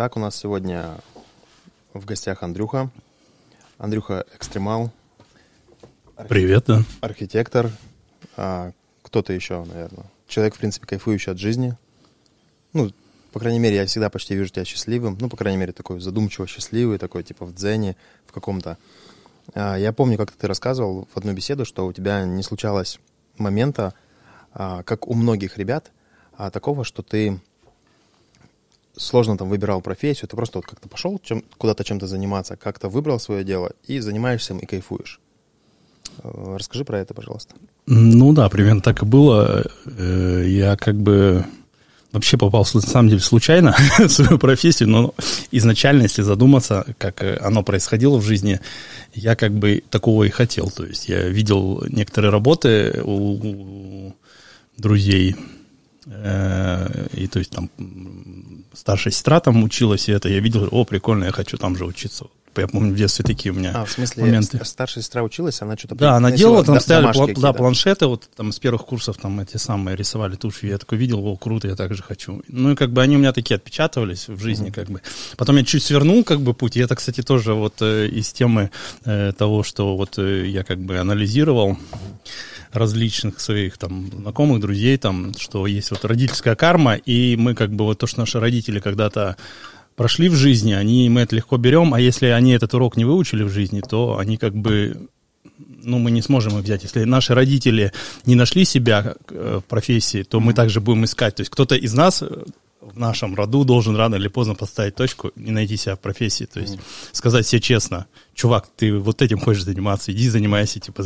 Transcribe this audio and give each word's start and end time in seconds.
Итак, 0.00 0.16
у 0.16 0.20
нас 0.20 0.34
сегодня 0.34 0.96
в 1.92 2.06
гостях 2.06 2.42
Андрюха. 2.42 2.88
Андрюха 3.76 4.24
экстремал. 4.34 4.90
Привет, 6.26 6.64
да. 6.68 6.84
Архитектор. 7.02 7.70
А, 8.34 8.72
кто-то 9.02 9.34
еще, 9.34 9.62
наверное. 9.62 10.06
Человек, 10.26 10.54
в 10.54 10.58
принципе, 10.58 10.86
кайфующий 10.86 11.32
от 11.32 11.38
жизни. 11.38 11.76
Ну, 12.72 12.92
по 13.32 13.40
крайней 13.40 13.58
мере, 13.58 13.76
я 13.76 13.84
всегда 13.84 14.08
почти 14.08 14.34
вижу 14.34 14.48
тебя 14.48 14.64
счастливым. 14.64 15.18
Ну, 15.20 15.28
по 15.28 15.36
крайней 15.36 15.58
мере, 15.58 15.74
такой 15.74 16.00
задумчиво 16.00 16.46
счастливый, 16.46 16.96
такой 16.96 17.22
типа 17.22 17.44
в 17.44 17.54
дзене, 17.54 17.94
в 18.24 18.32
каком-то. 18.32 18.78
А, 19.52 19.76
я 19.76 19.92
помню, 19.92 20.16
как 20.16 20.30
ты 20.30 20.46
рассказывал 20.46 21.08
в 21.12 21.18
одну 21.18 21.34
беседу, 21.34 21.66
что 21.66 21.86
у 21.86 21.92
тебя 21.92 22.24
не 22.24 22.42
случалось 22.42 22.98
момента, 23.36 23.92
а, 24.54 24.82
как 24.82 25.08
у 25.08 25.12
многих 25.12 25.58
ребят, 25.58 25.92
а, 26.38 26.50
такого, 26.50 26.84
что 26.84 27.02
ты 27.02 27.38
сложно 29.00 29.36
там 29.36 29.48
выбирал 29.48 29.80
профессию, 29.80 30.28
ты 30.28 30.36
просто 30.36 30.58
вот 30.58 30.66
как-то 30.66 30.88
пошел 30.88 31.18
чем, 31.22 31.42
куда-то 31.56 31.84
чем-то 31.84 32.06
заниматься, 32.06 32.56
как-то 32.56 32.88
выбрал 32.88 33.18
свое 33.18 33.44
дело 33.44 33.72
и 33.86 33.98
занимаешься 33.98 34.52
им 34.54 34.60
и 34.60 34.66
кайфуешь. 34.66 35.20
Э, 36.22 36.56
расскажи 36.58 36.84
про 36.84 36.98
это, 36.98 37.14
пожалуйста. 37.14 37.54
Ну 37.86 38.32
да, 38.32 38.48
примерно 38.48 38.82
так 38.82 39.02
и 39.02 39.06
было. 39.06 39.64
Э, 39.86 40.44
я 40.46 40.76
как 40.76 40.96
бы 40.96 41.44
вообще 42.12 42.36
попал, 42.36 42.66
на 42.74 42.80
самом 42.80 43.08
деле, 43.08 43.20
случайно 43.20 43.74
в 43.98 44.08
свою 44.08 44.38
профессию, 44.38 44.88
но 44.88 45.14
изначально, 45.50 46.02
если 46.02 46.22
задуматься, 46.22 46.84
как 46.98 47.22
оно 47.40 47.62
происходило 47.62 48.18
в 48.18 48.24
жизни, 48.24 48.60
я 49.14 49.36
как 49.36 49.52
бы 49.52 49.82
такого 49.90 50.24
и 50.24 50.28
хотел. 50.28 50.70
То 50.70 50.84
есть 50.84 51.08
я 51.08 51.28
видел 51.28 51.84
некоторые 51.88 52.30
работы 52.30 53.00
у 53.04 54.12
друзей, 54.76 55.36
э, 56.06 57.06
и 57.14 57.26
то 57.28 57.38
есть 57.38 57.50
там 57.50 57.70
старшая 58.72 59.12
сестра 59.12 59.40
там 59.40 59.62
училась, 59.62 60.08
и 60.08 60.12
это 60.12 60.28
я 60.28 60.40
видел, 60.40 60.68
о, 60.70 60.84
прикольно, 60.84 61.24
я 61.24 61.32
хочу 61.32 61.56
там 61.56 61.76
же 61.76 61.84
учиться. 61.84 62.26
Я 62.56 62.66
помню, 62.66 62.92
в 62.92 62.96
детстве 62.96 63.24
такие 63.24 63.52
у 63.52 63.54
меня 63.54 63.72
А, 63.74 63.84
в 63.84 63.90
смысле, 63.90 64.24
моменты. 64.24 64.62
старшая 64.64 65.02
сестра 65.02 65.22
училась, 65.22 65.62
она 65.62 65.76
что-то... 65.76 65.94
Да, 65.94 66.16
она 66.16 66.32
делала, 66.32 66.64
там 66.64 66.80
стояли 66.80 67.12
план, 67.12 67.32
да, 67.34 67.52
планшеты, 67.52 68.06
вот 68.06 68.28
там 68.36 68.50
с 68.50 68.58
первых 68.58 68.84
курсов 68.84 69.16
там 69.18 69.38
эти 69.38 69.56
самые 69.56 69.96
рисовали 69.96 70.34
тушью, 70.34 70.70
я 70.70 70.78
такой 70.78 70.98
видел, 70.98 71.24
о, 71.24 71.36
круто, 71.36 71.68
я 71.68 71.76
так 71.76 71.94
же 71.94 72.02
хочу. 72.02 72.42
Ну 72.48 72.72
и 72.72 72.74
как 72.74 72.90
бы 72.92 73.02
они 73.02 73.16
у 73.16 73.18
меня 73.20 73.32
такие 73.32 73.54
отпечатывались 73.54 74.28
в 74.28 74.40
жизни, 74.40 74.68
mm-hmm. 74.68 74.74
как 74.74 74.90
бы. 74.90 75.00
Потом 75.36 75.56
я 75.56 75.64
чуть 75.64 75.84
свернул 75.84 76.24
как 76.24 76.40
бы 76.40 76.52
путь, 76.52 76.76
и 76.76 76.80
это, 76.80 76.96
кстати, 76.96 77.22
тоже 77.22 77.54
вот 77.54 77.74
э, 77.82 78.08
из 78.08 78.32
темы 78.32 78.70
э, 79.04 79.32
того, 79.32 79.62
что 79.62 79.96
вот 79.96 80.18
э, 80.18 80.46
я 80.48 80.64
как 80.64 80.80
бы 80.80 80.98
анализировал 80.98 81.78
различных 82.72 83.40
своих 83.40 83.78
там 83.78 84.10
знакомых, 84.10 84.60
друзей, 84.60 84.96
там, 84.96 85.32
что 85.38 85.66
есть 85.66 85.90
вот 85.90 86.04
родительская 86.04 86.54
карма, 86.54 86.94
и 86.94 87.36
мы 87.36 87.54
как 87.54 87.72
бы 87.72 87.84
вот 87.84 87.98
то, 87.98 88.06
что 88.06 88.20
наши 88.20 88.40
родители 88.40 88.80
когда-то 88.80 89.36
прошли 89.96 90.28
в 90.28 90.34
жизни, 90.34 90.72
они, 90.72 91.08
мы 91.08 91.22
это 91.22 91.36
легко 91.36 91.56
берем, 91.56 91.94
а 91.94 92.00
если 92.00 92.26
они 92.26 92.52
этот 92.52 92.72
урок 92.74 92.96
не 92.96 93.04
выучили 93.04 93.42
в 93.42 93.50
жизни, 93.50 93.80
то 93.80 94.18
они 94.18 94.36
как 94.36 94.54
бы 94.54 95.08
ну, 95.82 95.98
мы 95.98 96.10
не 96.10 96.22
сможем 96.22 96.58
их 96.58 96.64
взять. 96.64 96.82
Если 96.82 97.04
наши 97.04 97.34
родители 97.34 97.92
не 98.26 98.34
нашли 98.34 98.64
себя 98.64 99.14
э, 99.28 99.60
в 99.62 99.68
профессии, 99.68 100.22
то 100.22 100.40
мы 100.40 100.52
также 100.52 100.80
будем 100.80 101.04
искать. 101.04 101.36
То 101.36 101.40
есть 101.40 101.50
кто-то 101.50 101.74
из 101.74 101.94
нас 101.94 102.22
в 102.80 102.98
нашем 102.98 103.34
роду 103.34 103.64
должен 103.64 103.96
рано 103.96 104.14
или 104.16 104.28
поздно 104.28 104.54
поставить 104.54 104.94
точку 104.94 105.28
и 105.28 105.50
найти 105.50 105.76
себя 105.76 105.96
в 105.96 106.00
профессии. 106.00 106.46
То 106.46 106.60
есть 106.60 106.74
mm. 106.74 106.80
сказать 107.12 107.46
себе 107.46 107.60
честно, 107.60 108.06
чувак, 108.34 108.68
ты 108.74 108.96
вот 108.98 109.20
этим 109.22 109.38
хочешь 109.38 109.64
заниматься, 109.64 110.12
иди 110.12 110.28
занимайся. 110.28 110.80
Типа, 110.80 111.04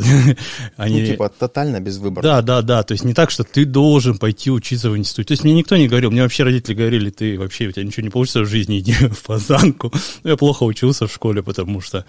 они... 0.76 1.00
Ну, 1.04 1.06
типа 1.06 1.28
тотально 1.28 1.80
без 1.80 1.98
выбора. 1.98 2.22
Да, 2.22 2.42
да, 2.42 2.62
да. 2.62 2.82
То 2.82 2.92
есть 2.92 3.04
не 3.04 3.12
так, 3.12 3.30
что 3.30 3.42
ты 3.42 3.64
должен 3.64 4.18
пойти 4.18 4.50
учиться 4.50 4.90
в 4.90 4.96
институте. 4.96 5.28
То 5.28 5.32
есть 5.32 5.44
мне 5.44 5.54
никто 5.54 5.76
не 5.76 5.88
говорил, 5.88 6.10
мне 6.10 6.22
вообще 6.22 6.44
родители 6.44 6.74
говорили, 6.74 7.10
ты 7.10 7.38
вообще, 7.38 7.66
у 7.66 7.72
тебя 7.72 7.84
ничего 7.84 8.04
не 8.04 8.10
получится 8.10 8.40
в 8.40 8.46
жизни, 8.46 8.78
иди 8.78 8.92
в 9.08 9.22
пазанку. 9.22 9.92
Ну, 10.22 10.30
я 10.30 10.36
плохо 10.36 10.62
учился 10.64 11.06
в 11.06 11.12
школе, 11.12 11.42
потому 11.42 11.80
что... 11.80 12.04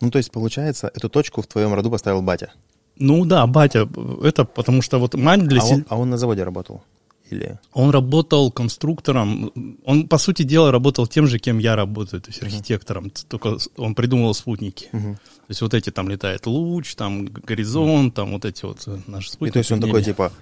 Ну, 0.00 0.10
то 0.10 0.18
есть, 0.18 0.30
получается, 0.30 0.90
эту 0.94 1.08
точку 1.08 1.42
в 1.42 1.46
твоем 1.46 1.74
роду 1.74 1.90
поставил 1.90 2.22
батя? 2.22 2.52
Ну 2.98 3.24
да, 3.24 3.46
батя. 3.46 3.88
Это 4.22 4.44
потому 4.44 4.82
что 4.82 4.98
вот 4.98 5.14
мать 5.14 5.46
для 5.46 5.60
а 5.60 5.64
себя... 5.64 5.76
Он, 5.76 5.86
а 5.88 5.96
он 5.96 6.10
на 6.10 6.18
заводе 6.18 6.44
работал? 6.44 6.82
Или... 7.30 7.58
Он 7.72 7.90
работал 7.90 8.50
конструктором. 8.50 9.52
Он, 9.84 10.08
по 10.08 10.18
сути 10.18 10.42
дела, 10.42 10.72
работал 10.72 11.06
тем 11.06 11.26
же, 11.26 11.38
кем 11.38 11.58
я 11.58 11.76
работаю, 11.76 12.22
то 12.22 12.30
есть 12.30 12.42
архитектором. 12.42 13.06
Uh-huh. 13.06 13.26
Только 13.28 13.58
он 13.76 13.94
придумывал 13.94 14.34
спутники. 14.34 14.88
Uh-huh. 14.92 15.14
То 15.14 15.50
есть 15.50 15.60
вот 15.60 15.74
эти 15.74 15.90
там 15.90 16.08
летает 16.08 16.46
луч, 16.46 16.94
там 16.94 17.26
горизонт, 17.26 18.12
uh-huh. 18.12 18.16
там 18.16 18.32
вот 18.32 18.44
эти 18.44 18.64
вот 18.64 18.82
э, 18.86 18.98
наши 19.06 19.30
спутники. 19.30 19.50
И 19.50 19.52
то 19.52 19.58
есть 19.58 19.72
он 19.72 19.80
такой, 19.80 20.02
типа, 20.02 20.32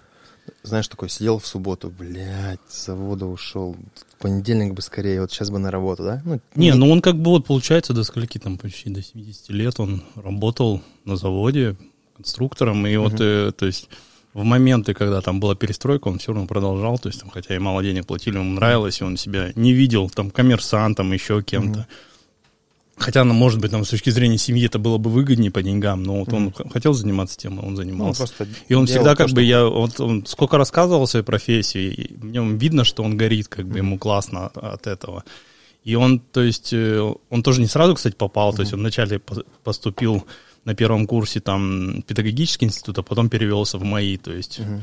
знаешь, 0.62 0.88
такой 0.88 1.08
сидел 1.08 1.38
в 1.38 1.46
субботу, 1.46 1.90
блядь, 1.90 2.60
с 2.68 2.86
завода 2.86 3.26
ушел, 3.26 3.76
в 3.94 4.22
понедельник 4.22 4.74
бы 4.74 4.82
скорее, 4.82 5.20
вот 5.20 5.32
сейчас 5.32 5.50
бы 5.50 5.58
на 5.58 5.70
работу, 5.70 6.04
да? 6.04 6.22
Ну, 6.24 6.40
не, 6.54 6.68
не, 6.70 6.74
ну 6.74 6.90
он 6.90 7.02
как 7.02 7.16
бы 7.16 7.30
вот, 7.30 7.46
получается, 7.46 7.92
до 7.92 8.04
скольки 8.04 8.38
там, 8.38 8.58
почти 8.58 8.90
до 8.90 9.02
70 9.02 9.50
лет 9.50 9.80
он 9.80 10.02
работал 10.14 10.82
на 11.04 11.16
заводе 11.16 11.76
конструктором, 12.16 12.86
и 12.86 12.94
uh-huh. 12.94 12.98
вот, 12.98 13.20
э, 13.20 13.52
то 13.52 13.66
есть 13.66 13.88
в 14.36 14.44
моменты, 14.44 14.92
когда 14.92 15.22
там 15.22 15.40
была 15.40 15.54
перестройка, 15.54 16.08
он 16.08 16.18
все 16.18 16.32
равно 16.32 16.46
продолжал, 16.46 16.98
то 16.98 17.08
есть, 17.08 17.20
там, 17.20 17.30
хотя 17.30 17.56
и 17.56 17.58
мало 17.58 17.82
денег 17.82 18.06
платили, 18.06 18.36
ему 18.36 18.52
нравилось, 18.52 19.00
и 19.00 19.04
он 19.04 19.16
себя 19.16 19.50
не 19.56 19.72
видел 19.72 20.10
там 20.10 20.30
коммерсантом, 20.30 21.10
еще 21.12 21.42
кем-то. 21.42 21.80
Mm-hmm. 21.80 22.98
Хотя, 22.98 23.24
ну, 23.24 23.32
может 23.32 23.60
быть, 23.60 23.70
там, 23.70 23.84
с 23.84 23.88
точки 23.88 24.10
зрения 24.10 24.36
семьи 24.36 24.66
это 24.66 24.78
было 24.78 24.98
бы 24.98 25.08
выгоднее 25.08 25.50
по 25.50 25.62
деньгам, 25.62 26.02
но 26.02 26.18
вот 26.18 26.28
mm-hmm. 26.28 26.62
он 26.64 26.70
хотел 26.70 26.92
заниматься 26.92 27.38
тем, 27.38 27.64
он 27.64 27.76
занимался. 27.76 28.26
Ну, 28.38 28.46
и 28.68 28.74
он 28.74 28.86
всегда 28.86 29.12
то, 29.12 29.16
как 29.16 29.28
что... 29.28 29.36
бы, 29.36 29.42
я 29.42 29.64
вот 29.64 29.98
он 30.00 30.26
сколько 30.26 30.58
рассказывал 30.58 31.04
о 31.04 31.06
своей 31.06 31.24
профессии, 31.24 32.10
в 32.14 32.26
нем 32.26 32.58
видно, 32.58 32.84
что 32.84 33.04
он 33.04 33.16
горит, 33.16 33.48
как 33.48 33.66
бы 33.66 33.78
ему 33.78 33.98
классно 33.98 34.48
от 34.48 34.86
этого. 34.86 35.24
И 35.82 35.94
он, 35.94 36.20
то 36.20 36.42
есть, 36.42 36.74
э, 36.74 37.14
он 37.30 37.42
тоже 37.42 37.62
не 37.62 37.68
сразу, 37.68 37.94
кстати, 37.94 38.14
попал, 38.14 38.52
mm-hmm. 38.52 38.56
то 38.56 38.62
есть 38.62 38.74
он 38.74 38.80
вначале 38.80 39.18
поступил 39.64 40.26
на 40.66 40.74
первом 40.74 41.06
курсе 41.06 41.40
там 41.40 42.02
педагогический 42.02 42.66
институт, 42.66 42.98
а 42.98 43.02
потом 43.02 43.30
перевелся 43.30 43.78
в 43.78 43.84
МАИ, 43.84 44.18
то 44.18 44.32
есть... 44.32 44.60
Угу. 44.60 44.82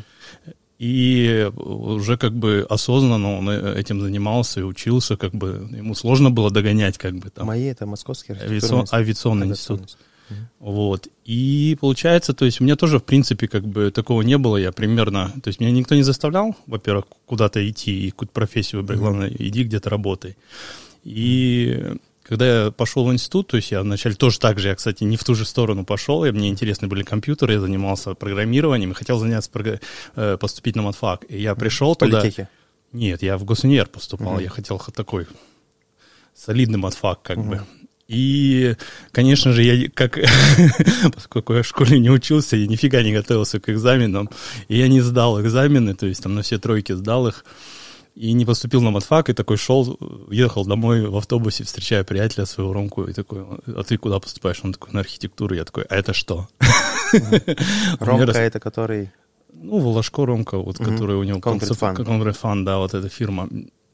И 0.80 1.50
уже 1.56 2.18
как 2.18 2.34
бы 2.34 2.66
осознанно 2.70 3.38
он 3.38 3.50
э, 3.50 3.80
этим 3.80 4.02
занимался 4.02 4.60
и 4.60 4.64
учился, 4.64 5.16
как 5.16 5.32
бы 5.34 5.70
ему 5.72 5.96
сложно 5.96 6.30
было 6.30 6.52
догонять, 6.52 6.98
как 6.98 7.16
бы 7.16 7.30
там. 7.30 7.48
МАИ 7.48 7.66
это 7.66 7.86
Московский 7.86 8.34
авиацион, 8.34 8.88
авиационный 8.92 9.48
институт. 9.48 9.82
институт. 9.82 10.02
Угу. 10.30 10.72
Вот. 10.72 11.08
И 11.26 11.78
получается, 11.80 12.34
то 12.34 12.44
есть 12.44 12.60
у 12.60 12.64
меня 12.64 12.76
тоже, 12.76 12.98
в 12.98 13.04
принципе, 13.04 13.48
как 13.48 13.66
бы 13.66 13.92
такого 13.92 14.24
не 14.24 14.38
было. 14.38 14.58
Я 14.58 14.72
примерно, 14.72 15.32
то 15.42 15.48
есть 15.48 15.60
меня 15.62 15.72
никто 15.72 15.96
не 15.96 16.04
заставлял, 16.04 16.56
во-первых, 16.68 17.06
куда-то 17.28 17.70
идти 17.70 18.08
и 18.08 18.10
какую-то 18.10 18.34
профессию 18.34 18.82
выбрать. 18.82 19.00
Угу. 19.00 19.08
Главное, 19.08 19.32
иди 19.40 19.64
где-то 19.64 19.90
работай. 19.90 20.36
И 21.04 21.96
когда 22.24 22.66
я 22.66 22.72
пошел 22.72 23.06
в 23.06 23.12
институт, 23.12 23.48
то 23.48 23.58
есть 23.58 23.72
я 23.72 23.82
вначале 23.82 24.16
тоже 24.16 24.40
так 24.40 24.60
же, 24.60 24.70
я, 24.70 24.76
кстати, 24.76 25.04
не 25.04 25.18
в 25.18 25.24
ту 25.24 25.36
же 25.36 25.46
сторону 25.46 25.86
пошел, 25.86 26.24
и 26.26 26.32
мне 26.32 26.50
интересны 26.50 26.88
были 26.88 27.04
компьютеры, 27.04 27.54
я 27.54 27.60
занимался 27.60 28.14
программированием 28.14 28.92
и 28.92 28.96
хотел 28.96 29.20
заняться, 29.20 29.52
э, 30.16 30.38
поступить 30.38 30.76
на 30.76 30.82
матфак. 30.82 31.26
И 31.28 31.42
я 31.42 31.54
пришел 31.56 31.96
туда... 31.96 32.22
Политехи? 32.22 32.48
Нет, 32.94 33.24
я 33.24 33.38
в 33.38 33.44
госунивер 33.44 33.88
поступал, 33.88 34.40
mm 34.40 34.44
я 34.44 34.50
хотел 34.50 34.80
такой 34.80 35.28
солидный 36.36 36.78
матфак 36.78 37.22
как 37.22 37.38
mm 37.38 37.50
бы. 37.50 37.62
И, 38.08 38.76
конечно 39.12 39.54
же, 39.54 39.64
я 39.64 39.90
как, 39.90 40.20
поскольку 41.14 41.54
я 41.54 41.64
в 41.64 41.68
школе 41.68 42.00
не 42.00 42.12
учился, 42.12 42.56
я 42.56 42.68
нифига 42.68 43.02
не 43.02 43.14
готовился 43.14 43.60
к 43.60 43.70
экзаменам, 43.70 44.30
и 44.68 44.78
я 44.78 44.88
не 44.88 45.02
сдал 45.02 45.42
экзамены, 45.42 45.96
то 45.96 46.06
есть 46.06 46.22
там 46.22 46.36
на 46.36 46.42
все 46.42 46.60
тройки 46.60 46.92
сдал 46.92 47.28
их 47.28 47.46
и 48.16 48.32
не 48.34 48.46
поступил 48.46 48.82
на 48.82 48.92
матфак, 48.92 49.30
и 49.30 49.34
такой 49.34 49.58
шел, 49.58 49.98
ехал 50.30 50.66
домой 50.66 51.08
в 51.08 51.16
автобусе, 51.18 51.64
встречая 51.64 52.04
приятеля 52.04 52.46
своего 52.46 52.74
Ромку, 52.74 53.06
и 53.06 53.14
такой, 53.14 53.44
а 53.66 53.84
ты 53.84 53.98
куда 53.98 54.20
поступаешь? 54.20 54.62
Он 54.64 54.74
такой, 54.74 54.94
на 54.94 55.00
архитектуру. 55.00 55.56
Я 55.56 55.66
такой, 55.66 55.84
а 55.84 55.96
это 55.96 56.14
что? 56.14 56.48
Ромка 58.00 58.32
это 58.32 58.60
который... 58.60 59.12
Ну, 59.52 59.80
Волошко 59.80 60.26
Ромка, 60.26 60.58
вот, 60.58 60.78
который 60.78 61.16
у 61.16 61.24
него... 61.24 61.40
Concrete 61.40 62.38
Fund. 62.40 62.64
да, 62.64 62.78
вот 62.78 62.94
эта 62.94 63.10
фирма. 63.10 63.50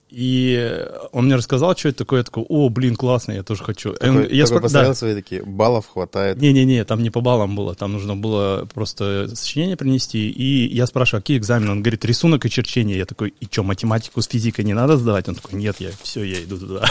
И 0.10 0.88
он 1.12 1.26
мне 1.26 1.36
рассказал, 1.36 1.78
что 1.78 1.90
это 1.90 2.00
такое. 2.00 2.22
Я 2.22 2.24
такой, 2.24 2.44
о, 2.50 2.70
блин, 2.70 2.96
классно, 2.96 3.34
я 3.34 3.44
тоже 3.44 3.64
хочу. 3.64 3.94
Такой, 3.94 4.36
я 4.36 4.46
такой 4.46 4.62
посмотрел 4.62 4.92
да. 4.92 4.96
свои 4.96 5.14
такие, 5.14 5.44
баллов 5.44 5.88
хватает. 5.88 6.42
Не-не-не, 6.42 6.84
там 6.84 7.04
не 7.04 7.12
по 7.12 7.22
баллам 7.22 7.56
было, 7.56 7.76
там 7.76 7.94
нужно 7.94 8.16
было 8.16 8.68
просто 8.74 9.30
сочинение 9.36 9.78
принести. 9.78 10.30
И 10.32 10.74
я 10.74 10.88
спрашиваю, 10.88 11.20
а 11.20 11.22
какие 11.22 11.38
экзамены? 11.38 11.72
Он 11.72 11.82
говорит, 11.82 12.04
рисунок 12.06 12.44
и 12.46 12.50
черчение. 12.50 12.98
Я 12.98 13.06
такой, 13.06 13.36
и 13.40 13.46
что, 13.46 13.64
математику 13.64 14.22
с 14.22 14.28
физикой 14.28 14.66
не 14.66 14.74
надо 14.74 14.98
сдавать? 14.98 15.30
Он 15.30 15.36
такой, 15.36 15.60
нет, 15.60 15.76
я 15.80 15.92
все, 16.02 16.24
я 16.24 16.44
иду 16.44 16.58
туда. 16.58 16.86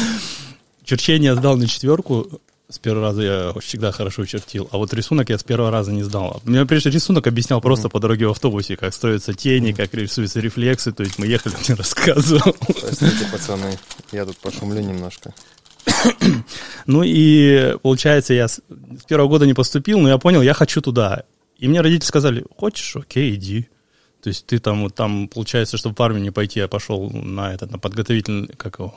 Черчение 0.84 1.36
сдал 1.36 1.56
на 1.56 1.68
четверку, 1.68 2.40
с 2.70 2.78
первого 2.78 3.08
раза 3.08 3.22
я 3.22 3.52
всегда 3.60 3.90
хорошо 3.90 4.24
чертил, 4.24 4.68
а 4.70 4.78
вот 4.78 4.94
рисунок 4.94 5.28
я 5.28 5.38
с 5.38 5.42
первого 5.42 5.70
раза 5.70 5.92
не 5.92 6.02
сдал. 6.02 6.40
Мне 6.44 6.64
прежде 6.64 6.90
рисунок 6.90 7.26
объяснял 7.26 7.58
mm-hmm. 7.58 7.62
просто 7.62 7.88
по 7.88 7.98
дороге 7.98 8.28
в 8.28 8.30
автобусе, 8.30 8.76
как 8.76 8.94
строятся 8.94 9.34
тени, 9.34 9.70
mm-hmm. 9.70 9.76
как 9.76 9.94
рисуются 9.94 10.40
рефлексы, 10.40 10.92
то 10.92 11.02
есть 11.02 11.18
мы 11.18 11.26
ехали, 11.26 11.54
мне 11.68 11.76
рассказывал. 11.76 12.54
Простите, 12.80 13.26
пацаны, 13.30 13.78
я 14.12 14.24
тут 14.24 14.36
пошумлю 14.38 14.80
немножко. 14.80 15.34
ну 16.86 17.02
и 17.04 17.76
получается, 17.82 18.34
я 18.34 18.46
с 18.46 18.60
первого 19.08 19.28
года 19.28 19.46
не 19.46 19.54
поступил, 19.54 19.98
но 19.98 20.08
я 20.08 20.18
понял, 20.18 20.40
я 20.40 20.54
хочу 20.54 20.80
туда. 20.80 21.24
И 21.58 21.68
мне 21.68 21.80
родители 21.80 22.06
сказали, 22.06 22.44
хочешь, 22.56 22.96
окей, 22.96 23.34
иди. 23.34 23.68
То 24.22 24.28
есть 24.28 24.46
ты 24.46 24.58
там, 24.58 24.82
вот 24.82 24.94
там, 24.94 25.28
получается, 25.28 25.76
чтобы 25.76 25.96
в 25.96 26.02
армию 26.02 26.22
не 26.22 26.30
пойти, 26.30 26.60
я 26.60 26.68
пошел 26.68 27.10
на 27.10 27.52
этот, 27.52 27.70
на 27.70 27.78
подготовительный, 27.78 28.48
как 28.48 28.78
его, 28.78 28.94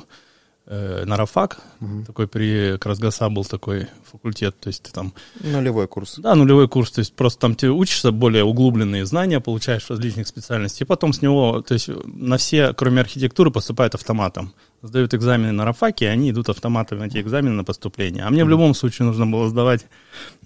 э, 0.65 1.03
на 1.05 1.17
РАФАК, 1.17 1.57
угу. 1.81 2.05
такой 2.05 2.27
при 2.27 2.77
Красгаса 2.77 3.29
был 3.29 3.45
такой 3.45 3.87
факультет, 4.11 4.59
то 4.59 4.67
есть 4.67 4.83
ты 4.83 4.91
там... 4.91 5.13
Нулевой 5.41 5.87
курс. 5.87 6.15
Да, 6.17 6.35
нулевой 6.35 6.67
курс, 6.67 6.91
то 6.91 6.99
есть 6.99 7.13
просто 7.13 7.39
там 7.41 7.55
ты 7.55 7.69
учишься, 7.69 8.11
более 8.11 8.43
углубленные 8.43 9.05
знания 9.05 9.39
получаешь 9.39 9.89
различных 9.89 10.27
специальностей, 10.27 10.83
и 10.83 10.87
потом 10.87 11.13
с 11.13 11.21
него, 11.21 11.61
то 11.61 11.73
есть 11.73 11.89
на 12.05 12.37
все, 12.37 12.73
кроме 12.73 13.01
архитектуры, 13.01 13.51
поступают 13.51 13.95
автоматом. 13.95 14.53
Сдают 14.81 15.13
экзамены 15.13 15.53
на 15.53 15.65
РАФАКе, 15.65 16.05
и 16.05 16.09
они 16.09 16.31
идут 16.31 16.49
автоматом 16.49 16.99
на 16.99 17.05
эти 17.05 17.17
экзамены 17.19 17.55
на 17.55 17.63
поступление. 17.63 18.23
А 18.25 18.29
мне 18.29 18.43
в 18.43 18.49
любом 18.49 18.73
случае 18.73 19.05
нужно 19.05 19.25
было 19.25 19.47
сдавать 19.49 19.85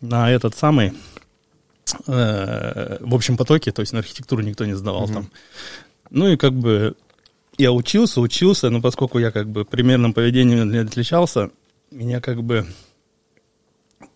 на 0.02 0.32
этот 0.32 0.56
самый 0.56 0.94
э, 2.08 2.98
в 3.00 3.16
общем 3.16 3.36
потоке, 3.36 3.72
то 3.72 3.82
есть 3.82 3.94
на 3.94 4.00
архитектуру 4.00 4.44
никто 4.44 4.66
не 4.66 4.76
сдавал 4.76 5.06
угу. 5.06 5.14
там. 5.14 5.30
Ну 6.10 6.28
и 6.28 6.38
как 6.38 6.54
бы 6.54 6.96
я 7.58 7.72
учился, 7.72 8.22
учился, 8.22 8.70
но 8.70 8.82
поскольку 8.82 9.20
я 9.20 9.32
как 9.32 9.50
бы 9.50 9.66
примерным 9.66 10.14
поведением 10.14 10.72
не 10.72 10.78
отличался, 10.78 11.52
меня 11.92 12.22
как 12.22 12.44
бы 12.44 12.66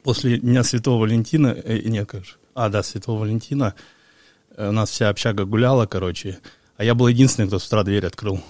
после 0.03 0.37
Дня 0.37 0.63
Святого 0.63 1.01
Валентина, 1.01 1.47
э, 1.47 1.79
нет, 1.85 2.09
как 2.09 2.25
же, 2.25 2.33
а, 2.53 2.69
да, 2.69 2.83
Святого 2.83 3.21
Валентина, 3.21 3.73
э, 4.55 4.69
у 4.69 4.71
нас 4.71 4.89
вся 4.89 5.09
общага 5.09 5.45
гуляла, 5.45 5.85
короче, 5.85 6.39
а 6.77 6.83
я 6.83 6.95
был 6.95 7.07
единственный, 7.07 7.47
кто 7.47 7.59
с 7.59 7.67
утра 7.67 7.83
дверь 7.83 8.05
открыл. 8.05 8.41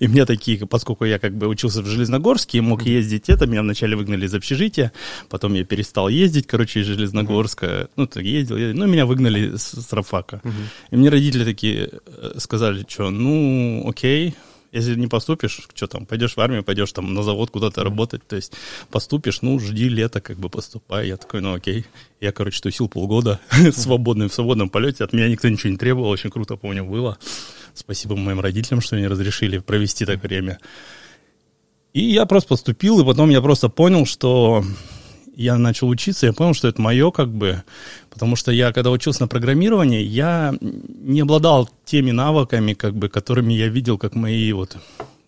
И 0.00 0.08
мне 0.08 0.26
такие, 0.26 0.66
поскольку 0.66 1.04
я 1.04 1.18
как 1.18 1.36
бы 1.36 1.46
учился 1.46 1.82
в 1.82 1.86
Железногорске 1.86 2.58
и 2.58 2.60
мог 2.60 2.82
ездить 2.82 3.28
это, 3.28 3.46
меня 3.46 3.62
вначале 3.62 3.96
выгнали 3.96 4.26
из 4.26 4.34
общежития, 4.34 4.92
потом 5.28 5.54
я 5.54 5.64
перестал 5.64 6.08
ездить, 6.08 6.46
короче, 6.46 6.80
из 6.80 6.86
Железногорска, 6.86 7.88
ну, 7.96 8.06
так 8.06 8.24
ездил, 8.24 8.56
ну, 8.56 8.86
меня 8.86 9.06
выгнали 9.06 9.56
с 9.56 9.92
Рафака. 9.92 10.42
И 10.90 10.96
мне 10.96 11.08
родители 11.08 11.44
такие 11.44 11.90
э, 12.06 12.34
сказали, 12.38 12.84
что, 12.88 13.10
ну, 13.10 13.88
окей, 13.88 14.34
если 14.72 14.94
не 14.94 15.08
поступишь, 15.08 15.60
что 15.74 15.86
там, 15.86 16.06
пойдешь 16.06 16.36
в 16.36 16.40
армию, 16.40 16.62
пойдешь 16.62 16.92
там 16.92 17.12
на 17.12 17.22
завод 17.22 17.50
куда-то 17.50 17.82
работать, 17.82 18.26
то 18.26 18.36
есть 18.36 18.52
поступишь, 18.90 19.42
ну, 19.42 19.58
жди 19.58 19.88
лето, 19.88 20.20
как 20.20 20.38
бы 20.38 20.48
поступай. 20.48 21.08
Я 21.08 21.16
такой, 21.16 21.40
ну, 21.40 21.54
окей. 21.54 21.86
Я, 22.20 22.32
короче, 22.32 22.60
тусил 22.60 22.88
полгода 22.88 23.40
свободный, 23.72 24.28
в 24.28 24.34
свободном 24.34 24.68
полете, 24.68 25.04
от 25.04 25.12
меня 25.12 25.28
никто 25.28 25.48
ничего 25.48 25.70
не 25.70 25.76
требовал, 25.76 26.10
очень 26.10 26.30
круто, 26.30 26.56
помню, 26.56 26.84
было. 26.84 27.18
Спасибо 27.80 28.14
моим 28.14 28.40
родителям, 28.40 28.82
что 28.82 28.96
они 28.96 29.08
разрешили 29.08 29.56
провести 29.56 30.04
так 30.04 30.22
время. 30.22 30.58
И 31.94 32.02
я 32.02 32.26
просто 32.26 32.50
поступил, 32.50 33.00
и 33.00 33.04
потом 33.06 33.30
я 33.30 33.40
просто 33.40 33.70
понял, 33.70 34.04
что 34.04 34.62
я 35.34 35.56
начал 35.56 35.88
учиться, 35.88 36.26
я 36.26 36.34
понял, 36.34 36.52
что 36.52 36.68
это 36.68 36.80
мое 36.82 37.10
как 37.10 37.30
бы, 37.30 37.62
потому 38.10 38.36
что 38.36 38.52
я, 38.52 38.72
когда 38.72 38.90
учился 38.90 39.22
на 39.22 39.28
программировании, 39.28 40.02
я 40.02 40.54
не 40.60 41.20
обладал 41.20 41.70
теми 41.86 42.10
навыками, 42.10 42.74
как 42.74 42.94
бы, 42.94 43.08
которыми 43.08 43.54
я 43.54 43.68
видел, 43.68 43.96
как 43.96 44.14
мои 44.14 44.52
вот 44.52 44.76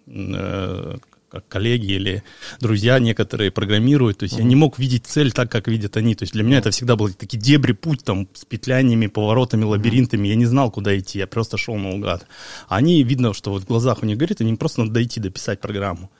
э, 0.07 0.99
как 1.33 1.49
коллеги 1.49 1.93
или 1.93 2.23
друзья 2.61 2.99
некоторые 2.99 3.51
программируют. 3.51 4.19
То 4.19 4.25
есть 4.25 4.37
mm-hmm. 4.37 4.43
я 4.43 4.45
не 4.45 4.55
мог 4.55 4.79
видеть 4.79 5.07
цель 5.07 5.33
так, 5.33 5.51
как 5.51 5.67
видят 5.67 5.97
они. 5.97 6.15
То 6.15 6.25
есть 6.25 6.35
для 6.35 6.43
меня 6.43 6.59
это 6.59 6.71
всегда 6.71 6.95
был 6.95 7.09
такие 7.09 7.39
дебри 7.39 7.73
путь 7.73 8.05
там 8.05 8.29
с 8.35 8.45
петляниями, 8.45 9.07
поворотами, 9.07 9.65
лабиринтами. 9.65 10.27
Mm-hmm. 10.27 10.31
Я 10.31 10.37
не 10.37 10.45
знал, 10.45 10.71
куда 10.71 10.99
идти, 10.99 11.19
я 11.19 11.27
просто 11.27 11.57
шел 11.57 11.77
наугад. 11.77 12.27
Они, 12.69 13.03
видно, 13.03 13.33
что 13.33 13.51
вот 13.51 13.63
в 13.63 13.67
глазах 13.67 14.03
у 14.03 14.07
них 14.07 14.19
горит, 14.19 14.43
они 14.43 14.55
просто 14.57 14.83
надо 14.83 14.93
дойти, 14.93 15.21
дописать 15.21 15.61
программу. 15.61 16.11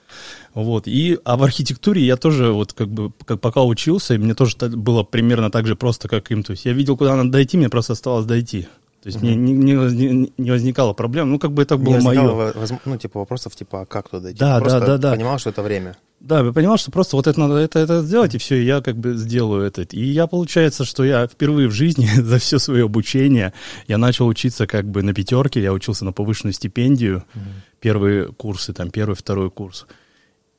Вот. 0.55 0.89
И, 0.89 1.19
а 1.25 1.37
в 1.37 1.43
архитектуре 1.43 2.03
я 2.05 2.17
тоже 2.17 2.51
вот 2.53 2.73
как 2.73 2.89
бы 2.89 3.13
как 3.27 3.41
пока 3.41 3.63
учился, 3.63 4.15
и 4.15 4.19
мне 4.19 4.35
тоже 4.35 4.57
было 4.57 5.03
примерно 5.03 5.51
так 5.51 5.67
же 5.67 5.77
просто, 5.77 6.09
как 6.09 6.31
им. 6.31 6.43
То 6.43 6.53
есть 6.53 6.65
я 6.65 6.73
видел, 6.73 6.97
куда 6.97 7.17
надо 7.17 7.31
дойти, 7.31 7.59
мне 7.59 7.69
просто 7.69 7.93
осталось 7.93 8.25
дойти. 8.25 8.67
То 9.03 9.09
есть 9.09 9.19
угу. 9.19 9.27
мне 9.27 9.35
не, 9.35 9.73
не, 9.73 10.33
не 10.39 10.51
возникало 10.53 10.93
проблем. 10.93 11.33
Ну, 11.33 11.41
как 11.41 11.53
бы 11.53 11.63
это 11.63 11.77
было 11.77 11.97
не 11.97 12.05
мое. 12.05 12.53
Воз, 12.53 12.73
ну, 12.85 12.97
типа 12.97 13.19
вопросов, 13.19 13.57
типа, 13.57 13.83
а 13.83 13.87
как 13.87 14.09
туда 14.09 14.31
идти? 14.31 14.39
Да, 14.39 14.61
да, 14.61 14.79
да, 14.79 14.97
да. 14.97 15.13
понимал, 15.13 15.39
что 15.41 15.51
это 15.51 15.63
время. 15.63 15.97
Да, 16.21 16.41
я 16.41 16.53
понимал, 16.53 16.77
что 16.77 16.93
просто 16.93 17.17
вот 17.17 17.27
это 17.27 17.41
надо 17.41 17.57
это, 17.57 17.81
это 17.81 18.01
сделать, 18.03 18.37
и 18.37 18.39
все, 18.39 18.55
и 18.55 18.65
я 18.65 18.81
как 18.81 18.97
бы 18.97 19.15
сделаю 19.15 19.65
это. 19.65 19.83
И 19.83 20.05
я, 20.05 20.29
получается, 20.29 20.85
что 20.85 21.03
я 21.03 21.27
впервые 21.27 21.67
в 21.67 21.73
жизни 21.73 22.09
за 22.17 22.39
все 22.39 22.61
свое 22.61 22.85
обучение, 22.85 23.53
я 23.89 23.99
начал 23.99 24.29
учиться 24.29 24.69
как 24.69 24.89
бы 24.89 25.03
на 25.03 25.15
пятерке, 25.15 25.61
я 25.61 25.73
учился 25.73 26.05
на 26.05 26.13
повышенную 26.13 26.55
стипендию, 26.55 27.25
угу. 27.35 27.45
первые 27.81 28.27
курсы, 28.27 28.73
там, 28.73 28.93
первый, 28.93 29.17
второй 29.17 29.51
курс. 29.51 29.85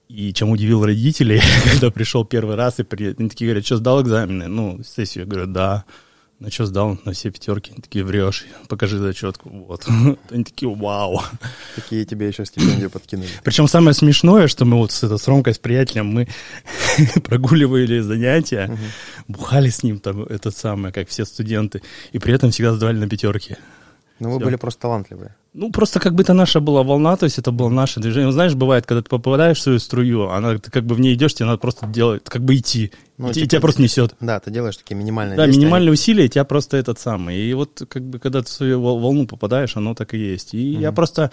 И 0.09 0.33
чем 0.33 0.49
удивил 0.49 0.85
родителей, 0.85 1.41
когда 1.71 1.91
пришел 1.91 2.25
первый 2.25 2.57
раз, 2.57 2.79
и 2.79 2.83
при... 2.83 3.15
они 3.17 3.29
такие 3.29 3.47
говорят, 3.47 3.65
что 3.65 3.77
сдал 3.77 4.01
экзамены? 4.01 4.47
Ну, 4.49 4.81
сессию, 4.83 5.23
я 5.23 5.29
говорю, 5.29 5.47
да. 5.47 5.85
На 6.39 6.51
что 6.51 6.65
сдал? 6.65 6.97
На 7.05 7.13
все 7.13 7.31
пятерки. 7.31 7.71
Они 7.71 7.81
такие, 7.81 8.03
врешь, 8.03 8.45
покажи 8.67 8.97
зачетку. 8.97 9.49
Вот. 9.49 9.85
Они 10.29 10.43
такие, 10.43 10.73
вау. 10.73 11.21
Такие 11.75 12.05
тебе 12.05 12.27
еще 12.27 12.45
стипендию 12.45 12.89
подкинули. 12.89 13.29
Причем 13.43 13.67
самое 13.67 13.93
смешное, 13.93 14.47
что 14.47 14.65
мы 14.65 14.77
вот 14.77 14.91
с, 14.91 15.03
это, 15.03 15.17
с 15.17 15.27
Ромкой, 15.27 15.53
с 15.53 15.59
приятелем, 15.59 16.07
мы 16.07 16.27
прогуливали 17.23 17.99
занятия, 17.99 18.65
угу. 18.67 18.77
бухали 19.29 19.69
с 19.69 19.83
ним 19.83 19.99
там, 19.99 20.23
это 20.23 20.51
самое, 20.51 20.93
как 20.93 21.07
все 21.07 21.23
студенты, 21.25 21.81
и 22.11 22.19
при 22.19 22.33
этом 22.33 22.51
всегда 22.51 22.73
сдавали 22.73 22.97
на 22.97 23.07
пятерки. 23.07 23.55
Ну, 24.19 24.29
вы 24.29 24.37
Все. 24.37 24.45
были 24.45 24.55
просто 24.55 24.81
талантливые. 24.81 25.35
Ну, 25.53 25.71
просто 25.71 25.99
как 25.99 26.15
бы 26.15 26.23
это 26.23 26.33
наша 26.33 26.59
была 26.59 26.81
волна, 26.81 27.15
то 27.15 27.25
есть 27.25 27.37
это 27.37 27.51
было 27.51 27.69
наше 27.69 27.99
движение. 27.99 28.31
Знаешь, 28.31 28.55
бывает, 28.55 28.85
когда 28.85 29.03
ты 29.03 29.09
попадаешь 29.09 29.57
в 29.57 29.61
свою 29.61 29.79
струю, 29.79 30.29
она, 30.29 30.57
ты 30.57 30.71
как 30.71 30.83
бы 30.83 30.95
в 30.95 30.99
ней 30.99 31.13
идешь, 31.13 31.35
тебе 31.35 31.45
надо 31.45 31.59
просто 31.59 31.85
делать, 31.85 32.23
как 32.23 32.41
бы 32.43 32.55
идти. 32.55 32.91
Ну, 33.17 33.29
и, 33.29 33.33
типа, 33.33 33.45
и 33.45 33.47
тебя 33.47 33.61
просто 33.61 33.81
несет. 33.81 34.15
Да, 34.19 34.39
ты 34.39 34.49
делаешь 34.49 34.77
такие 34.77 34.95
минимальные 34.95 35.37
Да, 35.37 35.45
действия. 35.45 35.63
минимальные 35.63 35.91
усилия, 35.93 36.27
тебя 36.27 36.43
просто 36.43 36.77
этот 36.77 36.99
самый. 36.99 37.37
И 37.37 37.53
вот 37.53 37.83
как 37.87 38.03
бы 38.03 38.17
когда 38.17 38.41
ты 38.41 38.47
в 38.47 38.51
свою 38.51 38.81
волну 38.81 39.27
попадаешь, 39.27 39.77
оно 39.77 39.93
так 39.93 40.15
и 40.15 40.17
есть. 40.17 40.55
И 40.55 40.73
угу. 40.73 40.81
я 40.81 40.91
просто 40.91 41.29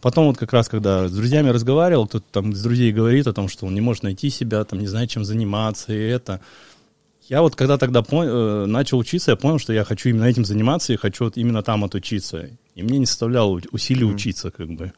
потом 0.00 0.26
вот 0.26 0.36
как 0.36 0.52
раз, 0.52 0.68
когда 0.68 1.06
с 1.06 1.12
друзьями 1.12 1.50
разговаривал, 1.50 2.08
кто-то 2.08 2.26
там 2.32 2.52
с 2.52 2.62
друзей 2.62 2.92
говорит 2.92 3.28
о 3.28 3.32
том, 3.32 3.48
что 3.48 3.66
он 3.66 3.74
не 3.74 3.80
может 3.80 4.02
найти 4.02 4.30
себя, 4.30 4.64
там 4.64 4.80
не 4.80 4.88
знает, 4.88 5.10
чем 5.10 5.24
заниматься, 5.24 5.92
и 5.92 5.98
это 5.98 6.40
я 7.30 7.42
вот 7.42 7.54
когда 7.54 7.78
тогда 7.78 8.00
пон- 8.00 8.26
э, 8.26 8.66
начал 8.66 8.98
учиться, 8.98 9.30
я 9.30 9.36
понял, 9.36 9.60
что 9.60 9.72
я 9.72 9.84
хочу 9.84 10.08
именно 10.08 10.24
этим 10.24 10.44
заниматься 10.44 10.92
и 10.92 10.96
хочу 10.96 11.24
вот 11.24 11.36
именно 11.36 11.62
там 11.62 11.84
отучиться. 11.84 12.50
И 12.74 12.82
мне 12.82 12.98
не 12.98 13.06
составляло 13.06 13.60
усилий 13.70 14.02
mm-hmm. 14.02 14.14
учиться, 14.14 14.50
как 14.50 14.68
бы. 14.68 14.92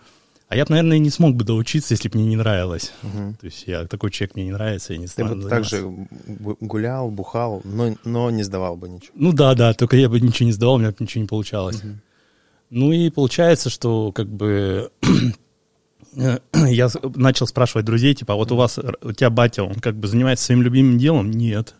А 0.48 0.56
я 0.56 0.64
бы, 0.64 0.70
наверное, 0.70 0.98
не 0.98 1.10
смог 1.10 1.36
бы 1.36 1.44
доучиться, 1.44 1.92
если 1.92 2.08
бы 2.08 2.18
мне 2.18 2.28
не 2.28 2.36
нравилось. 2.36 2.90
Mm-hmm. 3.02 3.34
То 3.38 3.46
есть 3.46 3.64
я 3.66 3.86
такой 3.86 4.10
человек, 4.10 4.34
мне 4.34 4.46
не 4.46 4.50
нравится, 4.52 4.94
я 4.94 4.98
не 4.98 5.08
стану 5.08 5.34
Ты 5.34 5.42
бы 5.42 5.48
так 5.50 5.64
же 5.64 5.86
гулял, 6.60 7.10
бухал, 7.10 7.60
но, 7.64 7.94
но 8.04 8.30
не 8.30 8.44
сдавал 8.44 8.76
бы 8.76 8.88
ничего. 8.88 9.12
Ну 9.14 9.34
да, 9.34 9.54
да, 9.54 9.74
только 9.74 9.98
я 9.98 10.08
бы 10.08 10.18
ничего 10.18 10.46
не 10.46 10.52
сдавал, 10.52 10.76
у 10.76 10.78
меня 10.78 10.90
бы 10.90 10.96
ничего 11.00 11.20
не 11.20 11.28
получалось. 11.28 11.82
Mm-hmm. 11.82 11.96
Ну 12.70 12.92
и 12.92 13.10
получается, 13.10 13.68
что 13.68 14.10
как 14.10 14.28
бы 14.28 14.90
я 16.14 16.88
начал 17.14 17.46
спрашивать 17.46 17.84
друзей, 17.84 18.14
типа, 18.14 18.32
а 18.32 18.36
вот 18.36 18.50
у 18.52 18.56
вас, 18.56 18.78
у 18.78 19.12
тебя 19.12 19.28
батя, 19.28 19.64
он 19.64 19.74
как 19.74 19.96
бы 19.96 20.08
занимается 20.08 20.46
своим 20.46 20.62
любимым 20.62 20.96
делом? 20.96 21.30
Нет. 21.30 21.74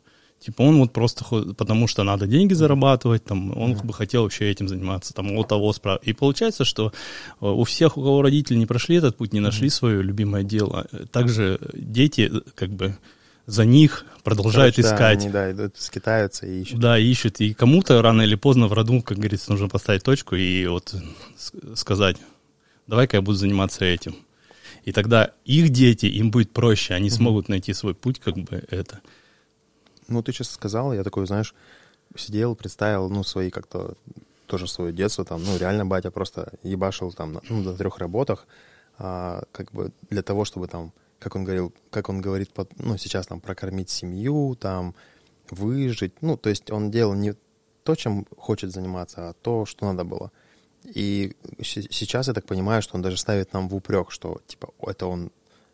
Типа 0.45 0.63
он 0.63 0.79
вот 0.79 0.93
просто, 0.93 1.25
потому 1.55 1.87
что 1.87 2.03
надо 2.03 2.27
деньги 2.27 2.53
зарабатывать, 2.53 3.25
там, 3.25 3.57
он 3.57 3.75
бы 3.75 3.93
хотел 3.93 4.23
вообще 4.23 4.51
этим 4.51 4.67
заниматься, 4.69 5.15
там, 5.15 5.37
вот 5.37 5.49
того 5.49 5.73
справа. 5.73 6.01
И 6.03 6.13
получается, 6.13 6.65
что 6.65 6.93
э, 7.41 7.47
у 7.47 7.63
всех, 7.63 7.97
у 7.97 8.03
кого 8.03 8.23
родители 8.23 8.59
не 8.59 8.67
прошли 8.67 8.97
этот 8.97 9.17
путь, 9.17 9.33
не 9.33 9.39
нашли 9.39 9.71
свое 9.71 10.03
любимое 10.03 10.43
дело, 10.43 10.87
также 11.13 11.61
дети, 11.75 12.29
э, 12.33 12.41
как 12.57 12.71
бы, 12.71 12.97
за 13.47 13.65
них 13.65 14.05
продолжают 14.25 14.75
Короче, 14.75 14.95
искать. 14.95 15.19
Да, 15.19 15.25
они, 15.25 15.33
да, 15.33 15.53
идут, 15.53 15.77
скитаются 15.79 16.47
и 16.47 16.63
ищут. 16.63 16.81
Да, 16.81 16.99
ищут. 16.99 17.41
И 17.41 17.55
кому-то 17.55 18.03
рано 18.03 18.23
или 18.23 18.35
поздно 18.35 18.67
в 18.67 18.73
роду, 18.73 19.01
как 19.03 19.19
говорится, 19.19 19.53
нужно 19.53 19.69
поставить 19.69 20.03
точку 20.03 20.35
и 20.35 20.67
вот 20.67 20.95
сказать, 21.75 22.17
давай-ка 22.89 23.19
я 23.19 23.23
буду 23.23 23.39
заниматься 23.39 23.85
этим. 23.85 24.17
И 24.85 24.91
тогда 24.91 25.31
их 25.45 25.69
дети, 25.69 26.07
им 26.07 26.33
будет 26.33 26.51
проще, 26.51 26.95
они 26.95 27.11
смогут 27.11 27.49
найти 27.49 27.73
свой 27.73 27.95
путь, 27.95 28.19
как 28.19 28.35
бы 28.37 28.65
это. 28.71 29.01
Ну, 30.09 30.23
ты 30.23 30.33
сейчас 30.33 30.51
сказал, 30.51 30.93
я 30.93 31.05
такой, 31.05 31.27
знаешь, 31.27 31.55
сидел, 32.17 32.55
представил, 32.55 33.09
ну, 33.09 33.25
свои 33.25 33.51
как-то, 33.51 33.95
тоже 34.47 34.67
свое 34.67 34.93
детство, 34.93 35.25
там, 35.25 35.43
ну, 35.45 35.57
реально 35.57 35.87
батя 35.87 36.11
просто 36.11 36.53
ебашил 36.63 37.13
там, 37.13 37.41
ну, 37.49 37.63
на 37.63 37.75
трех 37.75 37.99
работах, 37.99 38.47
а, 38.99 39.45
как 39.53 39.73
бы 39.73 39.93
для 40.11 40.23
того, 40.23 40.45
чтобы 40.45 40.69
там, 40.69 40.93
как 41.19 41.37
он 41.37 41.45
говорил, 41.45 41.73
как 41.91 42.09
он 42.09 42.21
говорит, 42.21 42.51
ну, 42.79 42.99
сейчас 42.99 43.27
там 43.27 43.41
прокормить 43.41 43.91
семью, 43.91 44.57
там, 44.61 44.95
выжить, 45.51 46.13
ну, 46.21 46.37
то 46.37 46.51
есть 46.51 46.71
он 46.71 46.91
делал 46.91 47.15
не 47.15 47.35
то, 47.85 47.95
чем 47.95 48.27
хочет 48.37 48.73
заниматься, 48.73 49.31
а 49.31 49.35
то, 49.43 49.67
что 49.67 49.87
надо 49.87 50.05
было. 50.05 50.31
И 50.85 51.37
сейчас 51.61 52.29
я 52.29 52.35
так 52.35 52.45
понимаю, 52.45 52.83
что 52.83 52.97
он 52.97 53.03
даже 53.03 53.17
ставит 53.17 53.53
нам 53.53 53.69
в 53.69 53.75
упрек, 53.75 54.11
что, 54.11 54.41
типа, 54.47 54.73
это 54.83 55.07
он 55.07 55.31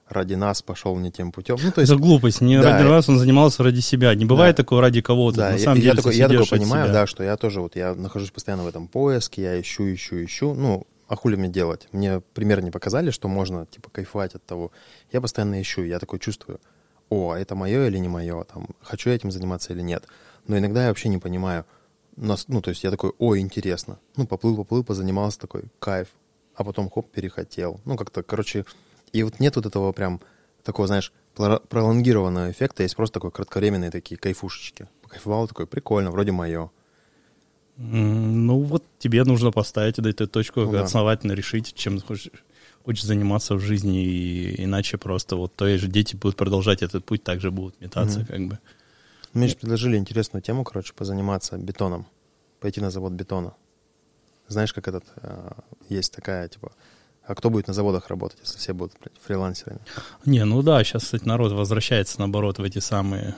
ради 0.09 0.35
нас 0.35 0.63
пошел 0.63 0.97
не 0.97 1.11
тем 1.11 1.33
путем. 1.33 1.57
Ну, 1.63 1.71
то 1.71 1.81
есть, 1.81 1.93
это 1.93 2.01
глупость. 2.01 2.41
Не 2.41 2.61
да, 2.61 2.73
ради 2.73 2.89
нас 2.89 3.09
он 3.09 3.19
занимался 3.19 3.63
ради 3.63 3.81
себя. 3.81 4.15
Не 4.15 4.25
бывает 4.25 4.57
да, 4.57 4.63
такого 4.63 4.81
ради 4.81 5.01
кого-то. 5.01 5.39
Да, 5.39 5.51
на 5.51 5.59
самом 5.59 5.77
я, 5.77 5.83
деле, 5.83 5.91
я, 5.91 5.97
такой, 5.97 6.17
я 6.17 6.29
такой 6.29 6.47
понимаю, 6.47 6.87
себя. 6.87 6.93
да, 6.93 7.07
что 7.07 7.23
я 7.23 7.37
тоже 7.37 7.61
вот 7.61 7.77
я 7.77 7.95
нахожусь 7.95 8.31
постоянно 8.31 8.65
в 8.65 8.69
этом 8.69 8.89
поиске, 8.89 9.43
я 9.43 9.61
ищу, 9.61 9.93
ищу, 9.93 10.25
ищу. 10.25 10.55
Ну, 10.55 10.87
а 11.09 11.17
хули 11.17 11.37
мне 11.37 11.49
делать? 11.49 11.89
Мне 11.93 12.21
пример 12.35 12.63
не 12.63 12.71
показали, 12.71 13.11
что 13.11 13.29
можно, 13.29 13.67
типа, 13.67 13.91
кайфовать 13.91 14.35
от 14.35 14.45
того. 14.45 14.73
Я 15.13 15.21
постоянно 15.21 15.61
ищу, 15.61 15.83
я 15.83 15.99
такой 15.99 16.19
чувствую, 16.19 16.61
о, 17.09 17.33
а 17.33 17.39
это 17.39 17.55
мое 17.55 17.87
или 17.87 17.99
не 17.99 18.09
мое, 18.09 18.45
там, 18.45 18.69
хочу 18.83 19.09
я 19.09 19.17
этим 19.17 19.31
заниматься 19.31 19.73
или 19.73 19.81
нет. 19.81 20.05
Но 20.47 20.59
иногда 20.59 20.83
я 20.83 20.89
вообще 20.89 21.09
не 21.09 21.19
понимаю, 21.19 21.65
ну, 22.17 22.61
то 22.61 22.71
есть 22.71 22.85
я 22.85 22.91
такой, 22.91 23.13
ой, 23.19 23.41
интересно. 23.41 23.99
Ну, 24.17 24.27
поплыл, 24.27 24.57
поплыл, 24.57 24.83
позанимался 24.83 25.39
такой, 25.39 25.65
кайф. 25.79 26.09
А 26.55 26.65
потом, 26.65 26.91
хоп, 26.91 27.11
перехотел. 27.11 27.81
Ну, 27.85 27.97
как-то, 27.97 28.25
короче, 28.25 28.65
и 29.13 29.23
вот 29.23 29.41
нет 29.41 29.57
вот 29.57 29.67
этого 29.67 29.93
прям 29.93 30.21
такого, 30.63 30.87
знаешь, 30.87 31.13
пролонгированного 31.35 32.51
эффекта, 32.51 32.83
есть 32.83 32.97
просто 32.97 33.15
такой 33.15 33.31
кратковременные 33.31 33.91
такие 33.91 34.19
кайфушечки. 34.19 34.89
Кайфовал 35.09 35.49
такой, 35.49 35.67
прикольно, 35.67 36.11
вроде 36.11 36.33
мое. 36.33 36.71
Ну, 37.77 38.61
вот 38.63 38.85
тебе 38.99 39.23
нужно 39.25 39.53
поставить 39.53 39.99
эту 39.99 40.27
точку, 40.27 40.63
ну, 40.63 40.83
основательно 40.83 41.35
да. 41.35 41.37
решить, 41.37 41.75
чем 41.75 42.01
хочешь, 42.01 42.33
хочешь 42.85 43.05
заниматься 43.05 43.55
в 43.55 43.61
жизни, 43.61 44.05
и 44.05 44.65
иначе 44.65 44.99
просто 44.99 45.37
вот 45.37 45.55
то 45.55 45.79
же 45.79 45.87
дети 45.87 46.17
будут 46.17 46.37
продолжать 46.37 46.83
этот 46.83 47.05
путь, 47.05 47.23
также 47.23 47.51
будут 47.53 47.81
метаться, 47.81 48.21
mm-hmm. 48.21 48.27
как 48.27 48.49
бы. 48.49 48.59
Мне 49.33 49.47
же 49.47 49.57
предложили 49.57 49.97
интересную 49.97 50.43
тему, 50.43 50.65
короче, 50.65 50.93
позаниматься 50.93 51.57
бетоном. 51.57 52.07
Пойти 52.61 52.81
на 52.81 52.91
завод 52.91 53.13
бетона. 53.13 53.55
Знаешь, 54.49 54.73
как 54.73 54.89
этот... 54.89 55.05
Э, 55.17 55.53
есть 55.89 56.13
такая, 56.13 56.49
типа... 56.49 56.73
А 57.29 57.35
кто 57.35 57.51
будет 57.51 57.69
на 57.69 57.75
заводах 57.75 58.09
работать, 58.09 58.39
если 58.43 58.59
все 58.59 58.73
будут 58.73 58.95
блядь, 59.01 59.13
фрилансерами? 59.23 59.81
Не, 60.25 60.47
ну 60.47 60.63
да, 60.63 60.83
сейчас, 60.83 61.05
кстати, 61.05 61.25
народ 61.25 61.53
возвращается, 61.53 62.19
наоборот, 62.19 62.59
в 62.59 62.63
эти 62.63 62.79
самые... 62.79 63.37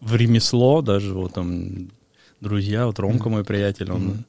В 0.00 0.14
ремесло, 0.14 0.80
даже 0.80 1.12
вот 1.12 1.34
там 1.34 1.90
друзья, 2.40 2.86
вот 2.86 2.98
Ромка, 2.98 3.28
мой 3.28 3.44
приятель, 3.44 3.90
он... 3.90 4.08
Mm-hmm 4.08 4.24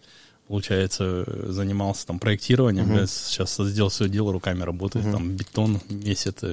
получается, 0.46 1.26
занимался 1.52 2.06
там 2.06 2.20
проектированием, 2.20 2.92
uh-huh. 2.92 3.08
сейчас 3.08 3.56
сделал 3.56 3.90
свое 3.90 4.12
дело, 4.12 4.34
руками 4.34 4.62
работает, 4.62 5.06
uh-huh. 5.06 5.12
там 5.14 5.32
бетон 5.32 5.80
месяц 5.90 6.44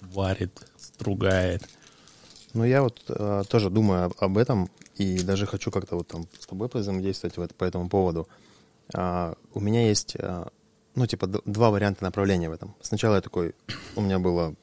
варит, 0.00 0.52
стругает. 0.78 1.68
Ну, 2.54 2.64
я 2.64 2.82
вот 2.82 3.02
э, 3.08 3.42
тоже 3.50 3.68
думаю 3.68 4.12
об, 4.18 4.38
этом 4.38 4.70
и 4.94 5.18
даже 5.18 5.46
хочу 5.46 5.70
как-то 5.70 5.96
вот 5.96 6.08
там 6.08 6.26
с 6.38 6.46
тобой 6.46 6.70
взаимодействовать 6.72 7.36
в, 7.36 7.54
по 7.54 7.64
этому 7.64 7.88
поводу. 7.88 8.28
А, 8.94 9.34
у 9.52 9.60
меня 9.60 9.88
есть, 9.88 10.16
а, 10.18 10.48
ну, 10.94 11.06
типа, 11.06 11.26
два 11.26 11.70
варианта 11.70 12.04
направления 12.04 12.48
в 12.48 12.52
этом. 12.52 12.74
Сначала 12.80 13.16
я 13.16 13.20
такой, 13.20 13.54
у 13.96 14.00
меня 14.00 14.18
было 14.18 14.54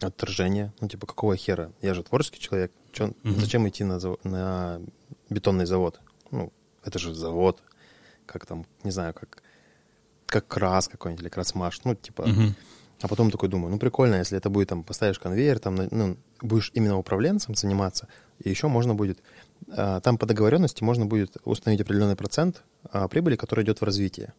отторжение, 0.00 0.72
ну, 0.80 0.88
типа, 0.88 1.06
какого 1.06 1.36
хера? 1.36 1.72
Я 1.82 1.94
же 1.94 2.02
творческий 2.02 2.40
человек, 2.40 2.72
чё, 2.92 3.08
mm-hmm. 3.08 3.40
зачем 3.40 3.68
идти 3.68 3.84
на, 3.84 3.98
на 4.24 4.80
бетонный 5.30 5.66
завод? 5.66 6.00
Ну, 6.30 6.52
это 6.84 6.98
же 6.98 7.14
завод, 7.14 7.62
как 8.26 8.46
там, 8.46 8.66
не 8.84 8.90
знаю, 8.90 9.14
как, 9.14 9.42
как 10.26 10.46
крас 10.46 10.88
какой-нибудь 10.88 11.22
или 11.22 11.28
красмаш, 11.28 11.80
ну, 11.84 11.94
типа... 11.94 12.22
Mm-hmm 12.22 12.54
а 13.00 13.08
потом 13.08 13.30
такой 13.30 13.48
думаю, 13.48 13.70
ну 13.70 13.78
прикольно, 13.78 14.16
если 14.16 14.36
это 14.36 14.50
будет 14.50 14.68
там, 14.68 14.82
поставишь 14.82 15.18
конвейер, 15.18 15.58
там, 15.58 15.76
ну, 15.90 16.16
будешь 16.42 16.72
именно 16.74 16.98
управленцем 16.98 17.54
заниматься, 17.54 18.08
и 18.42 18.50
еще 18.50 18.68
можно 18.68 18.94
будет, 18.94 19.20
а, 19.70 20.00
там 20.00 20.18
по 20.18 20.26
договоренности 20.26 20.82
можно 20.82 21.06
будет 21.06 21.36
установить 21.44 21.80
определенный 21.80 22.16
процент 22.16 22.62
а, 22.90 23.06
прибыли, 23.08 23.36
который 23.36 23.64
идет 23.64 23.80
в 23.80 23.84
развитие. 23.84 24.34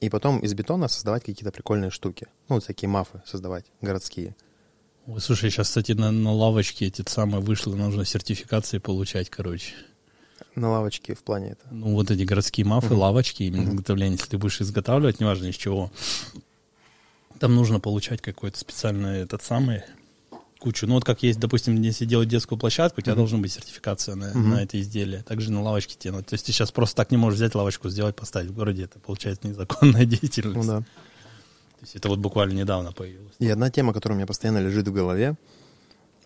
И 0.00 0.08
потом 0.10 0.38
из 0.38 0.54
бетона 0.54 0.88
создавать 0.88 1.24
какие-то 1.24 1.50
прикольные 1.50 1.90
штуки. 1.90 2.28
Ну, 2.48 2.56
вот 2.56 2.66
такие 2.66 2.88
мафы 2.88 3.20
создавать, 3.26 3.64
городские. 3.80 4.36
Ой, 5.06 5.20
слушай, 5.20 5.50
сейчас, 5.50 5.68
кстати, 5.68 5.92
на, 5.92 6.12
на 6.12 6.32
лавочке 6.32 6.86
эти 6.86 7.02
самые 7.08 7.40
вышло, 7.40 7.74
нужно 7.74 8.04
сертификации 8.04 8.78
получать, 8.78 9.30
короче. 9.30 9.72
На 10.54 10.70
лавочке 10.70 11.14
в 11.14 11.22
плане 11.22 11.52
это? 11.52 11.66
Ну, 11.70 11.94
вот 11.94 12.10
эти 12.10 12.22
городские 12.22 12.66
мафы, 12.66 12.94
uh-huh. 12.94 12.98
лавочки, 12.98 13.42
именно 13.42 13.62
uh-huh. 13.62 13.74
изготовление, 13.74 14.16
если 14.16 14.30
ты 14.30 14.38
будешь 14.38 14.60
изготавливать, 14.60 15.18
неважно 15.20 15.46
из 15.46 15.56
чего, 15.56 15.90
там 17.38 17.54
нужно 17.54 17.80
получать 17.80 18.20
какой-то 18.20 18.58
специальный 18.58 19.20
этот 19.20 19.42
самый 19.42 19.82
кучу. 20.58 20.86
Ну 20.86 20.94
вот 20.94 21.04
как 21.04 21.22
есть, 21.22 21.38
допустим, 21.38 21.80
если 21.80 22.04
делать 22.04 22.28
детскую 22.28 22.58
площадку, 22.58 23.00
у 23.00 23.02
тебя 23.02 23.12
mm-hmm. 23.12 23.16
должна 23.16 23.38
быть 23.38 23.52
сертификация 23.52 24.14
на, 24.14 24.24
mm-hmm. 24.24 24.38
на 24.38 24.62
это 24.62 24.80
изделие. 24.80 25.22
Также 25.22 25.52
на 25.52 25.62
лавочке 25.62 25.96
тебе. 25.98 26.12
То 26.22 26.34
есть 26.34 26.46
ты 26.46 26.52
сейчас 26.52 26.70
просто 26.72 26.96
так 26.96 27.10
не 27.10 27.16
можешь 27.16 27.38
взять 27.38 27.54
лавочку, 27.54 27.88
сделать, 27.88 28.16
поставить 28.16 28.50
в 28.50 28.54
городе. 28.54 28.84
Это 28.84 28.98
получается 28.98 29.46
незаконная 29.46 30.04
деятельность. 30.06 30.56
Ну 30.56 30.64
да. 30.64 30.80
То 30.80 31.82
есть 31.82 31.94
это 31.94 32.08
вот 32.08 32.18
буквально 32.18 32.54
недавно 32.54 32.92
появилось. 32.92 33.34
И 33.38 33.48
одна 33.48 33.70
тема, 33.70 33.92
которая 33.92 34.16
у 34.16 34.18
меня 34.18 34.26
постоянно 34.26 34.58
лежит 34.58 34.88
в 34.88 34.92
голове. 34.92 35.36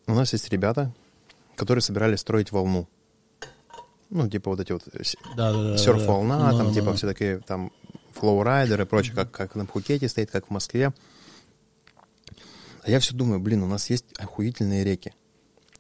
У 0.06 0.14
нас 0.14 0.32
есть 0.32 0.48
ребята, 0.50 0.92
которые 1.56 1.82
собирались 1.82 2.20
строить 2.20 2.52
волну. 2.52 2.88
Ну, 4.08 4.28
типа 4.28 4.50
вот 4.50 4.60
эти 4.60 4.72
вот 4.72 4.82
да, 5.36 5.52
да, 5.52 5.78
серф-волна, 5.78 6.38
да, 6.38 6.50
да. 6.50 6.58
там, 6.58 6.66
ну, 6.68 6.74
типа, 6.74 6.86
да. 6.86 6.92
все 6.94 7.06
такие 7.06 7.38
там 7.38 7.72
flowrider 8.12 8.82
и 8.82 8.84
прочее, 8.84 9.14
как, 9.14 9.30
как 9.30 9.54
на 9.54 9.64
Пхукете 9.64 10.08
стоит, 10.08 10.30
как 10.30 10.48
в 10.48 10.50
Москве. 10.50 10.92
А 12.82 12.90
я 12.90 13.00
все 13.00 13.14
думаю, 13.14 13.40
блин, 13.40 13.62
у 13.62 13.66
нас 13.66 13.90
есть 13.90 14.06
охуительные 14.18 14.84
реки. 14.84 15.12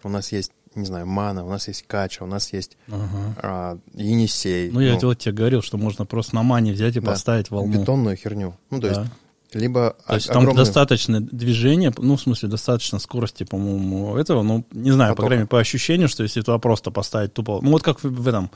У 0.04 0.08
нас 0.08 0.32
есть, 0.32 0.52
не 0.74 0.84
знаю, 0.84 1.06
Мана, 1.06 1.44
у 1.44 1.48
нас 1.48 1.68
есть 1.68 1.84
Кача, 1.86 2.22
у 2.22 2.26
нас 2.26 2.52
есть 2.52 2.76
ага. 2.88 3.34
а, 3.42 3.78
Енисей. 3.94 4.70
Ну, 4.70 4.80
я 4.80 4.94
ну, 4.94 5.08
вот 5.08 5.18
тебе 5.18 5.32
говорил, 5.32 5.62
что 5.62 5.78
можно 5.78 6.06
просто 6.06 6.34
на 6.34 6.42
Мане 6.42 6.72
взять 6.72 6.96
и 6.96 7.00
да, 7.00 7.10
поставить 7.10 7.50
волну. 7.50 7.80
Бетонную 7.80 8.16
херню. 8.16 8.56
Ну, 8.70 8.80
то 8.80 8.88
да. 8.88 9.00
есть 9.00 9.12
либо 9.54 9.96
То 10.06 10.14
есть 10.14 10.30
огромный... 10.30 10.50
там 10.50 10.56
достаточно 10.56 11.20
движения, 11.20 11.92
ну, 11.98 12.16
в 12.16 12.20
смысле, 12.20 12.48
достаточно 12.48 12.98
скорости, 12.98 13.44
по-моему, 13.44 14.16
этого, 14.16 14.42
ну, 14.42 14.64
не 14.72 14.90
знаю, 14.92 15.10
Потока. 15.10 15.22
по 15.22 15.26
крайней 15.26 15.40
мере, 15.42 15.48
по 15.48 15.58
ощущению, 15.60 16.08
что 16.08 16.22
если 16.22 16.40
туда 16.40 16.58
просто 16.58 16.90
поставить 16.90 17.34
тупо... 17.34 17.60
Ну, 17.62 17.70
вот 17.70 17.82
как 17.82 18.02
в, 18.02 18.08
в 18.08 18.28
этом, 18.28 18.50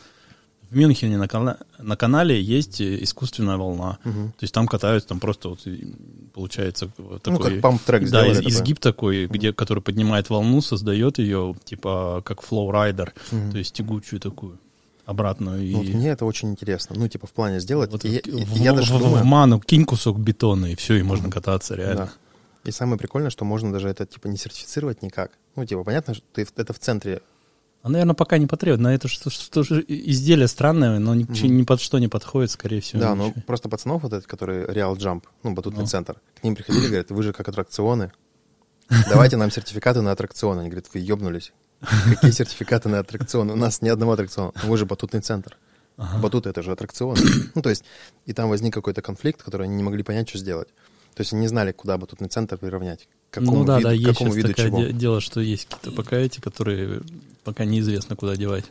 в 0.70 0.76
Мюнхене 0.76 1.16
на, 1.16 1.26
кана- 1.26 1.58
на 1.78 1.96
канале 1.96 2.40
есть 2.40 2.80
искусственная 2.80 3.56
волна. 3.56 3.99
Угу. 4.04 4.12
То 4.12 4.42
есть 4.42 4.54
там 4.54 4.66
катаются, 4.66 5.08
там 5.08 5.20
просто 5.20 5.50
вот 5.50 5.61
получается 6.35 6.88
такой... 7.23 7.32
Ну, 7.32 7.38
как 7.38 7.61
pump 7.61 7.83
track 7.83 8.11
Да, 8.11 8.26
из, 8.26 8.40
изгиб 8.40 8.78
такой, 8.80 9.26
где, 9.26 9.52
который 9.52 9.82
поднимает 9.82 10.30
волну, 10.30 10.61
создает 10.61 11.18
ее, 11.18 11.54
типа, 11.64 12.23
как 12.25 12.42
flowrider, 12.42 13.14
угу. 13.30 13.52
то 13.52 13.58
есть 13.58 13.75
тягучую 13.75 14.20
такую 14.20 14.58
обратно. 15.04 15.62
И... 15.62 15.73
Ну, 15.73 15.78
вот 15.78 15.88
мне 15.88 16.11
это 16.11 16.25
очень 16.25 16.50
интересно. 16.50 16.96
Ну, 16.99 17.08
типа, 17.08 17.26
в 17.26 17.32
плане 17.32 17.61
сделать. 17.61 17.92
Вот, 17.92 18.04
и, 18.04 18.16
и, 18.16 18.44
в, 18.44 18.56
я 18.56 18.73
даже 18.73 18.92
в, 18.92 18.99
думаю... 18.99 19.23
в 19.23 19.25
ману 19.25 19.61
кинь 19.61 19.85
кусок 19.85 20.18
бетона, 20.18 20.66
и 20.66 20.75
все, 20.75 20.96
и 20.96 21.02
можно 21.02 21.30
кататься 21.30 21.75
реально. 21.76 22.06
Да. 22.06 22.12
И 22.68 22.73
самое 22.73 22.99
прикольное, 22.99 23.30
что 23.30 23.44
можно 23.44 23.73
даже 23.73 23.88
это, 23.88 24.04
типа, 24.04 24.26
не 24.26 24.37
сертифицировать 24.37 25.02
никак. 25.02 25.30
Ну, 25.54 25.64
типа, 25.64 25.85
понятно, 25.85 26.14
что 26.14 26.25
ты 26.32 26.46
это 26.56 26.73
в 26.73 26.80
центре 26.80 27.23
а, 27.83 27.88
наверное, 27.88 28.14
пока 28.14 28.38
не 28.38 28.47
потребует. 28.47 28.80
На 28.80 28.95
это 28.95 29.09
что, 29.09 29.30
что, 29.30 29.62
что 29.62 29.80
изделие 29.80 30.49
странное, 30.49 30.99
но 30.99 31.14
ни, 31.14 31.25
mm 31.25 31.49
ни 31.49 31.62
под 31.62 31.80
что 31.80 31.99
не 31.99 32.09
подходит, 32.09 32.50
скорее 32.50 32.80
всего. 32.80 33.00
Да, 33.00 33.14
ну 33.14 33.33
просто 33.47 33.68
пацанов 33.68 34.02
вот 34.02 34.12
этот, 34.12 34.26
который 34.26 34.64
Real 34.64 34.97
Jump, 34.97 35.25
ну, 35.42 35.54
батутный 35.54 35.83
ну. 35.83 35.87
центр, 35.87 36.21
к 36.40 36.45
ним 36.45 36.54
приходили, 36.54 36.87
говорят, 36.88 37.11
вы 37.11 37.23
же 37.23 37.33
как 37.33 37.49
аттракционы, 37.49 38.12
давайте 39.09 39.37
нам 39.37 39.50
сертификаты 39.50 40.02
на 40.02 40.12
аттракционы. 40.12 40.61
Они 40.61 40.68
говорят, 40.68 40.87
вы 40.92 41.00
ебнулись. 41.00 41.52
Какие 41.80 42.30
сертификаты 42.30 42.88
на 42.88 43.00
аттракционы? 43.00 43.52
У 43.52 43.56
нас 43.56 43.83
ни 43.83 43.88
одного 43.88 44.12
аттракциона. 44.12 44.52
Вы 44.62 44.76
же 44.76 44.87
батутный 44.87 45.21
центр. 45.21 45.56
Ага. 45.97 46.18
Батут 46.18 46.47
это 46.47 46.62
же 46.62 46.73
аттракцион. 46.73 47.16
Ну, 47.54 47.62
то 47.62 47.71
есть, 47.71 47.85
и 48.26 48.33
там 48.33 48.50
возник 48.50 48.75
какой-то 48.75 49.00
конфликт, 49.02 49.42
который 49.42 49.66
они 49.66 49.76
не 49.76 49.83
могли 49.83 50.02
понять, 50.02 50.28
что 50.28 50.38
сделать. 50.38 50.68
То 51.14 51.23
есть 51.23 51.33
они 51.33 51.42
не 51.42 51.49
знали, 51.49 51.73
куда 51.73 51.97
батутный 51.97 52.28
центр 52.28 52.59
приравнять. 52.59 53.09
Какому 53.30 53.61
ну 53.61 53.64
да, 53.64 53.78
виду, 53.78 53.88
да, 53.88 53.92
есть 53.95 54.06
какому 54.06 54.35
виду 54.35 54.49
такое 54.49 54.66
чего. 54.66 54.85
дело, 54.99 55.21
что 55.23 55.40
есть 55.40 55.66
какие-то 55.66 55.97
пока 55.97 56.16
эти, 56.16 56.40
которые 56.40 57.00
пока 57.47 57.65
неизвестно, 57.65 58.17
куда 58.17 58.37
девать. 58.37 58.65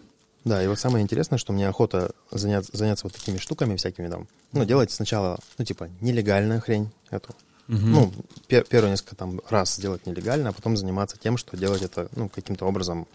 Да, 0.44 0.63
и 0.63 0.67
вот 0.67 0.77
самое 0.77 1.01
интересное, 1.01 1.39
что 1.39 1.53
мне 1.53 1.67
охота 1.67 2.12
заняться, 2.29 2.70
заняться 2.77 3.08
вот 3.08 3.13
такими 3.13 3.38
штуками 3.38 3.77
всякими 3.77 4.10
там. 4.10 4.27
Ну, 4.51 4.65
делать 4.65 4.91
сначала, 4.91 5.39
ну, 5.58 5.65
типа, 5.65 5.89
нелегальную 6.01 6.62
хрень 6.62 6.91
эту. 7.10 7.29
Угу. 7.67 7.77
Ну, 7.77 8.13
пер, 8.48 8.63
первые 8.65 8.91
несколько 8.91 9.15
там 9.15 9.41
раз 9.50 9.75
сделать 9.75 10.05
нелегально, 10.05 10.50
а 10.50 10.53
потом 10.53 10.77
заниматься 10.77 11.17
тем, 11.17 11.38
что 11.38 11.58
делать 11.58 11.82
это, 11.82 12.10
ну, 12.15 12.29
каким-то 12.29 12.65
образом, 12.65 13.08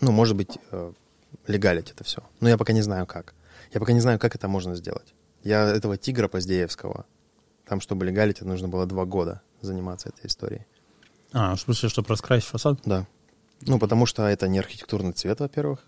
ну, 0.00 0.10
может 0.10 0.34
быть, 0.34 0.58
э, 0.72 0.92
легалить 1.46 1.92
это 1.92 2.02
все. 2.02 2.22
Но 2.40 2.48
я 2.48 2.56
пока 2.56 2.72
не 2.72 2.82
знаю 2.82 3.06
как. 3.06 3.34
Я 3.72 3.78
пока 3.78 3.92
не 3.92 4.00
знаю, 4.00 4.18
как 4.18 4.34
это 4.34 4.48
можно 4.48 4.74
сделать. 4.74 5.14
Я 5.44 5.68
этого 5.68 5.96
тигра 5.96 6.26
Поздеевского, 6.26 7.04
там, 7.66 7.80
чтобы 7.80 8.04
легалить, 8.06 8.38
это 8.38 8.48
нужно 8.48 8.68
было 8.68 8.86
два 8.86 9.04
года 9.04 9.42
заниматься 9.60 10.08
этой 10.08 10.26
историей. 10.26 10.66
А, 11.32 11.54
в 11.54 11.60
смысле, 11.60 11.88
чтобы 11.88 12.08
раскрасить 12.08 12.48
фасад? 12.48 12.80
Да. 12.84 13.06
Ну, 13.62 13.78
потому 13.78 14.06
что 14.06 14.26
это 14.26 14.48
не 14.48 14.58
архитектурный 14.58 15.12
цвет, 15.12 15.40
во-первых. 15.40 15.84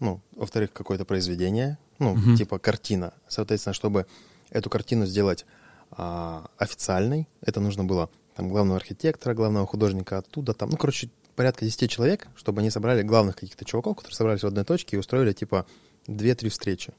Ну, 0.00 0.20
во-вторых, 0.34 0.72
какое-то 0.72 1.04
произведение, 1.04 1.78
ну, 1.98 2.12
угу. 2.12 2.36
типа 2.36 2.58
картина. 2.58 3.14
Соответственно, 3.28 3.72
чтобы 3.72 4.06
эту 4.50 4.68
картину 4.68 5.06
сделать 5.06 5.46
а, 5.90 6.50
официальной, 6.58 7.28
это 7.40 7.60
нужно 7.60 7.84
было 7.84 8.10
там 8.34 8.48
главного 8.48 8.76
архитектора, 8.76 9.34
главного 9.34 9.66
художника 9.66 10.18
оттуда, 10.18 10.52
там, 10.52 10.70
ну, 10.70 10.76
короче, 10.76 11.08
порядка 11.34 11.64
10 11.64 11.90
человек, 11.90 12.28
чтобы 12.36 12.60
они 12.60 12.70
собрали 12.70 13.02
главных 13.02 13.36
каких-то 13.36 13.64
чуваков, 13.64 13.96
которые 13.96 14.16
собрались 14.16 14.42
в 14.42 14.46
одной 14.46 14.64
точке 14.64 14.96
и 14.96 14.98
устроили, 14.98 15.32
типа, 15.32 15.66
2-3 16.06 16.48
встречи. 16.50 16.92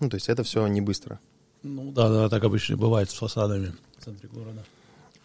Ну, 0.00 0.10
то 0.10 0.16
есть 0.16 0.28
это 0.28 0.42
все 0.42 0.66
не 0.66 0.80
быстро. 0.80 1.18
Ну, 1.62 1.90
да, 1.92 2.08
да, 2.08 2.28
так 2.28 2.44
обычно 2.44 2.76
бывает 2.76 3.10
с 3.10 3.14
фасадами 3.14 3.74
в 3.98 4.04
центре 4.04 4.28
города. 4.28 4.64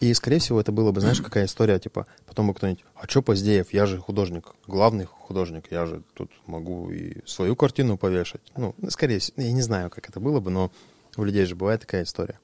И, 0.02 0.12
скорее 0.14 0.40
всего, 0.40 0.60
это 0.60 0.72
было 0.72 0.90
бы, 0.90 1.00
знаешь, 1.00 1.20
какая 1.22 1.44
история, 1.44 1.78
типа, 1.78 2.08
потом 2.26 2.48
бы 2.48 2.54
кто-нибудь, 2.54 2.84
а 2.96 3.06
что 3.06 3.22
Поздеев, 3.22 3.72
я 3.72 3.86
же 3.86 3.98
художник, 3.98 4.48
главный 4.66 5.04
художник, 5.04 5.70
я 5.70 5.86
же 5.86 6.02
тут 6.14 6.32
могу 6.46 6.90
и 6.90 7.24
свою 7.24 7.54
картину 7.54 7.96
повешать. 7.96 8.40
Ну, 8.56 8.74
скорее 8.88 9.20
всего, 9.20 9.40
я 9.40 9.52
не 9.52 9.62
знаю, 9.62 9.90
как 9.90 10.08
это 10.08 10.18
было 10.18 10.40
бы, 10.40 10.50
но 10.50 10.72
у 11.16 11.22
людей 11.22 11.44
же 11.44 11.54
бывает 11.54 11.82
такая 11.82 12.02
история. 12.02 12.40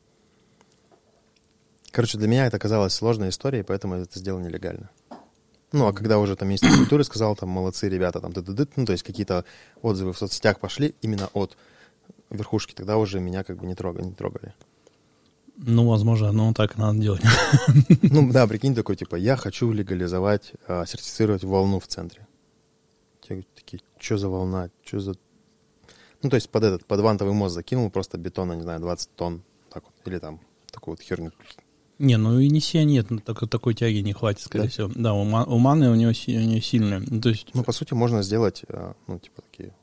Короче, 1.90 2.16
для 2.16 2.28
меня 2.28 2.46
это 2.46 2.58
оказалась 2.58 2.94
сложная 2.94 3.30
история, 3.30 3.60
и 3.60 3.64
поэтому 3.64 3.96
я 3.96 4.02
это 4.02 4.16
сделал 4.16 4.38
нелегально. 4.38 4.88
Ну, 5.72 5.88
а 5.88 5.92
когда 5.92 6.20
уже 6.20 6.36
там 6.36 6.46
министр 6.46 6.68
культуры 6.68 7.02
сказал, 7.02 7.34
там, 7.34 7.48
молодцы 7.48 7.88
ребята, 7.88 8.20
там, 8.20 8.32
ды 8.32 8.40
-ды 8.40 8.54
-ды, 8.54 8.68
ну, 8.76 8.86
то 8.86 8.92
есть 8.92 9.02
какие-то 9.02 9.44
отзывы 9.82 10.12
в 10.12 10.18
соцсетях 10.18 10.60
пошли 10.60 10.94
именно 11.02 11.28
от 11.32 11.56
верхушки, 12.30 12.72
тогда 12.72 12.98
уже 12.98 13.18
меня 13.18 13.42
как 13.42 13.56
бы 13.56 13.66
не 13.66 13.74
трогали. 13.74 14.04
Не 14.04 14.14
трогали. 14.14 14.54
Ну, 15.60 15.88
возможно, 15.88 16.30
ну 16.32 16.54
так 16.54 16.78
надо 16.78 16.98
делать. 17.00 17.22
Ну, 18.02 18.32
да, 18.32 18.46
прикинь, 18.46 18.74
такой, 18.74 18.96
типа, 18.96 19.16
я 19.16 19.36
хочу 19.36 19.72
легализовать, 19.72 20.52
а, 20.68 20.86
сертифицировать 20.86 21.42
волну 21.44 21.80
в 21.80 21.86
центре. 21.86 22.26
Те 23.20 23.44
такие, 23.54 23.82
что 23.98 24.18
за 24.18 24.28
волна, 24.28 24.70
что 24.84 25.00
за... 25.00 25.14
Ну, 26.22 26.30
то 26.30 26.36
есть 26.36 26.48
под 26.50 26.64
этот, 26.64 26.84
под 26.86 27.00
вантовый 27.00 27.34
мост 27.34 27.54
закинул 27.54 27.90
просто 27.90 28.18
бетона, 28.18 28.52
не 28.52 28.62
знаю, 28.62 28.80
20 28.80 29.10
тонн, 29.16 29.42
так 29.70 29.82
вот, 29.84 29.94
или 30.06 30.18
там 30.18 30.40
такую 30.70 30.94
вот 30.94 31.02
херню. 31.02 31.32
Не, 31.98 32.16
ну 32.16 32.38
и 32.38 32.44
Енисея 32.44 32.84
нет, 32.84 33.10
ну, 33.10 33.18
так, 33.18 33.48
такой 33.48 33.74
тяги 33.74 33.98
не 33.98 34.12
хватит, 34.12 34.42
скорее 34.42 34.64
Да? 34.64 34.70
всего. 34.70 34.90
Да, 34.94 35.14
у, 35.14 35.22
у 35.22 35.58
Маны 35.58 35.90
у 35.90 35.94
него, 35.96 36.10
у 36.10 36.30
нее 36.30 36.60
сильная. 36.62 37.02
Ну, 37.04 37.20
то 37.20 37.30
есть, 37.30 37.48
Ну, 37.54 37.64
по 37.64 37.72
сути, 37.72 37.94
можно 37.94 38.22
сделать, 38.22 38.62
а, 38.68 38.94
ну, 39.08 39.18
типа, 39.18 39.42
такие 39.42 39.74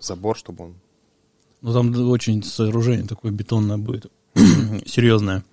забор, 0.00 0.38
чтобы 0.38 0.64
он... 0.64 0.74
ну 1.60 1.72
там 1.74 2.08
очень 2.08 2.42
сооружение 2.42 3.06
такое 3.06 3.30
бетонное 3.30 3.76
будет. 3.76 4.10
Серьезное. 4.86 5.44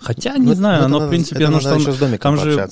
Хотя, 0.00 0.36
не 0.38 0.46
Ну, 0.46 0.54
знаю, 0.54 0.76
это 0.76 0.84
оно, 0.86 0.98
надо- 0.98 1.06
в 1.08 1.10
принципе, 1.10 1.36
это 1.40 1.48
оно 1.48 1.60
что 1.60 1.74
еще 1.74 1.92
с 1.92 1.98
домиком 1.98 2.36
там 2.36 2.44
же 2.44 2.68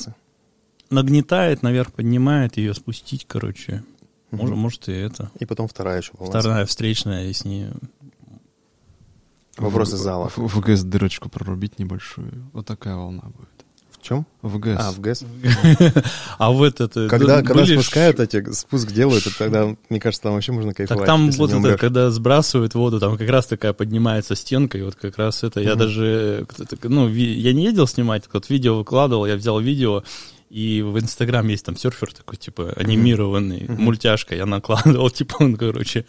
нагнетает, 0.91 1.63
наверх 1.63 1.93
поднимает, 1.93 2.57
ее 2.57 2.75
спустить, 2.75 3.25
короче. 3.27 3.83
Мгм. 4.31 4.41
Может, 4.43 4.57
может 4.57 4.89
и 4.89 4.93
это. 4.93 5.31
И 5.39 5.45
потом 5.45 5.69
вторая 5.69 5.99
еще 5.99 6.13
волна. 6.19 6.39
Вторая 6.41 6.67
встречная, 6.67 7.27
и 7.29 7.33
с 7.33 7.45
ней... 7.45 7.69
Вопросы 9.59 9.97
В- 9.97 9.99
зала. 9.99 10.29
В, 10.31 10.39
в 10.39 10.61
ГЭС 10.61 10.83
дырочку 10.83 11.29
прорубить 11.29 11.79
небольшую. 11.79 12.49
Вот 12.55 12.67
такая 12.67 12.97
волна 12.97 13.23
будет. 13.37 13.49
В 14.03 14.05
чем? 14.05 14.27
В 14.43 14.59
ГЭС. 14.59 14.79
А, 14.81 14.91
в 14.91 15.01
ГЭС. 15.01 15.25
А 16.39 16.51
в 16.51 16.63
этот... 16.65 16.97
э, 16.97 17.07
Когда, 17.09 17.37
когда 17.43 17.63
спускают 17.75 18.19
эти, 18.19 18.53
спуск 18.53 18.91
делают, 18.91 19.25
тогда, 19.39 19.77
мне 19.89 20.01
кажется, 20.01 20.25
там 20.25 20.33
вообще 20.35 20.51
можно 20.51 20.75
кайфовать. 20.75 20.99
Так 21.07 21.07
там 21.07 21.31
вот 21.39 21.51
это, 21.51 21.79
когда 21.79 22.11
сбрасывают 22.11 22.75
воду, 22.75 22.99
там 22.99 23.17
как 23.17 23.29
раз 23.31 23.47
такая 23.47 23.73
поднимается 23.73 24.35
стенка, 24.35 24.77
и 24.77 24.83
вот 24.83 24.97
как 24.97 25.19
раз 25.19 25.45
это, 25.45 25.61
я 25.61 25.77
даже, 25.77 26.45
кто-то- 26.49 26.77
ну, 26.89 27.09
я 27.09 27.53
не 27.53 27.63
ездил 27.65 27.87
снимать, 27.87 28.25
вот 28.33 28.51
видео 28.51 28.77
выкладывал, 28.77 29.25
я 29.27 29.37
взял 29.37 29.61
видео, 29.61 30.03
и 30.51 30.83
в 30.83 30.99
Инстаграм 30.99 31.47
есть 31.47 31.65
там 31.65 31.77
серфер 31.77 32.13
такой, 32.13 32.37
типа, 32.39 32.73
анимированный, 32.77 33.67
мультяшка, 33.69 34.35
я 34.35 34.47
накладывал, 34.47 35.11
типа, 35.19 35.37
он, 35.39 35.57
короче, 35.57 36.05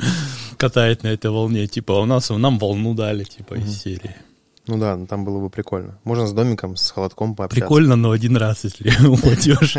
катает 0.57 1.03
на 1.03 1.09
этой 1.09 1.29
волне, 1.29 1.67
типа, 1.67 1.93
а 1.97 2.01
у 2.01 2.05
нас 2.05 2.29
нам 2.31 2.57
волну 2.57 2.95
дали, 2.95 3.23
типа, 3.23 3.53
из 3.53 3.77
серии. 3.83 4.15
Ну 4.65 4.77
да, 4.77 4.95
ну 4.95 5.05
там 5.07 5.25
было 5.25 5.41
бы 5.41 5.49
прикольно. 5.49 5.99
Можно 6.05 6.25
с 6.25 6.31
домиком, 6.31 6.77
с 6.77 6.89
холодком 6.91 7.35
пообщаться. 7.35 7.65
Прикольно, 7.65 7.97
но 7.97 8.11
один 8.11 8.37
раз, 8.37 8.63
если 8.63 8.89
упадешь. 9.07 9.75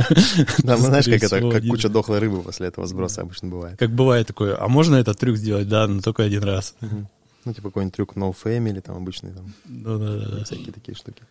Да, 0.59 0.77
ну 0.77 0.85
знаешь, 0.85 1.07
как 1.07 1.23
это, 1.23 1.51
как 1.51 1.67
куча 1.67 1.89
дохлой 1.89 2.19
рыбы 2.19 2.43
после 2.43 2.67
этого 2.69 2.87
сброса 2.87 3.23
обычно 3.23 3.49
бывает. 3.49 3.79
Как 3.79 3.91
бывает 3.91 4.27
такое, 4.27 4.61
а 4.61 4.69
можно 4.69 4.97
этот 4.97 5.19
трюк 5.19 5.37
сделать? 5.37 5.69
Да, 5.69 5.87
но 5.87 6.03
только 6.03 6.23
один 6.23 6.43
раз. 6.43 6.75
Ну, 6.81 7.53
типа 7.53 7.69
какой-нибудь 7.69 7.95
трюк 7.95 8.17
No 8.17 8.35
Fame 8.35 8.71
или 8.71 8.81
там 8.81 8.97
обычный 8.97 9.33
там 9.33 9.53
Да-да-да. 9.65 10.45
всякие 10.45 10.73
такие 10.73 10.95
штуки. 10.95 11.23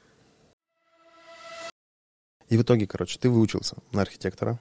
И 2.50 2.58
в 2.58 2.62
итоге, 2.62 2.86
короче, 2.86 3.18
ты 3.20 3.30
выучился 3.30 3.78
на 3.92 4.02
архитектора. 4.02 4.60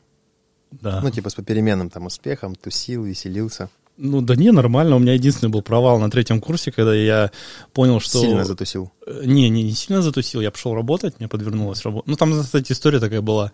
Да. 0.70 1.00
Ну, 1.02 1.10
типа 1.10 1.28
с 1.28 1.34
попеременным 1.34 1.90
там 1.90 2.06
успехом, 2.06 2.54
тусил, 2.54 3.04
веселился. 3.04 3.68
Ну 3.96 4.20
да 4.20 4.36
не, 4.36 4.50
нормально. 4.52 4.96
У 4.96 4.98
меня 4.98 5.14
единственный 5.14 5.50
был 5.50 5.62
провал 5.62 5.98
на 5.98 6.10
третьем 6.10 6.40
курсе, 6.40 6.72
когда 6.72 6.94
я 6.94 7.30
понял, 7.72 8.00
что... 8.00 8.20
Сильно 8.20 8.44
затусил. 8.44 8.90
Э, 9.06 9.22
Не, 9.24 9.48
не, 9.48 9.62
не 9.62 9.72
сильно 9.72 10.02
затусил. 10.02 10.40
Я 10.40 10.50
пошел 10.50 10.74
работать, 10.74 11.18
мне 11.18 11.28
подвернулась 11.28 11.82
работа. 11.84 12.10
Ну 12.10 12.16
там, 12.16 12.32
кстати, 12.40 12.72
история 12.72 13.00
такая 13.00 13.20
была. 13.20 13.52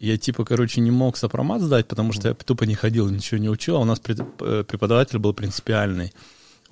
Я 0.00 0.18
типа, 0.18 0.44
короче, 0.44 0.80
не 0.80 0.90
мог 0.90 1.16
сопромат 1.16 1.62
сдать, 1.62 1.88
потому 1.88 2.12
что 2.12 2.28
я 2.28 2.34
тупо 2.34 2.64
не 2.64 2.74
ходил, 2.74 3.08
ничего 3.08 3.38
не 3.38 3.48
учил, 3.48 3.76
а 3.76 3.80
у 3.80 3.84
нас 3.84 4.00
преподаватель 4.00 5.18
был 5.18 5.32
принципиальный. 5.32 6.12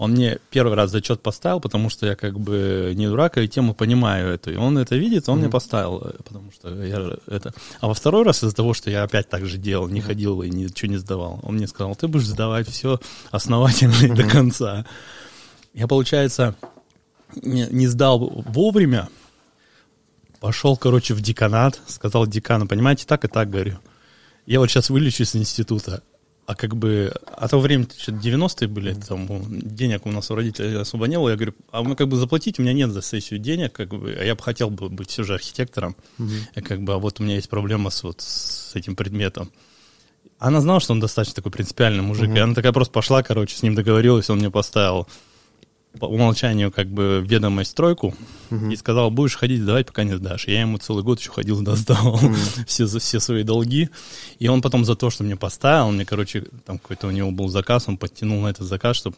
Он 0.03 0.11
мне 0.11 0.39
первый 0.51 0.75
раз 0.75 0.91
зачет 0.91 1.23
поставил, 1.23 1.61
потому 1.61 1.89
что 1.89 2.07
я 2.07 2.17
как 2.17 2.37
бы 2.37 2.93
не 2.97 3.07
дурак, 3.07 3.39
и 3.39 3.47
тему 3.47 3.73
понимаю 3.73 4.35
эту. 4.35 4.51
И 4.53 4.57
он 4.57 4.77
это 4.77 4.97
видит, 4.97 5.29
он 5.29 5.37
мне 5.37 5.45
Мгм. 5.47 5.53
поставил, 5.53 6.03
э, 6.05 6.15
потому 6.25 6.51
что 6.51 6.75
я 6.83 7.19
это... 7.29 7.55
А 7.79 7.87
во 7.87 7.95
второй 7.95 8.25
раз 8.25 8.43
из-за 8.43 8.53
того, 8.53 8.75
что 8.75 8.91
я 8.91 9.05
опять 9.05 9.29
так 9.29 9.47
же 9.47 9.59
делал, 9.59 9.87
не 9.87 10.01
ходил 10.01 10.43
и 10.43 10.51
ничего 10.51 10.91
не 10.91 10.99
сдавал, 10.99 11.39
он 11.45 11.55
мне 11.55 11.69
сказал, 11.69 11.95
ты 11.95 12.09
будешь 12.09 12.27
сдавать 12.27 12.69
все 12.69 12.99
основательно 13.31 13.95
и 14.05 14.09
до 14.09 14.25
конца. 14.25 14.85
Я, 15.73 15.87
получается, 15.87 16.57
не, 17.37 17.69
не 17.71 17.87
сдал 17.87 18.19
вовремя, 18.49 19.09
пошел, 20.41 20.77
короче, 20.77 21.15
в 21.15 21.21
деканат, 21.21 21.81
сказал 21.87 22.27
декану, 22.27 22.67
понимаете, 22.67 23.05
так 23.07 23.25
и 23.25 23.29
так, 23.29 23.51
говорю. 23.51 23.79
Я 24.47 24.59
вот 24.59 24.69
сейчас 24.69 24.91
вылечусь 24.91 25.37
из 25.37 25.37
института, 25.37 26.03
а 26.53 26.55
как 26.55 26.77
бы, 26.77 27.13
а 27.27 27.49
то 27.49 27.59
время 27.59 27.87
что-то 27.99 28.19
90-е 28.19 28.69
были, 28.69 28.95
там 28.95 29.27
денег 29.51 30.07
у 30.07 30.11
нас 30.13 30.31
у 30.31 30.35
родителей 30.35 30.77
особо 30.77 31.07
не 31.07 31.19
было, 31.19 31.31
я 31.31 31.37
говорю, 31.37 31.55
а 31.71 31.83
вы 31.83 31.97
как 31.97 32.09
бы 32.09 32.17
заплатить, 32.17 32.59
у 32.59 32.63
меня 32.63 32.73
нет 32.73 32.91
за 32.91 33.03
сессию 33.03 33.39
денег, 33.41 33.73
как 33.73 33.89
бы, 33.89 34.17
а 34.21 34.25
я 34.25 34.35
бы 34.35 34.43
хотел 34.43 34.71
бы 34.71 34.89
быть 34.89 35.11
все 35.11 35.23
же 35.25 35.35
архитектором, 35.35 35.97
я 36.55 36.63
как 36.63 36.83
бы, 36.83 36.95
а 36.95 36.99
вот 36.99 37.21
у 37.21 37.23
меня 37.25 37.37
есть 37.37 37.49
проблема 37.49 37.91
с, 37.91 38.03
вот, 38.03 38.21
с 38.21 38.75
этим 38.75 38.95
предметом. 38.97 39.51
Она 40.39 40.61
знала, 40.61 40.81
что 40.81 40.93
он 40.93 41.01
достаточно 41.01 41.37
такой 41.37 41.53
принципиальный 41.53 42.03
мужик, 42.03 42.29
Мгм. 42.29 42.37
и 42.37 42.41
она 42.41 42.55
такая 42.55 42.73
просто 42.73 42.93
пошла, 42.93 43.23
короче, 43.23 43.57
с 43.57 43.63
ним 43.63 43.75
договорилась, 43.75 44.29
он 44.31 44.39
мне 44.39 44.51
поставил 44.51 45.07
по 46.01 46.07
умолчанию 46.07 46.73
как 46.73 46.89
бы 46.89 47.23
ведомость 47.27 47.73
стройку 47.73 48.15
Мгм. 48.51 48.71
и 48.71 48.77
сказал, 48.77 49.11
будешь 49.11 49.37
ходить 49.37 49.61
сдавать, 49.61 49.87
пока 49.87 50.05
не 50.05 50.17
сдашь. 50.17 50.49
Я 50.49 50.61
ему 50.63 50.79
целый 50.79 51.05
год 51.05 51.21
еще 51.21 51.31
ходил, 51.31 51.61
да, 51.63 51.77
сдавал 51.77 52.19
все, 52.67 52.87
за- 52.87 52.99
все 52.99 53.21
свои 53.21 53.43
долги. 53.43 53.89
И 54.39 54.49
он 54.49 54.63
потом 54.63 54.85
за 54.85 54.95
то, 54.97 55.11
что 55.11 55.23
мне 55.25 55.37
поставил, 55.37 55.91
мне, 55.93 56.05
короче, 56.07 56.47
там 56.65 56.79
какой-то 56.79 57.07
у 57.09 57.11
него 57.11 57.31
был 57.31 57.49
заказ, 57.49 57.89
он 57.89 57.99
подтянул 57.99 58.41
на 58.43 58.49
этот 58.49 58.67
заказ, 58.67 58.97
чтобы 58.97 59.17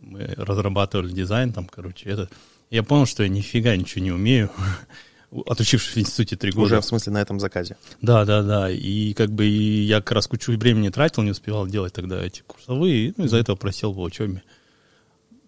мы 0.00 0.32
разрабатывали 0.36 1.12
дизайн, 1.12 1.52
там, 1.52 1.66
короче, 1.66 2.08
это. 2.10 2.28
Я 2.70 2.82
понял, 2.82 3.06
что 3.06 3.22
я 3.22 3.28
нифига 3.28 3.76
ничего 3.76 4.02
не 4.04 4.10
умею, 4.12 4.50
отучившись 5.46 5.94
в 5.94 5.98
институте 5.98 6.36
три 6.36 6.52
года. 6.52 6.64
Уже, 6.66 6.80
в 6.80 6.84
смысле, 6.84 7.12
на 7.12 7.18
этом 7.20 7.40
заказе. 7.40 7.76
Да, 8.00 8.24
да, 8.24 8.42
да. 8.42 8.70
И 8.70 9.12
как 9.14 9.30
бы 9.30 9.46
и 9.46 9.82
я 9.82 9.98
как 10.00 10.12
раз 10.12 10.26
кучу 10.26 10.52
времени 10.52 10.88
тратил, 10.88 11.22
не 11.22 11.30
успевал 11.30 11.66
делать 11.66 11.92
тогда 11.92 12.22
эти 12.24 12.42
курсовые, 12.46 13.14
ну, 13.16 13.24
из-за 13.26 13.38
этого 13.38 13.56
просел 13.56 13.92
в 13.92 14.00
учебе. 14.00 14.42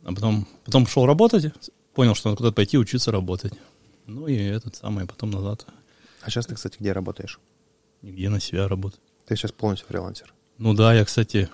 А 0.06 0.12
потом, 0.14 0.46
потом 0.64 0.84
пошел 0.84 1.04
работать, 1.04 1.52
понял, 1.92 2.14
что 2.14 2.28
надо 2.28 2.36
куда-то 2.38 2.54
пойти 2.54 2.78
учиться 2.78 3.10
работать. 3.10 3.52
Ну 4.06 4.28
и 4.28 4.36
этот 4.36 4.76
самый, 4.76 5.04
потом 5.04 5.32
назад. 5.32 5.66
А 6.22 6.30
сейчас 6.30 6.46
ты, 6.46 6.54
кстати, 6.54 6.76
где 6.78 6.92
работаешь? 6.92 7.40
Нигде 8.02 8.28
на 8.28 8.38
себя 8.38 8.68
работать. 8.68 9.00
Ты 9.26 9.34
сейчас 9.34 9.50
полностью 9.50 9.88
фрилансер. 9.88 10.32
Ну 10.58 10.74
да, 10.74 10.94
я, 10.94 11.04
кстати, 11.04 11.48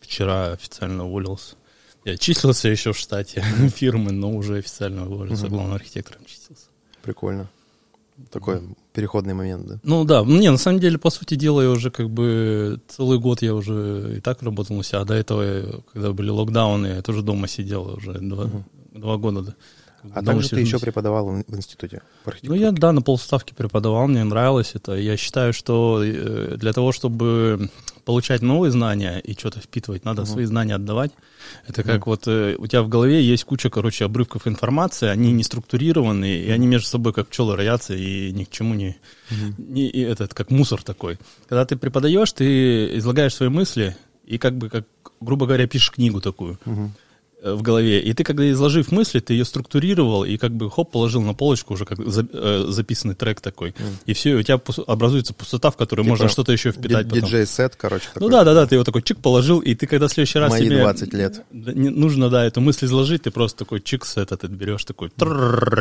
вчера 0.00 0.52
официально 0.52 1.06
уволился. 1.06 1.56
Я 2.04 2.18
числился 2.18 2.68
еще 2.68 2.92
в 2.92 2.98
штате 2.98 3.40
фирмы, 3.74 4.12
но 4.12 4.30
уже 4.30 4.58
официально 4.58 5.06
уволился, 5.10 5.46
Мгм. 5.46 5.54
главным 5.54 5.74
архитектором 5.74 6.26
числился. 6.26 6.66
Прикольно. 7.02 7.48
Такой 8.30 8.62
переходный 8.92 9.34
момент, 9.34 9.66
да? 9.66 9.80
Ну 9.82 10.04
да, 10.04 10.22
не, 10.24 10.50
на 10.50 10.56
самом 10.56 10.78
деле, 10.80 10.98
по 10.98 11.10
сути 11.10 11.34
дела, 11.34 11.62
я 11.62 11.70
уже 11.70 11.90
как 11.90 12.08
бы 12.10 12.80
целый 12.88 13.18
год 13.18 13.42
я 13.42 13.54
уже 13.54 14.16
и 14.18 14.20
так 14.20 14.42
работал 14.42 14.76
на 14.76 14.84
себя, 14.84 15.00
а 15.00 15.04
до 15.04 15.14
этого, 15.14 15.82
когда 15.92 16.12
были 16.12 16.30
локдауны, 16.30 16.86
я 16.88 17.02
тоже 17.02 17.22
дома 17.22 17.48
сидел 17.48 17.94
уже 17.96 18.12
два, 18.20 18.44
Мгм. 18.44 18.64
два 18.94 19.16
года. 19.16 19.42
Да. 19.42 19.54
А 20.12 20.22
также 20.22 20.48
ты 20.48 20.60
еще 20.60 20.78
преподавал 20.78 21.28
в 21.28 21.44
в 21.46 21.56
институте 21.56 22.02
по 22.24 22.32
Ну, 22.42 22.54
я, 22.54 22.72
да, 22.72 22.92
на 22.92 23.02
полставки 23.02 23.54
преподавал, 23.54 24.06
мне 24.06 24.24
нравилось 24.24 24.72
это. 24.74 24.94
Я 24.94 25.16
считаю, 25.16 25.52
что 25.52 26.02
э, 26.04 26.56
для 26.56 26.72
того, 26.72 26.92
чтобы 26.92 27.70
получать 28.04 28.42
новые 28.42 28.70
знания 28.70 29.18
и 29.18 29.32
что-то 29.32 29.60
впитывать, 29.60 30.04
надо 30.04 30.22
Мгм. 30.22 30.30
свои 30.30 30.44
знания 30.44 30.74
отдавать. 30.74 31.12
Это 31.66 31.82
как 31.82 32.06
вот 32.06 32.26
э, 32.26 32.54
у 32.58 32.66
тебя 32.66 32.82
в 32.82 32.88
голове 32.88 33.22
есть 33.22 33.44
куча, 33.44 33.70
короче, 33.70 34.04
обрывков 34.04 34.46
информации, 34.46 35.08
они 35.08 35.32
не 35.32 35.42
структурированные, 35.42 36.44
и 36.44 36.50
они 36.50 36.66
между 36.66 36.88
собой 36.88 37.12
как 37.12 37.28
пчелы 37.28 37.56
роятся 37.56 37.94
и 37.94 38.32
ни 38.32 38.44
к 38.44 38.50
чему 38.50 38.74
не, 38.74 38.96
Мгм. 39.30 39.54
не 39.58 39.88
и 39.88 40.00
этот, 40.00 40.34
как 40.34 40.50
мусор 40.50 40.82
такой. 40.82 41.18
Когда 41.48 41.64
ты 41.64 41.76
преподаешь, 41.76 42.32
ты 42.32 42.98
излагаешь 42.98 43.34
свои 43.34 43.48
мысли 43.48 43.96
и 44.26 44.38
как 44.38 44.56
бы, 44.56 44.68
как, 44.68 44.84
грубо 45.20 45.46
говоря, 45.46 45.66
пишешь 45.66 45.90
книгу 45.90 46.20
такую 46.20 46.58
Мгм. 46.64 46.92
Э, 47.44 47.52
в 47.54 47.62
голове. 47.62 48.00
И 48.00 48.12
ты, 48.14 48.24
когда 48.24 48.50
изложив 48.50 48.90
мысли, 48.90 49.20
ты 49.20 49.34
ее 49.34 49.44
структурировал 49.44 50.24
и 50.24 50.36
как 50.36 50.50
бы 50.52 50.70
хоп, 50.70 50.90
положил 50.90 51.22
на 51.22 51.34
полочку 51.34 51.74
уже 51.74 51.84
как 51.84 51.98
за- 52.04 52.26
э, 52.32 52.64
записанный 52.68 53.14
трек 53.14 53.40
такой. 53.40 53.74
Мгм. 53.78 53.88
И 54.06 54.12
все, 54.14 54.30
и 54.30 54.34
у 54.34 54.42
тебя 54.42 54.56
пус- 54.56 54.82
образуется 54.86 55.34
пустота, 55.34 55.70
в 55.70 55.76
которую 55.76 56.04
Типа 56.04 56.12
можно 56.12 56.28
что-то 56.28 56.52
еще 56.52 56.72
впитать. 56.72 57.06
Диджей-сет, 57.08 57.76
короче, 57.76 58.06
Ну 58.16 58.28
такой. 58.28 58.30
да, 58.30 58.44
да, 58.44 58.54
да, 58.54 58.66
ты 58.66 58.74
его 58.76 58.84
такой 58.84 59.02
чик 59.02 59.18
положил, 59.18 59.60
и 59.60 59.74
ты 59.74 59.86
когда 59.86 60.08
в 60.08 60.12
следующий 60.12 60.38
раз 60.38 60.50
Мои 60.50 60.64
тебе 60.66 60.78
20 60.78 61.12
лет. 61.14 61.44
нужно, 61.52 62.30
да, 62.30 62.44
эту 62.44 62.60
мысль 62.60 62.86
изложить, 62.86 63.22
ты 63.22 63.30
просто 63.30 63.58
такой 63.58 63.80
чик 63.80 64.04
с 64.04 64.16
этот 64.16 64.44
берешь, 64.50 64.84
такой 64.84 65.10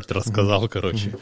рассказал, 0.10 0.68
короче. 0.68 1.16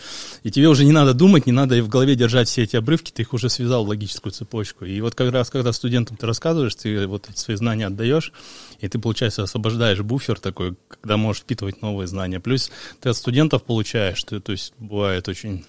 И 0.43 0.51
тебе 0.51 0.67
уже 0.67 0.85
не 0.85 0.91
надо 0.91 1.13
думать, 1.13 1.45
не 1.45 1.51
надо 1.51 1.75
и 1.75 1.81
в 1.81 1.87
голове 1.87 2.15
держать 2.15 2.47
все 2.47 2.63
эти 2.63 2.75
обрывки, 2.75 3.11
ты 3.11 3.21
их 3.23 3.33
уже 3.33 3.49
связал 3.49 3.85
в 3.85 3.89
логическую 3.89 4.31
цепочку. 4.31 4.85
И 4.85 4.99
вот 5.01 5.15
как 5.15 5.31
раз, 5.31 5.49
когда 5.49 5.71
студентам 5.73 6.17
ты 6.17 6.25
рассказываешь, 6.25 6.75
ты 6.75 7.07
вот 7.07 7.27
свои 7.35 7.55
знания 7.57 7.87
отдаешь, 7.87 8.31
и 8.81 8.87
ты, 8.87 8.99
получается, 8.99 9.43
освобождаешь 9.43 10.01
буфер 10.01 10.39
такой, 10.39 10.75
когда 10.87 11.15
можешь 11.15 11.43
впитывать 11.43 11.81
новые 11.81 12.07
знания. 12.07 12.39
Плюс 12.39 12.71
ты 12.99 13.09
от 13.09 13.15
студентов 13.15 13.63
получаешь, 13.63 14.21
ты, 14.23 14.39
то 14.39 14.51
есть 14.51 14.73
бывает 14.79 15.27
очень 15.27 15.65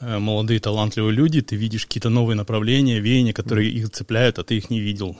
э, 0.00 0.18
молодые 0.18 0.58
талантливые 0.58 1.14
люди, 1.14 1.40
ты 1.40 1.56
видишь 1.56 1.86
какие-то 1.86 2.10
новые 2.10 2.36
направления, 2.36 2.98
веяния, 2.98 3.32
которые 3.32 3.70
их 3.70 3.90
цепляют, 3.90 4.38
а 4.38 4.44
ты 4.44 4.56
их 4.56 4.68
не 4.68 4.80
видел, 4.80 5.16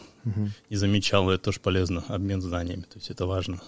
не 0.68 0.76
замечал, 0.76 1.30
и 1.30 1.34
это 1.34 1.44
тоже 1.44 1.60
полезно, 1.60 2.04
обмен 2.08 2.42
знаниями, 2.42 2.82
то 2.82 2.98
есть 2.98 3.10
это 3.10 3.26
важно. 3.26 3.60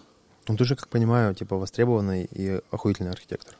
Ну, 0.49 0.57
ты 0.57 0.65
же, 0.65 0.75
как 0.75 0.89
понимаю, 0.89 1.35
типа 1.37 1.57
востребованный 1.57 2.25
и 2.25 2.61
охуительный 2.73 3.13
архитектор. 3.13 3.55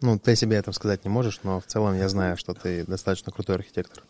Ну, 0.00 0.18
ты 0.18 0.36
себе 0.36 0.56
это 0.56 0.70
сказать 0.72 1.04
не 1.04 1.10
можешь, 1.10 1.40
но 1.42 1.60
в 1.60 1.66
целом 1.66 1.96
я 1.96 2.08
знаю, 2.08 2.36
что 2.36 2.54
ты 2.54 2.84
достаточно 2.84 3.32
крутой 3.32 3.56
архитектор. 3.56 4.04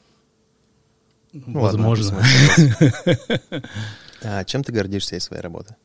Ну, 1.35 1.61
ладно, 1.63 1.89
Возможно. 1.89 2.19
описывай. 2.19 3.19
А 4.27 4.43
чем 4.45 4.65
ты 4.65 4.73
гордишься 4.73 5.17
из 5.17 5.25
своей 5.25 5.43
работы? 5.43 5.77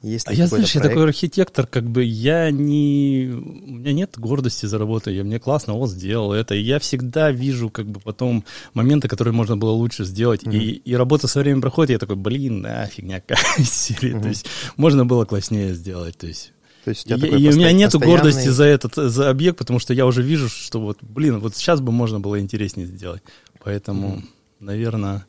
Есть 0.00 0.28
А 0.28 0.32
я, 0.32 0.46
знаешь, 0.46 0.72
я 0.74 0.80
проект? 0.80 0.94
такой 0.94 1.08
архитектор, 1.08 1.66
как 1.66 1.88
бы 1.88 2.02
я 2.04 2.50
не... 2.50 3.30
У 3.32 3.70
меня 3.74 3.92
нет 3.92 4.14
гордости 4.18 4.66
за 4.66 4.78
работу, 4.78 5.10
я 5.10 5.24
мне 5.24 5.38
классно, 5.40 5.74
вот 5.74 5.90
сделал 5.90 6.32
это. 6.32 6.54
И 6.54 6.60
я 6.60 6.78
всегда 6.78 7.30
вижу, 7.32 7.70
как 7.70 7.86
бы, 7.86 7.98
потом 8.00 8.44
моменты, 8.74 9.08
которые 9.08 9.32
можно 9.34 9.56
было 9.56 9.70
лучше 9.70 10.04
сделать. 10.04 10.42
И, 10.44 10.70
и 10.72 10.94
работа 10.94 11.26
со 11.28 11.38
временем 11.40 11.62
проходит, 11.62 11.90
и 11.90 11.92
я 11.94 11.98
такой, 11.98 12.16
блин, 12.16 12.62
да, 12.62 12.86
фигня 12.86 13.20
какая 13.20 13.64
серия. 13.64 14.20
То 14.20 14.28
есть 14.28 14.46
можно 14.76 15.04
было 15.06 15.24
класснее 15.24 15.72
сделать, 15.74 16.16
то 16.18 16.26
есть... 16.26 16.52
То 16.84 16.90
есть 16.90 17.04
у 17.06 17.08
тебя 17.08 17.16
И, 17.16 17.20
такой 17.20 17.40
и 17.42 17.48
у 17.48 17.52
меня 17.56 17.70
нету 17.72 17.98
постоянный- 18.00 18.22
гордости 18.22 18.48
за 18.48 18.64
этот 18.64 18.94
за 18.96 19.30
объект, 19.30 19.56
потому 19.58 19.78
что 19.78 19.94
я 19.94 20.04
уже 20.04 20.22
вижу, 20.22 20.48
что 20.48 20.80
вот, 20.80 20.98
блин, 21.00 21.38
вот 21.38 21.54
сейчас 21.56 21.80
бы 21.80 21.92
можно 21.92 22.18
было 22.18 22.40
интереснее 22.40 22.88
сделать. 22.88 23.22
Поэтому, 23.64 24.20
наверное, 24.62 25.26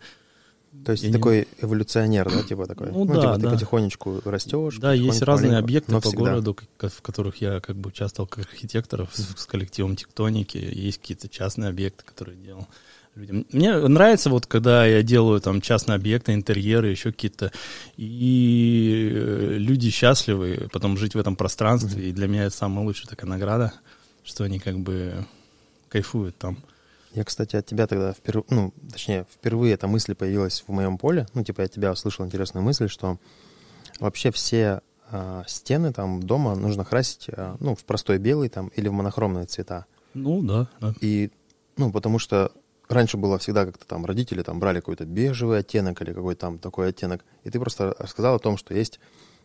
То 0.86 0.92
есть 0.94 1.04
ты 1.04 1.10
не- 1.10 1.14
такой 1.14 1.48
эволюционер, 1.62 2.30
да, 2.32 2.44
типа 2.44 2.66
такой? 2.68 2.92
Ну 2.92 3.06
Ну, 3.06 3.14
да, 3.14 3.22
типа 3.22 3.36
ты 3.36 3.42
да. 3.42 3.52
потихонечку 3.52 4.22
растешь. 4.26 4.78
да, 4.78 4.94
есть 4.94 5.22
разные 5.22 5.58
объекты 5.58 5.92
по 5.92 6.02
всегда. 6.02 6.18
городу, 6.18 6.58
в 6.80 7.02
которых 7.02 7.38
я 7.42 7.60
как 7.60 7.76
бы 7.76 7.90
участвовал 7.90 8.28
как 8.28 8.46
архитектор 8.46 9.08
с, 9.14 9.36
с 9.42 9.46
коллективом 9.46 9.96
Тектоники. 9.96 10.58
Есть 10.58 11.00
какие-то 11.00 11.30
частные 11.30 11.70
объекты, 11.70 12.04
которые 12.04 12.38
делал 12.38 12.68
людям. 13.16 13.46
Мне 13.52 13.78
нравится 13.78 14.32
вот, 14.32 14.48
когда 14.48 14.88
я 14.88 15.04
делаю 15.04 15.40
там 15.42 15.62
частные 15.62 15.96
объекты, 15.98 16.34
интерьеры, 16.34 16.88
еще 16.90 17.12
какие-то, 17.12 17.52
и 17.98 19.10
э, 19.14 19.56
люди 19.60 19.92
счастливы, 19.92 20.68
потом 20.72 20.98
жить 20.98 21.14
в 21.14 21.20
этом 21.20 21.36
пространстве, 21.36 22.10
и 22.10 22.12
для 22.12 22.28
меня 22.28 22.46
это 22.46 22.56
самая 22.56 22.84
лучшая 22.86 23.08
такая 23.08 23.30
награда, 23.30 23.74
что 24.24 24.44
они 24.46 24.58
как 24.60 24.80
бы 24.80 25.26
кайфуют 25.90 26.36
там. 26.40 26.58
Я, 27.14 27.24
кстати, 27.24 27.56
от 27.56 27.66
тебя 27.66 27.86
тогда 27.86 28.12
впервые, 28.12 28.46
ну, 28.50 28.74
точнее, 28.92 29.26
впервые 29.32 29.76
эта 29.76 29.88
мысль 29.88 30.16
появилась 30.16 30.64
в 30.68 30.72
моем 30.72 30.98
поле. 30.98 31.28
Ну, 31.34 31.44
типа, 31.44 31.62
я 31.62 31.66
от 31.66 31.72
тебя 31.72 31.92
услышал 31.92 32.26
интересную 32.26 32.64
мысль, 32.64 32.88
что 32.88 33.20
вообще 34.00 34.32
все 34.32 34.82
а, 35.12 35.44
стены 35.48 35.94
там 35.94 36.24
дома 36.24 36.56
нужно 36.56 36.84
красить, 36.84 37.30
а, 37.30 37.56
ну, 37.60 37.76
в 37.76 37.86
простой 37.86 38.18
белый 38.18 38.50
там 38.50 38.70
или 38.70 38.88
в 38.88 38.94
монохромные 38.94 39.46
цвета. 39.46 39.86
Ну 40.16 40.42
да, 40.42 40.68
да. 40.80 40.96
И, 41.02 41.30
ну, 41.78 41.92
потому 41.92 42.18
что 42.18 42.52
раньше 42.90 43.18
было 43.18 43.38
всегда 43.38 43.66
как-то 43.66 43.86
там 43.86 44.06
родители 44.06 44.42
там 44.42 44.60
брали 44.60 44.80
какой-то 44.80 45.06
бежевый 45.06 45.60
оттенок 45.60 46.02
или 46.02 46.14
какой-то 46.14 46.42
там 46.42 46.58
такой 46.58 46.90
оттенок. 46.90 47.24
И 47.44 47.52
ты 47.52 47.60
просто 47.60 47.96
рассказал 48.00 48.36
о 48.36 48.40
том, 48.40 48.58
что 48.58 48.74
есть, 48.74 49.00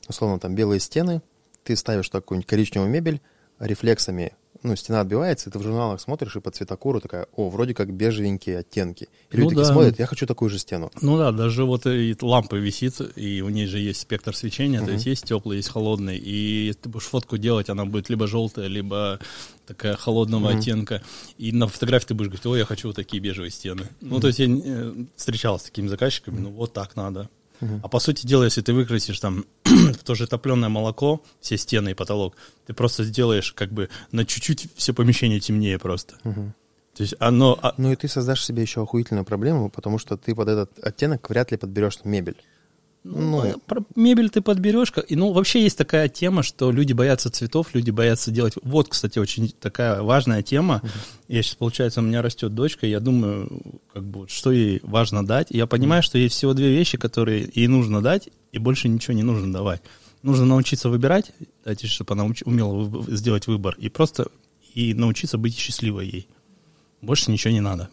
условно, 0.09 0.39
там 0.39 0.55
белые 0.55 0.81
стены, 0.81 1.21
ты 1.65 1.77
ставишь 1.77 2.09
такую 2.09 2.43
коричневую 2.45 2.91
мебель, 2.91 3.21
рефлексами, 3.59 4.33
ну, 4.63 4.77
стена 4.77 5.01
отбивается, 5.01 5.49
и 5.49 5.53
ты 5.53 5.59
в 5.59 5.63
журналах 5.63 6.01
смотришь 6.01 6.37
и 6.37 6.41
по 6.41 6.51
цветокуру 6.51 7.01
такая, 7.01 7.27
о, 7.35 7.49
вроде 7.49 7.75
как 7.75 7.93
бежевенькие 7.93 8.59
оттенки. 8.59 9.09
И 9.31 9.37
Ну 9.37 9.45
люди 9.45 9.51
такие 9.51 9.67
да. 9.67 9.73
смотрят, 9.73 9.99
я 9.99 10.07
хочу 10.07 10.27
такую 10.27 10.51
же 10.51 10.59
стену. 10.59 10.91
Ну 11.01 11.17
да, 11.17 11.33
даже 11.33 11.65
вот 11.65 11.87
и 11.87 12.17
лампа 12.21 12.57
висит, 12.57 13.01
и 13.17 13.41
у 13.43 13.49
ней 13.49 13.67
же 13.67 13.79
есть 13.79 14.01
спектр 14.01 14.35
свечения, 14.35 14.85
то 14.85 14.91
есть 14.91 15.07
есть 15.07 15.25
теплый, 15.25 15.59
есть 15.59 15.69
холодный, 15.69 16.19
и 16.19 16.75
ты 16.81 16.89
будешь 16.89 17.07
фотку 17.07 17.39
делать, 17.39 17.69
она 17.69 17.85
будет 17.85 18.09
либо 18.09 18.27
желтая, 18.27 18.67
либо 18.67 19.21
такая 19.67 19.97
холодного 19.97 20.51
оттенка, 20.51 21.03
и 21.37 21.53
на 21.53 21.69
фотографии 21.69 22.09
ты 22.09 22.15
будешь 22.15 22.29
говорить, 22.29 22.47
ой, 22.47 22.59
я 22.59 22.65
хочу 22.65 22.89
вот 22.89 22.97
такие 22.97 23.23
бежевые 23.23 23.51
стены. 23.51 23.89
Ну, 24.01 24.19
то 24.21 24.29
есть 24.29 24.39
я 24.39 24.47
э, 24.49 24.95
встречался 25.15 25.67
с 25.67 25.69
такими 25.69 25.89
заказчиками, 25.89 26.39
ну 26.39 26.51
вот 26.51 26.73
так 26.73 26.97
надо. 26.97 27.29
А 27.83 27.89
по 27.89 27.99
сути 28.01 28.27
дела, 28.27 28.45
если 28.45 28.61
ты 28.63 28.73
выкрасишь 28.73 29.19
там 29.21 29.45
в 29.65 29.99
то 30.05 30.15
же 30.15 30.27
топленое 30.27 30.69
молоко, 30.69 31.23
все 31.41 31.57
стены 31.59 31.91
и 31.91 31.95
потолок, 31.95 32.37
ты 32.67 32.75
просто 32.75 33.05
сделаешь 33.05 33.53
как 33.53 33.73
бы 33.73 33.89
на 34.13 34.25
чуть-чуть 34.25 34.69
все 34.77 34.93
помещение 34.95 35.41
темнее 35.41 35.79
просто. 35.79 36.17
То 36.97 37.03
есть 37.03 37.15
оно... 37.21 37.59
а- 37.63 37.75
Ну 37.77 37.93
и 37.93 37.97
ты 37.97 38.09
создашь 38.09 38.45
себе 38.45 38.63
еще 38.63 38.83
охуительную 38.83 39.25
проблему, 39.25 39.71
потому 39.71 39.99
что 39.99 40.17
ты 40.17 40.35
под 40.35 40.49
этот 40.49 40.79
оттенок 40.83 41.29
вряд 41.31 41.51
ли 41.53 41.57
подберешь 41.57 41.99
мебель. 42.05 42.37
Ну, 43.11 43.59
про 43.67 43.83
мебель 43.97 44.29
ты 44.29 44.41
подберешь. 44.43 44.93
И, 45.09 45.17
ну, 45.17 45.33
вообще 45.33 45.63
есть 45.63 45.79
такая 45.79 46.09
тема, 46.09 46.43
что 46.43 46.71
люди 46.71 46.93
боятся 46.93 47.31
цветов, 47.31 47.69
люди 47.73 47.91
боятся 47.91 48.31
делать... 48.31 48.55
Вот, 48.63 48.89
кстати, 48.89 49.19
очень 49.19 49.49
такая 49.49 50.03
важная 50.03 50.43
тема. 50.43 50.83
Я 51.27 51.43
сейчас, 51.43 51.55
получается, 51.55 52.01
у 52.01 52.03
меня 52.03 52.21
растет 52.23 52.55
дочка, 52.55 52.87
и 52.87 52.91
я 52.91 53.01
думаю, 53.01 53.63
как 53.93 54.05
бы, 54.05 54.29
что 54.29 54.53
ей 54.53 54.81
важно 54.83 55.27
дать. 55.27 55.51
И 55.51 55.57
я 55.57 55.67
понимаю, 55.67 56.03
что 56.03 56.19
есть 56.19 56.35
всего 56.35 56.53
две 56.53 56.71
вещи, 56.71 56.99
которые 56.99 57.51
ей 57.55 57.67
нужно 57.67 58.03
дать, 58.03 58.29
и 58.53 58.59
больше 58.59 58.89
ничего 58.89 59.15
не 59.15 59.23
нужно 59.23 59.53
давать. 59.53 59.81
Нужно 60.23 60.45
научиться 60.45 60.89
выбирать, 60.89 61.33
дать 61.65 61.83
ей, 61.83 61.89
чтобы 61.89 62.13
она 62.15 62.27
умела 62.45 62.75
вы- 62.75 63.17
сделать 63.17 63.47
выбор, 63.47 63.75
и 63.79 63.89
просто 63.89 64.29
и 64.75 64.93
научиться 64.93 65.39
быть 65.39 65.57
счастливой 65.57 66.07
ей. 66.07 66.29
Больше 67.01 67.31
ничего 67.31 67.53
не 67.53 67.61
надо. 67.61 67.89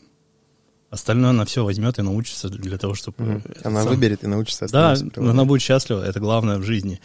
Остальное 0.90 1.32
она 1.32 1.46
все 1.46 1.64
возьмет 1.64 2.00
и 2.00 2.02
научится 2.02 2.48
для 2.50 2.78
того, 2.78 2.94
чтобы... 2.94 3.42
Она 3.64 3.82
сам- 3.84 3.90
выберет 3.90 4.24
и 4.24 4.28
научится 4.28 4.68
да, 4.72 4.96
она 5.32 5.44
будет 5.46 5.62
счастлива, 5.62 6.04
это 6.06 6.20
главное 6.20 6.58
в 6.58 6.64
жизни. 6.64 7.00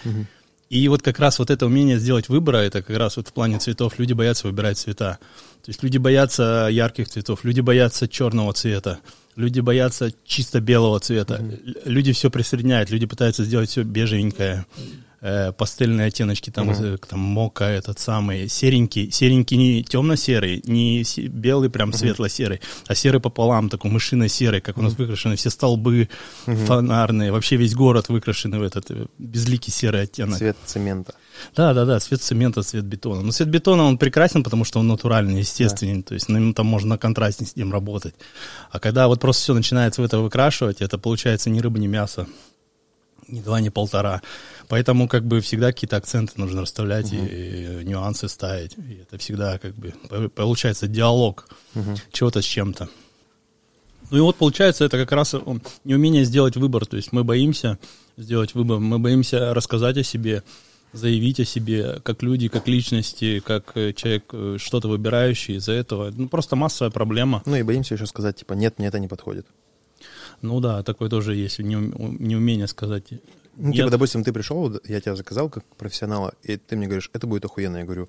И 0.69 0.87
вот 0.87 1.03
как 1.03 1.19
раз 1.19 1.39
вот 1.41 1.51
это 1.51 1.67
умение 1.67 1.99
сделать 1.99 2.29
выбор, 2.29 2.55
это 2.57 2.83
как 2.83 2.97
раз 2.97 3.17
вот 3.17 3.27
в 3.29 3.33
плане 3.33 3.59
цветов, 3.59 3.99
люди 3.99 4.13
боятся 4.13 4.47
выбирать 4.47 4.79
цвета. 4.79 5.19
То 5.65 5.71
есть 5.71 5.83
люди 5.83 5.99
боятся 5.99 6.69
ярких 6.71 7.09
цветов, 7.09 7.43
люди 7.45 7.61
боятся 7.61 8.07
черного 8.07 8.53
цвета, 8.53 9.01
люди 9.35 9.59
боятся 9.59 10.13
чисто 10.25 10.61
белого 10.61 11.01
цвета. 11.01 11.41
Л- 11.43 11.75
Люди 11.87 12.13
все 12.13 12.31
присоединяют, 12.31 12.91
люди 12.91 13.07
пытаются 13.07 13.43
сделать 13.45 13.69
все 13.71 13.83
бежевенькое, 13.83 14.65
э, 15.23 15.53
пастельные 15.53 16.09
оттеночки, 16.09 16.51
там, 16.51 16.71
э, 16.71 16.97
там 17.09 17.21
мока 17.21 17.69
этот 17.71 17.99
самый, 17.99 18.49
серенький, 18.49 19.11
серенький 19.11 19.57
не 19.57 19.85
темно-серый, 19.85 20.63
не 20.65 21.05
се- 21.05 21.27
белый 21.29 21.69
прям 21.71 21.93
светло-серый, 21.93 22.61
а 22.87 22.95
серый 22.95 23.21
пополам, 23.21 23.69
такой 23.69 23.91
мышино-серый, 23.91 24.61
как 24.61 24.79
у 24.79 24.83
нас 24.83 24.95
выкрашены 24.95 25.37
все 25.37 25.51
столбы 25.51 26.09
фонарные, 26.47 27.33
вообще 27.33 27.57
весь 27.57 27.75
город 27.75 28.09
выкрашенный 28.09 28.59
в 28.59 28.63
этот 28.63 28.91
э, 28.91 29.07
безликий 29.19 29.73
серый 29.73 30.03
оттенок. 30.03 30.39
Цвет 30.39 30.57
цемента. 30.67 31.15
Да, 31.57 31.73
да, 31.75 31.85
да, 31.85 31.99
цвет 32.01 32.21
цемента, 32.23 32.63
цвет 32.63 32.85
бетона. 32.85 33.23
Но 33.23 33.33
цвет 33.33 33.49
бетона, 33.49 33.85
он 33.85 33.99
прекрасен, 33.99 34.43
потому 34.43 34.65
что 34.65 34.81
он 34.81 34.89
натуральный, 34.89 35.39
естественный, 35.41 36.03
то 36.03 36.15
есть 36.15 36.29
на 36.29 36.37
нем 36.39 36.55
там 36.55 36.67
можно 36.67 36.91
на 36.91 36.99
контрасте 36.99 37.45
с 37.45 37.57
ним 37.57 37.73
работать. 37.73 38.15
А 38.71 38.79
когда 38.79 39.07
вот 39.09 39.21
просто 39.21 39.43
все 39.43 39.55
начинается 39.55 40.03
в 40.03 40.05
это 40.05 40.19
выкрашивать, 40.19 40.81
это 40.83 40.99
получается 40.99 41.49
ни 41.51 41.61
рыба, 41.61 41.79
ни 41.79 41.87
мясо, 41.87 42.27
ни 43.29 43.41
два, 43.41 43.61
ни 43.61 43.69
полтора. 43.69 44.23
Поэтому 44.71 45.07
как 45.09 45.25
бы 45.27 45.41
всегда 45.41 45.73
какие-то 45.73 45.97
акценты 45.97 46.33
нужно 46.37 46.63
расставлять 46.63 47.13
и, 47.13 47.17
и 47.17 47.85
нюансы 47.85 48.29
ставить. 48.29 48.77
И 48.79 49.01
это 49.03 49.19
всегда 49.19 49.59
как 49.59 49.75
бы 49.75 49.93
по- 50.09 50.29
получается 50.29 50.87
диалог 50.87 51.49
чего-то 52.13 52.41
с 52.41 52.45
чем-то. 52.45 52.89
Ну 54.11 54.17
и 54.19 54.21
вот 54.21 54.37
получается 54.37 54.85
это 54.85 54.97
как 54.97 55.13
раз 55.13 55.35
неумение 55.85 56.25
сделать 56.25 56.57
выбор. 56.57 56.87
То 56.87 56.97
есть 56.97 57.13
мы 57.13 57.25
боимся 57.25 57.79
сделать 58.17 58.55
выбор, 58.55 58.79
мы 58.79 58.99
боимся 58.99 59.55
рассказать 59.55 59.97
о 59.99 60.03
себе, 60.05 60.43
заявить 60.93 61.41
о 61.41 61.45
себе 61.45 62.01
как 62.03 62.23
люди, 62.23 62.49
как 62.49 62.67
личности, 62.69 63.41
как 63.41 63.73
э, 63.77 63.93
человек, 63.93 64.25
э, 64.33 64.57
что-то 64.59 64.89
выбирающий 64.89 65.57
из-за 65.57 65.73
этого. 65.73 66.11
Ну 66.17 66.29
просто 66.29 66.57
массовая 66.57 66.91
проблема. 66.93 67.43
Ну 67.47 67.57
и 67.57 67.63
боимся 67.63 67.95
еще 67.95 68.07
сказать, 68.07 68.37
типа, 68.37 68.55
нет, 68.55 68.79
мне 68.79 68.89
это 68.89 68.99
не 68.99 69.09
подходит. 69.09 69.47
Ну 70.43 70.61
да, 70.61 70.83
такое 70.83 71.09
тоже 71.09 71.35
есть, 71.35 71.59
неум- 71.61 72.17
неумение 72.21 72.67
сказать. 72.67 73.05
Ну, 73.61 73.73
типа, 73.75 73.91
допустим, 73.91 74.25
ты 74.25 74.33
пришел, 74.33 74.81
я 74.85 75.01
тебя 75.01 75.15
заказал 75.15 75.51
как 75.51 75.65
профессионала, 75.77 76.33
и 76.43 76.57
ты 76.57 76.77
мне 76.77 76.87
говоришь, 76.87 77.11
это 77.13 77.27
будет 77.27 77.45
охуенно. 77.45 77.77
Я 77.77 77.85
говорю, 77.85 78.09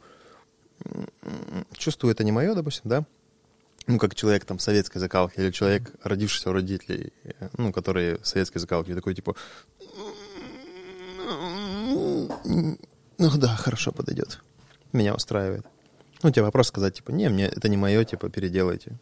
«М, 0.85 1.07
м, 1.23 1.65
чувствую, 1.73 2.13
это 2.13 2.23
не 2.23 2.31
мое, 2.31 2.55
допустим, 2.55 2.83
да? 2.85 3.05
Ну, 3.87 3.97
как 3.99 4.15
человек 4.15 4.45
там 4.45 4.59
советской 4.59 4.99
закалки, 4.99 5.39
или 5.39 5.51
человек, 5.51 5.91
родившийся 6.03 6.49
у 6.51 6.53
родителей, 6.53 7.11
э, 7.23 7.49
ну, 7.57 7.73
которые 7.73 8.19
советской 8.23 8.59
закалки, 8.59 8.93
такой, 8.95 9.13
типа, 9.13 9.35
ну 13.17 13.37
да, 13.37 13.55
хорошо 13.55 13.91
подойдет. 13.91 14.39
Меня 14.93 15.13
устраивает. 15.15 15.65
Ну, 16.23 16.31
тебе 16.31 16.43
вопрос 16.43 16.67
сказать, 16.67 16.95
типа, 16.95 17.11
не, 17.11 17.29
мне 17.29 17.47
это 17.47 17.67
не 17.69 17.77
мое, 17.77 18.03
типа, 18.05 18.29
переделайте. 18.29 18.97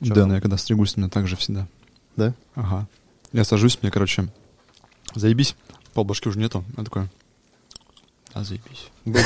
Чё 0.00 0.14
Да, 0.14 0.20
там? 0.22 0.28
но 0.30 0.34
я 0.36 0.40
когда 0.40 0.56
стригусь, 0.56 0.96
у 0.96 1.00
меня 1.00 1.10
так 1.10 1.28
же 1.28 1.36
всегда. 1.36 1.68
Да? 2.16 2.34
Ага. 2.54 2.88
Я 3.32 3.44
сажусь, 3.44 3.78
мне, 3.82 3.90
короче, 3.90 4.28
заебись, 5.14 5.56
полбашки 5.94 6.28
уже 6.28 6.38
нету. 6.38 6.64
Я 6.76 6.84
такой, 6.84 7.08
а 8.32 8.44
заебись. 8.44 8.88
Был, 9.04 9.20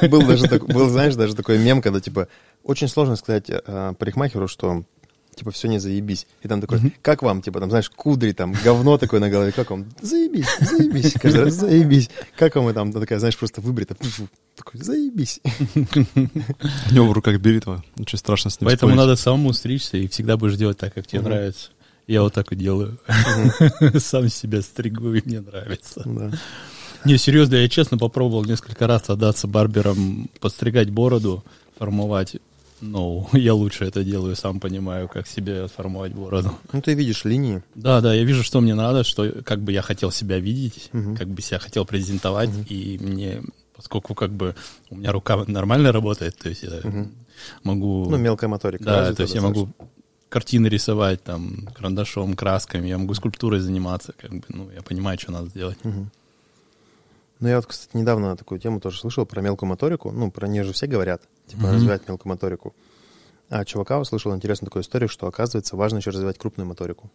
был- 0.00 0.08
был 0.08 0.26
даже 0.26 0.48
так- 0.48 0.66
был, 0.66 0.88
знаешь, 0.88 1.14
даже 1.14 1.34
такой 1.34 1.58
мем, 1.58 1.80
когда 1.80 2.00
типа 2.00 2.28
очень 2.64 2.88
сложно 2.88 3.16
сказать 3.16 3.46
э, 3.48 3.94
парикмахеру, 3.98 4.48
что 4.48 4.84
типа, 5.34 5.50
все 5.50 5.66
не 5.66 5.78
заебись. 5.78 6.26
И 6.42 6.48
там 6.48 6.60
такой, 6.60 6.92
как 7.00 7.22
вам, 7.22 7.40
типа, 7.40 7.58
там, 7.60 7.70
знаешь, 7.70 7.88
кудри, 7.88 8.32
там, 8.32 8.52
говно 8.64 8.98
такое 8.98 9.18
на 9.18 9.30
голове, 9.30 9.50
как 9.50 9.70
вам? 9.70 9.86
Заебись, 10.02 10.46
заебись, 10.60 11.14
каждый 11.14 11.44
раз 11.44 11.54
заебись. 11.54 12.10
Как 12.36 12.54
вам, 12.54 12.68
и 12.68 12.74
там, 12.74 12.92
такая, 12.92 13.18
знаешь, 13.18 13.38
просто 13.38 13.62
выбрита, 13.62 13.96
такой, 14.56 14.80
заебись. 14.80 15.40
У 15.74 16.94
него 16.94 17.06
в 17.08 17.12
руках 17.12 17.40
бритва, 17.40 17.82
очень 17.98 18.18
страшно 18.18 18.50
с 18.50 18.60
ним 18.60 18.66
Поэтому 18.66 18.90
спорить. 18.92 19.06
надо 19.06 19.16
самому 19.16 19.54
стричься, 19.54 19.96
и 19.96 20.06
всегда 20.06 20.36
будешь 20.36 20.56
делать 20.56 20.76
так, 20.76 20.92
как 20.92 21.06
тебе 21.06 21.22
нравится. 21.22 21.70
Я 22.12 22.20
вот 22.20 22.34
так 22.34 22.52
и 22.52 22.56
делаю. 22.56 22.98
Сам 23.98 24.28
себя 24.28 24.60
стригу, 24.60 25.14
и 25.14 25.22
мне 25.24 25.40
нравится. 25.40 26.02
Да. 26.04 26.30
Не, 27.06 27.16
серьезно, 27.16 27.54
я 27.54 27.70
честно 27.70 27.96
попробовал 27.96 28.44
несколько 28.44 28.86
раз 28.86 29.08
отдаться 29.08 29.48
барберам, 29.48 30.28
подстригать 30.38 30.90
бороду, 30.90 31.42
формовать. 31.78 32.36
Ну, 32.82 33.30
я 33.32 33.54
лучше 33.54 33.86
это 33.86 34.04
делаю, 34.04 34.36
сам 34.36 34.60
понимаю, 34.60 35.08
как 35.08 35.26
себе 35.26 35.68
формовать 35.68 36.12
бороду. 36.12 36.52
Ну, 36.70 36.82
ты 36.82 36.92
видишь 36.92 37.24
линии. 37.24 37.62
Да, 37.74 38.02
да, 38.02 38.12
я 38.12 38.24
вижу, 38.24 38.42
что 38.42 38.60
мне 38.60 38.74
надо, 38.74 39.04
что 39.04 39.30
как 39.42 39.62
бы 39.62 39.72
я 39.72 39.80
хотел 39.80 40.10
себя 40.10 40.38
видеть, 40.38 40.90
Мгм. 40.92 41.16
как 41.16 41.28
бы 41.28 41.40
себя 41.40 41.60
хотел 41.60 41.86
презентовать, 41.86 42.50
и 42.68 42.98
мне, 43.00 43.42
поскольку 43.74 44.14
как 44.14 44.32
бы 44.32 44.54
у 44.90 44.96
меня 44.96 45.12
рука 45.12 45.42
нормально 45.46 45.92
работает, 45.92 46.36
то 46.36 46.50
есть 46.50 46.62
я 46.62 46.72
Мгм. 46.84 47.14
могу... 47.64 48.10
Ну, 48.10 48.18
мелкая 48.18 48.50
моторика. 48.50 48.84
Да, 48.84 48.98
развита 49.00 49.16
то 49.16 49.22
есть 49.22 49.34
я 49.34 49.40
могу 49.40 49.70
картины 50.32 50.66
рисовать 50.68 51.22
там 51.22 51.68
карандашом, 51.74 52.34
красками, 52.34 52.88
я 52.88 52.96
могу 52.98 53.12
скульптурой 53.14 53.60
заниматься, 53.60 54.14
как 54.18 54.30
бы, 54.32 54.42
ну, 54.48 54.70
я 54.70 54.80
понимаю, 54.82 55.18
что 55.18 55.30
надо 55.30 55.48
сделать. 55.48 55.78
Мгм. 55.84 56.10
Ну, 57.40 57.48
я 57.48 57.56
вот, 57.56 57.66
кстати, 57.66 57.96
недавно 57.96 58.36
такую 58.36 58.58
тему 58.58 58.80
тоже 58.80 58.98
слышал 58.98 59.26
про 59.26 59.42
мелкую 59.42 59.68
моторику. 59.68 60.10
Ну, 60.10 60.30
про 60.30 60.48
нее 60.48 60.64
же 60.64 60.72
все 60.72 60.86
говорят, 60.86 61.22
типа, 61.48 61.64
Мгм. 61.64 61.74
развивать 61.74 62.08
мелкую 62.08 62.30
моторику. 62.30 62.74
А 63.50 63.64
чувака 63.64 64.00
услышал 64.00 64.34
интересную 64.34 64.70
такую 64.70 64.82
историю, 64.82 65.08
что, 65.08 65.26
оказывается, 65.26 65.76
важно 65.76 65.98
еще 65.98 66.10
развивать 66.10 66.38
крупную 66.38 66.66
моторику. 66.66 67.10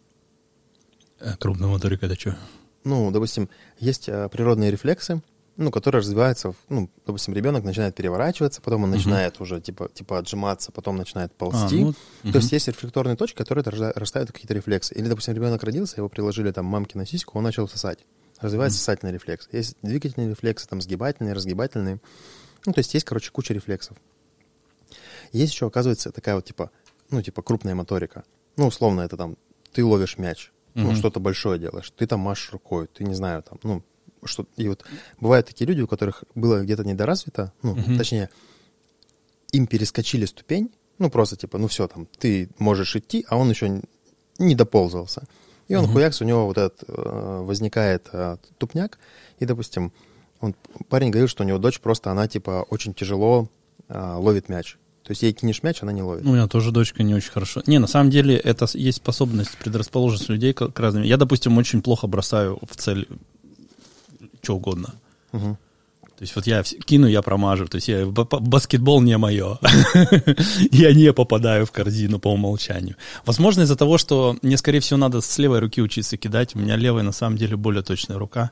Э, 1.18 1.34
Крупная 1.38 1.68
моторика 1.68 2.06
это 2.06 2.14
что? 2.14 2.36
Ну, 2.84 3.10
допустим, 3.10 3.48
есть 3.80 4.08
а, 4.08 4.28
природные 4.28 4.70
рефлексы, 4.70 5.20
ну, 5.58 5.70
которые 5.70 6.00
развиваются, 6.00 6.52
в- 6.52 6.56
ну, 6.70 6.88
допустим, 7.04 7.34
ребенок 7.34 7.64
начинает 7.64 7.94
переворачиваться, 7.94 8.62
потом 8.62 8.84
он 8.84 8.90
начинает 8.90 9.40
уже, 9.40 9.60
типа, 9.60 9.88
типа 9.92 10.18
отжиматься, 10.18 10.72
потом 10.72 10.96
начинает 10.96 11.32
А, 11.32 11.34
ползти. 11.38 11.84
ну, 12.22 12.32
То 12.32 12.38
есть 12.38 12.50
есть 12.52 12.68
рефлекторные 12.68 13.16
точки, 13.16 13.36
которые 13.36 13.64
растают 13.64 14.32
какие-то 14.32 14.54
рефлексы. 14.54 14.94
Или, 14.94 15.08
допустим, 15.08 15.34
ребенок 15.34 15.62
родился, 15.62 15.96
его 15.98 16.08
приложили 16.08 16.50
там 16.52 16.64
мамке 16.64 16.96
на 16.96 17.04
сиську, 17.04 17.36
он 17.36 17.44
начал 17.44 17.68
сосать. 17.68 17.98
Развивается 18.40 18.78
сосательный 18.78 19.12
рефлекс. 19.12 19.48
Есть 19.52 19.76
двигательные 19.82 20.30
рефлексы, 20.30 20.66
там 20.68 20.80
сгибательные, 20.80 21.34
разгибательные. 21.34 21.98
Ну, 22.64 22.72
то 22.72 22.78
есть 22.78 22.94
есть, 22.94 23.04
короче, 23.04 23.30
куча 23.32 23.52
рефлексов. 23.52 23.96
Есть 25.32 25.52
еще, 25.52 25.66
оказывается, 25.66 26.12
такая 26.12 26.36
вот 26.36 26.44
типа, 26.44 26.70
ну, 27.10 27.20
типа 27.20 27.42
крупная 27.42 27.74
моторика. 27.74 28.24
Ну, 28.56 28.66
условно, 28.68 29.02
это 29.02 29.16
там, 29.16 29.36
ты 29.72 29.84
ловишь 29.84 30.18
мяч, 30.18 30.50
ну, 30.74 30.84
Мгм. 30.90 30.96
что-то 30.96 31.20
большое 31.20 31.58
делаешь, 31.58 31.92
ты 31.96 32.06
там 32.06 32.20
машешь 32.20 32.52
рукой, 32.52 32.86
ты 32.86 33.04
не 33.04 33.14
знаю, 33.14 33.42
там, 33.42 33.58
ну, 33.62 33.82
что... 34.24 34.46
И 34.56 34.68
вот 34.68 34.84
бывают 35.20 35.46
такие 35.46 35.66
люди, 35.66 35.80
у 35.80 35.86
которых 35.86 36.24
было 36.34 36.62
где-то 36.62 36.84
недоразвито, 36.84 37.52
ну, 37.62 37.74
Мгм. 37.74 37.96
точнее, 37.96 38.30
им 39.52 39.66
перескочили 39.66 40.24
ступень, 40.26 40.70
ну, 40.98 41.10
просто 41.10 41.36
типа, 41.36 41.58
ну, 41.58 41.68
все, 41.68 41.86
там, 41.88 42.06
ты 42.18 42.48
можешь 42.58 42.96
идти, 42.96 43.24
а 43.28 43.36
он 43.36 43.50
еще 43.50 43.82
не 44.38 44.54
доползался. 44.54 45.24
И 45.68 45.74
он 45.74 45.84
Мгм. 45.84 45.92
хуякс, 45.92 46.20
у 46.22 46.24
него 46.24 46.46
вот 46.46 46.58
этот 46.58 46.84
э, 46.88 47.40
возникает 47.42 48.08
э, 48.12 48.36
тупняк, 48.58 48.98
и, 49.38 49.44
допустим, 49.44 49.92
он, 50.40 50.54
парень 50.88 51.10
говорил, 51.10 51.28
что 51.28 51.44
у 51.44 51.46
него 51.46 51.58
дочь 51.58 51.80
просто, 51.80 52.10
она, 52.10 52.28
типа, 52.28 52.64
очень 52.70 52.94
тяжело 52.94 53.48
э, 53.88 54.14
ловит 54.16 54.48
мяч. 54.48 54.76
То 55.02 55.12
есть 55.12 55.22
ей 55.22 55.32
кинешь 55.32 55.62
мяч, 55.62 55.82
она 55.82 55.90
не 55.92 56.02
ловит. 56.02 56.24
У 56.26 56.28
меня 56.28 56.46
тоже 56.48 56.70
дочка 56.70 57.02
не 57.02 57.14
очень 57.14 57.30
хорошо. 57.30 57.62
Не, 57.66 57.78
на 57.78 57.86
самом 57.86 58.10
деле 58.10 58.36
это 58.36 58.66
есть 58.74 58.98
способность, 58.98 59.56
предрасположенность 59.56 60.28
людей 60.28 60.52
к 60.52 60.78
разным. 60.78 61.02
Я, 61.02 61.16
допустим, 61.16 61.56
очень 61.56 61.80
плохо 61.80 62.06
бросаю 62.06 62.58
в 62.68 62.76
цель 62.76 63.08
что 64.42 64.56
угодно. 64.56 64.94
То 65.32 66.22
есть 66.22 66.34
вот 66.34 66.48
я 66.48 66.64
кину, 66.64 67.06
я 67.06 67.22
промажу. 67.22 67.68
То 67.68 67.76
есть 67.76 67.86
я, 67.86 68.04
ба- 68.04 68.24
ба- 68.24 68.40
баскетбол 68.40 69.00
не 69.02 69.16
мое. 69.16 69.56
Я 70.72 70.92
не 70.92 71.12
попадаю 71.12 71.64
в 71.64 71.70
корзину 71.70 72.18
по 72.18 72.26
умолчанию. 72.32 72.96
Возможно, 73.24 73.62
из-за 73.62 73.76
того, 73.76 73.98
что 73.98 74.36
мне, 74.42 74.56
скорее 74.56 74.80
всего, 74.80 74.96
надо 74.98 75.20
с 75.20 75.38
левой 75.38 75.60
руки 75.60 75.80
учиться 75.80 76.16
кидать. 76.16 76.56
У 76.56 76.58
меня 76.58 76.74
левая, 76.74 77.04
на 77.04 77.12
самом 77.12 77.36
деле, 77.36 77.56
более 77.56 77.84
точная 77.84 78.18
рука. 78.18 78.50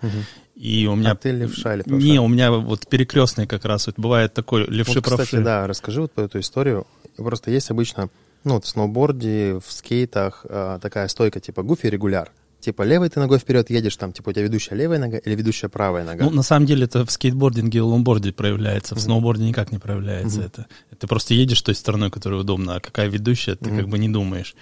И 0.55 0.87
у 0.87 0.95
меня... 0.95 1.11
А 1.11 1.17
ты 1.17 1.33
левша 1.33 1.75
или 1.75 1.83
правша? 1.83 2.07
Не, 2.07 2.21
у 2.21 2.29
меня 2.29 2.53
вот 2.53 2.87
перекрестный 2.87 3.49
как 3.49 3.65
раз. 3.65 3.89
Вот 3.89 3.97
бывает 3.99 4.33
такой 4.33 4.65
левши 4.69 4.95
Вот, 4.95 5.05
кстати, 5.05 5.17
правши. 5.31 5.41
да, 5.41 5.67
расскажи 5.67 6.03
вот 6.03 6.17
эту 6.17 6.39
историю. 6.39 6.87
Просто 7.17 7.51
есть 7.51 7.71
обычно, 7.73 8.11
ну, 8.45 8.55
вот 8.55 8.65
в 8.65 8.69
сноуборде, 8.69 9.59
в 9.67 9.73
скейтах 9.73 10.47
э, 10.49 10.79
такая 10.81 11.09
стойка 11.09 11.41
типа 11.41 11.65
goofy 11.65 11.87
regular. 11.89 12.31
Типа 12.61 12.83
левой 12.83 13.09
ты 13.09 13.21
ногой 13.21 13.39
вперед 13.39 13.71
едешь, 13.71 13.97
там, 13.97 14.13
типа 14.13 14.31
у 14.31 14.33
тебя 14.33 14.43
ведущая 14.43 14.75
левая 14.75 14.99
нога 14.99 15.19
или 15.19 15.35
ведущая 15.35 15.69
правая 15.69 16.05
нога. 16.05 16.25
Ну, 16.25 16.31
на 16.31 16.43
самом 16.43 16.67
деле, 16.67 16.85
это 16.85 17.05
в 17.05 17.11
скейтбординге 17.11 17.79
и 17.79 17.81
лонгборде 17.81 18.33
проявляется, 18.33 18.95
в 18.95 19.01
сноуборде 19.01 19.45
никак 19.45 19.73
не 19.73 19.79
проявляется 19.79 20.43
это. 20.43 20.67
Ты 20.99 21.07
просто 21.07 21.35
едешь 21.35 21.61
той 21.63 21.75
стороной, 21.75 22.11
которая 22.11 22.41
удобна, 22.41 22.77
а 22.77 22.81
какая 22.81 23.09
ведущая, 23.09 23.55
ты 23.57 23.71
как 23.71 23.89
бы 23.89 23.99
не 23.99 24.09
думаешь. 24.09 24.57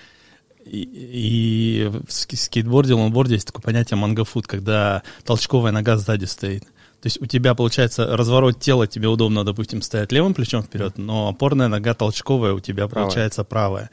И, 0.67 0.81
и 0.81 1.91
в 2.09 2.11
скейтборде, 2.11 2.95
лонгборде 2.95 3.35
есть 3.35 3.47
такое 3.47 3.63
понятие 3.63 3.99
mongo 3.99 4.23
foot, 4.23 4.47
когда 4.47 5.03
толчковая 5.25 5.73
нога 5.73 5.97
сзади 5.97 6.25
стоит. 6.25 6.65
То 7.05 7.09
есть 7.09 7.21
у 7.21 7.27
тебя, 7.27 7.55
получается, 7.55 8.17
разворот 8.17 8.61
тела, 8.61 8.87
тебе 8.87 9.09
удобно, 9.09 9.45
допустим, 9.45 9.83
стоять 9.83 10.11
левым 10.11 10.33
плечом 10.33 10.63
вперед, 10.63 10.97
но 10.97 11.29
опорная 11.29 11.69
нога 11.69 11.93
толчковая 11.93 12.55
у 12.55 12.61
тебя, 12.61 12.89
Правая. 12.89 13.05
получается, 13.05 13.45
правая. 13.45 13.91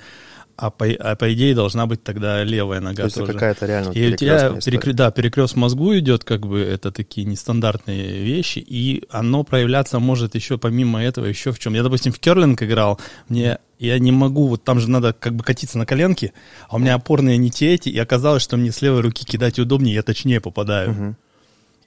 А 0.58 0.70
по, 0.70 0.86
а 0.86 1.16
по 1.16 1.34
идее 1.34 1.56
должна 1.56 1.86
быть 1.86 2.04
тогда 2.04 2.44
левая 2.44 2.80
нога 2.80 2.98
То 2.98 3.04
есть 3.04 3.18
тоже. 3.18 3.34
какая-то 3.34 3.66
реально 3.66 3.92
И 3.92 4.14
у 4.14 4.16
тебя 4.16 4.50
перекры- 4.50 4.94
да, 4.94 5.12
перекрест 5.12 5.56
мозгу 5.56 5.98
идет, 5.98 6.24
как 6.24 6.46
бы 6.46 6.60
это 6.60 6.92
такие 6.92 7.26
нестандартные 7.26 8.24
вещи, 8.24 8.60
и 8.60 9.04
оно 9.10 9.44
проявляться 9.44 10.00
может 10.00 10.36
еще 10.36 10.58
помимо 10.58 11.02
этого 11.04 11.26
еще 11.26 11.52
в 11.52 11.60
чем. 11.60 11.74
Я, 11.74 11.84
допустим, 11.84 12.12
в 12.12 12.20
керлинг 12.20 12.62
играл, 12.64 13.00
мне 13.28 13.58
я 13.80 13.98
не 13.98 14.12
могу, 14.12 14.48
вот 14.48 14.64
там 14.64 14.80
же 14.80 14.90
надо 14.90 15.12
как 15.12 15.36
бы 15.36 15.44
катиться 15.44 15.80
на 15.80 15.88
коленки, 15.88 16.34
а 16.70 16.76
у 16.76 16.80
меня 16.80 16.94
опорные 16.94 17.38
не 17.38 17.50
те 17.50 17.74
эти, 17.74 17.90
и 17.90 17.98
оказалось, 17.98 18.44
что 18.44 18.56
мне 18.56 18.72
с 18.72 18.82
левой 18.84 19.02
руки 19.02 19.26
кидать 19.26 19.58
удобнее, 19.58 19.96
я 19.96 20.04
точнее 20.04 20.40
попадаю. 20.40 20.92
Мгм. 20.92 21.18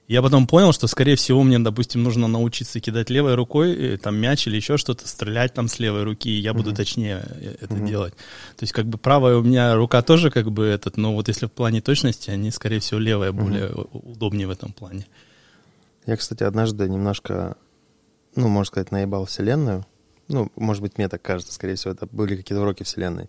Я 0.07 0.21
потом 0.21 0.45
понял, 0.45 0.71
что, 0.71 0.85
скорее 0.85 1.15
всего, 1.15 1.41
мне, 1.41 1.57
допустим, 1.57 2.03
нужно 2.03 2.27
научиться 2.27 2.79
кидать 2.79 3.09
левой 3.09 3.33
рукой, 3.33 3.73
э, 3.73 3.97
там, 3.97 4.15
мяч 4.17 4.45
или 4.45 4.55
еще 4.55 4.77
что-то, 4.77 5.07
стрелять 5.07 5.55
там 5.55 5.67
с 5.67 5.79
левой 5.79 6.03
руки, 6.03 6.29
и 6.29 6.39
я 6.39 6.53
буду 6.53 6.69
точнее 6.75 7.23
э, 7.27 7.55
это 7.59 7.75
делать. 7.79 8.13
То 8.55 8.63
есть, 8.63 8.71
как 8.73 8.85
бы, 8.85 8.99
правая 8.99 9.37
у 9.37 9.41
меня 9.41 9.73
рука 9.75 10.03
тоже, 10.03 10.29
как 10.29 10.51
бы, 10.51 10.65
этот, 10.65 10.97
но 10.97 11.15
вот 11.15 11.27
если 11.27 11.47
в 11.47 11.51
плане 11.51 11.81
точности, 11.81 12.29
они, 12.29 12.51
скорее 12.51 12.79
всего, 12.79 12.99
левая 12.99 13.31
более 13.31 13.71
у- 13.73 14.11
удобнее 14.11 14.45
в 14.45 14.51
этом 14.51 14.73
плане. 14.73 15.07
Я, 16.05 16.17
кстати, 16.17 16.43
однажды 16.43 16.87
немножко, 16.87 17.55
ну, 18.35 18.47
можно 18.47 18.65
сказать, 18.67 18.91
наебал 18.91 19.25
вселенную. 19.25 19.87
Ну, 20.27 20.51
может 20.55 20.83
быть, 20.83 20.99
мне 20.99 21.09
так 21.09 21.23
кажется, 21.23 21.51
скорее 21.51 21.75
всего, 21.75 21.93
это 21.93 22.07
были 22.11 22.35
какие-то 22.35 22.61
уроки 22.61 22.83
вселенной. 22.83 23.27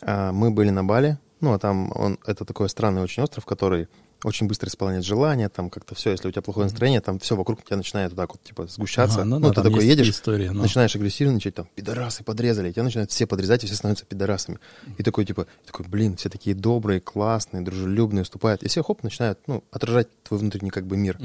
А, 0.00 0.32
мы 0.32 0.50
были 0.50 0.70
на 0.70 0.82
Бали, 0.82 1.18
ну, 1.44 1.52
а 1.52 1.58
там 1.58 1.92
он, 1.94 2.18
это 2.26 2.44
такой 2.44 2.68
странный 2.68 3.02
очень 3.02 3.22
остров, 3.22 3.44
который 3.44 3.88
очень 4.24 4.46
быстро 4.46 4.68
исполняет 4.68 5.04
желания, 5.04 5.50
там 5.50 5.68
как-то 5.68 5.94
все, 5.94 6.10
если 6.12 6.28
у 6.28 6.30
тебя 6.30 6.40
плохое 6.40 6.64
настроение, 6.64 7.02
там 7.02 7.18
все 7.18 7.36
вокруг 7.36 7.62
тебя 7.62 7.76
начинает 7.76 8.10
вот 8.12 8.16
так 8.16 8.30
вот, 8.30 8.42
типа, 8.42 8.66
сгущаться. 8.68 9.20
Ага, 9.20 9.24
ну 9.26 9.38
ну, 9.38 9.48
да, 9.48 9.48
ты 9.50 9.54
там 9.56 9.64
такой 9.64 9.86
едешь, 9.86 10.08
история, 10.08 10.50
но- 10.50 10.62
начинаешь 10.62 10.96
агрессивничать, 10.96 11.54
там, 11.54 11.68
пидорасы 11.74 12.24
подрезали, 12.24 12.70
и 12.70 12.72
тебя 12.72 12.84
начинают 12.84 13.10
все 13.10 13.26
подрезать, 13.26 13.64
и 13.64 13.66
все 13.66 13.76
становятся 13.76 14.06
пидорасами. 14.06 14.58
И 14.96 15.02
такой, 15.02 15.26
типа, 15.26 15.46
такой, 15.66 15.86
блин, 15.86 16.16
все 16.16 16.30
такие 16.30 16.56
добрые, 16.56 17.00
классные, 17.00 17.62
дружелюбные, 17.62 18.22
уступают. 18.22 18.62
И 18.62 18.68
все, 18.68 18.82
хоп, 18.82 19.02
начинают, 19.02 19.38
ну, 19.46 19.62
отражать 19.70 20.08
твой 20.22 20.40
внутренний, 20.40 20.70
как 20.70 20.86
бы, 20.86 20.96
мир. 20.96 21.18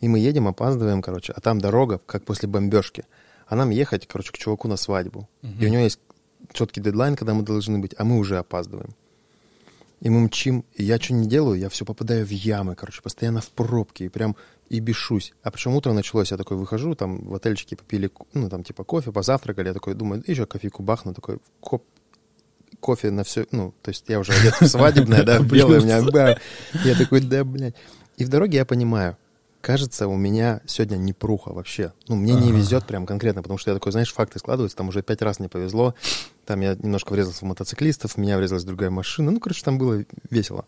И 0.00 0.08
мы 0.08 0.18
едем, 0.18 0.48
опаздываем, 0.48 1.00
короче, 1.00 1.32
а 1.34 1.40
там 1.40 1.60
дорога, 1.60 1.98
как 2.04 2.24
после 2.24 2.46
бомбежки. 2.48 3.04
А 3.46 3.56
нам 3.56 3.70
ехать, 3.70 4.06
короче, 4.06 4.32
к 4.32 4.38
чуваку 4.38 4.68
на 4.68 4.76
свадьбу. 4.76 5.28
И 5.42 5.66
у 5.66 5.68
него 5.70 5.82
есть 5.82 5.98
четкий 6.52 6.80
дедлайн, 6.82 7.16
когда 7.16 7.32
мы 7.32 7.42
должны 7.42 7.78
быть, 7.78 7.94
а 7.96 8.04
мы 8.04 8.18
уже 8.18 8.36
опаздываем. 8.36 8.90
И 10.02 10.10
мы 10.10 10.18
мчим, 10.18 10.64
и 10.74 10.82
я 10.82 10.98
что 10.98 11.14
не 11.14 11.28
делаю, 11.28 11.60
я 11.60 11.68
все 11.68 11.84
попадаю 11.84 12.26
в 12.26 12.30
ямы, 12.30 12.74
короче, 12.74 13.00
постоянно 13.02 13.40
в 13.40 13.48
пробки, 13.50 14.02
и 14.02 14.08
прям 14.08 14.34
и 14.68 14.80
бешусь. 14.80 15.32
А 15.44 15.52
причем 15.52 15.76
утро 15.76 15.92
началось, 15.92 16.32
я 16.32 16.36
такой 16.36 16.56
выхожу, 16.56 16.96
там 16.96 17.28
в 17.28 17.34
отельчике 17.36 17.76
попили, 17.76 18.10
ну, 18.34 18.50
там 18.50 18.64
типа 18.64 18.82
кофе, 18.82 19.12
позавтракали, 19.12 19.68
я 19.68 19.74
такой 19.74 19.94
думаю, 19.94 20.24
еще 20.26 20.44
кофейку 20.44 20.82
бахну, 20.82 21.14
такой 21.14 21.38
коп, 21.60 21.84
кофе 22.80 23.12
на 23.12 23.22
все, 23.22 23.46
ну, 23.52 23.74
то 23.80 23.90
есть 23.90 24.04
я 24.08 24.18
уже 24.18 24.32
одет 24.32 24.60
в 24.60 24.66
свадебное, 24.66 25.22
да, 25.22 25.38
белое 25.40 25.80
у 25.80 25.84
меня. 25.84 26.36
Я 26.84 26.96
такой, 26.96 27.20
да, 27.20 27.44
блядь. 27.44 27.76
И 28.16 28.24
в 28.24 28.28
дороге 28.28 28.58
я 28.58 28.64
понимаю, 28.64 29.16
кажется, 29.60 30.08
у 30.08 30.16
меня 30.16 30.62
сегодня 30.66 30.96
не 30.96 31.12
пруха 31.12 31.52
вообще. 31.52 31.92
Ну, 32.08 32.16
мне 32.16 32.34
не 32.34 32.50
везет 32.50 32.86
прям 32.86 33.06
конкретно, 33.06 33.42
потому 33.42 33.56
что 33.56 33.70
я 33.70 33.74
такой, 33.76 33.92
знаешь, 33.92 34.12
факты 34.12 34.40
складываются, 34.40 34.76
там 34.76 34.88
уже 34.88 35.02
пять 35.02 35.22
раз 35.22 35.38
не 35.38 35.46
повезло, 35.46 35.94
там 36.44 36.60
я 36.60 36.74
немножко 36.74 37.12
врезался 37.12 37.40
в 37.44 37.48
мотоциклистов, 37.48 38.12
в 38.12 38.16
меня 38.16 38.38
врезалась 38.38 38.64
другая 38.64 38.90
машина, 38.90 39.30
ну, 39.30 39.40
короче, 39.40 39.64
там 39.64 39.78
было 39.78 40.04
весело. 40.30 40.66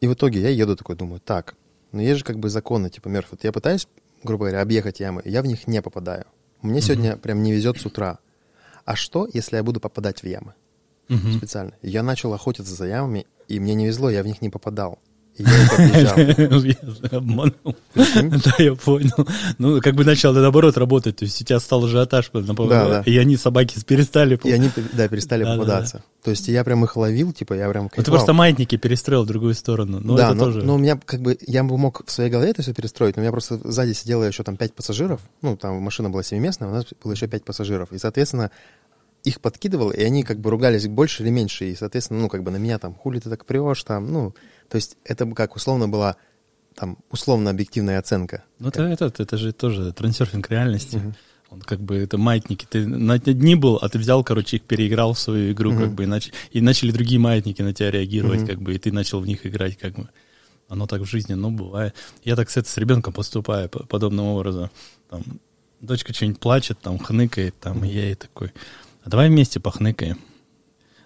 И 0.00 0.08
в 0.08 0.14
итоге 0.14 0.40
я 0.40 0.48
еду 0.48 0.76
такой, 0.76 0.96
думаю, 0.96 1.20
так, 1.20 1.54
ну 1.92 2.00
есть 2.00 2.18
же 2.18 2.24
как 2.24 2.38
бы 2.38 2.48
законы, 2.48 2.90
типа, 2.90 3.08
Мерф, 3.08 3.28
вот 3.30 3.44
я 3.44 3.52
пытаюсь, 3.52 3.86
грубо 4.22 4.46
говоря, 4.46 4.62
объехать 4.62 5.00
ямы, 5.00 5.22
я 5.24 5.42
в 5.42 5.46
них 5.46 5.66
не 5.66 5.80
попадаю. 5.82 6.26
Мне 6.60 6.80
сегодня 6.80 7.16
прям 7.16 7.42
не 7.42 7.52
везет 7.52 7.80
с 7.80 7.86
утра. 7.86 8.18
А 8.84 8.96
что, 8.96 9.28
если 9.32 9.56
я 9.56 9.62
буду 9.62 9.80
попадать 9.80 10.22
в 10.22 10.26
ямы? 10.26 10.54
Мгм. 11.08 11.32
специально. 11.36 11.72
Я 11.82 12.02
начал 12.02 12.32
охотиться 12.32 12.74
за 12.74 12.86
ямами, 12.86 13.26
и 13.48 13.60
мне 13.60 13.74
не 13.74 13.86
везло, 13.86 14.08
я 14.08 14.22
в 14.22 14.26
них 14.26 14.40
не 14.40 14.48
попадал. 14.48 14.98
И 15.38 15.44
я 15.44 16.28
их 16.28 17.12
обманул. 17.12 17.76
Да, 17.94 18.54
я 18.58 18.74
понял. 18.74 19.26
Ну, 19.58 19.80
как 19.80 19.94
бы 19.94 20.04
начал 20.04 20.32
наоборот 20.34 20.76
работать, 20.76 21.16
то 21.16 21.24
есть 21.24 21.40
у 21.40 21.44
тебя 21.44 21.58
стал 21.58 21.84
ажиотаж, 21.84 22.30
и 23.06 23.18
они, 23.18 23.36
собаки, 23.36 23.78
перестали. 23.86 24.38
И 24.44 24.52
они, 24.52 24.70
да, 24.92 25.08
перестали 25.08 25.44
Да, 25.44 25.50
да, 25.50 25.56
попадаться. 25.56 26.04
То 26.22 26.30
есть 26.30 26.48
я 26.48 26.62
прям 26.64 26.84
их 26.84 26.96
ловил, 26.96 27.32
типа, 27.32 27.54
я 27.54 27.68
прям 27.70 27.90
Ну, 27.96 28.02
ты 28.02 28.10
просто 28.10 28.32
маятники 28.34 28.76
перестроил 28.76 29.24
в 29.24 29.26
другую 29.26 29.54
сторону. 29.54 30.00
Ну, 30.00 30.16
да, 30.16 30.26
это 30.26 30.34
но, 30.34 30.44
тоже... 30.44 30.62
но 30.62 30.74
у 30.74 30.78
меня 30.78 30.98
как 31.02 31.20
бы, 31.20 31.38
я 31.46 31.64
бы 31.64 31.78
мог 31.78 32.04
в 32.06 32.10
своей 32.10 32.30
голове 32.30 32.50
это 32.50 32.62
все 32.62 32.74
перестроить, 32.74 33.16
но 33.16 33.20
у 33.20 33.22
меня 33.22 33.32
просто 33.32 33.58
сзади 33.64 33.92
сидело 33.92 34.24
еще 34.24 34.42
там 34.42 34.56
пять 34.56 34.74
пассажиров, 34.74 35.20
ну, 35.40 35.56
там 35.56 35.76
машина 35.76 36.10
была 36.10 36.22
семиместная, 36.22 36.68
у 36.68 36.72
нас 36.72 36.84
было 37.02 37.12
еще 37.12 37.26
пять 37.26 37.44
пассажиров, 37.44 37.90
и, 37.92 37.98
соответственно, 37.98 38.50
их 39.24 39.40
подкидывало, 39.40 39.92
и 39.92 40.02
они 40.02 40.24
как 40.24 40.40
бы 40.40 40.50
ругались 40.50 40.86
больше 40.88 41.22
или 41.22 41.30
меньше, 41.30 41.70
и, 41.70 41.74
соответственно, 41.74 42.20
ну, 42.20 42.28
как 42.28 42.42
бы 42.42 42.50
на 42.50 42.56
меня 42.56 42.78
там, 42.78 42.94
хули 42.94 43.18
ты 43.18 43.30
так 43.30 43.44
прешь, 43.44 43.82
там, 43.84 44.12
ну, 44.12 44.34
то 44.72 44.76
есть 44.76 44.96
это 45.04 45.26
бы 45.26 45.34
как 45.34 45.54
условно 45.54 45.86
была 45.86 46.16
там 46.74 46.96
условно-объективная 47.10 47.98
оценка. 47.98 48.42
Ну, 48.58 48.68
это, 48.68 48.84
это, 48.84 49.12
это 49.22 49.36
же 49.36 49.52
тоже 49.52 49.92
трансерфинг 49.92 50.48
реальности. 50.50 51.14
Он 51.50 51.60
как 51.60 51.78
бы, 51.80 51.96
это 51.96 52.16
маятники. 52.16 52.64
Ты 52.64 52.86
на 52.86 53.18
дни 53.18 53.54
был, 53.54 53.76
а 53.76 53.90
ты 53.90 53.98
взял, 53.98 54.24
короче, 54.24 54.56
их 54.56 54.62
переиграл 54.62 55.12
в 55.12 55.18
свою 55.18 55.52
игру, 55.52 55.72
как 55.72 55.88
Мгм. 55.88 55.94
бы, 55.96 56.04
и, 56.04 56.06
нач- 56.06 56.32
и 56.52 56.62
начали 56.62 56.90
другие 56.90 57.20
маятники 57.20 57.60
на 57.60 57.74
тебя 57.74 57.90
реагировать, 57.90 58.38
Мгм. 58.40 58.46
как 58.46 58.62
бы, 58.62 58.74
и 58.74 58.78
ты 58.78 58.90
начал 58.92 59.20
в 59.20 59.26
них 59.26 59.44
играть, 59.44 59.76
как 59.76 59.92
бы. 59.94 60.08
Оно 60.70 60.86
так 60.86 61.02
в 61.02 61.04
жизни, 61.04 61.34
ну, 61.34 61.50
бывает. 61.50 61.94
Я 62.24 62.34
так, 62.36 62.48
кстати, 62.48 62.66
с 62.68 62.78
ребенком 62.78 63.12
поступаю 63.12 63.68
по- 63.68 63.84
подобным 63.84 64.24
образом. 64.24 64.70
Там, 65.10 65.22
дочка 65.82 66.14
что-нибудь 66.14 66.40
плачет, 66.40 66.78
там, 66.80 66.98
хныкает, 66.98 67.54
там, 67.60 67.84
и 67.84 67.88
я 67.88 68.04
ей 68.06 68.14
такой, 68.14 68.52
а 69.04 69.10
давай 69.10 69.28
вместе 69.28 69.60
похныкаем. 69.60 70.16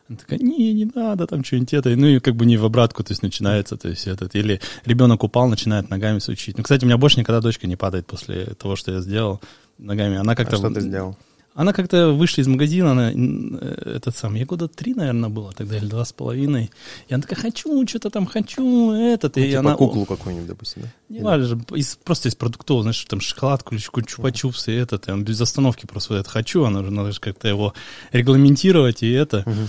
Она 0.09 0.19
такая, 0.19 0.39
не, 0.39 0.73
не 0.73 0.91
надо, 0.95 1.27
там 1.27 1.43
что-нибудь 1.43 1.75
это. 1.75 1.91
Ну 1.97 2.07
и 2.07 2.21
как 2.21 2.37
бы 2.37 2.47
не 2.47 2.57
в 2.57 2.65
обратку, 2.65 3.03
то 3.03 3.13
есть 3.13 3.23
начинается, 3.23 3.77
то 3.77 3.89
есть 3.89 4.07
этот. 4.07 4.35
Или 4.35 4.61
ребенок 4.85 5.25
упал, 5.25 5.49
начинает 5.49 5.91
ногами 5.91 6.21
сучить. 6.21 6.57
Ну, 6.57 6.63
кстати, 6.63 6.85
у 6.85 6.87
меня 6.87 6.99
больше 6.99 7.19
никогда 7.19 7.41
дочка 7.41 7.67
не 7.67 7.77
падает 7.77 8.07
после 8.07 8.47
того, 8.47 8.77
что 8.77 8.93
я 8.93 9.01
сделал 9.01 9.41
ногами. 9.79 10.17
Она 10.17 10.33
А 10.33 10.37
как-то... 10.37 10.57
что 10.57 10.71
ты 10.71 10.81
сделал? 10.81 11.17
Она 11.57 11.73
как-то 11.73 12.11
вышла 12.11 12.43
из 12.43 12.49
магазина, 12.49 12.91
она, 12.91 13.11
э, 13.15 13.95
этот 13.97 14.15
сам, 14.15 14.35
я 14.35 14.45
года 14.45 14.69
три, 14.69 14.93
наверное, 14.93 15.31
было 15.31 15.53
тогда, 15.55 15.79
или 15.79 15.87
два 15.87 16.05
с 16.05 16.13
половиной. 16.13 16.71
И 17.09 17.15
она 17.15 17.23
такая, 17.23 17.41
хочу, 17.41 17.87
что-то 17.89 18.11
там 18.11 18.27
хочу, 18.27 18.93
этот. 18.93 19.37
Ну, 19.37 19.43
и 19.43 19.47
типа 19.47 19.61
она, 19.61 19.75
куклу 19.75 20.05
какую-нибудь, 20.05 20.49
допустим, 20.49 20.83
да? 20.83 20.89
не 21.09 21.21
важно, 21.21 21.59
из, 21.75 21.97
просто 21.97 22.29
из 22.29 22.35
продуктов, 22.35 22.83
знаешь, 22.83 23.03
там 23.07 23.23
шоколадку 23.23 23.75
или 23.75 23.83
чупа-чупсы, 23.83 24.75
и 24.75 24.77
это, 24.77 24.99
там, 24.99 25.25
без 25.25 25.41
остановки 25.41 25.87
просто 25.87 26.13
вот 26.13 26.21
это 26.21 26.29
хочу, 26.29 26.63
она 26.65 26.83
же 26.85 26.91
надо 26.91 27.13
же 27.13 27.21
как-то 27.21 27.49
его 27.49 27.73
регламентировать, 28.13 29.03
и 29.03 29.11
это. 29.11 29.43
Мгм. 29.47 29.69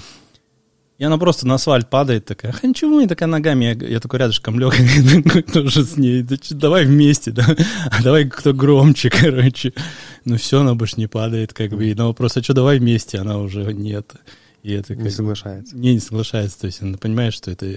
И 0.98 1.04
она 1.04 1.18
просто 1.20 1.46
на 1.46 1.56
асфальт 1.56 1.90
падает 1.92 2.26
такая, 2.26 2.52
хочу, 2.52 3.00
и 3.00 3.06
такая 3.08 3.30
ногами, 3.30 3.66
я, 3.66 3.72
я 3.88 4.00
такой 4.00 4.18
рядышком 4.20 4.60
лег, 4.60 4.74
тоже 5.54 5.84
с 5.86 5.96
ней, 5.96 6.24
«Да 6.24 6.36
давай 6.50 6.86
вместе, 6.86 7.30
да, 7.32 7.46
а 7.92 8.02
давай 8.02 8.26
кто 8.28 8.52
громче, 8.54 9.10
короче. 9.12 9.74
Ну 10.26 10.38
все, 10.38 10.62
она 10.62 10.74
больше 10.74 10.96
не 10.98 11.06
падает, 11.08 11.54
как 11.54 11.70
бы, 11.72 11.88
и 11.88 11.94
на 11.94 12.08
вопрос, 12.08 12.36
а 12.38 12.44
что, 12.44 12.54
давай 12.54 12.80
вместе, 12.80 13.20
она 13.20 13.38
уже 13.38 13.72
нет. 13.74 14.14
И 14.64 14.74
это 14.74 14.96
Не 14.96 15.04
как- 15.04 15.12
соглашается. 15.12 15.78
не, 15.78 15.94
не 15.94 16.00
соглашается, 16.00 16.62
то 16.62 16.66
есть 16.68 16.82
она 16.82 16.98
понимает, 16.98 17.34
что 17.34 17.52
это 17.52 17.68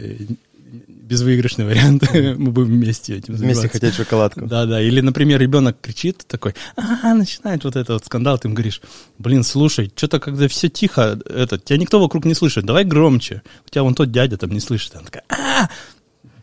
безвыигрышный 0.70 1.64
вариант, 1.64 2.04
мы 2.12 2.50
будем 2.50 2.68
вместе 2.68 3.16
этим 3.16 3.34
Вместе 3.34 3.54
заниматься. 3.54 3.68
хотеть 3.68 3.94
шоколадку. 3.94 4.46
Да, 4.46 4.66
да. 4.66 4.80
Или, 4.80 5.00
например, 5.00 5.40
ребенок 5.40 5.76
кричит 5.80 6.24
такой, 6.26 6.54
а, 6.76 7.14
начинает 7.14 7.64
вот 7.64 7.76
это 7.76 7.94
вот 7.94 8.04
скандал, 8.04 8.38
ты 8.38 8.48
ему 8.48 8.54
говоришь, 8.54 8.80
блин, 9.18 9.42
слушай, 9.42 9.90
что-то 9.94 10.20
когда 10.20 10.48
все 10.48 10.68
тихо, 10.68 11.18
это, 11.26 11.58
тебя 11.58 11.78
никто 11.78 12.00
вокруг 12.00 12.24
не 12.24 12.34
слышит, 12.34 12.64
давай 12.64 12.84
громче. 12.84 13.42
У 13.66 13.70
тебя 13.70 13.82
вон 13.82 13.94
тот 13.94 14.12
дядя 14.12 14.36
там 14.36 14.50
не 14.50 14.60
слышит. 14.60 14.94
Она 14.94 15.04
такая, 15.04 15.24
а, 15.28 15.68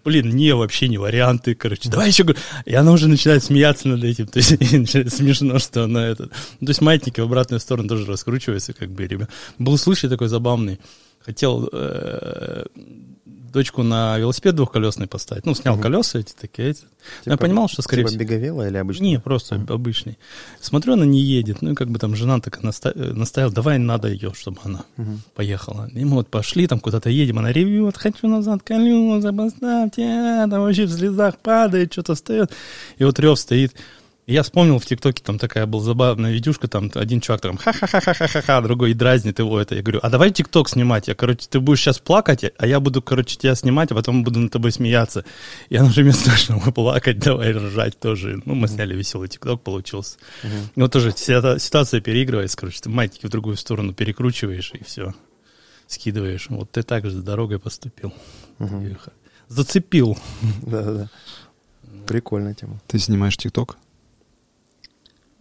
блин, 0.04 0.30
не, 0.30 0.54
вообще 0.54 0.88
не 0.88 0.98
варианты, 0.98 1.56
короче, 1.56 1.90
давай 1.90 2.10
еще... 2.10 2.24
гр-». 2.24 2.38
И 2.66 2.74
она 2.74 2.92
уже 2.92 3.08
начинает 3.08 3.44
смеяться 3.44 3.88
над 3.88 4.04
этим, 4.04 4.28
то 4.28 4.40
есть 4.40 4.50
смешно, 5.16 5.60
что 5.60 5.84
она 5.84 6.08
это... 6.08 6.30
Ну, 6.60 6.66
то 6.66 6.72
есть 6.72 6.82
маятники 6.82 7.20
в 7.20 7.24
обратную 7.24 7.60
сторону 7.60 7.90
тоже 7.90 8.06
раскручиваются, 8.06 8.74
как 8.74 8.90
бы, 8.90 9.08
ребят. 9.08 9.30
Был 9.58 9.78
случай 9.78 10.08
такой 10.08 10.28
забавный. 10.28 10.80
Хотел 11.20 11.70
э, 11.72 12.66
дочку 13.52 13.84
на 13.84 14.18
велосипед 14.18 14.56
двухколесный 14.56 15.08
поставить. 15.08 15.46
Ну, 15.46 15.54
снял 15.56 15.76
Мгм. 15.76 15.84
колеса 15.84 16.20
эти 16.20 16.34
такие. 16.34 16.70
эти. 16.70 16.82
Но 17.26 17.32
я 17.32 17.38
Типа- 17.38 17.46
понимал, 17.46 17.68
что, 17.70 17.82
скорее 17.82 18.02
Типа 18.04 18.10
всего... 18.10 18.22
беговела 18.24 18.68
или 18.68 18.78
обычно? 18.78 19.04
Не, 19.04 19.20
просто 19.20 19.56
обычный. 19.70 20.18
Смотрю, 20.60 20.94
она 20.94 21.06
не 21.06 21.22
едет. 21.22 21.62
Ну, 21.62 21.72
и 21.72 21.76
как 21.76 21.90
бы 21.90 22.00
там 22.00 22.16
жена 22.16 22.40
так 22.40 22.62
наста- 22.64 22.92
э, 22.94 23.14
настояла, 23.14 23.52
давай 23.52 23.78
надо 23.78 24.10
ее, 24.10 24.34
чтобы 24.36 24.58
она 24.64 24.84
Мгм. 24.98 25.22
поехала. 25.36 25.90
И 25.94 26.04
мы 26.04 26.16
вот 26.16 26.28
пошли, 26.30 26.68
там 26.68 26.80
куда-то 26.80 27.10
едем, 27.10 27.40
она 27.40 27.52
ревет, 27.52 27.98
хочу 27.98 28.28
назад 28.28 28.62
колеса, 28.64 29.32
поставьте, 29.32 30.04
а, 30.04 30.48
там 30.50 30.62
вообще 30.62 30.86
в 30.86 30.92
слезах 30.92 31.38
падает, 31.38 31.94
что-то 31.94 32.16
встает. 32.16 32.52
И 32.98 33.04
вот 33.04 33.20
рев 33.20 33.40
стоит. 33.40 33.74
И 34.28 34.34
я 34.34 34.44
вспомнил 34.44 34.78
в 34.78 34.86
ТикТоке, 34.86 35.24
там 35.24 35.40
такая 35.40 35.66
была 35.66 35.82
забавная 35.82 36.34
видюшка, 36.34 36.68
там 36.68 36.92
один 36.96 37.22
чувак 37.22 37.40
там 37.40 37.56
ха-ха-ха-ха-ха-ха, 37.58 38.60
другой 38.62 38.94
дразнит 38.94 39.40
его 39.40 39.58
это. 39.58 39.74
Я 39.76 39.82
говорю, 39.82 40.02
а 40.04 40.10
давай 40.10 40.32
ТикТок 40.32 40.68
снимать. 40.68 41.08
Я, 41.08 41.16
короче, 41.16 41.48
ты 41.50 41.62
будешь 41.62 41.80
сейчас 41.80 42.00
плакать, 42.00 42.44
а 42.58 42.68
я 42.68 42.82
буду, 42.82 43.02
короче, 43.02 43.38
тебя 43.38 43.56
снимать, 43.56 43.90
а 43.92 43.96
потом 43.96 44.26
буду 44.26 44.42
над 44.42 44.52
тобой 44.52 44.74
смеяться. 44.74 45.24
И 45.70 45.78
она 45.78 45.88
уже 45.88 46.04
вместо 46.04 46.26
того, 46.26 46.36
чтобы 46.36 46.72
плакать, 46.74 47.20
давай 47.20 47.54
ржать 47.54 47.98
тоже. 48.00 48.42
Ну, 48.44 48.54
мы 48.54 48.68
сняли 48.68 48.94
веселый 48.96 49.30
ТикТок, 49.30 49.62
получился. 49.62 50.18
Ну, 50.76 50.90
тоже 50.90 51.12
ситуа- 51.12 51.58
ситуация 51.58 52.02
переигрывается, 52.02 52.58
короче, 52.58 52.82
ты 52.82 52.90
маятники 52.90 53.26
в 53.28 53.30
другую 53.30 53.56
сторону 53.56 53.94
перекручиваешь, 53.94 54.72
и 54.74 54.84
все, 54.84 55.14
скидываешь. 55.88 56.48
Вот 56.50 56.70
ты 56.70 56.84
так 56.84 57.06
же 57.06 57.12
с 57.12 57.24
дорогой 57.24 57.60
поступил. 57.60 58.14
Зацепил. 59.48 60.18
Да-да-да. 60.64 61.10
Прикольная 62.06 62.54
тема. 62.56 62.82
Ты 62.88 63.00
снимаешь 63.00 63.38
ТикТок? 63.38 63.78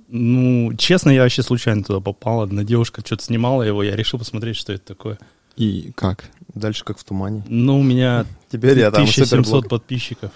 Ну, 0.09 0.73
честно, 0.77 1.11
я 1.11 1.23
вообще 1.23 1.43
случайно 1.43 1.83
туда 1.83 2.01
попал. 2.01 2.43
Одна 2.43 2.65
девушка 2.65 3.03
что-то 3.05 3.25
снимала 3.25 3.63
его, 3.63 3.83
я 3.83 3.97
решил 3.97 4.19
посмотреть, 4.19 4.57
что 4.57 4.73
это 4.73 4.85
такое. 4.85 5.19
И 5.57 5.93
как? 5.95 6.31
Дальше 6.55 6.85
как 6.85 6.99
в 6.99 7.05
тумане. 7.05 7.45
Ну, 7.49 7.81
у 7.81 7.83
меня 7.83 8.27
Теперь 8.51 8.79
я 8.79 8.91
там 8.91 9.03
1700 9.03 9.29
суперблог. 9.29 9.69
подписчиков 9.69 10.31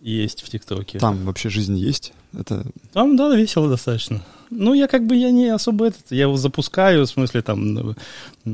есть 0.00 0.42
в 0.42 0.48
ТикТоке. 0.48 0.98
Там 0.98 1.24
вообще 1.24 1.48
жизнь 1.50 1.76
есть? 1.76 2.12
Это 2.32 2.64
Там, 2.92 3.16
да, 3.16 3.34
весело 3.34 3.68
достаточно. 3.68 4.22
Ну, 4.50 4.74
я 4.74 4.86
как 4.86 5.06
бы, 5.06 5.16
я 5.16 5.30
не 5.30 5.48
особо 5.48 5.86
этот, 5.86 6.04
я 6.10 6.22
его 6.22 6.36
запускаю, 6.36 7.04
в 7.04 7.08
смысле, 7.08 7.42
там, 7.42 7.74
ну, 7.74 7.94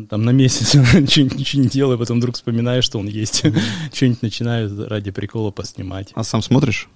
там 0.08 0.24
на 0.24 0.30
месяц 0.30 0.74
ничего, 0.94 1.26
ничего 1.26 1.62
не 1.62 1.68
делаю, 1.68 1.98
потом 1.98 2.18
вдруг 2.18 2.36
вспоминаю, 2.36 2.82
что 2.82 2.98
он 2.98 3.06
есть. 3.06 3.42
Что-нибудь 3.92 4.22
начинаю 4.22 4.88
ради 4.88 5.10
прикола 5.10 5.50
поснимать. 5.50 6.10
А 6.14 6.24
сам 6.24 6.40
смотришь? 6.42 6.88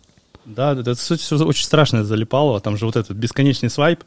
Да, 0.47 0.75
да, 0.75 0.81
это, 0.83 0.95
кстати, 0.95 1.21
всё 1.21 1.37
очень 1.45 1.65
страшно 1.65 2.05
залипало. 2.05 2.61
Там 2.61 2.77
же 2.77 2.87
вот 2.87 2.97
этот 2.97 3.17
бесконечный 3.17 3.69
свайп, 3.71 4.05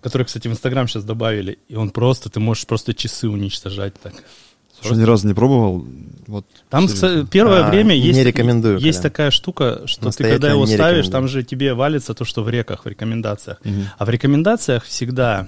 который, 0.00 0.24
кстати, 0.24 0.48
в 0.48 0.50
Инстаграм 0.52 0.88
сейчас 0.88 1.04
добавили, 1.04 1.58
и 1.68 1.76
он 1.76 1.90
просто, 1.90 2.28
ты 2.30 2.40
можешь 2.40 2.66
просто 2.66 2.94
часы 2.94 3.28
уничтожать 3.28 3.94
так. 4.02 4.14
Слушай, 4.80 4.98
ни 4.98 5.02
разу 5.04 5.28
не 5.28 5.34
пробовал. 5.34 5.86
Вот 6.26 6.44
Там 6.68 6.88
серьезно. 6.88 7.24
с- 7.24 7.28
первое 7.28 7.66
А, 7.66 7.70
время 7.70 7.92
не 7.94 8.00
есть, 8.00 8.18
рекомендую, 8.24 8.78
есть 8.78 8.98
Колян. 8.98 9.12
такая 9.12 9.30
штука, 9.30 9.82
что 9.86 10.10
ты 10.10 10.24
когда 10.28 10.50
его 10.50 10.66
не 10.66 10.74
ставишь, 10.74 11.08
там 11.08 11.28
же 11.28 11.44
тебе 11.44 11.74
валится 11.74 12.14
то, 12.14 12.24
что 12.24 12.42
в 12.42 12.48
реках, 12.50 12.84
в 12.84 12.88
рекомендациях. 12.88 13.60
Мгм. 13.62 13.84
А 13.96 14.04
в 14.04 14.08
рекомендациях 14.10 14.84
всегда 14.84 15.46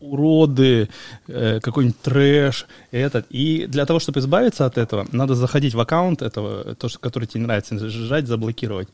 уроды, 0.00 0.88
э, 1.28 1.60
какой-нибудь 1.60 2.00
трэш, 2.00 2.66
этот. 2.90 3.26
И 3.30 3.66
для 3.66 3.86
того, 3.86 3.98
чтобы 3.98 4.20
избавиться 4.20 4.66
от 4.66 4.76
этого, 4.78 5.06
надо 5.12 5.34
заходить 5.34 5.74
в 5.74 5.80
аккаунт 5.80 6.22
этого, 6.22 6.74
то, 6.74 6.88
что, 6.88 6.98
который 6.98 7.24
тебе 7.26 7.40
не 7.40 7.46
нравится, 7.46 7.74
нажать, 7.74 8.26
заблокировать. 8.28 8.88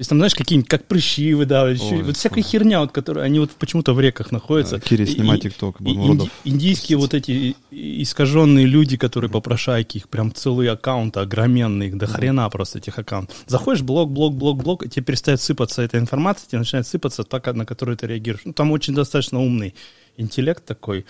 То 0.00 0.02
есть 0.02 0.08
там, 0.08 0.18
знаешь, 0.18 0.34
какие-нибудь, 0.34 0.66
как 0.70 0.86
прыщи 0.86 1.34
выдавливать, 1.34 1.82
Ой, 1.92 2.02
вот 2.02 2.16
всякая 2.16 2.42
фу. 2.42 2.48
херня, 2.48 2.80
вот, 2.80 2.90
которая, 2.90 3.26
они 3.26 3.38
вот 3.38 3.50
почему-то 3.50 3.92
в 3.92 4.00
реках 4.00 4.32
находятся. 4.32 4.76
А, 4.76 4.80
Кири, 4.80 5.04
снимай 5.04 5.38
ТикТок, 5.38 5.78
инди- 5.82 6.30
индийские 6.44 6.96
вот 6.96 7.12
эти 7.12 7.54
искаженные 7.70 8.64
люди, 8.64 8.96
которые 8.96 9.30
попрошайки, 9.30 9.98
их 9.98 10.08
прям 10.08 10.32
целые 10.32 10.70
аккаунты 10.70 11.20
огроменные, 11.20 11.90
их 11.90 11.98
до 11.98 12.06
хрена 12.06 12.48
просто 12.48 12.78
этих 12.78 12.98
аккаунтов. 12.98 13.36
Заходишь, 13.46 13.82
блок, 13.82 14.10
блок, 14.10 14.34
блок, 14.34 14.62
блок, 14.62 14.86
и 14.86 14.88
тебе 14.88 15.04
перестает 15.04 15.38
сыпаться 15.42 15.82
эта 15.82 15.98
информация, 15.98 16.48
тебе 16.48 16.60
начинает 16.60 16.86
сыпаться 16.86 17.22
та, 17.22 17.38
ка- 17.38 17.52
на 17.52 17.66
которую 17.66 17.98
ты 17.98 18.06
реагируешь. 18.06 18.40
Ну, 18.46 18.54
там 18.54 18.72
очень 18.72 18.94
достаточно 18.94 19.38
умный 19.38 19.74
интеллект 20.16 20.64
такой 20.64 21.04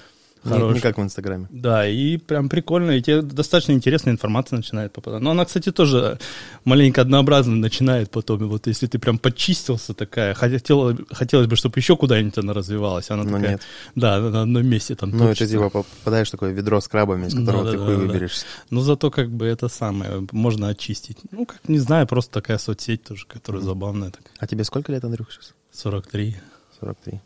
Не, 0.45 0.53
хороший. 0.53 0.75
не 0.75 0.81
как 0.81 0.97
в 0.99 1.03
Инстаграме. 1.03 1.47
Да, 1.51 1.87
и 1.87 2.17
прям 2.17 2.49
прикольно, 2.49 2.93
и 2.93 3.03
тебе 3.03 3.21
достаточно 3.23 3.73
интересная 3.73 4.15
информация 4.15 4.57
начинает 4.57 4.93
попадать. 4.93 5.21
Но 5.21 5.33
она, 5.33 5.45
кстати, 5.45 5.71
тоже 5.71 6.19
маленько 6.65 7.03
однообразно 7.03 7.57
начинает 7.57 8.11
потом. 8.11 8.41
И 8.43 8.45
вот 8.45 8.67
если 8.67 8.87
ты 8.87 8.99
прям 8.99 9.19
подчистился 9.19 9.93
такая, 9.93 10.33
хотелось, 10.35 10.99
хотелось 11.11 11.47
бы, 11.47 11.57
чтобы 11.57 11.79
еще 11.79 11.97
куда-нибудь 11.97 12.39
она 12.39 12.55
развивалась. 12.55 13.11
Она 13.11 13.25
Но 13.25 13.33
такая, 13.37 13.51
нет. 13.53 13.63
да, 13.95 14.19
на 14.21 14.43
одном 14.43 14.67
месте 14.67 14.95
там 14.95 15.11
Ну, 15.11 15.29
это 15.29 15.47
типа 15.47 15.69
попадаешь 15.69 16.31
такое 16.31 16.53
ведро 16.53 16.81
с 16.81 16.89
крабами, 16.89 17.27
из 17.27 17.35
которого 17.35 17.65
Да, 17.65 17.73
ты 17.73 17.79
да, 17.79 17.85
хуй 17.85 17.95
да, 17.97 18.01
да. 18.01 18.07
выберешься. 18.07 18.47
Но 18.71 18.81
зато 18.81 19.11
как 19.11 19.31
бы 19.31 19.45
это 19.47 19.69
самое, 19.69 20.27
можно 20.33 20.69
очистить. 20.69 21.19
Ну, 21.31 21.45
как, 21.45 21.61
не 21.69 21.79
знаю, 21.79 22.07
просто 22.07 22.33
такая 22.33 22.57
соцсеть 22.59 23.05
тоже, 23.05 23.27
которая 23.27 23.63
забавная 23.63 24.11
такая. 24.11 24.33
А 24.39 24.47
тебе 24.47 24.65
сколько 24.65 24.91
лет, 24.91 25.05
Андрюх, 25.05 25.31
сейчас? 25.33 25.53
43. 25.73 26.37
43. 26.81 27.21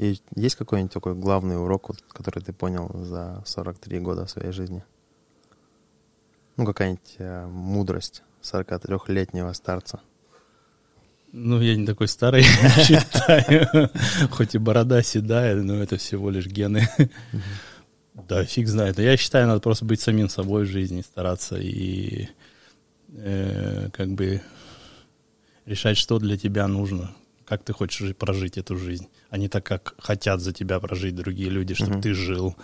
И 0.00 0.18
есть 0.34 0.56
какой-нибудь 0.56 0.94
такой 0.94 1.14
главный 1.14 1.62
урок, 1.62 1.90
вот, 1.90 1.98
который 2.08 2.42
ты 2.42 2.54
понял 2.54 2.90
за 3.04 3.42
43 3.44 4.00
года 4.00 4.26
своей 4.26 4.50
жизни? 4.50 4.82
Ну, 6.56 6.64
какая-нибудь 6.64 7.16
э, 7.18 7.46
мудрость 7.46 8.22
43-летнего 8.40 9.52
старца. 9.52 10.00
Ну, 11.32 11.60
я 11.60 11.76
не 11.76 11.84
такой 11.84 12.08
старый, 12.08 12.42
считаю. 12.78 13.90
Хоть 14.30 14.54
и 14.54 14.58
борода 14.58 15.02
седая, 15.02 15.54
но 15.56 15.74
это 15.74 15.98
всего 15.98 16.30
лишь 16.30 16.46
гены. 16.46 16.88
Да, 18.14 18.42
фиг 18.46 18.68
знает. 18.68 18.98
Я 18.98 19.18
считаю, 19.18 19.48
надо 19.48 19.60
просто 19.60 19.84
быть 19.84 20.00
самим 20.00 20.30
собой 20.30 20.64
в 20.64 20.68
жизни, 20.68 21.02
стараться 21.02 21.58
и 21.58 22.26
э, 23.08 23.90
как 23.92 24.08
бы 24.08 24.40
решать, 25.66 25.98
что 25.98 26.18
для 26.18 26.38
тебя 26.38 26.66
нужно, 26.68 27.14
как 27.50 27.64
ты 27.64 27.72
хочешь 27.72 28.14
прожить 28.14 28.58
эту 28.58 28.76
жизнь, 28.76 29.08
а 29.28 29.36
не 29.36 29.48
так, 29.48 29.66
как 29.66 29.94
хотят 29.98 30.40
за 30.40 30.52
тебя 30.52 30.78
прожить 30.78 31.16
другие 31.16 31.50
люди, 31.50 31.74
чтобы 31.74 31.94
Мгм. 31.94 32.02
ты 32.02 32.14
жил. 32.14 32.54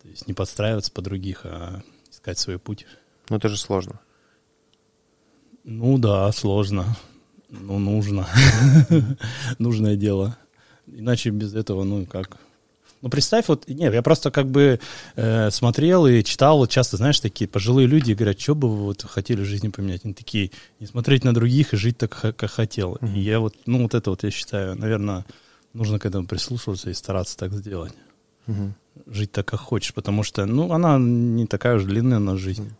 То 0.00 0.08
есть 0.08 0.26
не 0.26 0.32
подстраиваться 0.32 0.90
под 0.90 1.04
других, 1.04 1.42
а 1.44 1.82
искать 2.10 2.38
свой 2.38 2.58
путь. 2.58 2.86
Ну, 3.28 3.36
это 3.36 3.50
же 3.50 3.58
сложно. 3.58 4.00
Ну 5.62 5.98
да, 5.98 6.32
сложно. 6.32 6.96
Ну, 7.50 7.78
нужно. 7.78 8.26
Нужное 9.58 9.94
дело. 9.96 10.38
Иначе 10.86 11.28
без 11.28 11.54
этого, 11.54 11.84
ну, 11.84 12.06
как... 12.06 12.38
Ну, 13.00 13.10
представь, 13.10 13.46
вот, 13.48 13.68
нет, 13.68 13.94
я 13.94 14.02
просто 14.02 14.30
как 14.30 14.48
бы 14.48 14.80
э, 15.14 15.50
смотрел 15.50 16.06
и 16.06 16.24
читал, 16.24 16.58
вот 16.58 16.70
часто, 16.70 16.96
знаешь, 16.96 17.20
такие 17.20 17.46
пожилые 17.48 17.86
люди 17.86 18.12
говорят, 18.12 18.40
что 18.40 18.54
бы 18.56 18.68
вы 18.68 18.84
вот 18.84 19.02
хотели 19.02 19.42
в 19.42 19.44
жизни 19.44 19.68
поменять? 19.68 20.04
Они 20.04 20.14
такие, 20.14 20.50
не 20.80 20.86
смотреть 20.86 21.24
на 21.24 21.32
других 21.32 21.74
и 21.74 21.76
жить 21.76 21.98
так, 21.98 22.10
как 22.10 22.50
хотел. 22.50 22.96
И 22.96 23.20
я 23.20 23.38
вот, 23.38 23.54
ну, 23.66 23.82
вот 23.82 23.94
это 23.94 24.10
вот 24.10 24.24
я 24.24 24.30
считаю, 24.30 24.76
наверное, 24.76 25.24
нужно 25.74 25.98
к 25.98 26.06
этому 26.06 26.26
прислушиваться 26.26 26.90
и 26.90 26.94
стараться 26.94 27.36
так 27.36 27.52
сделать. 27.52 27.92
Мгм. 28.46 28.74
Жить 29.06 29.30
так, 29.30 29.46
как 29.46 29.60
хочешь, 29.60 29.94
потому 29.94 30.24
что, 30.24 30.44
ну, 30.46 30.72
она 30.72 30.98
не 30.98 31.46
такая 31.46 31.76
уж 31.76 31.84
длинная 31.84 32.18
на 32.18 32.36
жизнь. 32.36 32.74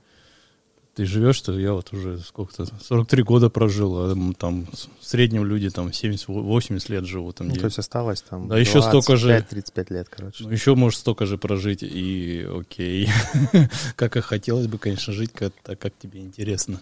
Ты 0.98 1.06
живешь, 1.06 1.36
что 1.36 1.56
я 1.56 1.74
вот 1.74 1.92
уже 1.92 2.18
сколько-то, 2.18 2.66
43 2.66 3.22
года 3.22 3.50
прожил, 3.50 3.96
а 4.10 4.34
там 4.36 4.66
в 5.00 5.06
среднем 5.06 5.44
люди 5.44 5.70
там 5.70 5.90
70-80 5.90 6.88
лет 6.90 7.04
живут. 7.04 7.36
Там, 7.36 7.46
Ну, 7.46 7.52
где- 7.52 7.60
то 7.60 7.66
есть 7.66 7.78
осталось 7.78 8.20
там 8.22 8.48
Да 8.48 8.58
еще 8.58 8.82
столько 8.82 9.14
же. 9.16 9.46
35 9.48 9.90
лет, 9.90 10.08
короче. 10.08 10.42
ну, 10.42 10.50
еще 10.50 10.74
можешь 10.74 10.98
столько 10.98 11.24
же 11.24 11.38
прожить, 11.38 11.84
и 11.84 12.44
окей. 12.52 13.08
как 13.94 14.16
и 14.16 14.20
хотелось 14.20 14.66
бы, 14.66 14.78
конечно, 14.78 15.12
жить 15.12 15.30
как, 15.32 15.52
так, 15.62 15.78
как 15.78 15.92
тебе 15.96 16.18
интересно. 16.20 16.80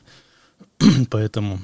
Поэтому... 1.10 1.60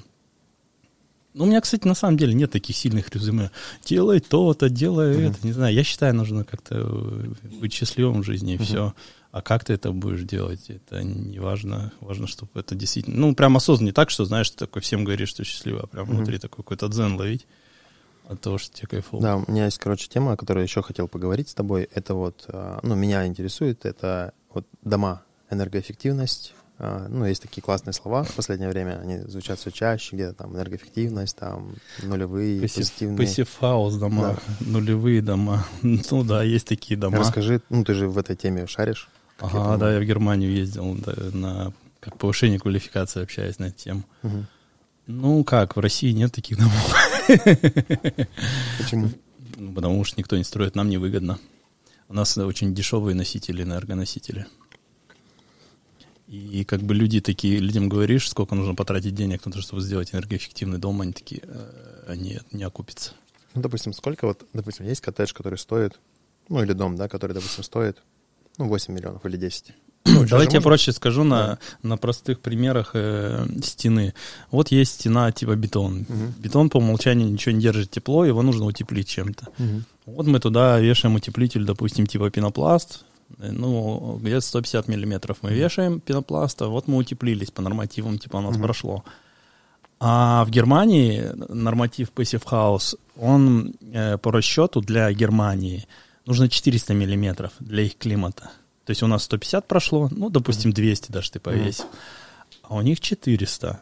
Ну, 1.33 1.45
у 1.45 1.47
меня, 1.47 1.63
кстати, 1.63 1.87
на 1.89 1.95
самом 1.95 2.19
деле 2.19 2.35
нет 2.35 2.51
таких 2.51 2.77
сильных 2.77 3.09
резюме. 3.15 3.51
Делай 3.87 4.21
то-то, 4.21 4.69
делай 4.69 5.29
это. 5.29 5.39
Не 5.43 5.53
знаю, 5.53 5.75
я 5.75 5.85
считаю, 5.85 6.15
нужно 6.15 6.45
как-то 6.45 6.75
э, 6.77 7.55
быть 7.63 7.73
счастливым 7.73 8.21
в 8.21 8.27
жизни, 8.27 8.57
и 8.57 8.59
все. 8.59 8.93
А 9.33 9.41
как 9.41 9.65
ты 9.65 9.73
это 9.73 9.93
будешь 9.93 10.23
делать, 10.23 10.69
это 10.69 11.03
не 11.03 11.39
важно. 11.39 11.91
Важно, 12.01 12.27
чтобы 12.27 12.51
это 12.61 12.75
действительно... 12.75 13.17
Ну, 13.19 13.35
прям 13.35 13.57
осознанно, 13.57 13.87
не 13.87 13.93
так, 13.93 14.11
что, 14.11 14.27
знаешь, 14.27 14.51
ты 14.51 14.59
такой 14.59 14.83
всем 14.83 15.05
говоришь, 15.05 15.31
что 15.31 15.43
счастливый, 15.43 15.81
а 15.83 15.87
прям 15.87 16.07
внутри 16.07 16.39
такой 16.39 16.59
какой-то 16.63 16.89
дзен 16.89 17.17
ловить 17.17 17.47
от 18.29 18.41
того, 18.43 18.59
что 18.59 18.77
тебе 18.77 18.89
кайфово. 18.89 19.23
Да, 19.23 19.37
у 19.39 19.51
меня 19.51 19.65
есть, 19.65 19.79
короче, 19.79 20.07
тема, 20.09 20.33
о 20.33 20.37
которой 20.37 20.63
еще 20.63 20.83
хотел 20.83 21.09
поговорить 21.09 21.49
с 21.49 21.55
тобой. 21.55 21.89
Это 21.95 22.15
вот, 22.15 22.45
а, 22.49 22.79
ну, 22.83 22.95
меня 22.95 23.27
интересует, 23.27 23.87
это 23.87 24.35
вот 24.53 24.67
дома, 24.83 25.23
энергоэффективность. 25.51 26.55
А, 26.79 27.07
Ну, 27.09 27.25
есть 27.25 27.41
такие 27.41 27.63
классные 27.63 27.95
слова 27.95 28.25
в 28.25 28.35
последнее 28.35 28.69
время, 28.69 29.01
они 29.01 29.19
звучат 29.21 29.59
все 29.59 29.71
чаще, 29.71 30.15
где-то 30.15 30.35
там 30.35 30.55
энергоэффективность, 30.55 31.37
там 31.37 31.77
нулевые, 32.03 32.61
позитивные. 32.61 33.17
Passive 33.17 33.63
house 33.63 33.97
дома, 33.97 34.37
нулевые 34.61 35.23
дома. 35.23 35.67
Ну 35.83 36.23
да, 36.23 36.43
есть 36.43 36.67
такие 36.69 36.99
дома. 36.99 37.17
Расскажи, 37.19 37.63
ну, 37.71 37.83
ты 37.83 37.95
же 37.95 38.09
в 38.09 38.19
этой 38.19 38.37
теме 38.37 38.67
шаришь. 38.67 39.09
Ага, 39.39 39.77
да, 39.77 39.95
я 39.95 40.01
в 40.01 40.05
Германию 40.05 40.53
ездил 40.53 40.95
да, 40.95 41.15
на 41.33 41.73
как 42.01 42.19
повышение 42.19 42.59
квалификации, 42.59 43.23
общаясь 43.23 43.59
на 43.59 43.67
эту 43.67 43.79
тему. 43.79 44.05
Мгм. 44.23 44.47
Ну 45.07 45.45
как, 45.45 45.77
в 45.77 45.81
России 45.81 46.13
нет 46.13 46.33
таких 46.33 46.59
домов. 46.59 46.95
Почему? 48.79 49.11
Ну, 49.57 49.75
Потому 49.75 50.05
что 50.05 50.21
никто 50.21 50.37
не 50.37 50.45
строит, 50.45 50.75
нам 50.75 50.89
невыгодно. 50.89 51.39
У 52.09 52.15
нас 52.15 52.37
очень 52.37 52.75
дешевые 52.75 53.15
носители, 53.15 53.63
энергоносители. 53.63 54.47
И 56.29 56.65
как 56.65 56.81
бы 56.81 56.95
люди 56.95 57.21
такие, 57.21 57.59
людям 57.59 57.89
говоришь, 57.89 58.29
сколько 58.29 58.55
нужно 58.55 58.75
потратить 58.75 59.15
денег 59.15 59.45
на 59.45 59.53
то, 59.53 59.61
чтобы 59.61 59.83
сделать 59.83 60.15
энергоэффективный 60.15 60.79
дом, 60.79 61.01
они 61.03 61.13
такие, 61.13 61.43
«Э, 61.45 62.15
нет, 62.17 62.45
не 62.53 62.63
окупится. 62.65 63.13
Ну, 63.55 63.61
допустим, 63.61 63.93
сколько 63.93 64.27
вот, 64.27 64.47
допустим, 64.55 64.87
есть 64.87 65.03
коттедж, 65.03 65.35
который 65.35 65.59
стоит, 65.59 66.01
ну, 66.49 66.63
или 66.63 66.73
дом, 66.73 66.97
да, 66.97 67.09
который, 67.09 67.33
допустим, 67.33 67.63
стоит, 67.63 68.03
ну, 68.59 68.69
8 68.69 68.95
миллионов 68.95 69.25
или 69.27 69.37
10. 69.37 69.73
Ну, 70.05 70.27
Давайте 70.27 70.55
я 70.57 70.61
можно- 70.61 70.63
проще 70.63 70.93
скажу 70.93 71.23
на, 71.25 71.59
на 71.83 71.97
простых 71.97 72.41
примерах 72.41 72.91
э, 72.95 73.47
стены. 73.63 74.15
Вот 74.51 74.73
есть 74.73 74.95
стена 74.95 75.31
типа 75.31 75.55
бетон. 75.55 76.07
Мгм. 76.09 76.35
Бетон 76.39 76.71
по 76.71 76.79
умолчанию 76.79 77.31
ничего 77.31 77.55
не 77.55 77.61
держит 77.63 77.91
тепло, 77.91 78.25
его 78.25 78.43
нужно 78.43 78.65
утеплить 78.67 79.09
чем-то. 79.09 79.47
Мгм. 79.59 79.85
Вот 80.07 80.27
мы 80.27 80.41
туда 80.41 80.81
вешаем 80.81 81.15
утеплитель, 81.15 81.65
допустим, 81.65 82.07
типа 82.09 82.31
пенопласт. 82.31 83.05
Э, 83.39 83.51
Ну, 83.53 84.19
где-то 84.21 84.41
150 84.41 84.89
миллиметров 84.89 85.37
мы 85.43 85.53
вешаем 85.55 86.01
пенопласта. 86.01 86.67
Вот 86.67 86.89
мы 86.89 86.97
утеплились 86.99 87.53
по 87.53 87.63
нормативам, 87.63 88.19
типа 88.19 88.39
у 88.39 88.41
нас 88.41 88.55
Мгм. 88.57 88.63
прошло. 88.65 89.05
А 90.01 90.45
в 90.45 90.51
Германии 90.51 91.31
норматив 91.49 92.11
Passive 92.15 92.43
House, 92.51 92.97
он 93.17 93.75
э, 93.95 94.19
по 94.19 94.33
расчету 94.33 94.81
для 94.81 95.13
Германии 95.13 95.87
нужно 96.27 96.49
400 96.49 96.95
миллиметров 96.95 97.53
для 97.61 97.83
их 97.83 97.97
климата. 97.99 98.51
То 98.85 98.91
есть 98.91 99.03
у 99.03 99.07
нас 99.07 99.25
150 99.25 99.67
прошло, 99.69 100.09
ну, 100.11 100.29
допустим, 100.31 100.73
200 100.73 101.13
даже 101.13 101.31
ты 101.31 101.41
повесил. 101.41 101.85
А 102.63 102.75
у 102.77 102.83
них 102.83 103.01
400. 103.01 103.81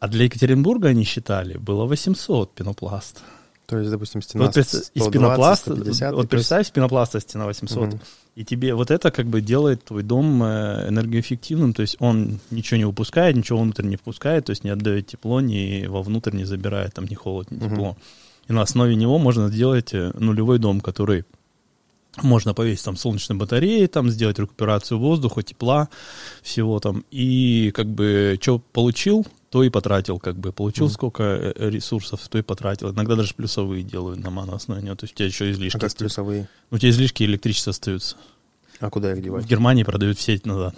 А 0.00 0.08
для 0.08 0.24
Екатеринбурга 0.24 0.88
они 0.88 1.04
считали, 1.04 1.56
было 1.56 1.84
800 1.86 2.54
пенопласт. 2.54 3.22
То 3.66 3.78
есть, 3.78 3.90
допустим, 3.90 4.20
стена 4.20 4.44
Вот 4.44 4.54
представь, 4.54 4.82
из 4.92 5.02
120, 5.04 5.12
пенопласта, 5.12 5.70
150, 5.74 6.12
и 6.12 6.14
вот 6.14 6.28
плюс- 6.28 6.28
представь, 6.40 6.66
из 6.66 6.70
пенопласта 6.70 7.20
стена 7.20 7.46
800, 7.46 7.88
Мгм. 7.88 8.00
и 8.34 8.44
тебе 8.44 8.74
вот 8.74 8.90
это 8.90 9.10
как 9.10 9.26
бы 9.26 9.40
делает 9.40 9.84
твой 9.84 10.02
дом 10.02 10.42
э, 10.42 10.88
энергоэффективным, 10.90 11.72
то 11.72 11.80
есть 11.80 11.96
он 12.00 12.40
ничего 12.50 12.76
не 12.76 12.84
выпускает, 12.84 13.36
ничего 13.36 13.60
внутрь 13.60 13.86
не 13.86 13.96
впускает, 13.96 14.44
то 14.44 14.50
есть 14.50 14.64
не 14.64 14.70
отдает 14.70 15.06
тепло, 15.06 15.40
ни 15.40 15.86
вовнутрь 15.86 16.36
не 16.36 16.44
забирает, 16.44 16.92
там 16.92 17.06
ни 17.06 17.14
холод, 17.14 17.50
ни 17.50 17.58
тепло. 17.58 17.96
И 18.48 18.52
на 18.52 18.60
основе 18.60 18.94
него 18.96 19.18
можно 19.18 19.48
сделать 19.48 19.94
э, 19.94 20.12
нулевой 20.18 20.58
дом, 20.58 20.82
который 20.82 21.24
можно 22.22 22.54
повесить 22.54 22.84
там 22.84 22.96
солнечные 22.96 23.36
батареи, 23.36 23.86
там 23.86 24.08
сделать 24.10 24.38
рекуперацию 24.38 24.98
воздуха, 24.98 25.42
тепла, 25.42 25.88
всего 26.42 26.80
там. 26.80 27.04
И 27.10 27.70
как 27.74 27.86
бы 27.86 28.38
что 28.40 28.58
получил, 28.58 29.26
то 29.50 29.62
и 29.62 29.70
потратил, 29.70 30.18
как 30.18 30.36
бы 30.36 30.52
получил 30.52 30.86
Мгм. 30.86 30.94
сколько 30.94 31.22
э, 31.22 31.70
ресурсов, 31.70 32.20
то 32.28 32.38
и 32.38 32.42
потратил. 32.42 32.90
Иногда 32.92 33.16
даже 33.16 33.34
плюсовые 33.34 33.82
делают 33.82 34.20
на 34.20 34.54
основе 34.54 34.82
него, 34.82 34.94
то 34.96 35.04
есть 35.04 35.14
у 35.14 35.16
тебя 35.18 35.26
еще 35.26 35.50
излишки. 35.50 35.76
А 35.76 35.80
как 35.80 35.94
плюсовые? 35.94 36.48
У 36.70 36.78
тебя 36.78 36.90
излишки 36.90 37.22
электричества 37.22 37.70
остаются. 37.70 38.16
А 38.80 38.90
куда 38.90 39.12
их 39.12 39.18
В 39.18 39.22
девать? 39.22 39.46
Германии 39.46 39.84
продают 39.84 40.18
в 40.18 40.22
сеть 40.22 40.44
назад. 40.46 40.74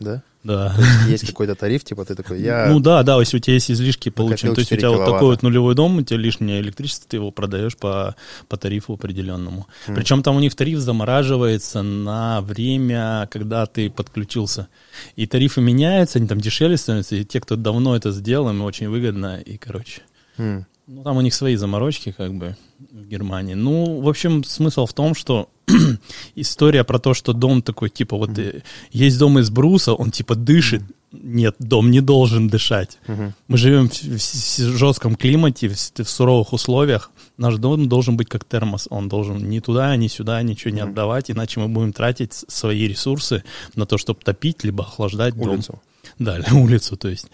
Да? 0.00 0.22
Да. 0.44 0.74
Есть 1.08 1.26
какой-то 1.26 1.54
тариф, 1.54 1.84
типа 1.84 2.04
ты 2.04 2.14
такой, 2.14 2.40
я... 2.42 2.66
Ну 2.66 2.78
да, 2.78 3.02
да, 3.02 3.18
если 3.18 3.38
у 3.38 3.40
тебя 3.40 3.54
есть 3.54 3.70
излишки 3.70 4.10
получены, 4.10 4.54
то 4.54 4.60
есть 4.60 4.70
у 4.70 4.76
4 4.76 4.78
тебя 4.78 4.90
вот 4.90 4.96
киловатта. 4.96 5.12
такой 5.14 5.28
вот 5.30 5.42
нулевой 5.42 5.74
дом, 5.74 5.96
у 5.96 6.02
тебя 6.02 6.18
лишнее 6.18 6.60
электричество, 6.60 7.06
ты 7.08 7.16
его 7.16 7.30
продаешь 7.30 7.76
по, 7.76 8.14
по 8.48 8.58
тарифу 8.58 8.92
определенному. 8.92 9.66
Мгм. 9.86 9.96
Причем 9.96 10.22
там 10.22 10.36
у 10.36 10.40
них 10.40 10.54
тариф 10.54 10.78
замораживается 10.80 11.82
на 11.82 12.42
время, 12.42 13.26
когда 13.32 13.64
ты 13.64 13.88
подключился. 13.88 14.68
И 15.16 15.26
тарифы 15.26 15.62
меняются, 15.62 16.18
они 16.18 16.28
там 16.28 16.40
дешевле 16.40 16.76
становятся, 16.76 17.16
и 17.16 17.24
те, 17.24 17.40
кто 17.40 17.56
давно 17.56 17.96
это 17.96 18.12
сделал, 18.12 18.50
им 18.50 18.62
очень 18.62 18.88
выгодно, 18.90 19.40
и 19.40 19.56
короче. 19.56 20.02
М, 20.36 20.66
Ну, 20.86 21.02
там 21.02 21.16
у 21.16 21.20
них 21.22 21.32
свои 21.34 21.56
заморочки, 21.56 22.12
как 22.12 22.34
бы, 22.34 22.56
в 22.92 23.06
Германии. 23.06 23.54
Ну, 23.54 24.00
в 24.00 24.08
общем, 24.08 24.44
смысл 24.44 24.84
в 24.86 24.92
том, 24.92 25.14
что 25.14 25.48
история 26.34 26.84
про 26.84 26.98
то, 26.98 27.14
что 27.14 27.32
дом 27.32 27.62
такой, 27.62 27.88
типа, 27.90 28.16
вот 28.16 28.38
э, 28.38 28.62
есть 28.92 29.18
дом 29.18 29.38
из 29.38 29.50
бруса, 29.50 29.94
он 29.94 30.10
типа 30.10 30.34
дышит. 30.34 30.82
Нет, 31.12 31.54
дом 31.60 31.90
не 31.92 32.00
должен 32.00 32.48
дышать. 32.48 32.98
мгм. 33.06 33.34
Мы 33.46 33.56
живем 33.56 33.88
в, 33.88 33.92
в 34.02 34.18
с- 34.18 34.58
жестком 34.58 35.14
климате, 35.14 35.68
в, 35.68 35.72
в 35.74 36.08
суровых 36.10 36.52
условиях. 36.52 37.10
Наш 37.38 37.54
дом 37.56 37.88
должен 37.88 38.16
быть 38.16 38.28
как 38.28 38.44
термос. 38.44 38.88
Он 38.90 39.08
должен 39.08 39.48
ни 39.48 39.60
туда, 39.60 39.94
ни 39.96 40.08
сюда 40.08 40.42
ничего 40.42 40.74
не 40.74 40.82
Мгм. 40.82 40.90
отдавать, 40.90 41.30
иначе 41.30 41.60
мы 41.60 41.68
будем 41.68 41.92
тратить 41.92 42.34
свои 42.48 42.88
ресурсы 42.88 43.44
на 43.76 43.86
то, 43.86 43.96
чтобы 43.96 44.20
топить, 44.24 44.64
либо 44.64 44.82
охлаждать 44.84 45.34
дом. 45.34 45.62
Да, 46.18 46.38
улицу, 46.52 46.96
то 46.96 47.08
есть 47.08 47.28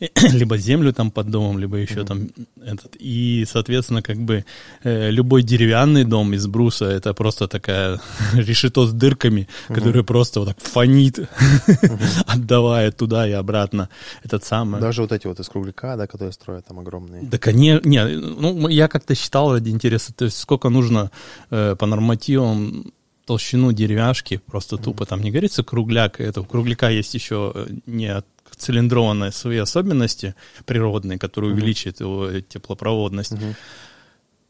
либо 0.32 0.58
землю 0.58 0.92
там 0.92 1.10
под 1.10 1.30
домом, 1.30 1.58
либо 1.58 1.76
еще 1.76 2.00
mm-hmm. 2.00 2.06
там 2.06 2.28
этот. 2.64 2.96
И, 2.98 3.44
соответственно, 3.50 4.02
как 4.02 4.18
бы 4.18 4.44
э, 4.84 5.10
любой 5.10 5.42
деревянный 5.42 6.04
дом 6.04 6.34
из 6.34 6.46
бруса 6.46 6.86
это 6.86 7.14
просто 7.14 7.48
такая 7.48 8.00
решето 8.34 8.86
с 8.86 8.92
дырками, 8.92 9.40
mm-hmm. 9.40 9.74
которая 9.74 10.02
просто 10.02 10.40
вот 10.40 10.48
так 10.48 10.60
фонит, 10.60 11.18
mm-hmm. 11.18 12.24
отдавая 12.26 12.92
туда 12.92 13.28
и 13.28 13.32
обратно. 13.32 13.88
Этот 14.24 14.44
самый. 14.44 14.80
Даже 14.80 15.02
вот 15.02 15.12
эти 15.12 15.26
вот 15.26 15.40
из 15.40 15.48
кругляка, 15.48 15.96
да, 15.96 16.06
которые 16.06 16.32
строят 16.32 16.66
там 16.66 16.78
огромные. 16.78 17.22
Да, 17.22 17.38
конечно, 17.38 17.88
не, 17.88 18.04
ну 18.06 18.68
я 18.68 18.88
как-то 18.88 19.14
считал 19.14 19.52
ради 19.52 19.70
интереса, 19.70 20.12
то 20.12 20.24
есть 20.24 20.38
сколько 20.38 20.68
нужно 20.68 21.10
э, 21.50 21.76
по 21.78 21.86
нормативам 21.86 22.92
толщину 23.30 23.72
деревяшки, 23.72 24.40
просто 24.44 24.76
тупо 24.76 25.06
там 25.06 25.22
не 25.22 25.30
говорится 25.30 25.62
кругляк, 25.62 26.20
это 26.20 26.40
у 26.40 26.44
кругляка 26.44 26.90
есть 26.90 27.14
еще 27.14 27.52
э, 27.54 27.66
не 27.86 28.22
цилиндрованные 28.56 29.30
свои 29.30 29.58
особенности 29.58 30.34
природные, 30.66 31.16
которые 31.16 31.52
увеличивают 31.52 32.00
его 32.00 32.40
теплопроводность. 32.40 33.34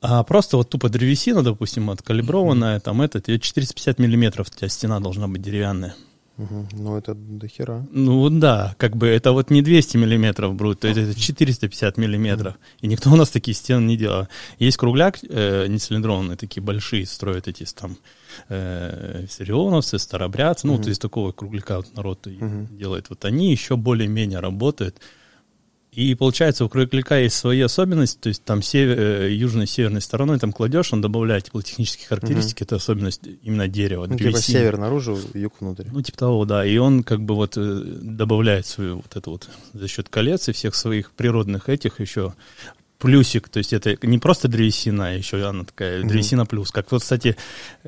А 0.01 0.23
просто 0.23 0.57
вот 0.57 0.71
тупо 0.71 0.89
древесина, 0.89 1.43
допустим, 1.43 1.91
откалиброванная, 1.91 2.81
там 2.81 3.03
этот, 3.03 3.27
450 3.27 3.99
миллиметров 3.99 4.49
у 4.49 4.59
тебя 4.59 4.71
стена 4.71 4.99
должна 4.99 5.29
быть 5.29 5.43
деревянная. 5.43 5.95
Угу. 6.39 6.69
Ну, 6.73 6.97
это 6.97 7.15
до 7.15 7.49
хера. 7.49 7.87
Ну, 7.93 8.31
да, 8.31 8.75
как 8.79 8.97
бы 8.97 9.09
это 9.09 9.33
вот 9.33 9.51
не 9.51 9.61
200 9.61 9.99
миллиметров 9.99 10.55
брут, 10.55 10.81
то 10.81 10.89
есть 10.89 10.99
это 10.99 11.21
450 11.21 11.99
миллиметров. 11.99 12.55
И 12.81 12.87
никто 12.87 13.11
у 13.11 13.17
нас 13.17 13.29
такие 13.29 13.55
стены 13.55 13.85
не 13.85 13.99
делал. 13.99 14.27
Есть 14.59 14.79
кругляк 14.79 15.19
э, 15.23 15.67
нецилиндрованные, 15.67 16.39
такие 16.39 16.63
большие, 16.63 17.05
строят 17.05 17.47
эти 17.47 17.67
там 17.75 17.99
э, 18.49 19.27
сирионовцы, 19.29 19.99
старобрядцы, 19.99 20.67
ну, 20.67 20.75
угу. 20.75 20.83
то 20.83 20.89
есть 20.89 21.01
такого 21.01 21.33
кругляка 21.33 21.77
вот 21.79 21.95
народ 21.95 22.27
угу. 22.27 22.69
делает. 22.71 23.11
Вот 23.11 23.25
они 23.25 23.51
еще 23.51 23.77
более-менее 23.77 24.41
работают. 24.41 25.01
И 25.93 26.15
получается, 26.15 26.65
у 26.65 26.69
кругляка 26.69 27.19
есть 27.19 27.35
свои 27.35 27.61
особенности, 27.61 28.17
то 28.21 28.29
есть 28.29 28.45
там 28.45 28.63
север, 28.63 28.99
э, 28.99 29.33
южной 29.33 29.67
северной 29.67 30.01
стороной 30.01 30.39
там 30.39 30.53
кладешь, 30.53 30.93
он 30.93 31.01
добавляет 31.01 31.45
теплотехнические 31.45 32.07
характеристики, 32.07 32.63
угу. 32.63 32.67
это 32.67 32.77
особенность 32.77 33.23
именно 33.43 33.67
дерева. 33.67 34.07
Ну, 34.07 34.17
типа 34.17 34.39
север 34.39 34.79
наружу, 34.79 35.19
юг 35.35 35.55
внутрь. 35.59 35.87
Ну, 35.91 36.01
типа 36.01 36.17
того, 36.17 36.45
да. 36.45 36.65
И 36.65 36.77
он 36.77 37.03
как 37.03 37.23
бы 37.23 37.35
вот 37.35 37.57
э, 37.57 37.83
добавляет 38.03 38.67
свою 38.67 38.97
вот 38.97 39.17
эту 39.17 39.33
вот 39.33 39.49
за 39.73 39.89
счет 39.89 40.09
колец 40.09 40.49
и 40.49 40.53
всех 40.53 40.77
своих 40.77 41.11
природных 41.11 41.69
этих 41.69 41.99
еще 41.99 42.35
плюсик, 43.01 43.49
то 43.49 43.59
есть 43.59 43.73
это 43.73 43.97
не 44.07 44.19
просто 44.19 44.47
древесина, 44.47 45.09
а 45.09 45.11
еще 45.11 45.45
она 45.45 45.65
такая 45.65 46.03
древесина 46.03 46.47
плюс. 46.47 46.71
Как 46.71 46.93
вот, 46.93 47.03
кстати, 47.03 47.37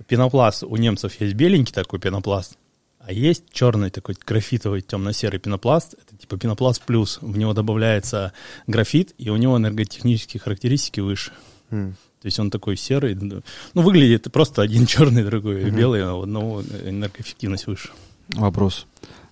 пенопласт 0.09 0.65
у 0.65 0.77
немцев 0.77 1.21
есть 1.21 1.35
беленький 1.35 1.73
такой 1.73 2.01
пенопласт, 2.01 2.57
а 2.99 3.13
есть 3.13 3.45
черный 3.53 3.91
такой 3.91 4.17
графитовый 4.27 4.81
темно-серый 4.81 5.39
пенопласт, 5.39 5.95
это 5.95 6.17
типа 6.17 6.39
пенопласт 6.39 6.83
плюс, 6.83 7.19
в 7.21 7.37
него 7.37 7.53
добавляется 7.53 8.33
графит, 8.67 9.15
и 9.19 9.29
у 9.29 9.37
него 9.37 9.59
энерготехнические 9.59 10.41
характеристики 10.41 11.01
выше. 11.01 11.33
Mm. 11.71 11.93
То 12.23 12.27
есть 12.27 12.39
он 12.39 12.51
такой 12.51 12.77
серый, 12.77 13.15
ну, 13.17 13.43
выглядит 13.75 14.33
просто 14.33 14.63
один 14.63 14.87
черный, 14.87 15.25
другой 15.25 15.65
mm-hmm. 15.65 15.71
белый, 15.71 16.05
а 16.05 16.15
у 16.15 16.23
одного 16.23 16.63
энергоэффективность 16.63 17.67
выше. 17.67 17.91
Вопрос. 18.29 18.87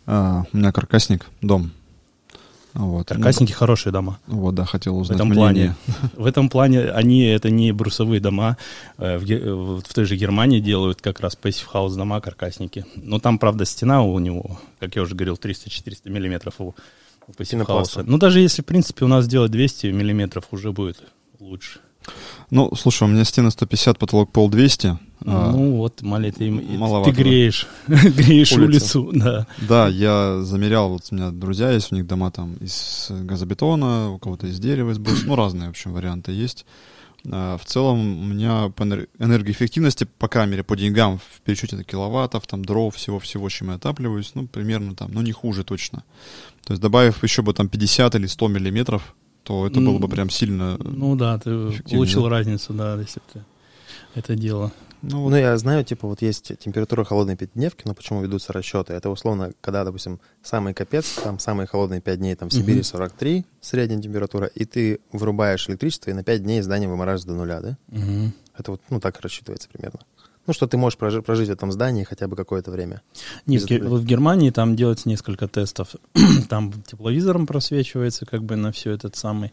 А, 0.07 0.45
у 0.53 0.57
меня 0.57 0.72
каркасник, 0.72 1.26
дом, 1.41 1.70
вот. 2.75 3.09
Каркасники 3.09 3.53
хорошие 3.53 3.93
дома. 3.93 4.18
Вот, 4.27 4.55
да, 4.55 4.64
хотел 4.64 4.97
узнать 4.99 5.18
в 5.18 5.21
этом 5.21 5.29
мнение. 5.31 5.77
плане. 5.87 6.11
В 6.16 6.27
этом 6.27 6.49
плане 6.49 6.91
они, 6.91 7.25
это 7.25 7.51
не 7.51 7.73
брусовые 7.73 8.21
дома. 8.21 8.57
Э, 8.99 9.18
в, 9.18 9.81
в 9.81 9.95
той 9.95 10.05
же 10.05 10.16
Германии 10.16 10.61
делают 10.61 11.01
как 11.01 11.21
раз 11.21 11.37
пассив 11.37 11.66
хаус 11.66 11.95
дома, 11.95 12.21
каркасники. 12.21 12.85
Но 12.97 13.18
там, 13.18 13.39
правда, 13.39 13.64
стена 13.64 14.03
у 14.03 14.18
него, 14.18 14.61
как 14.79 14.97
я 14.97 15.03
уже 15.03 15.14
говорил, 15.14 15.35
300-400 15.35 16.11
миллиметров 16.11 16.55
у, 16.59 16.75
у 17.27 17.33
пассив 17.33 17.64
хауса. 17.64 18.03
Ну, 18.07 18.18
даже 18.18 18.41
если, 18.41 18.62
в 18.62 18.66
принципе, 18.66 19.05
у 19.05 19.09
нас 19.09 19.25
сделать 19.25 19.51
200 19.51 19.89
миллиметров, 19.89 20.45
уже 20.53 20.73
будет 20.73 21.03
лучше. 21.41 21.81
Ну, 22.51 22.73
слушай, 22.75 23.05
у 23.05 23.07
меня 23.07 23.25
стены 23.25 23.51
150, 23.51 23.99
потолок 23.99 24.33
пол 24.33 24.49
200. 24.49 24.99
А, 25.27 25.53
ну 25.53 25.77
вот, 25.77 26.03
Мали, 26.03 26.31
ты, 26.31 26.51
Маловато, 26.51 27.11
ты 27.15 27.23
греешь, 27.23 27.67
греешь 27.87 28.53
улицу. 28.53 29.05
улицу, 29.05 29.21
да. 29.25 29.47
Да, 29.61 29.89
я 29.89 30.41
замерял, 30.43 30.89
вот 30.89 31.03
у 31.11 31.15
меня 31.15 31.31
друзья 31.31 31.71
есть, 31.71 31.93
у 31.93 31.95
них 31.95 32.07
дома 32.07 32.31
там 32.31 32.55
из 32.55 33.09
газобетона, 33.11 34.11
у 34.13 34.19
кого-то 34.19 34.47
из 34.47 34.59
дерева, 34.59 34.91
из 34.91 34.99
брус, 34.99 35.23
ну 35.25 35.37
разные, 35.37 35.69
в 35.69 35.71
общем, 35.71 35.93
варианты 35.93 36.33
есть. 36.33 36.65
А, 37.31 37.59
в 37.59 37.65
целом 37.67 38.23
у 38.23 38.25
меня 38.25 38.71
по 38.71 38.85
энергоэффективности, 38.85 40.09
по 40.19 40.29
камере, 40.29 40.65
по 40.65 40.77
деньгам, 40.77 41.19
в 41.19 41.41
пересчете 41.43 41.77
на 41.77 41.85
киловаттов, 41.85 42.47
там 42.47 42.65
дров, 42.65 42.97
всего-всего, 42.97 43.49
чем 43.49 43.69
я 43.69 43.75
отапливаюсь, 43.75 44.33
ну, 44.35 44.47
примерно 44.47 44.95
там, 44.95 45.11
ну, 45.13 45.21
не 45.21 45.33
хуже 45.33 45.65
точно. 45.65 46.03
То 46.65 46.73
есть 46.73 46.83
добавив 46.83 47.23
еще 47.23 47.43
бы 47.43 47.53
там 47.53 47.69
50 47.69 48.15
или 48.15 48.27
100 48.27 48.49
миллиметров, 48.49 49.15
то 49.43 49.66
это 49.66 49.80
было 49.80 49.99
бы 49.99 50.09
прям 50.09 50.30
сильно 50.30 50.76
Ну 50.78 51.16
да, 51.16 51.38
ты 51.38 51.72
получил 51.91 52.28
разницу, 52.28 52.72
да, 52.72 52.97
если 52.97 53.20
ты 53.32 53.45
это 54.14 54.34
дело. 54.34 54.72
Ну, 55.03 55.22
вот. 55.22 55.30
ну, 55.30 55.36
я 55.36 55.57
знаю, 55.57 55.82
типа, 55.82 56.07
вот 56.07 56.20
есть 56.20 56.53
температура 56.59 57.05
холодной 57.05 57.34
пятидневки, 57.34 57.84
но 57.86 57.95
почему 57.95 58.22
ведутся 58.22 58.53
расчеты? 58.53 58.93
Это 58.93 59.09
условно, 59.09 59.53
когда, 59.62 59.82
допустим, 59.84 60.20
самый 60.43 60.74
капец, 60.74 61.14
там 61.24 61.38
самые 61.38 61.66
холодные 61.66 62.03
5 62.03 62.18
дней, 62.18 62.34
там 62.34 62.51
в 62.51 62.53
Сибири 62.53 62.82
43 62.82 63.47
средняя 63.62 64.01
температура, 64.01 64.47
и 64.47 64.66
ты 64.66 65.01
вырубаешь 65.11 65.68
электричество, 65.70 66.11
и 66.11 66.12
на 66.12 66.22
5 66.22 66.43
дней 66.43 66.61
здание 66.61 66.88
вымораживается 66.88 67.28
до 67.28 67.34
нуля, 67.34 67.61
да? 67.61 67.78
Угу. 67.88 68.32
Это 68.59 68.70
вот, 68.72 68.82
ну, 68.91 69.01
так 69.01 69.18
рассчитывается 69.20 69.70
примерно. 69.70 70.01
Ну, 70.47 70.53
что 70.53 70.66
ты 70.66 70.76
можешь 70.76 70.99
прожить, 70.99 71.24
прожить 71.24 71.49
в 71.49 71.53
этом 71.53 71.70
здании 71.70 72.05
хотя 72.05 72.26
бы 72.26 72.34
какое-то 72.36 72.70
время. 72.70 73.03
Нет, 73.47 73.70
вот 73.82 74.01
в 74.01 74.05
Германии 74.05 74.51
там 74.51 74.74
делается 74.74 75.09
несколько 75.09 75.49
тестов. 75.49 75.95
там 76.49 76.72
тепловизором 76.82 77.47
просвечивается 77.47 78.26
как 78.26 78.43
бы 78.43 78.57
на 78.57 78.72
все 78.72 78.93
этот 78.93 79.16
самый. 79.16 79.53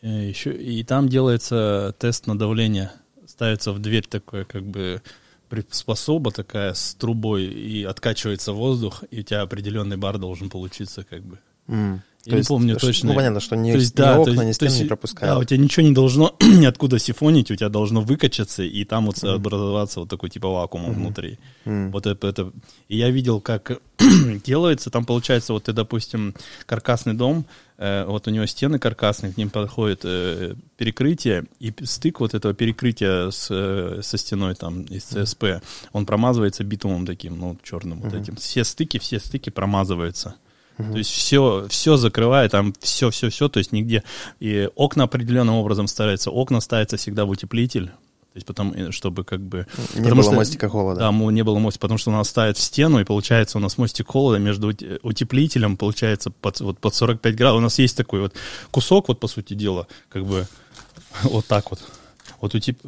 Э, 0.00 0.28
Еще, 0.28 0.52
и 0.54 0.82
там 0.84 1.08
делается 1.08 1.94
тест 1.98 2.26
на 2.26 2.38
давление 2.38 2.90
ставится 3.32 3.72
в 3.72 3.78
дверь 3.78 4.06
такое 4.06 4.44
как 4.44 4.62
бы 4.62 5.02
приспособа 5.48 6.30
такая 6.30 6.74
с 6.74 6.94
трубой, 6.94 7.44
и 7.44 7.84
откачивается 7.84 8.52
воздух, 8.52 9.04
и 9.10 9.20
у 9.20 9.22
тебя 9.22 9.42
определенный 9.42 9.96
бар 9.96 10.18
должен 10.18 10.48
получиться 10.48 11.04
как 11.04 11.22
бы. 11.22 11.38
Mm. 11.66 11.98
Я 12.24 12.30
то 12.30 12.36
не 12.36 12.38
есть, 12.38 12.48
помню 12.48 12.76
точно. 12.76 13.08
Ну, 13.08 13.14
понятно, 13.16 13.40
что 13.40 13.56
ни, 13.56 13.72
то 13.72 13.78
есть, 13.78 13.94
ни 13.94 13.98
да, 13.98 14.20
окна, 14.20 14.42
ни 14.42 14.52
стены 14.52 14.78
не 14.78 14.84
пропускают. 14.84 15.34
Да, 15.34 15.40
у 15.40 15.44
тебя 15.44 15.58
ничего 15.58 15.84
не 15.84 15.92
должно 15.92 16.36
ниоткуда 16.40 17.00
сифонить, 17.00 17.50
у 17.50 17.56
тебя 17.56 17.68
должно 17.68 18.00
выкачаться, 18.00 18.62
и 18.62 18.84
там 18.84 19.06
вот 19.06 19.16
mm. 19.16 19.34
образоваться 19.34 20.00
вот 20.00 20.08
такой 20.08 20.30
типа 20.30 20.48
вакуум 20.48 20.86
mm-hmm. 20.86 20.94
внутри. 20.94 21.38
Mm. 21.64 21.90
Вот 21.90 22.06
это, 22.06 22.28
это... 22.28 22.52
И 22.88 22.96
я 22.96 23.10
видел, 23.10 23.40
как 23.40 23.80
делается, 24.44 24.90
там 24.90 25.04
получается, 25.04 25.52
вот 25.52 25.64
ты, 25.64 25.72
допустим, 25.72 26.34
каркасный 26.64 27.14
дом, 27.14 27.44
э, 27.78 28.04
вот 28.06 28.28
у 28.28 28.30
него 28.30 28.46
стены 28.46 28.78
каркасные, 28.78 29.32
к 29.32 29.36
ним 29.36 29.50
подходит 29.50 30.02
э, 30.04 30.54
перекрытие, 30.76 31.46
и 31.58 31.74
стык 31.82 32.20
вот 32.20 32.34
этого 32.34 32.54
перекрытия 32.54 33.30
с, 33.30 33.48
э, 33.50 34.00
со 34.00 34.16
стеной 34.16 34.54
там 34.54 34.82
из 34.82 35.02
ЦСП, 35.02 35.60
он 35.92 36.06
промазывается 36.06 36.62
битумом 36.62 37.04
таким, 37.04 37.36
ну, 37.36 37.58
черным 37.64 37.98
mm-hmm. 37.98 38.10
вот 38.10 38.14
этим. 38.14 38.36
Все 38.36 38.62
стыки, 38.62 38.98
все 38.98 39.18
стыки 39.18 39.50
промазываются. 39.50 40.36
То 40.90 40.98
есть 40.98 41.10
все, 41.10 41.66
все 41.68 41.96
закрывает, 41.96 42.52
там 42.52 42.74
все, 42.80 43.10
все, 43.10 43.30
все, 43.30 43.48
то 43.48 43.58
есть 43.58 43.72
нигде. 43.72 44.02
И 44.40 44.68
окна 44.74 45.04
определенным 45.04 45.54
образом 45.54 45.86
ставятся. 45.86 46.30
Окна 46.30 46.60
ставятся 46.60 46.96
всегда 46.96 47.24
в 47.24 47.30
утеплитель. 47.30 47.90
То 48.32 48.38
есть 48.38 48.46
потом, 48.46 48.72
э, 48.72 48.90
чтобы 48.92 49.24
как 49.24 49.40
бы... 49.40 49.66
Не 49.94 50.10
было 50.10 50.22
что, 50.22 50.32
мостика 50.32 50.68
холода. 50.70 51.00
Да, 51.00 51.12
не 51.12 51.42
было 51.42 51.58
мостика, 51.58 51.82
потому 51.82 51.98
что 51.98 52.10
у 52.10 52.14
нас 52.14 52.30
ставят 52.30 52.56
в 52.56 52.62
стену, 52.62 52.98
и 52.98 53.04
получается 53.04 53.58
у 53.58 53.60
нас 53.60 53.76
мостик 53.76 54.08
холода 54.08 54.38
между 54.38 54.72
утеплителем, 55.02 55.76
получается, 55.76 56.30
под, 56.30 56.60
вот, 56.60 56.78
под 56.78 56.94
45 56.94 57.36
градусов. 57.36 57.58
У 57.58 57.62
нас 57.62 57.78
есть 57.78 57.94
такой 57.94 58.20
вот 58.20 58.34
кусок, 58.70 59.08
вот 59.08 59.20
по 59.20 59.28
сути 59.28 59.52
дела, 59.52 59.86
как 60.08 60.24
бы 60.24 60.46
вот 61.24 61.46
так 61.46 61.70
вот. 61.70 61.80
Вот 62.40 62.54
утеп... 62.54 62.78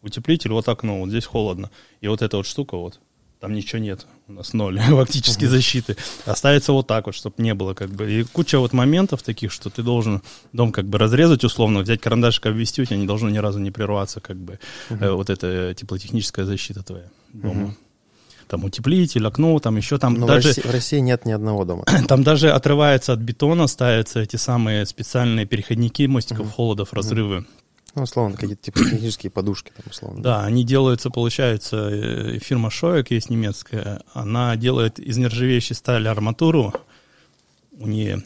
утеплитель, 0.00 0.52
вот 0.52 0.66
окно, 0.66 1.00
вот 1.00 1.10
здесь 1.10 1.26
холодно. 1.26 1.70
И 2.00 2.08
вот 2.08 2.22
эта 2.22 2.38
вот 2.38 2.46
штука 2.46 2.78
вот, 2.78 3.00
там 3.40 3.54
ничего 3.54 3.80
нет, 3.80 4.06
у 4.28 4.32
нас 4.32 4.52
ноль 4.52 4.78
фактически 4.88 5.46
защиты. 5.46 5.96
Оставится 6.26 6.72
вот 6.72 6.86
так 6.86 7.06
вот, 7.06 7.14
чтобы 7.14 7.36
не 7.38 7.54
было 7.54 7.72
как 7.72 7.90
бы. 7.90 8.12
И 8.12 8.22
куча 8.24 8.58
вот 8.58 8.72
моментов 8.74 9.22
таких, 9.22 9.50
что 9.50 9.70
ты 9.70 9.82
должен 9.82 10.22
дом 10.52 10.72
как 10.72 10.84
бы 10.84 10.98
разрезать 10.98 11.42
условно, 11.42 11.80
взять 11.80 12.00
карандашик, 12.00 12.46
обвести, 12.46 12.82
у 12.82 12.84
тебя 12.84 12.98
не 12.98 13.06
должно 13.06 13.30
ни 13.30 13.38
разу 13.38 13.58
не 13.58 13.70
прерваться 13.70 14.20
как 14.20 14.36
бы 14.36 14.58
uh-huh. 14.90 15.14
вот 15.14 15.30
эта 15.30 15.74
теплотехническая 15.74 16.44
защита 16.44 16.82
твоя 16.82 17.06
дома. 17.32 17.60
Uh-huh. 17.60 17.74
Там 18.48 18.64
утеплитель, 18.64 19.26
окно, 19.26 19.58
там 19.60 19.76
еще 19.76 19.96
там 19.96 20.14
Но 20.14 20.26
даже... 20.26 20.48
В 20.48 20.56
России, 20.56 20.68
в 20.68 20.70
России 20.72 20.98
нет 20.98 21.24
ни 21.24 21.32
одного 21.32 21.64
дома. 21.64 21.84
Там 22.08 22.24
даже 22.24 22.50
отрывается 22.50 23.12
от 23.12 23.20
бетона, 23.20 23.68
ставятся 23.68 24.18
эти 24.18 24.34
самые 24.34 24.86
специальные 24.86 25.46
переходники 25.46 26.06
мостиков 26.06 26.48
uh-huh. 26.48 26.54
холодов, 26.54 26.92
разрывы. 26.92 27.36
Uh-huh 27.36 27.59
ну, 27.94 28.02
условно, 28.02 28.36
какие-то 28.36 28.62
типа 28.62 28.78
технические 28.78 29.30
подушки 29.30 29.72
там, 29.76 29.84
условно. 29.90 30.22
Да, 30.22 30.44
они 30.44 30.64
делаются, 30.64 31.10
получается, 31.10 31.88
э, 31.90 32.38
фирма 32.38 32.70
Шоек 32.70 33.10
есть 33.10 33.30
немецкая, 33.30 34.02
она 34.12 34.56
делает 34.56 34.98
из 34.98 35.16
нержавеющей 35.16 35.74
стали 35.74 36.08
арматуру, 36.08 36.72
у 37.72 37.86
нее 37.86 38.22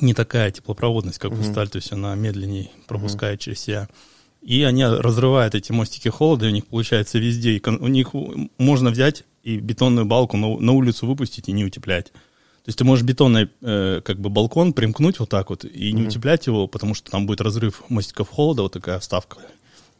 не 0.00 0.14
такая 0.14 0.50
теплопроводность, 0.50 1.18
как 1.18 1.32
у 1.32 1.36
mm-hmm. 1.36 1.50
сталь, 1.52 1.68
то 1.68 1.76
есть 1.76 1.92
она 1.92 2.14
медленнее 2.14 2.70
пропускает 2.86 3.40
mm-hmm. 3.40 3.42
через 3.42 3.60
себя. 3.60 3.88
И 4.42 4.62
они 4.62 4.84
разрывают 4.84 5.54
эти 5.54 5.72
мостики 5.72 6.08
холода, 6.08 6.46
и 6.46 6.50
у 6.50 6.52
них 6.52 6.66
получается 6.66 7.18
везде. 7.18 7.56
И 7.56 7.62
у 7.68 7.88
них 7.88 8.10
можно 8.58 8.90
взять 8.90 9.24
и 9.42 9.58
бетонную 9.58 10.06
балку 10.06 10.36
на, 10.36 10.56
на 10.58 10.72
улицу 10.72 11.06
выпустить 11.06 11.48
и 11.48 11.52
не 11.52 11.64
утеплять. 11.64 12.12
Есть 12.68 12.78
ты 12.78 12.84
можешь 12.84 13.04
бетонный 13.04 13.48
э, 13.62 14.00
как 14.04 14.18
бы 14.18 14.28
балкон 14.30 14.72
примкнуть 14.72 15.18
вот 15.20 15.28
так 15.28 15.50
вот 15.50 15.64
и 15.64 15.92
не 15.92 16.06
утеплять 16.06 16.46
его, 16.46 16.66
потому 16.66 16.94
что 16.94 17.10
там 17.10 17.26
будет 17.26 17.40
разрыв 17.40 17.82
мостиков 17.88 18.28
холода, 18.28 18.62
вот 18.62 18.72
такая 18.72 18.98
вставка. 18.98 19.36
То 19.36 19.42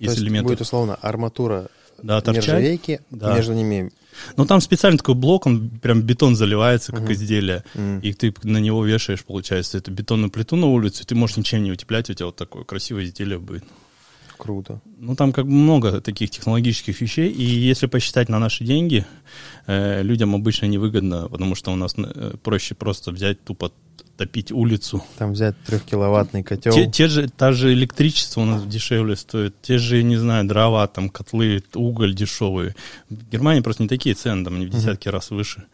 Из 0.01 0.11
есть 0.11 0.23
элементов. 0.23 0.51
будет 0.51 0.61
условно 0.61 0.95
арматура 0.97 1.69
Да, 2.03 2.23
нержавейки, 2.27 3.01
Да. 3.11 3.35
между 3.35 3.55
ними 3.55 3.91
Ну, 4.37 4.47
там 4.47 4.61
специальный 4.61 4.99
такой 4.99 5.14
блок, 5.14 5.47
он 5.47 5.69
прям 5.71 6.03
бетон 6.03 6.37
заливается, 6.37 6.93
как 6.93 7.11
изделие. 7.11 7.64
Мгм. 7.75 8.01
И 8.01 8.12
ты 8.14 8.35
на 8.43 8.59
него 8.59 8.85
вешаешь, 8.85 9.23
получается, 9.25 9.79
эту 9.79 9.91
бетонную 9.93 10.31
плиту 10.31 10.57
на 10.57 10.67
улицу, 10.67 11.03
и 11.03 11.07
ты 11.07 11.14
можешь 11.14 11.37
ничем 11.37 11.62
не 11.62 11.71
утеплять, 11.73 12.09
у 12.11 12.14
тебя 12.14 12.27
вот 12.27 12.37
такое 12.37 12.64
красивое 12.64 13.05
изделие 13.05 13.39
будет. 13.39 13.64
круто. 14.39 14.81
Ну, 14.99 15.14
там 15.14 15.32
как 15.32 15.44
бы 15.44 15.51
много 15.51 16.01
таких 16.01 16.30
технологических 16.30 16.99
вещей, 17.01 17.30
и 17.30 17.42
если 17.42 17.86
посчитать 17.86 18.30
на 18.30 18.38
наши 18.38 18.64
деньги, 18.64 19.05
э, 19.66 20.03
людям 20.03 20.34
обычно 20.34 20.66
невыгодно, 20.66 21.28
потому 21.28 21.55
что 21.55 21.70
у 21.72 21.76
нас 21.76 21.94
э, 21.99 22.36
проще 22.42 22.74
просто 22.74 23.12
взять 23.12 23.44
тупо 23.44 23.72
топить 24.16 24.51
улицу. 24.51 25.05
Там 25.18 25.32
взять 25.32 25.55
трехкиловаттный 25.66 26.42
котел. 26.42 26.72
Те, 26.72 26.86
те 26.86 27.09
же, 27.09 27.28
та 27.28 27.53
же 27.53 27.72
электричество 27.72 28.40
у 28.40 28.44
нас 28.44 28.64
дешевле 28.64 29.16
стоит, 29.16 29.55
те 29.62 29.78
же, 29.78 30.03
не 30.03 30.16
знаю, 30.16 30.47
дрова, 30.47 30.86
там, 30.86 31.11
котлы, 31.11 31.62
уголь 31.74 32.14
дешевый. 32.14 32.74
В 33.11 33.28
Германии 33.30 33.61
просто 33.61 33.82
не 33.82 33.88
такие 33.88 34.14
цены, 34.14 34.44
там, 34.44 34.57
они 34.57 34.66
в 34.66 34.70
десятки 34.70 35.09
раз 35.09 35.30
выше. 35.30 35.64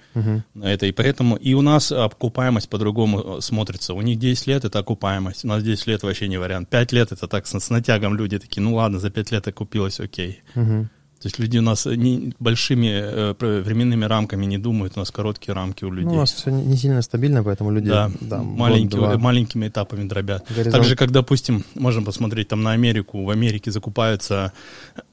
На 0.55 0.65
Это, 0.65 0.87
и 0.87 0.93
поэтому 0.93 1.37
и 1.37 1.55
у 1.55 1.63
нас 1.63 1.91
окупаемость 1.91 2.69
по-другому 2.69 3.39
э, 3.39 3.41
смотрится. 3.41 3.95
У 3.95 4.03
них 4.03 4.19
10 4.19 4.47
лет 4.47 4.65
это 4.65 4.81
окупаемость, 4.81 5.45
у 5.45 5.49
нас 5.49 5.63
10 5.63 5.87
лет 5.87 6.03
вообще 6.03 6.29
не 6.29 6.37
вариант. 6.37 6.69
5 6.69 6.93
лет 6.93 7.13
это 7.13 7.27
так 7.27 7.47
с, 7.47 7.59
с 7.59 7.71
натягом 7.71 8.15
люди 8.15 8.39
такие, 8.39 8.63
ну 8.63 8.75
ладно, 8.75 8.99
за 8.99 9.11
5 9.13 9.33
лет 9.33 9.49
окупилось, 9.49 10.01
окей. 10.01 10.41
Мгм. 10.57 10.89
То 11.23 11.29
есть 11.29 11.39
люди 11.39 11.59
у 11.59 11.63
нас 11.63 11.87
не, 11.87 12.35
большими 12.41 12.89
э, 12.91 13.63
временными 13.63 14.05
рамками 14.07 14.45
не 14.47 14.59
думают, 14.59 14.97
у 14.97 14.99
нас 15.01 15.13
короткие 15.13 15.55
рамки 15.55 15.85
у 15.85 15.91
людей. 15.93 16.07
Ну, 16.09 16.15
у 16.15 16.17
нас 16.17 16.33
все 16.33 16.51
не 16.51 16.77
сильно 16.77 17.01
стабильно, 17.03 17.45
поэтому 17.45 17.71
люди 17.71 17.89
Да, 17.89 18.11
да, 18.21 18.43
маленькие- 18.43 19.19
маленькими 19.19 19.69
этапами 19.69 20.09
дробят. 20.09 20.51
Горизонт- 20.51 20.73
Так 20.73 20.85
же, 20.85 20.97
как, 20.97 21.13
допустим, 21.13 21.63
можем 21.77 22.05
посмотреть 22.05 22.49
там 22.49 22.63
на 22.63 22.73
Америку, 22.73 23.23
в 23.25 23.31
Америке 23.31 23.71
закупаются 23.71 24.53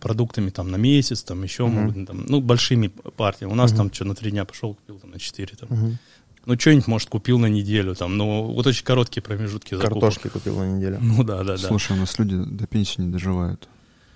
продуктами 0.00 0.50
там 0.50 0.70
на 0.70 0.76
месяц, 0.76 1.22
там 1.22 1.42
еще 1.44 1.66
могут, 1.66 2.06
там, 2.06 2.26
ну, 2.28 2.40
большими 2.40 2.88
партиями. 3.16 3.52
У 3.52 3.56
нас 3.56 3.72
там 3.72 3.92
что, 3.92 4.04
на 4.04 4.14
три 4.14 4.30
дня 4.30 4.44
пошел, 4.44 4.74
купил 4.74 4.98
там 4.98 5.10
на 5.10 5.18
четыре. 5.18 5.54
Там. 5.60 5.68
Мгм. 5.78 5.98
Ну, 6.46 6.58
что-нибудь, 6.58 6.86
может, 6.86 7.08
купил 7.08 7.38
на 7.38 7.46
неделю, 7.46 7.96
там, 7.96 8.16
но 8.16 8.44
вот 8.44 8.66
очень 8.66 8.84
короткие 8.84 9.20
промежутки 9.20 9.74
закупок. 9.74 10.00
Картошки 10.00 10.28
купил 10.28 10.58
на 10.60 10.76
неделю. 10.76 10.98
Ну, 11.00 11.24
да, 11.24 11.38
да, 11.38 11.56
да. 11.56 11.58
Слушай, 11.58 11.96
у 11.96 12.00
нас 12.00 12.16
люди 12.20 12.36
до 12.36 12.66
пенсии 12.68 13.00
не 13.00 13.10
доживают. 13.10 13.68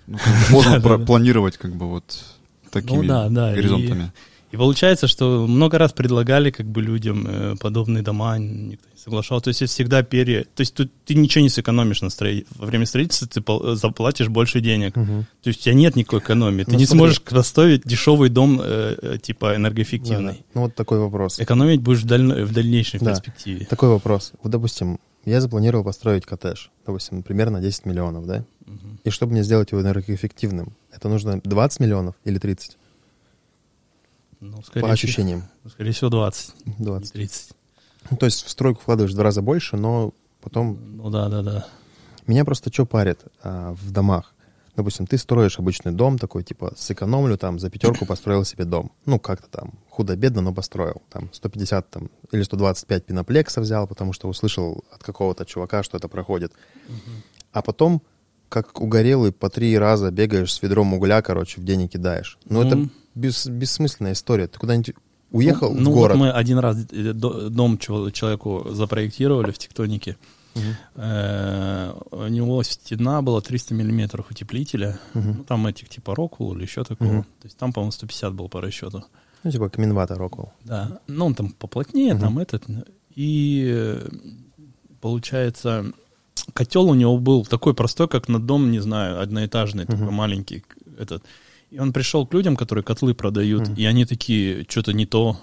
Ну, 0.07 0.17
как 0.23 0.33
бы 0.33 0.45
Сложно 0.45 0.81
пра- 0.81 0.97
планировать 0.97 1.57
как 1.57 1.75
бы 1.75 1.89
вот 1.89 2.23
такими 2.71 3.01
Ну 3.01 3.03
да, 3.03 3.27
да, 3.29 3.51
и- 3.51 3.55
горизонтами. 3.55 4.13
И 4.51 4.57
получается, 4.57 5.07
что 5.07 5.47
много 5.47 5.77
раз 5.77 5.93
предлагали 5.93 6.51
как 6.51 6.65
бы 6.65 6.81
людям 6.81 7.25
э, 7.27 7.55
подобные 7.59 8.03
дома, 8.03 8.37
никто 8.37 8.85
не 8.93 8.99
соглашался. 8.99 9.45
То 9.45 9.47
есть 9.49 9.61
это 9.61 9.71
всегда 9.71 10.03
пере... 10.03 10.43
То 10.55 10.61
есть 10.61 10.73
тут 10.73 10.91
ты 11.05 11.15
ничего 11.15 11.41
не 11.41 11.49
сэкономишь 11.49 12.01
на 12.01 12.09
строи... 12.09 12.45
во 12.57 12.65
время 12.65 12.85
строительства, 12.85 13.27
ты 13.29 13.39
пол- 13.41 13.75
заплатишь 13.75 14.27
больше 14.27 14.59
денег. 14.59 14.95
Мгм. 14.97 15.25
То 15.41 15.47
есть 15.47 15.61
у 15.61 15.63
тебя 15.63 15.73
нет 15.75 15.95
никакой 15.95 16.19
экономии. 16.19 16.63
Ты 16.65 16.71
Ну, 16.73 16.77
не 16.79 16.85
смотри. 16.85 16.99
сможешь 16.99 17.21
построить 17.21 17.83
дешевый 17.85 18.29
дом 18.29 18.59
э, 18.61 18.95
э, 19.01 19.17
типа 19.21 19.49
Да, 19.49 19.55
энергоэффективный. 19.55 20.33
да. 20.33 20.39
Ну, 20.53 20.61
вот 20.63 20.75
такой 20.75 20.99
вопрос. 20.99 21.39
Экономить 21.39 21.81
будешь 21.81 22.01
в, 22.01 22.05
даль- 22.05 22.43
в 22.43 22.51
дальнейшей 22.53 22.99
Да. 22.99 23.11
перспективе. 23.11 23.65
Такой 23.65 23.87
вопрос. 23.89 24.33
Вот, 24.43 24.51
допустим, 24.51 24.99
я 25.23 25.39
запланировал 25.39 25.85
построить 25.85 26.25
коттедж, 26.25 26.67
допустим, 26.85 27.23
примерно 27.23 27.61
10 27.61 27.85
миллионов, 27.85 28.25
да? 28.27 28.43
Мгм. 28.65 28.99
И 29.05 29.09
чтобы 29.11 29.31
мне 29.31 29.43
сделать 29.43 29.71
его 29.71 29.81
энергоэффективным, 29.81 30.73
это 30.93 31.07
нужно 31.09 31.39
20 31.43 31.79
миллионов 31.79 32.15
или 32.25 32.37
30? 32.37 32.77
Ну, 34.41 34.61
скорее, 34.63 34.81
По 34.81 34.87
всего, 34.87 34.93
ощущениям. 34.93 35.43
скорее 35.69 35.91
всего 35.91 36.09
20, 36.09 36.65
не 36.79 36.85
20. 36.85 37.13
30. 37.13 37.51
Ну, 38.09 38.17
то 38.17 38.25
есть 38.25 38.43
в 38.43 38.49
стройку 38.49 38.81
вкладываешь 38.81 39.11
в 39.11 39.15
два 39.15 39.23
раза 39.23 39.41
больше, 39.41 39.77
но 39.77 40.13
потом... 40.41 40.97
Ну 40.97 41.09
да, 41.09 41.29
да, 41.29 41.43
да. 41.43 41.67
Меня 42.25 42.43
просто 42.43 42.73
что 42.73 42.85
парит 42.85 43.23
а, 43.43 43.73
в 43.73 43.91
домах? 43.91 44.33
Допустим, 44.75 45.05
ты 45.05 45.17
строишь 45.17 45.59
обычный 45.59 45.91
дом 45.91 46.17
такой, 46.17 46.43
типа, 46.43 46.73
сэкономлю, 46.77 47.37
там, 47.37 47.59
за 47.59 47.69
пятерку 47.69 48.05
построил 48.05 48.45
себе 48.45 48.63
дом. 48.63 48.91
Ну, 49.05 49.19
как-то 49.19 49.47
там, 49.49 49.73
худо-бедно, 49.89 50.41
но 50.41 50.53
построил. 50.53 51.01
Там, 51.09 51.29
150 51.33 51.89
там, 51.89 52.09
или 52.31 52.41
125 52.41 53.05
пеноплекса 53.05 53.61
взял, 53.61 53.85
потому 53.85 54.13
что 54.13 54.29
услышал 54.29 54.83
от 54.91 55.03
какого-то 55.03 55.45
чувака, 55.45 55.83
что 55.83 55.97
это 55.97 56.07
проходит. 56.07 56.53
А 57.51 57.61
потом, 57.61 58.01
как 58.51 58.81
угорелый, 58.81 59.31
по 59.31 59.49
три 59.49 59.77
раза 59.77 60.11
бегаешь 60.11 60.53
с 60.53 60.61
ведром 60.61 60.93
угля, 60.93 61.21
короче, 61.21 61.61
в 61.61 61.63
день 61.63 61.81
и 61.83 61.87
кидаешь. 61.87 62.37
Ну, 62.45 62.61
это 62.63 62.75
Ну. 62.75 62.89
бес- 63.15 63.47
бессмысленная 63.49 64.11
история. 64.13 64.47
Ты 64.47 64.59
куда-нибудь 64.59 64.93
уехал 65.31 65.73
ну, 65.73 65.91
в 65.91 65.93
город. 65.93 66.17
вот 66.17 66.25
мы 66.25 66.31
один 66.31 66.59
раз 66.59 66.77
э, 66.91 67.13
до- 67.13 67.49
дом 67.49 67.77
человеку 67.77 68.67
запроектировали 68.71 69.51
в 69.51 69.57
тектонике. 69.57 70.17
Э, 70.95 71.93
У 72.11 72.27
него 72.27 72.61
стена 72.63 73.21
была 73.21 73.39
300 73.41 73.73
миллиметров 73.73 74.29
утеплителя. 74.29 74.99
Ну, 75.13 75.43
там 75.47 75.65
этих 75.67 75.87
типа 75.89 76.13
Роквелл 76.15 76.53
или 76.55 76.63
еще 76.63 76.83
такого. 76.83 77.21
То 77.23 77.45
есть 77.45 77.57
там, 77.57 77.71
по-моему, 77.73 77.91
150 77.91 78.33
был 78.33 78.49
по 78.49 78.59
расчету. 78.61 79.03
Ну, 79.43 79.51
типа 79.51 79.69
Каминвата 79.69 80.15
Роквелл. 80.15 80.51
Да. 80.65 80.99
Ну, 81.07 81.25
он 81.25 81.35
там 81.35 81.51
поплотнее, 81.51 82.15
там 82.15 82.37
этот. 82.37 82.63
И 83.15 83.65
э, 83.73 84.07
получается, 84.99 85.85
котел 86.53 86.85
у 86.89 86.93
него 86.95 87.17
был 87.17 87.45
такой 87.45 87.73
простой, 87.73 88.07
как 88.07 88.27
на 88.29 88.39
дом, 88.39 88.71
не 88.71 88.79
знаю, 88.79 89.21
одноэтажный, 89.21 89.85
такой 89.85 90.05
Мгм. 90.05 90.13
маленький 90.15 90.63
этот. 90.97 91.23
И 91.69 91.79
он 91.79 91.93
пришел 91.93 92.25
к 92.27 92.33
людям, 92.33 92.55
которые 92.57 92.83
котлы 92.83 93.13
продают, 93.13 93.67
Мгм. 93.69 93.75
и 93.75 93.85
они 93.85 94.05
такие, 94.05 94.65
что-то 94.67 94.93
не 94.93 95.05
то. 95.05 95.37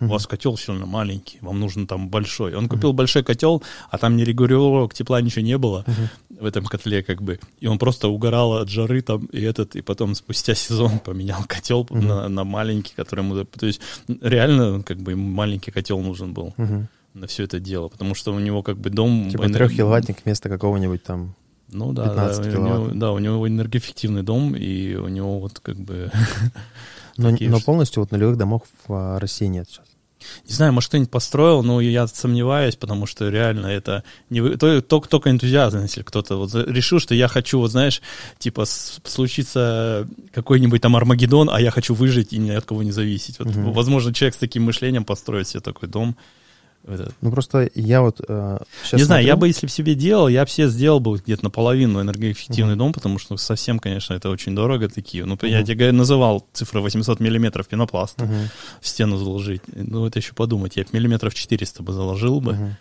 У 0.00 0.06
вас 0.06 0.26
котел 0.26 0.56
сильно 0.56 0.84
маленький, 0.84 1.38
вам 1.42 1.60
нужен 1.60 1.86
там 1.86 2.08
большой. 2.08 2.56
Он 2.56 2.68
купил 2.68 2.92
большой 2.92 3.22
котел, 3.22 3.62
а 3.88 3.98
там 3.98 4.16
ни 4.16 4.24
регулировок 4.24 4.92
тепла 4.94 5.20
ничего 5.20 5.42
не 5.44 5.56
было 5.56 5.84
в 6.28 6.44
этом 6.44 6.64
котле, 6.64 7.04
как 7.04 7.22
бы. 7.22 7.38
И 7.60 7.68
он 7.68 7.78
просто 7.78 8.08
угорал 8.08 8.54
от 8.54 8.68
жары 8.68 9.00
там, 9.02 9.26
и 9.26 9.40
этот, 9.40 9.76
и 9.76 9.80
потом 9.80 10.16
спустя 10.16 10.56
сезон 10.56 10.98
поменял 11.04 11.44
котел 11.46 11.86
Мгм. 11.88 12.08
на, 12.08 12.28
на 12.28 12.42
маленький, 12.42 12.94
который 12.96 13.20
ему... 13.24 13.44
То 13.44 13.66
есть 13.66 13.80
реально, 14.20 14.82
как 14.82 14.98
бы, 14.98 15.12
ему 15.12 15.28
маленький 15.30 15.70
котел 15.70 16.00
нужен 16.00 16.32
был 16.34 16.52
Мгм. 16.56 16.88
На 17.14 17.26
все 17.26 17.44
это 17.44 17.60
дело, 17.60 17.88
потому 17.88 18.14
что 18.14 18.32
у 18.32 18.38
него 18.38 18.62
как 18.62 18.78
бы 18.78 18.90
дом... 18.90 19.30
Типа 19.30 19.42
энер- 19.42 19.54
трехкиловаттник 19.54 20.18
вместо 20.24 20.48
какого-нибудь 20.48 21.02
там... 21.02 21.34
Ну 21.70 21.92
да, 21.92 22.04
да, 22.04 22.28
15 22.28 22.54
у 22.54 22.60
него, 22.60 22.90
да, 22.94 23.12
у 23.12 23.18
него 23.18 23.48
энергоэффективный 23.48 24.22
дом, 24.22 24.54
и 24.54 24.94
у 24.94 25.08
него 25.08 25.38
вот 25.40 25.60
как 25.60 25.76
бы... 25.76 26.10
Но, 27.18 27.30
но 27.38 27.60
полностью 27.60 28.02
вот 28.02 28.10
нулевых 28.10 28.38
домов 28.38 28.62
в 28.86 28.92
а, 28.94 29.20
России 29.20 29.44
нет 29.44 29.68
сейчас. 29.68 29.84
Не 30.48 30.54
знаю, 30.54 30.72
может, 30.72 30.88
кто-нибудь 30.88 31.10
построил, 31.10 31.62
но 31.62 31.80
я 31.80 32.06
сомневаюсь, 32.06 32.76
потому 32.76 33.06
что 33.06 33.28
реально 33.28 33.66
это 33.66 34.02
не 34.30 34.40
вы... 34.40 34.56
то- 34.56 34.80
только, 34.80 35.08
только 35.08 35.30
энтузиазм, 35.30 35.82
если 35.82 36.02
кто-то 36.02 36.36
вот 36.36 36.54
решил, 36.54 37.00
что 37.00 37.14
я 37.14 37.28
хочу, 37.28 37.58
вот 37.58 37.70
знаешь, 37.70 38.00
типа 38.38 38.64
случится 38.66 40.08
какой-нибудь 40.32 40.80
там 40.80 40.96
Армагеддон, 40.96 41.50
а 41.50 41.60
я 41.60 41.70
хочу 41.70 41.94
выжить 41.94 42.32
и 42.32 42.38
ни 42.38 42.50
от 42.50 42.64
кого 42.64 42.82
не 42.82 42.92
зависеть. 42.92 43.38
Вот, 43.38 43.48
Мгм. 43.48 43.72
Возможно, 43.72 44.14
человек 44.14 44.34
с 44.34 44.38
таким 44.38 44.64
мышлением 44.64 45.04
построит 45.04 45.48
себе 45.48 45.60
такой 45.60 45.88
дом. 45.88 46.16
Этот. 46.86 47.14
Ну, 47.20 47.30
просто 47.30 47.70
я 47.74 48.02
вот 48.02 48.20
э, 48.26 48.58
сейчас 48.82 48.98
не 48.98 49.04
знаю, 49.04 49.24
я 49.24 49.36
бы, 49.36 49.46
если 49.46 49.66
бы 49.66 49.70
себе 49.70 49.94
делал, 49.94 50.26
я 50.26 50.42
бы 50.42 50.46
все 50.48 50.68
сделал 50.68 50.98
бы 50.98 51.16
где-то 51.16 51.44
наполовину 51.44 52.00
энергоэффективный 52.00 52.74
дом, 52.76 52.92
потому 52.92 53.18
что 53.18 53.36
совсем, 53.36 53.78
конечно, 53.78 54.14
это 54.14 54.30
очень 54.30 54.54
дорого 54.54 54.88
такие. 54.88 55.24
Ну, 55.24 55.38
я 55.42 55.58
Мгм. 55.58 55.66
тебе 55.66 55.92
называл 55.92 56.46
цифры 56.52 56.80
800 56.80 57.20
миллиметров 57.20 57.68
пенопласта 57.68 58.24
Мгм, 58.24 58.48
в 58.80 58.88
стену 58.88 59.16
заложить. 59.16 59.62
Ну, 59.68 60.06
это 60.06 60.18
еще 60.18 60.32
подумать. 60.34 60.76
Я 60.76 60.84
миллиметров 60.92 61.34
400 61.34 61.82
бы 61.82 61.92
заложил 61.92 62.40
бы 62.40 62.54
мгм. 62.54 62.76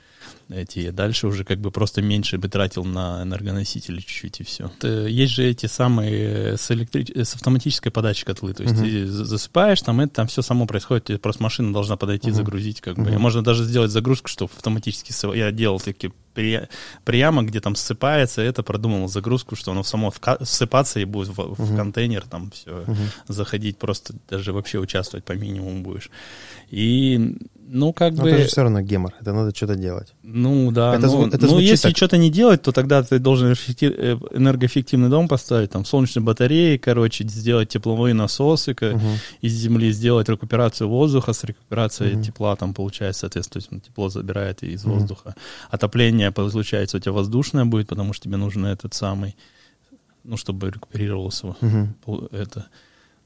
Эти, 0.54 0.90
дальше 0.92 1.28
уже 1.28 1.44
как 1.44 1.60
бы 1.60 1.72
просто 1.72 2.02
меньше 2.02 2.38
бы 2.38 2.48
тратил 2.50 2.84
на 2.86 3.24
энергоносители 3.24 4.00
чуть-чуть 4.00 4.40
и 4.42 4.44
все. 4.44 4.72
Есть 5.08 5.34
же 5.34 5.44
эти 5.46 5.66
самые 5.66 6.58
с, 6.58 6.72
электри... 6.72 7.06
с 7.24 7.36
автоматической 7.36 7.92
подачей 7.92 8.26
котлы, 8.26 8.54
то 8.54 8.64
есть 8.64 8.76
Мгм. 8.76 8.84
ты 8.84 9.08
за- 9.08 9.26
засыпаешь, 9.26 9.82
там 9.82 10.00
это 10.02 10.14
там 10.14 10.28
все 10.28 10.42
само 10.42 10.66
происходит, 10.68 11.06
тебе 11.06 11.18
просто 11.18 11.44
машина 11.44 11.74
должна 11.74 11.98
подойти, 11.98 12.28
Мгм. 12.28 12.36
загрузить 12.38 12.82
как 12.82 12.96
бы. 12.96 13.04
Мгм. 13.04 13.14
И 13.14 13.18
Можно 13.18 13.44
даже 13.44 13.64
сделать 13.64 13.92
загрузку, 13.92 14.28
что 14.28 14.46
автоматически 14.46 15.12
я 15.36 15.52
делал 15.52 15.80
такие 15.80 16.12
при- 16.34 16.68
приямок, 17.04 17.48
где 17.48 17.60
там 17.60 17.76
ссыпается, 17.76 18.42
это 18.42 18.64
продумал 18.64 19.08
загрузку, 19.10 19.56
что 19.56 19.72
оно 19.72 19.84
само 19.84 20.10
вка- 20.10 20.44
всыпаться 20.44 21.00
и 21.00 21.06
будет 21.06 21.28
в, 21.30 21.34
в 21.56 21.60
Мгм. 21.60 21.76
контейнер 21.78 22.24
там 22.30 22.52
все 22.52 22.84
Мгм. 22.88 22.98
заходить, 23.28 23.78
просто 23.78 24.16
даже 24.30 24.54
вообще 24.54 24.80
участвовать 24.80 25.26
по 25.26 25.34
минимуму 25.34 25.82
будешь. 25.84 26.10
И 26.70 27.36
ну 27.74 27.94
как 27.94 28.14
Но 28.16 28.24
бы... 28.24 28.30
это 28.30 28.42
же 28.42 28.48
все 28.50 28.64
равно 28.64 28.82
гемор, 28.82 29.14
это 29.22 29.32
надо 29.34 29.56
что-то 29.56 29.76
делать. 29.76 30.14
Ну 30.24 30.72
да, 30.72 30.94
Это 30.96 31.08
ну, 31.08 31.26
это 31.28 31.46
ну, 31.48 31.58
если 31.60 31.88
так. 31.88 31.98
что-то 31.98 32.18
не 32.18 32.30
делать, 32.30 32.62
то 32.62 32.72
тогда 32.74 33.02
ты 33.02 33.18
должен 33.18 33.48
э, 33.52 33.56
энергоэффективный 34.34 35.10
дом 35.10 35.28
поставить, 35.30 35.72
там 35.72 35.86
солнечные 35.86 36.22
батареи, 36.24 36.76
короче, 36.78 37.26
сделать 37.28 37.70
тепловые 37.70 38.14
насосы 38.14 38.76
Мгм. 38.82 39.18
из 39.40 39.54
земли, 39.54 39.92
сделать 39.94 40.28
рекуперацию 40.30 40.90
воздуха 40.90 41.32
с 41.32 41.44
рекуперацией 41.46 42.16
Мгм. 42.16 42.24
тепла, 42.24 42.56
там 42.58 42.74
получается, 42.74 43.22
соответственно, 43.22 43.80
тепло 43.80 44.10
забирает 44.10 44.64
из 44.64 44.84
Мгм. 44.84 44.94
воздуха. 44.94 45.36
Отопление, 45.70 46.32
получается, 46.32 46.98
у 46.98 47.00
тебя 47.00 47.14
воздушное 47.14 47.64
будет, 47.66 47.88
потому 47.88 48.12
что 48.14 48.26
тебе 48.26 48.38
нужен 48.38 48.66
этот 48.66 48.94
самый, 48.94 49.36
ну, 50.26 50.36
чтобы 50.36 50.68
рекуперировался 50.72 51.56
пол- 52.04 52.28
это. 52.34 52.66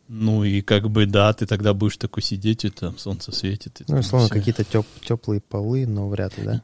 Ну 0.08 0.43
и 0.43 0.62
как 0.62 0.89
бы, 0.89 1.06
да, 1.06 1.34
ты 1.34 1.45
тогда 1.45 1.74
будешь 1.74 1.97
такой 1.97 2.22
сидеть, 2.22 2.64
и 2.66 2.70
там 2.70 2.97
солнце 2.97 3.32
светит. 3.32 3.82
и 3.82 3.86
Ну, 3.88 3.99
условно, 3.99 4.30
какие-то 4.30 4.62
теп- 4.64 4.86
теплые 5.03 5.41
полы, 5.41 5.88
но 5.88 6.08
вряд 6.10 6.38
ли, 6.38 6.43
да? 6.45 6.62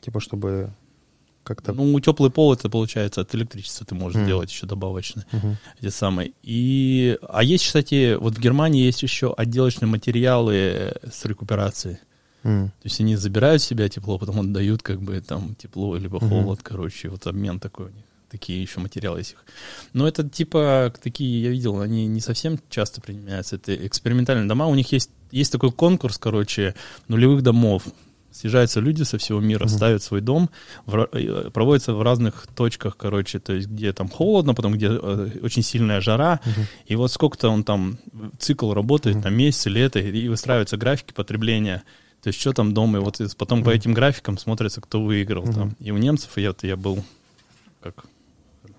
Типа, 0.00 0.20
чтобы 0.20 0.72
как-то... 1.44 1.72
Ну, 1.72 2.00
теплый 2.00 2.30
пол 2.30 2.52
это 2.54 2.70
получается 2.70 3.20
от 3.20 3.34
электричества 3.34 3.84
ты 3.84 3.94
можешь 3.94 4.16
Мгм. 4.16 4.24
сделать 4.24 4.50
еще 4.50 4.66
добавочно. 4.66 5.24
Мгм. 5.32 5.56
Эти 5.80 5.90
самые. 5.90 6.32
И, 6.42 7.18
а 7.28 7.42
есть, 7.42 7.66
кстати, 7.66 8.14
вот 8.14 8.36
в 8.36 8.40
Германии 8.40 8.84
есть 8.84 9.02
еще 9.02 9.34
отделочные 9.36 9.88
материалы 9.88 10.94
с 11.10 11.24
рекуперацией. 11.24 11.98
М. 12.44 12.68
То 12.68 12.86
есть 12.86 13.00
они 13.00 13.16
забирают 13.16 13.62
в 13.62 13.64
себя 13.64 13.88
тепло, 13.88 14.18
потом 14.18 14.40
отдают 14.40 14.82
как 14.82 15.00
бы 15.00 15.20
там 15.20 15.54
тепло 15.56 15.96
либо 15.96 16.18
холод, 16.20 16.60
короче, 16.62 17.08
вот 17.08 17.26
обмен 17.26 17.60
такой 17.60 17.86
у 17.86 17.90
них. 17.90 18.04
Такие 18.32 18.62
еще 18.62 18.80
материалы 18.80 19.18
есть. 19.18 19.32
их. 19.32 19.44
Но 19.92 20.08
это 20.08 20.26
типа 20.28 20.92
такие, 21.02 21.42
я 21.42 21.50
видел, 21.50 21.80
они 21.82 22.06
не 22.06 22.20
совсем 22.20 22.58
часто 22.70 23.00
применяются. 23.02 23.56
Это 23.56 23.74
экспериментальные 23.86 24.48
дома. 24.48 24.66
У 24.66 24.74
них 24.74 24.90
есть, 24.90 25.10
есть 25.30 25.52
такой 25.52 25.70
конкурс, 25.70 26.16
короче, 26.16 26.74
нулевых 27.08 27.42
домов. 27.42 27.82
Съезжаются 28.30 28.80
люди 28.80 29.02
со 29.02 29.18
всего 29.18 29.40
мира, 29.40 29.66
Мгм. 29.66 29.68
ставят 29.76 30.02
свой 30.02 30.22
дом, 30.22 30.48
в 30.86 31.06
э, 31.12 31.50
проводится 31.50 31.92
в 31.92 32.00
разных 32.00 32.46
точках, 32.56 32.96
короче, 32.96 33.38
то 33.38 33.52
есть 33.52 33.68
где 33.68 33.92
там 33.92 34.08
холодно, 34.08 34.54
потом 34.54 34.72
где 34.72 34.86
э, 34.90 35.30
очень 35.42 35.62
сильная 35.62 36.00
жара, 36.00 36.40
Мгм. 36.46 36.66
и 36.86 36.96
вот 36.96 37.12
сколько-то 37.12 37.50
он 37.50 37.62
там, 37.62 37.98
цикл 38.38 38.72
работает, 38.72 39.16
Мгм. 39.16 39.22
там 39.24 39.34
месяц, 39.34 39.66
лето, 39.66 39.98
и 39.98 40.28
выстраиваются 40.28 40.78
графики 40.78 41.12
потребления. 41.12 41.82
То 42.22 42.28
есть 42.28 42.40
что 42.40 42.54
там 42.54 42.72
дома, 42.72 42.98
и 42.98 43.02
вот 43.02 43.20
потом 43.36 43.62
по 43.62 43.68
Мгм. 43.68 43.78
этим 43.78 43.92
графикам 43.92 44.38
смотрится, 44.38 44.80
кто 44.80 45.02
выиграл 45.02 45.42
Мгм. 45.44 45.52
там. 45.52 45.76
И 45.80 45.90
у 45.90 45.98
немцев, 45.98 46.38
и 46.38 46.40
я, 46.40 46.54
я 46.62 46.76
был 46.78 47.04
как 47.82 48.06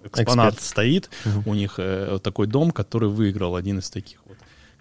экспонат 0.05 0.53
Эксперт. 0.55 0.61
стоит, 0.61 1.09
Мгм. 1.25 1.43
у 1.47 1.53
них 1.53 1.75
э, 1.77 2.19
такой 2.23 2.47
дом, 2.47 2.71
который 2.71 3.09
выиграл 3.09 3.55
один 3.55 3.79
из 3.79 3.89
таких 3.89 4.19
вот 4.25 4.37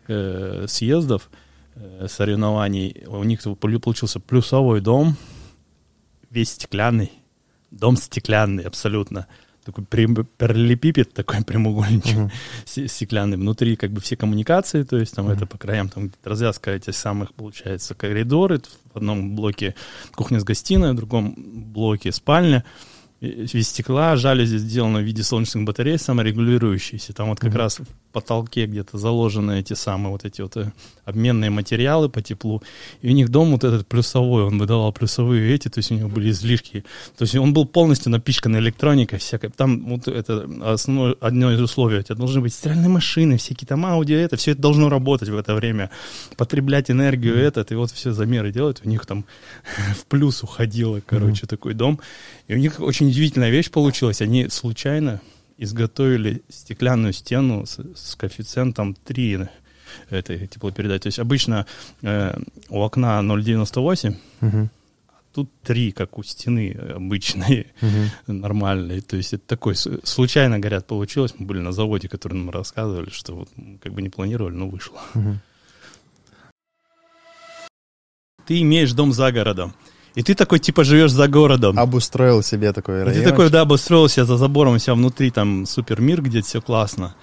э, 0.08 0.66
съездов, 0.68 1.30
э, 1.74 2.06
соревнований. 2.08 3.04
У 3.06 3.22
них 3.24 3.40
получился 3.58 4.20
плюсовой 4.20 4.80
дом, 4.80 5.16
весь 6.30 6.50
стеклянный, 6.50 7.12
дом 7.70 7.96
стеклянный 7.96 8.64
абсолютно. 8.64 9.26
Такой 9.64 9.84
параллелепипед, 9.84 11.14
такой 11.14 11.44
прямоугольничек 11.44 12.32
се- 12.64 12.88
стеклянный. 12.88 13.36
Внутри 13.36 13.76
как 13.76 13.92
бы 13.92 14.00
все 14.00 14.16
коммуникации, 14.16 14.82
то 14.82 14.96
есть 14.98 15.14
там 15.14 15.26
Мгм. 15.26 15.34
это 15.34 15.46
по 15.46 15.56
краям, 15.56 15.88
там 15.88 16.08
где-то 16.08 16.30
развязка 16.30 16.72
этих 16.72 16.96
самых, 16.96 17.32
получается, 17.32 17.94
коридоры. 17.94 18.60
В 18.92 18.96
одном 18.96 19.36
блоке 19.36 19.76
кухня 20.16 20.40
с 20.40 20.44
гостиной, 20.44 20.92
в 20.92 20.96
другом 20.96 21.34
блоке 21.36 22.10
спальня. 22.10 22.64
Из 23.22 23.68
стекла, 23.68 24.16
жалюзи 24.16 24.56
сделаны 24.58 24.98
в 25.00 25.04
виде 25.04 25.22
солнечных 25.22 25.64
батарей 25.64 25.96
саморегулирующиеся. 25.96 27.12
Там 27.12 27.28
вот 27.28 27.38
как 27.38 27.50
Мгм. 27.50 27.58
раз 27.58 27.78
потолке 28.12 28.66
где-то 28.66 28.98
заложены 28.98 29.60
эти 29.60 29.74
самые 29.74 30.12
вот 30.12 30.24
эти 30.24 30.42
вот 30.42 30.56
э, 30.56 30.72
обменные 31.04 31.50
материалы 31.50 32.08
по 32.08 32.22
теплу. 32.22 32.62
И 33.00 33.08
у 33.08 33.12
них 33.12 33.28
дом 33.28 33.52
вот 33.52 33.64
этот 33.64 33.86
плюсовой, 33.86 34.44
он 34.44 34.58
выдавал 34.58 34.92
плюсовые 34.92 35.54
эти, 35.54 35.68
то 35.68 35.78
есть 35.78 35.90
у 35.90 35.94
него 35.94 36.08
были 36.08 36.30
излишки. 36.30 36.84
То 37.16 37.22
есть 37.22 37.34
он 37.34 37.52
был 37.52 37.66
полностью 37.66 38.12
напичкан 38.12 38.56
электроникой 38.56 39.18
всякой. 39.18 39.50
Там 39.50 39.84
вот 39.88 40.08
это 40.08 40.48
основное, 40.62 41.16
одно 41.20 41.52
из 41.52 41.60
условий. 41.60 41.98
У 41.98 42.02
тебя 42.02 42.14
должны 42.14 42.40
быть 42.40 42.54
стиральные 42.54 42.88
машины, 42.88 43.36
всякие 43.36 43.66
там 43.66 43.84
аудио, 43.86 44.16
это 44.16 44.36
все 44.36 44.52
это 44.52 44.60
должно 44.60 44.88
работать 44.88 45.28
в 45.28 45.36
это 45.36 45.54
время. 45.54 45.90
Потреблять 46.36 46.90
энергию 46.90 47.36
этот, 47.36 47.72
и 47.72 47.74
вот 47.74 47.90
все 47.90 48.12
замеры 48.12 48.52
делают. 48.52 48.82
У 48.84 48.88
них 48.88 49.06
там 49.06 49.24
в 49.96 50.06
плюс 50.06 50.42
уходило, 50.42 51.00
короче, 51.04 51.46
такой 51.46 51.74
дом. 51.74 52.00
И 52.48 52.54
у 52.54 52.58
них 52.58 52.80
очень 52.80 53.08
удивительная 53.08 53.50
вещь 53.50 53.70
получилась. 53.70 54.20
Они 54.20 54.48
случайно 54.48 55.20
изготовили 55.62 56.42
стеклянную 56.48 57.12
стену 57.12 57.64
с, 57.66 57.78
с 57.94 58.14
коэффициентом 58.16 58.94
3 58.94 59.48
этой 60.10 60.46
теплопередачи. 60.46 61.02
То 61.02 61.06
есть 61.08 61.18
обычно 61.18 61.66
э, 62.02 62.38
у 62.70 62.80
окна 62.80 63.20
0,98, 63.20 64.16
Мгм. 64.40 64.70
тут 65.34 65.50
3, 65.62 65.92
как 65.92 66.18
у 66.18 66.22
стены 66.22 66.72
обычной, 66.96 67.66
Мгм. 67.80 68.40
нормальной. 68.40 69.00
То 69.00 69.16
есть 69.16 69.34
это 69.34 69.46
такой, 69.46 69.74
случайно, 69.76 70.58
говорят, 70.58 70.86
получилось. 70.86 71.34
Мы 71.38 71.46
были 71.46 71.60
на 71.60 71.72
заводе, 71.72 72.08
который 72.08 72.34
нам 72.34 72.50
рассказывали, 72.50 73.10
что 73.10 73.34
вот 73.36 73.48
как 73.82 73.92
бы 73.92 74.02
не 74.02 74.08
планировали, 74.08 74.54
но 74.54 74.68
вышло. 74.68 75.00
Мгм. 75.14 75.40
Ты 78.46 78.60
имеешь 78.62 78.92
дом 78.92 79.12
за 79.12 79.30
городом. 79.32 79.72
И 80.14 80.22
ты 80.22 80.34
такой, 80.34 80.58
типа, 80.58 80.84
живешь 80.84 81.10
за 81.10 81.26
городом. 81.26 81.78
Обустроил 81.78 82.42
себе 82.42 82.72
такой 82.72 83.00
И 83.00 83.04
район. 83.04 83.14
ты 83.22 83.28
такой, 83.28 83.50
да, 83.50 83.62
обустроился 83.62 84.24
за 84.24 84.36
забором, 84.36 84.74
у 84.74 84.78
себя 84.78 84.94
внутри 84.94 85.30
там 85.30 85.64
супер 85.66 86.00
мир, 86.00 86.20
где 86.20 86.42
все 86.42 86.60
классно. 86.60 87.14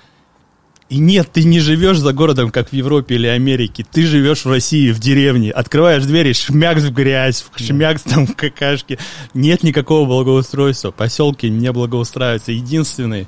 И 0.90 0.98
нет, 0.98 1.30
ты 1.32 1.44
не 1.44 1.60
живешь 1.60 2.00
за 2.00 2.14
городом, 2.14 2.50
как 2.50 2.70
в 2.70 2.74
Европе 2.74 3.14
или 3.14 3.28
Америке. 3.28 3.86
Ты 3.90 4.08
живешь 4.08 4.44
в 4.44 4.50
России, 4.50 4.92
в 4.92 5.00
деревне. 5.00 5.52
Открываешь 5.52 6.04
двери, 6.04 6.34
шмякс 6.34 6.82
в 6.82 6.92
грязь, 6.92 7.46
шмякс 7.56 8.02
там 8.02 8.26
в 8.26 8.36
какашке. 8.36 8.98
Нет 9.36 9.62
никакого 9.62 10.08
благоустройства. 10.08 10.90
Поселки 10.90 11.48
не 11.48 11.72
благоустраиваются. 11.72 12.54
Единственный 12.54 13.28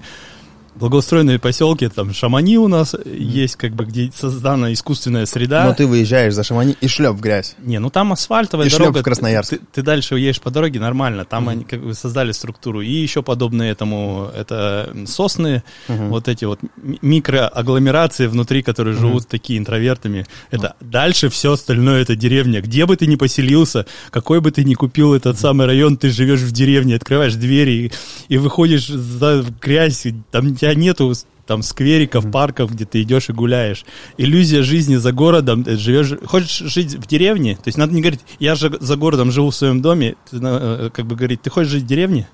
благоустроенные 0.81 1.39
поселки, 1.39 1.87
там 1.87 2.13
Шамани 2.13 2.57
у 2.57 2.67
нас 2.67 2.95
есть, 3.05 3.55
как 3.55 3.73
бы, 3.73 3.85
где 3.85 4.11
создана 4.13 4.73
искусственная 4.73 5.25
среда. 5.25 5.65
Но 5.65 5.73
ты 5.73 5.85
выезжаешь 5.87 6.33
за 6.33 6.43
Шамани 6.43 6.75
и 6.81 6.87
шлеп 6.87 7.15
в 7.15 7.21
грязь. 7.21 7.55
Не, 7.59 7.79
ну 7.79 7.89
там 7.89 8.11
асфальтовая 8.11 8.67
И 8.67 8.69
дорога. 8.69 8.99
в 8.99 9.03
Красноярск. 9.03 9.51
Ты, 9.51 9.59
ты 9.71 9.81
дальше 9.83 10.15
едешь 10.15 10.41
по 10.41 10.49
дороге, 10.51 10.79
нормально. 10.79 11.23
Там 11.23 11.47
они 11.49 11.63
как 11.63 11.81
бы 11.83 11.93
создали 11.93 12.31
структуру. 12.31 12.81
И 12.81 12.91
еще 12.91 13.21
подобные 13.21 13.71
этому, 13.71 14.29
это 14.35 14.91
сосны, 15.05 15.63
вот 15.87 16.27
эти 16.27 16.45
вот 16.45 16.59
ми- 16.77 16.97
микроагломерации 17.01 18.27
внутри, 18.27 18.61
которые 18.63 18.97
живут 18.97 19.27
такие 19.27 19.59
интровертами. 19.59 20.25
Это 20.49 20.75
дальше 20.81 21.29
все 21.29 21.53
остальное 21.53 22.01
это 22.01 22.15
деревня. 22.15 22.61
Где 22.61 22.85
бы 22.85 22.95
ты 22.97 23.05
ни 23.07 23.15
поселился, 23.15 23.85
какой 24.09 24.41
бы 24.41 24.51
ты 24.51 24.63
ни 24.63 24.73
купил 24.73 25.13
этот 25.13 25.39
самый 25.39 25.67
район, 25.67 25.97
ты 25.97 26.09
живешь 26.09 26.41
в 26.41 26.51
деревне, 26.51 26.95
открываешь 26.95 27.35
двери 27.35 27.71
и, 27.71 28.33
и 28.33 28.37
выходишь 28.37 28.87
за 28.87 29.45
грязь, 29.61 30.07
там 30.31 30.51
у 30.51 30.55
тебя 30.73 30.81
нету 30.81 31.13
там 31.45 31.63
сквериков, 31.63 32.29
парков, 32.31 32.71
где 32.71 32.85
ты 32.85 33.01
идешь 33.01 33.29
и 33.29 33.33
гуляешь. 33.33 33.83
Иллюзия 34.17 34.61
жизни 34.63 34.95
за 34.95 35.11
городом, 35.11 35.63
ты 35.63 35.75
живешь, 35.77 36.13
хочешь 36.25 36.59
жить 36.71 36.93
в 36.95 37.07
деревне, 37.07 37.55
то 37.55 37.63
есть 37.67 37.77
надо 37.77 37.93
не 37.93 38.01
говорить, 38.01 38.21
я 38.39 38.55
же 38.55 38.75
за 38.79 38.95
городом 38.95 39.31
живу 39.31 39.49
в 39.49 39.55
своем 39.55 39.81
доме, 39.81 40.15
ты, 40.29 40.39
на- 40.39 40.59
э, 40.61 40.89
как 40.93 41.05
бы 41.07 41.15
говорить, 41.15 41.41
ты 41.41 41.49
хочешь 41.49 41.71
жить 41.71 41.83
в 41.83 41.87
деревне? 41.87 42.27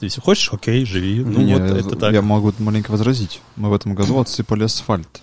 То 0.00 0.04
есть 0.04 0.18
хочешь, 0.22 0.48
окей, 0.52 0.84
живи. 0.86 1.20
Ну 1.20 1.40
Не, 1.42 1.54
вот 1.54 1.62
я, 1.70 1.76
это 1.78 1.96
так. 1.96 2.12
я 2.12 2.22
могу 2.22 2.52
маленько 2.58 2.90
возразить. 2.90 3.40
Мы 3.56 3.68
в 3.68 3.74
этом 3.74 3.94
году 3.94 4.18
отсыпали 4.18 4.64
асфальт. 4.64 5.22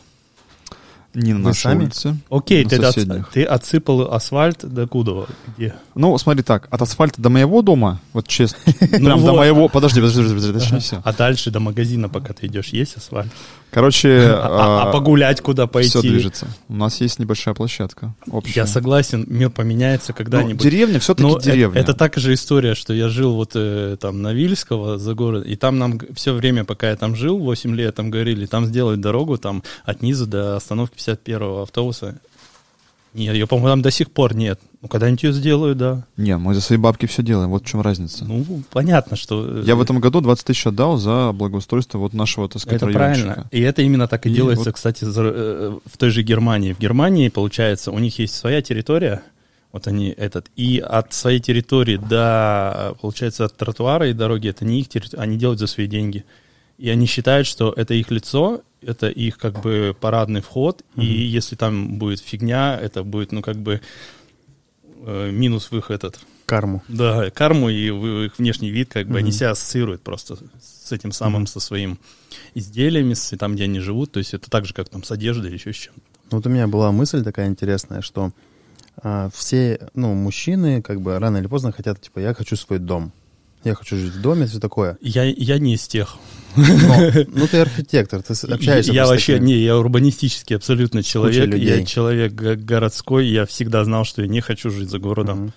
Не 1.14 1.34
на 1.34 1.40
Вы 1.40 1.46
нашей 1.46 1.62
сами? 1.62 1.84
улице. 1.84 2.18
Окей, 2.30 2.64
на 2.64 2.70
ты, 2.70 2.76
отс- 2.78 3.26
ты 3.34 3.44
отсыпал 3.44 4.14
асфальт 4.14 4.66
до 4.66 4.88
куда? 4.88 5.26
Где? 5.58 5.74
Ну, 5.96 6.16
смотри 6.18 6.44
так, 6.44 6.68
от 6.70 6.82
асфальта 6.82 7.22
до 7.22 7.30
моего 7.30 7.62
дома, 7.62 8.00
вот 8.14 8.28
честно, 8.28 8.60
прям 8.92 9.24
до 9.26 9.34
моего... 9.34 9.68
Подожди, 9.68 10.00
подожди, 10.00 10.22
подожди, 10.24 10.48
подожди. 10.54 10.96
А 11.04 11.14
дальше 11.14 11.50
до 11.50 11.60
магазина, 11.60 12.08
пока 12.10 12.34
ты 12.34 12.48
идешь, 12.48 12.68
есть 12.70 12.98
асфальт? 12.98 13.32
Короче, 13.78 14.10
А, 14.28 14.90
а 14.90 14.92
погулять 14.92 15.40
куда 15.42 15.68
пойти? 15.68 15.90
Все 15.90 16.02
движется. 16.02 16.48
У 16.68 16.74
нас 16.74 17.00
есть 17.00 17.20
небольшая 17.20 17.54
площадка 17.54 18.16
общая. 18.32 18.62
Я 18.62 18.66
согласен, 18.66 19.24
мир 19.28 19.52
поменяется 19.52 20.14
Ну, 20.14 20.18
когда-нибудь. 20.18 20.64
деревня 20.64 21.00
все-таки 21.00 21.30
Ну, 21.30 21.40
деревня. 21.40 21.80
Это, 21.80 21.94
так 21.94 22.18
же 22.18 22.34
история, 22.34 22.74
что 22.74 22.92
я 22.92 23.08
жил 23.08 23.36
вот 23.36 23.52
э, 23.54 23.96
там 24.02 24.24
на 24.24 24.34
Вильского 24.34 24.98
за 24.98 25.14
город, 25.14 25.46
и 25.46 25.56
там 25.56 25.78
нам 25.78 26.00
все 26.16 26.34
время, 26.34 26.66
пока 26.66 26.90
я 26.90 26.96
там 26.96 27.16
жил, 27.16 27.38
8 27.38 27.76
лет, 27.76 27.94
там 27.94 28.10
говорили, 28.10 28.48
там 28.48 28.66
сделают 28.66 29.00
дорогу 29.00 29.38
там 29.38 29.62
от 29.86 30.02
низу 30.02 30.26
до 30.26 30.56
остановки 30.56 30.96
51-го 30.98 31.62
автобуса. 31.62 32.20
Нет, 33.14 33.34
ее, 33.34 33.48
по-моему, 33.48 33.70
там 33.70 33.82
до 33.82 33.90
сих 33.92 34.12
пор 34.12 34.36
нет. 34.36 34.60
Ну, 34.82 34.88
когда-нибудь 34.88 35.24
ее 35.24 35.34
сделают, 35.34 35.78
да. 35.80 36.06
Не, 36.18 36.38
мы 36.38 36.54
за 36.54 36.62
свои 36.62 36.78
бабки 36.78 37.08
все 37.08 37.24
делаем, 37.24 37.50
вот 37.50 37.64
в 37.64 37.66
чем 37.68 37.82
разница. 37.82 38.26
Ну, 38.26 38.62
понятно, 38.72 39.16
что... 39.18 39.60
э, 39.60 39.64
Я 39.66 39.76
в 39.76 39.82
этом 39.82 40.00
году 40.00 40.22
20 40.22 40.46
тысяч 40.46 40.68
отдал 40.68 40.98
за 40.98 41.32
благоустройство 41.34 41.98
вот 41.98 42.14
нашего, 42.14 42.48
так 42.48 42.62
сказать, 42.62 42.84
Это 42.84 42.86
райончика. 42.92 43.26
правильно. 43.26 43.48
И 43.52 43.60
это 43.62 43.82
именно 43.82 44.08
так 44.08 44.28
и, 44.28 44.30
И 44.30 44.34
делается, 44.34 44.66
вот- 44.66 44.76
кстати, 44.76 45.04
э, 45.06 45.78
в 45.84 45.98
той 45.98 46.10
же 46.12 46.22
Германии. 46.22 46.74
В 46.74 46.80
Германии, 46.80 47.30
получается, 47.30 47.92
у 47.92 47.98
них 47.98 48.20
есть 48.20 48.36
своя 48.36 48.62
территория, 48.62 49.24
вот 49.72 49.88
они 49.88 50.10
этот, 50.10 50.48
и 50.56 50.78
от 50.80 51.12
своей 51.14 51.40
территории 51.40 51.98
до, 51.98 52.96
получается, 53.02 53.46
от 53.46 53.58
тротуара 53.58 54.10
и 54.10 54.14
дороги, 54.14 54.50
это 54.50 54.64
не 54.64 54.82
их 54.82 54.90
территория, 54.90 55.24
они 55.24 55.38
делают 55.38 55.60
за 55.60 55.68
свои 55.68 55.88
деньги. 55.88 56.24
И 56.78 56.90
они 56.90 57.08
считают, 57.08 57.48
что 57.48 57.74
это 57.76 57.96
их 57.96 58.12
лицо, 58.12 58.62
это 58.82 59.10
их 59.10 59.38
как 59.38 59.62
бы 59.62 59.96
парадный 60.00 60.42
вход, 60.42 60.84
и 60.96 61.06
если 61.06 61.56
там 61.56 61.98
будет 61.98 62.20
фигня, 62.20 62.78
это 62.80 63.04
будет, 63.04 63.32
ну, 63.32 63.42
как 63.42 63.58
бы 63.58 63.82
э, 65.06 65.32
минус 65.32 65.72
в 65.72 65.78
их 65.78 65.92
этот, 65.92 66.20
Карму. 66.46 66.82
да, 66.88 67.30
карму 67.30 67.70
и 67.70 67.90
в- 67.90 68.26
их 68.26 68.38
внешний 68.40 68.70
вид, 68.70 68.90
как 68.94 69.08
бы 69.08 69.18
они 69.18 69.32
себя 69.32 69.52
ассоциируют 69.52 70.02
просто 70.02 70.38
с 70.62 70.92
этим 70.92 71.12
самым, 71.12 71.46
со 71.48 71.60
своим 71.60 72.00
изделиями, 72.54 73.14
с, 73.14 73.36
там, 73.38 73.56
где 73.56 73.66
они 73.66 73.80
живут. 73.80 74.12
То 74.14 74.20
есть 74.20 74.34
это 74.34 74.50
так 74.50 74.66
же, 74.66 74.74
как 74.74 74.88
там 74.90 75.04
с 75.04 75.12
одеждой 75.12 75.48
или 75.48 75.56
еще 75.58 75.74
с 75.74 75.76
чем-то. 75.76 76.02
Вот 76.32 76.46
у 76.46 76.50
меня 76.50 76.68
была 76.68 76.92
мысль 76.92 77.24
такая 77.24 77.48
интересная, 77.48 78.02
что 78.02 78.32
а, 79.04 79.30
все, 79.34 79.90
ну, 79.94 80.14
мужчины, 80.14 80.82
как 80.82 81.02
бы 81.02 81.20
рано 81.20 81.38
или 81.38 81.48
поздно 81.48 81.72
хотят, 81.72 82.02
типа, 82.02 82.20
я 82.20 82.34
хочу 82.34 82.56
свой 82.56 82.80
дом. 82.80 83.12
Я 83.64 83.76
хочу 83.76 83.98
жить 83.98 84.14
в 84.14 84.22
доме, 84.22 84.46
все 84.48 84.60
такое. 84.60 84.98
Я, 85.02 85.24
я 85.24 85.58
не 85.60 85.76
из 85.76 85.88
тех. 85.88 86.18
Но, 86.56 86.66
ну, 87.28 87.48
ты 87.48 87.58
архитектор, 87.58 88.22
ты 88.22 88.34
общаешься 88.34 88.92
Я 88.92 89.06
вообще, 89.06 89.34
такими- 89.34 89.48
не, 89.48 89.56
я 89.58 89.78
урбанистический 89.78 90.56
абсолютно 90.56 91.04
человек. 91.04 91.54
Я 91.56 91.84
человек 91.86 92.34
го- 92.34 92.56
городской. 92.56 93.28
Я 93.28 93.46
всегда 93.46 93.84
знал, 93.84 94.06
что 94.06 94.22
я 94.22 94.28
не 94.28 94.42
хочу 94.42 94.70
жить 94.70 94.90
за 94.90 95.00
городом. 95.00 95.38
Мгм. 95.40 95.54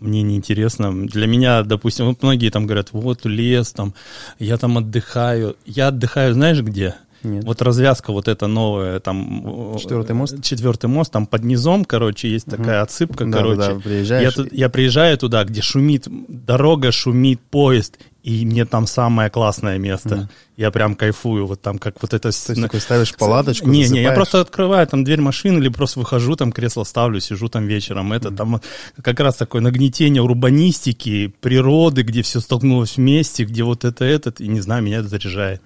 Мне 0.00 0.22
неинтересно. 0.22 1.06
Для 1.08 1.26
меня, 1.26 1.62
допустим, 1.64 2.06
вот 2.06 2.22
многие 2.22 2.50
там 2.50 2.66
говорят, 2.66 2.90
вот 2.92 3.24
лес, 3.24 3.72
там, 3.72 3.94
я 4.38 4.56
там 4.56 4.78
отдыхаю. 4.78 5.56
Я 5.66 5.88
отдыхаю, 5.88 6.34
знаешь 6.34 6.60
где? 6.60 6.94
Нет. 7.22 7.44
Вот 7.44 7.62
развязка 7.62 8.12
вот 8.12 8.28
эта 8.28 8.46
новая, 8.46 9.00
там... 9.00 9.76
Четвертый 9.78 10.14
мост? 10.14 10.42
Четвертый 10.42 10.86
мост, 10.86 11.12
там 11.12 11.26
под 11.26 11.44
низом, 11.44 11.84
короче, 11.84 12.28
есть 12.30 12.46
такая 12.46 12.82
отсыпка, 12.82 13.24
Да, 13.24 13.38
короче. 13.38 13.56
да, 13.56 13.74
да, 13.74 13.80
приезжаешь 13.80 14.36
я, 14.36 14.44
я 14.52 14.68
приезжаю 14.68 15.18
туда, 15.18 15.44
где 15.44 15.60
шумит 15.60 16.06
дорога, 16.28 16.92
шумит 16.92 17.40
поезд, 17.40 17.98
и 18.22 18.44
мне 18.44 18.64
там 18.64 18.86
самое 18.86 19.30
классное 19.30 19.78
место. 19.78 20.28
Я 20.56 20.72
прям 20.72 20.96
кайфую, 20.96 21.46
вот 21.46 21.62
там 21.62 21.78
как 21.78 22.02
вот 22.02 22.12
это... 22.14 22.18
То 22.22 22.28
есть 22.28 22.60
такой 22.60 22.80
ставишь 22.80 23.14
палаточку, 23.14 23.68
Не, 23.68 23.78
не, 23.78 23.82
я 23.82 23.86
засыпаешь. 23.88 24.14
просто 24.16 24.40
открываю 24.40 24.86
там 24.88 25.04
дверь 25.04 25.20
машины 25.20 25.58
или 25.58 25.68
просто 25.68 26.00
выхожу, 26.00 26.34
там 26.34 26.50
кресло 26.50 26.82
ставлю, 26.82 27.20
сижу 27.20 27.48
там 27.48 27.66
вечером. 27.68 28.12
Это 28.12 28.32
там 28.32 28.60
как 29.00 29.20
раз 29.20 29.36
такое 29.36 29.62
нагнетение 29.62 30.20
урбанистики, 30.20 31.32
природы, 31.40 32.02
где 32.02 32.22
все 32.22 32.40
столкнулось 32.40 32.96
вместе, 32.96 33.44
где 33.44 33.62
вот 33.62 33.84
это, 33.84 34.04
этот, 34.04 34.40
и 34.40 34.48
не 34.48 34.60
знаю, 34.60 34.82
меня 34.82 34.98
это 34.98 35.08
заряжает. 35.08 35.62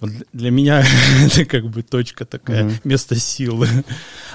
Вот 0.00 0.10
для- 0.32 0.50
меня 0.52 0.84
это 1.26 1.44
как 1.44 1.64
бы 1.68 1.82
точка 1.82 2.24
такая, 2.24 2.70
место 2.84 3.16
силы. 3.16 3.66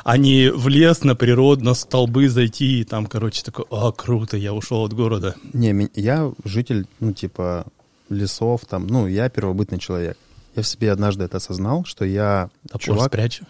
А 0.03 0.17
не 0.17 0.49
в 0.51 0.67
лес, 0.67 1.03
на 1.03 1.15
природу, 1.15 1.63
на 1.63 1.73
столбы 1.75 2.27
зайти 2.27 2.81
и 2.81 2.83
там, 2.83 3.05
короче, 3.05 3.41
такой, 3.41 3.63
а, 3.71 3.93
круто, 3.93 4.35
я 4.35 4.53
ушел 4.53 4.83
от 4.83 4.91
города. 4.93 5.35
Не, 5.53 5.89
я 5.95 6.29
житель, 6.43 6.87
ну, 6.99 7.13
типа, 7.13 7.62
лесов, 8.09 8.61
там, 8.65 8.87
ну, 8.87 9.07
я 9.07 9.29
первобытный 9.29 9.79
человек. 9.79 10.17
Я 10.55 10.63
в 10.63 10.67
себе 10.67 10.91
однажды 10.91 11.23
это 11.23 11.37
осознал, 11.37 11.83
что 11.85 12.05
я 12.05 12.49
Топор 12.67 12.81
чувак... 12.81 13.07
спрячу. 13.07 13.45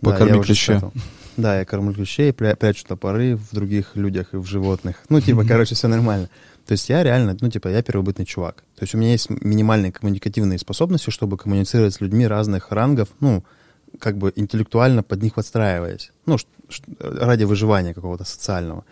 Да, 0.00 0.10
Покорми 0.10 0.36
я 0.38 0.42
клеща. 0.42 0.90
Да, 1.36 1.58
я 1.58 1.64
кормлю 1.64 1.94
клещей, 1.94 2.30
пря- 2.32 2.56
прячу 2.56 2.84
топоры 2.86 3.36
в 3.36 3.52
других 3.52 3.96
людях 3.96 4.34
и 4.34 4.36
в 4.36 4.46
животных. 4.46 5.04
Ну, 5.08 5.20
типа, 5.20 5.44
короче, 5.46 5.74
все 5.74 5.88
нормально. 5.88 6.28
То 6.66 6.72
есть 6.72 6.88
я 6.88 7.02
реально, 7.02 7.36
ну, 7.40 7.48
типа, 7.50 7.68
я 7.68 7.82
первобытный 7.82 8.24
чувак. 8.24 8.56
То 8.76 8.82
есть 8.82 8.94
у 8.94 8.98
меня 8.98 9.12
есть 9.12 9.30
минимальные 9.30 9.92
коммуникативные 9.92 10.58
способности, 10.58 11.10
чтобы 11.10 11.36
коммуницировать 11.36 11.94
с 11.94 12.00
людьми 12.00 12.26
разных 12.26 12.70
рангов, 12.70 13.08
ну, 13.20 13.44
как 13.98 14.18
бы 14.18 14.32
интеллектуально 14.36 15.02
под 15.02 15.22
них 15.22 15.34
подстраиваясь. 15.34 16.12
Ну, 16.26 16.36
ради 17.00 17.44
выживания 17.44 17.94
какого-то 17.94 18.24
социального. 18.24 18.84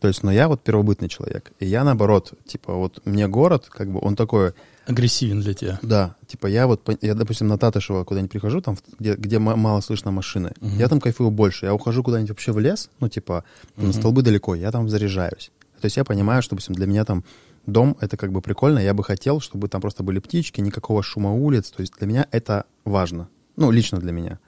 То 0.00 0.08
есть, 0.08 0.22
но 0.22 0.32
я 0.32 0.48
вот 0.48 0.62
первобытный 0.62 1.08
человек. 1.08 1.52
И 1.60 1.66
я 1.66 1.84
наоборот, 1.84 2.32
типа, 2.46 2.74
вот 2.74 3.00
мне 3.04 3.28
город, 3.28 3.66
как 3.68 3.90
бы, 3.90 3.98
он 4.00 4.16
такой, 4.16 4.52
Агрессивен 4.86 5.40
для 5.40 5.52
тебя. 5.54 5.78
да, 5.82 6.16
типа 6.26 6.46
я 6.46 6.66
вот, 6.66 6.80
я, 7.02 7.14
допустим, 7.14 7.46
на 7.48 7.58
Татышево 7.58 8.04
куда-нибудь 8.04 8.30
прихожу, 8.32 8.60
там, 8.62 8.76
где, 8.98 9.14
где 9.14 9.38
ма- 9.38 9.56
мало 9.56 9.80
слышно 9.82 10.10
машины, 10.10 10.52
я 10.60 10.88
там 10.88 11.00
кайфую 11.00 11.30
больше. 11.30 11.66
Я 11.66 11.74
ухожу 11.74 12.02
куда-нибудь 12.02 12.30
вообще 12.30 12.52
в 12.52 12.58
лес, 12.58 12.88
ну, 13.00 13.08
типа, 13.08 13.44
на 13.76 13.92
столбы 13.92 14.22
далеко, 14.22 14.54
я 14.54 14.70
там 14.70 14.88
заряжаюсь. 14.88 15.50
То 15.80 15.86
есть 15.86 15.96
я 15.96 16.04
понимаю, 16.04 16.42
что, 16.42 16.50
допустим, 16.56 16.74
для 16.74 16.86
меня 16.86 17.04
там 17.04 17.22
дом— 17.66 17.96
это 18.00 18.16
как 18.16 18.32
бы 18.32 18.40
прикольно, 18.40 18.78
я 18.78 18.94
бы 18.94 19.04
хотел, 19.04 19.40
чтобы 19.40 19.68
там 19.68 19.80
просто 19.80 20.02
были 20.02 20.20
птички, 20.20 20.60
никакого 20.62 21.02
шума 21.02 21.32
улиц, 21.34 21.70
то 21.70 21.82
есть 21.82 21.92
для 21.98 22.06
меня 22.06 22.26
это 22.30 22.64
важно. 22.86 23.28
Ну, 23.56 23.70
лично 23.70 23.98
для 23.98 24.12
меня. 24.12 24.38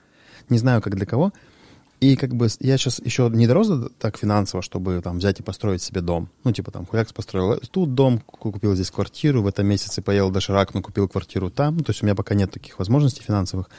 Не 0.49 0.57
знаю, 0.57 0.81
как 0.81 0.95
для 0.95 1.05
кого. 1.05 1.31
И 2.01 2.15
как 2.15 2.33
бы 2.35 2.47
я 2.59 2.77
сейчас 2.79 2.99
еще 2.99 3.29
не 3.31 3.45
дорос 3.45 3.67
до- 3.67 3.89
так 3.89 4.17
финансово, 4.17 4.63
чтобы 4.63 4.99
там 5.03 5.19
взять 5.19 5.39
и 5.39 5.43
построить 5.43 5.83
себе 5.83 6.01
дом. 6.01 6.29
Ну, 6.43 6.51
типа 6.51 6.71
там 6.71 6.87
хуяк 6.87 7.13
построил 7.13 7.59
тут 7.69 7.93
дом, 7.93 8.19
ку- 8.19 8.51
купил 8.51 8.73
здесь 8.73 8.89
квартиру, 8.89 9.43
в 9.43 9.47
этом 9.47 9.67
месяце 9.67 10.01
поел 10.01 10.31
доширак, 10.31 10.73
но 10.73 10.81
купил 10.81 11.07
квартиру 11.07 11.51
там. 11.51 11.77
Ну, 11.77 11.83
то 11.83 11.91
есть 11.91 12.01
у 12.01 12.05
меня 12.07 12.15
пока 12.15 12.33
нет 12.33 12.49
таких 12.51 12.79
возможностей 12.79 13.21
финансовых. 13.21 13.69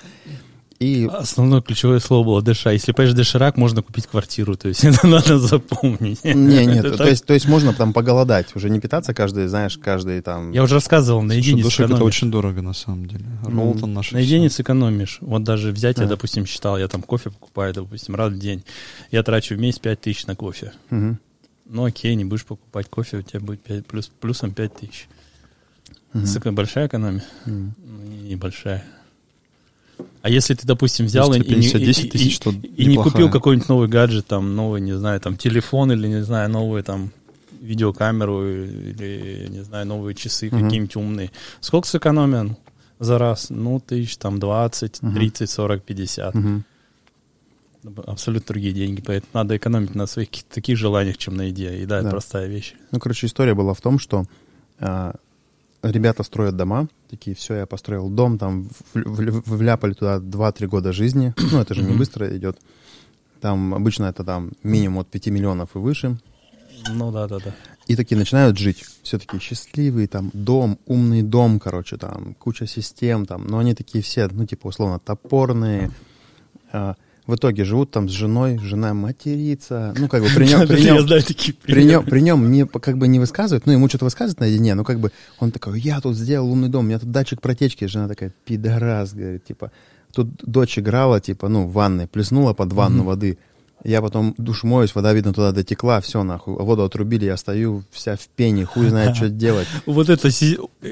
И 0.82 1.06
Основное 1.06 1.60
ключевое 1.60 2.00
слово 2.00 2.24
было 2.24 2.42
дыша. 2.42 2.72
Если 2.72 2.90
поешь 2.90 3.12
доширак, 3.12 3.56
можно 3.56 3.82
купить 3.82 4.08
квартиру. 4.08 4.56
То 4.56 4.68
есть 4.68 4.84
это 4.84 5.06
надо 5.06 5.38
запомнить. 5.38 6.24
не, 6.24 6.66
нет, 6.66 6.96
то 6.96 7.06
есть, 7.06 7.24
то 7.24 7.34
есть 7.34 7.46
можно 7.46 7.72
там 7.72 7.92
поголодать, 7.92 8.56
уже 8.56 8.68
не 8.68 8.80
питаться 8.80 9.14
каждый, 9.14 9.46
знаешь, 9.46 9.78
каждый 9.78 10.20
там. 10.22 10.50
Я 10.50 10.62
уже 10.64 10.74
рассказывал, 10.74 11.22
на 11.22 11.34
Слушай, 11.40 11.86
это 11.86 12.02
очень 12.02 12.30
дорого, 12.30 12.62
на 12.62 12.72
самом 12.72 13.06
деле. 13.06 13.24
Роллтон 13.44 13.94
наш. 13.94 14.10
На 14.12 14.18
единиц 14.18 14.58
экономишь. 14.58 15.18
Вот 15.20 15.44
даже 15.44 15.70
взять, 15.70 15.98
я, 15.98 16.04
Да. 16.04 16.10
допустим, 16.10 16.46
считал, 16.46 16.78
я 16.78 16.88
там 16.88 17.02
кофе 17.02 17.30
покупаю, 17.30 17.72
допустим, 17.72 18.16
раз 18.16 18.32
в 18.32 18.38
день. 18.38 18.64
Я 19.10 19.22
трачу 19.22 19.54
в 19.54 19.58
месяц 19.58 19.78
5 19.78 20.00
тысяч 20.00 20.26
на 20.26 20.34
кофе. 20.34 20.72
Мгм. 20.90 21.18
Ну 21.66 21.84
окей, 21.84 22.14
не 22.16 22.24
будешь 22.24 22.44
покупать 22.44 22.88
кофе, 22.88 23.18
у 23.18 23.22
тебя 23.22 23.40
будет 23.40 23.62
5, 23.62 23.86
плюс, 23.86 24.10
плюсом 24.20 24.52
5 24.52 24.74
тысяч. 24.74 25.08
Это 26.12 26.52
большая 26.52 26.88
экономия? 26.88 27.24
Ну, 27.46 27.72
Небольшая. 28.28 28.84
А 30.22 30.30
если 30.30 30.54
ты, 30.54 30.66
допустим, 30.66 31.06
взял 31.06 31.32
и, 31.32 31.38
и 31.38 31.40
не- 31.40 31.44
50, 31.62 31.80
10 31.82 32.04
и- 32.06 32.08
тысяч, 32.08 32.36
и- 32.36 32.40
то 32.40 32.50
и 32.50 32.86
не 32.86 32.96
купил 32.96 33.30
какой-нибудь 33.30 33.68
новый 33.68 33.88
гаджет, 33.88 34.26
там, 34.26 34.54
новый, 34.56 34.80
не 34.80 34.92
знаю, 34.96 35.20
там, 35.20 35.36
телефон 35.36 35.92
или, 35.92 36.06
не 36.08 36.22
знаю, 36.24 36.50
новую, 36.50 36.82
там, 36.84 37.10
видеокамеру 37.60 38.44
или, 38.46 39.46
не 39.50 39.62
знаю, 39.64 39.86
новые 39.86 40.14
часы 40.14 40.50
какие-нибудь 40.50 40.96
умные. 40.96 41.30
Сколько 41.60 41.86
сэкономил 41.88 42.58
за 42.98 43.18
раз? 43.18 43.50
Ну, 43.50 43.80
тысяч, 43.80 44.16
там, 44.16 44.38
20, 44.38 45.00
30, 45.14 45.50
40, 45.50 45.82
50. 45.82 46.34
Мгм. 46.34 46.64
Абсолютно 48.06 48.46
другие 48.54 48.72
деньги, 48.72 49.00
поэтому 49.04 49.30
надо 49.34 49.56
экономить 49.56 49.94
на 49.96 50.06
своих 50.06 50.28
таких 50.48 50.78
желаниях, 50.78 51.18
чем 51.18 51.36
на 51.36 51.42
еде. 51.42 51.80
Еда— 51.80 51.96
это 51.98 52.04
Да. 52.04 52.10
простая 52.10 52.46
вещь. 52.46 52.74
Ну, 52.92 53.00
короче, 53.00 53.26
история 53.26 53.54
была 53.54 53.74
в 53.74 53.80
том, 53.80 53.98
что 53.98 54.24
а, 54.78 55.14
ребята 55.82 56.22
строят 56.22 56.56
дома, 56.56 56.88
такие, 57.10 57.34
все, 57.36 57.54
я 57.54 57.66
построил 57.66 58.08
дом, 58.08 58.38
там 58.38 58.68
в- 58.94 58.98
в- 59.02 59.56
вляпали 59.56 59.92
туда 59.94 60.18
2-3 60.18 60.66
года 60.66 60.92
жизни, 60.92 61.34
ну, 61.52 61.60
это 61.60 61.74
же 61.74 61.82
не 61.82 61.96
быстро 61.96 62.36
идет. 62.36 62.58
Там 63.40 63.74
обычно 63.74 64.04
это 64.04 64.22
там 64.24 64.52
минимум 64.62 65.00
от 65.00 65.08
5 65.08 65.26
миллионов 65.28 65.74
и 65.74 65.78
выше. 65.78 66.18
Ну, 66.90 67.10
да-да-да. 67.12 67.54
И 67.86 67.96
такие 67.96 68.16
начинают 68.16 68.58
жить. 68.58 68.84
Все 69.02 69.18
такие 69.18 69.40
счастливые, 69.40 70.06
там, 70.08 70.30
дом, 70.32 70.78
умный 70.86 71.22
дом, 71.22 71.58
короче, 71.60 71.96
там, 71.96 72.34
куча 72.38 72.66
систем, 72.66 73.26
там. 73.26 73.46
Но 73.46 73.58
они 73.58 73.74
такие 73.74 74.02
все, 74.02 74.28
ну, 74.28 74.46
типа, 74.46 74.68
условно, 74.68 74.98
топорные. 75.00 75.90
А, 76.72 76.96
в 77.26 77.36
итоге 77.36 77.64
живут 77.64 77.90
там 77.90 78.08
с 78.08 78.12
женой, 78.12 78.58
жена 78.58 78.94
матерится. 78.94 79.94
Ну, 79.96 80.08
как 80.08 80.22
бы 80.22 80.28
при 80.34 80.46
нем, 80.46 80.60
при 80.66 80.82
нем, 80.82 81.06
при 81.62 81.84
нем, 81.84 82.04
при 82.04 82.20
нем 82.20 82.50
не, 82.50 82.66
как 82.66 82.98
бы 82.98 83.06
не 83.06 83.18
высказывает, 83.18 83.66
ну, 83.66 83.72
ему 83.72 83.88
что-то 83.88 84.06
высказывает 84.06 84.40
наедине, 84.40 84.74
но 84.74 84.84
как 84.84 84.98
бы 84.98 85.12
он 85.38 85.52
такой, 85.52 85.80
я 85.80 86.00
тут 86.00 86.16
сделал 86.16 86.50
умный 86.50 86.68
дом, 86.68 86.84
у 86.84 86.88
меня 86.88 86.98
тут 86.98 87.10
датчик 87.10 87.40
протечки, 87.40 87.84
жена 87.84 88.08
такая, 88.08 88.32
пидорас, 88.44 89.14
говорит, 89.14 89.44
типа, 89.44 89.70
тут 90.12 90.28
дочь 90.42 90.78
играла, 90.78 91.20
типа, 91.20 91.48
ну, 91.48 91.66
в 91.66 91.72
ванной, 91.72 92.08
плеснула 92.08 92.54
под 92.54 92.72
ванну 92.72 93.04
воды, 93.04 93.38
я 93.84 94.00
потом 94.00 94.34
душ 94.38 94.62
моюсь, 94.62 94.94
вода, 94.94 95.12
видно, 95.12 95.32
туда 95.32 95.52
дотекла, 95.52 96.00
все, 96.00 96.22
нахуй, 96.22 96.54
воду 96.54 96.84
отрубили, 96.84 97.24
я 97.24 97.36
стою 97.36 97.84
вся 97.90 98.16
в 98.16 98.28
пене, 98.28 98.64
хуй 98.64 98.88
знает, 98.88 99.16
что 99.16 99.28
делать. 99.28 99.68
Вот 99.86 100.08
это 100.08 100.30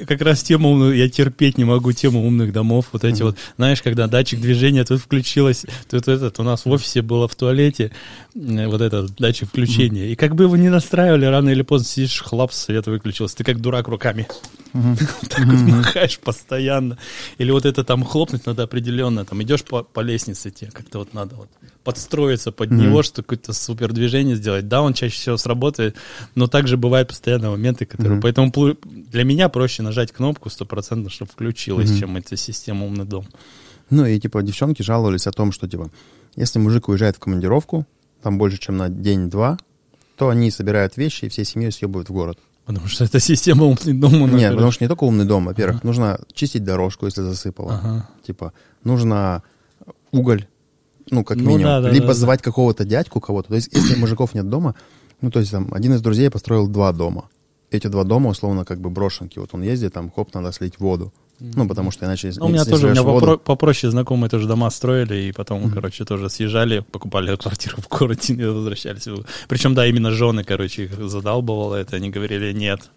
как 0.07 0.21
раз 0.21 0.43
тема 0.43 0.91
я 0.93 1.09
терпеть 1.09 1.59
не 1.59 1.65
могу 1.65 1.93
тему 1.93 2.27
умных 2.27 2.53
домов. 2.53 2.87
Вот 2.93 3.05
эти 3.05 3.23
вот, 3.23 3.37
знаешь, 3.57 3.83
когда 3.83 4.07
датчик 4.07 4.41
движения 4.41 4.85
тут 4.85 5.01
включилось, 5.01 5.65
тут 5.89 6.09
этот 6.09 6.39
у 6.39 6.43
нас 6.43 6.65
в 6.65 6.71
офисе 6.71 7.03
было 7.03 7.29
в 7.29 7.35
туалете 7.35 7.93
э, 8.35 8.67
вот 8.67 8.81
этот 8.81 9.15
датчик 9.17 9.49
включения. 9.49 10.09
И 10.09 10.17
как 10.17 10.35
бы 10.35 10.45
его 10.45 10.57
не 10.57 10.69
настраивали, 10.69 11.25
рано 11.27 11.51
или 11.51 11.63
поздно 11.63 11.89
сидишь, 11.89 12.23
хлоп, 12.23 12.53
свет 12.53 12.87
выключился. 12.87 13.37
Ты 13.37 13.45
как 13.45 13.61
дурак 13.61 13.89
руками. 13.89 14.27
Так 15.29 15.47
вот 15.47 15.61
махаешь 15.61 16.19
постоянно. 16.19 16.99
Или 17.39 17.51
вот 17.51 17.65
это 17.65 17.85
там 17.85 18.05
хлопнуть 18.05 18.47
надо 18.47 18.65
определенно. 18.65 19.25
Там 19.25 19.43
идешь 19.43 19.65
по, 19.65 19.83
по 19.83 20.01
лестнице, 20.01 20.51
тебе 20.51 20.71
как-то 20.71 20.99
вот 20.99 21.15
надо 21.15 21.37
вот 21.37 21.49
подстроиться 21.85 22.53
под 22.53 22.71
него, 22.71 23.03
что 23.03 23.23
какое-то 23.23 23.53
супер 23.53 23.93
движение 23.93 24.37
сделать. 24.37 24.69
Да, 24.69 24.83
он 24.83 24.95
чаще 24.95 25.15
всего 25.15 25.37
сработает, 25.37 25.97
но 26.35 26.47
также 26.47 26.77
бывают 26.77 27.09
постоянно 27.09 27.51
моменты, 27.51 27.87
которые... 27.87 28.21
Поэтому 28.21 28.53
для 28.85 29.25
меня 29.25 29.49
проще 29.49 29.83
нажать 29.83 30.13
кнопку 30.13 30.51
стопроцентно, 30.51 31.11
чтобы 31.11 31.31
включилась, 31.31 31.99
чем 31.99 32.17
эта 32.17 32.37
система 32.37 32.87
умный 32.87 33.05
дом. 33.05 33.27
Ну, 33.91 34.07
и, 34.07 34.21
типа, 34.21 34.43
девчонки 34.43 34.83
жаловались 34.83 35.27
о 35.27 35.33
том, 35.33 35.51
что, 35.51 35.69
типа, 35.69 35.91
если 36.37 36.61
мужик 36.61 36.89
уезжает 36.89 37.17
в 37.17 37.19
командировку, 37.19 37.87
там 38.23 38.39
больше, 38.39 38.59
чем 38.59 38.77
на 38.77 38.89
день-два, 38.89 39.59
то 40.17 40.29
они 40.29 40.51
собирают 40.51 40.97
вещи 40.97 41.25
и 41.25 41.29
всей 41.29 41.45
семьей 41.45 41.73
съебывают 41.73 42.09
в 42.09 42.13
город. 42.13 42.39
Потому 42.75 42.89
что 42.89 43.05
эта 43.05 43.21
система 43.21 43.65
умный 43.65 43.93
дом. 43.93 44.13
Нет, 44.13 44.31
короче, 44.31 44.51
потому 44.51 44.71
что 44.73 44.85
не 44.85 44.89
только 44.89 45.05
умный 45.05 45.25
дом. 45.25 45.47
Во-первых, 45.47 45.85
нужно 45.85 46.21
чистить 46.33 46.65
дорожку, 46.65 47.07
если 47.07 47.23
засыпало. 47.23 47.75
Ага. 47.83 48.09
Типа, 48.27 48.53
нужно 48.85 49.43
уголь, 50.13 50.47
ну, 51.11 51.25
как 51.25 51.37
Ну 51.39 51.45
минимум. 51.45 51.63
да, 51.65 51.81
да, 51.81 51.91
Либо 51.91 52.07
да, 52.07 52.13
да. 52.13 52.19
звать 52.19 52.43
какого-то 52.43 52.85
дядьку, 52.85 53.21
кого-то. 53.21 53.49
То 53.49 53.55
есть, 53.57 53.69
если 53.73 53.97
мужиков 53.97 54.35
нет 54.35 54.49
дома, 54.49 54.75
ну, 55.21 55.31
то 55.31 55.41
есть, 55.41 55.51
там, 55.51 55.73
один 55.73 55.95
из 55.95 56.01
друзей 56.01 56.31
построил 56.31 56.69
два 56.69 56.93
дома. 56.93 57.29
Эти 57.71 57.87
два 57.87 58.05
дома, 58.05 58.31
условно, 58.31 58.65
как 58.65 58.81
бы 58.81 58.91
брошенки. 58.91 59.39
Вот 59.39 59.51
он 59.53 59.63
ездит, 59.63 59.93
там, 59.93 60.11
хоп, 60.11 60.35
надо 60.35 60.53
слить 60.53 60.79
воду. 60.81 61.13
Ну, 61.41 61.67
потому 61.67 61.91
что 61.91 62.05
иначе... 62.05 62.33
Ну, 62.37 62.47
у 62.47 62.49
меня 62.49 62.65
тоже, 62.65 62.89
у 62.89 62.91
меня 62.91 63.03
воду- 63.03 63.27
попро- 63.27 63.39
попроще 63.39 63.91
знакомые 63.91 64.29
тоже 64.29 64.47
дома 64.47 64.71
строили, 64.71 65.29
и 65.29 65.33
потом, 65.33 65.71
короче, 65.71 66.05
тоже 66.05 66.29
съезжали, 66.29 66.81
покупали 66.81 67.35
квартиру 67.41 67.79
в 67.79 67.89
городе 67.89 68.35
и 68.35 68.45
возвращались. 68.45 69.09
Причем, 69.49 69.75
да, 69.75 69.87
именно 69.87 70.11
жены, 70.11 70.45
короче, 70.45 70.85
их 70.85 70.93
задалбывало 71.09 71.77
это, 71.77 71.97
они 71.97 72.11
говорили, 72.11 72.53
нет, 72.53 72.91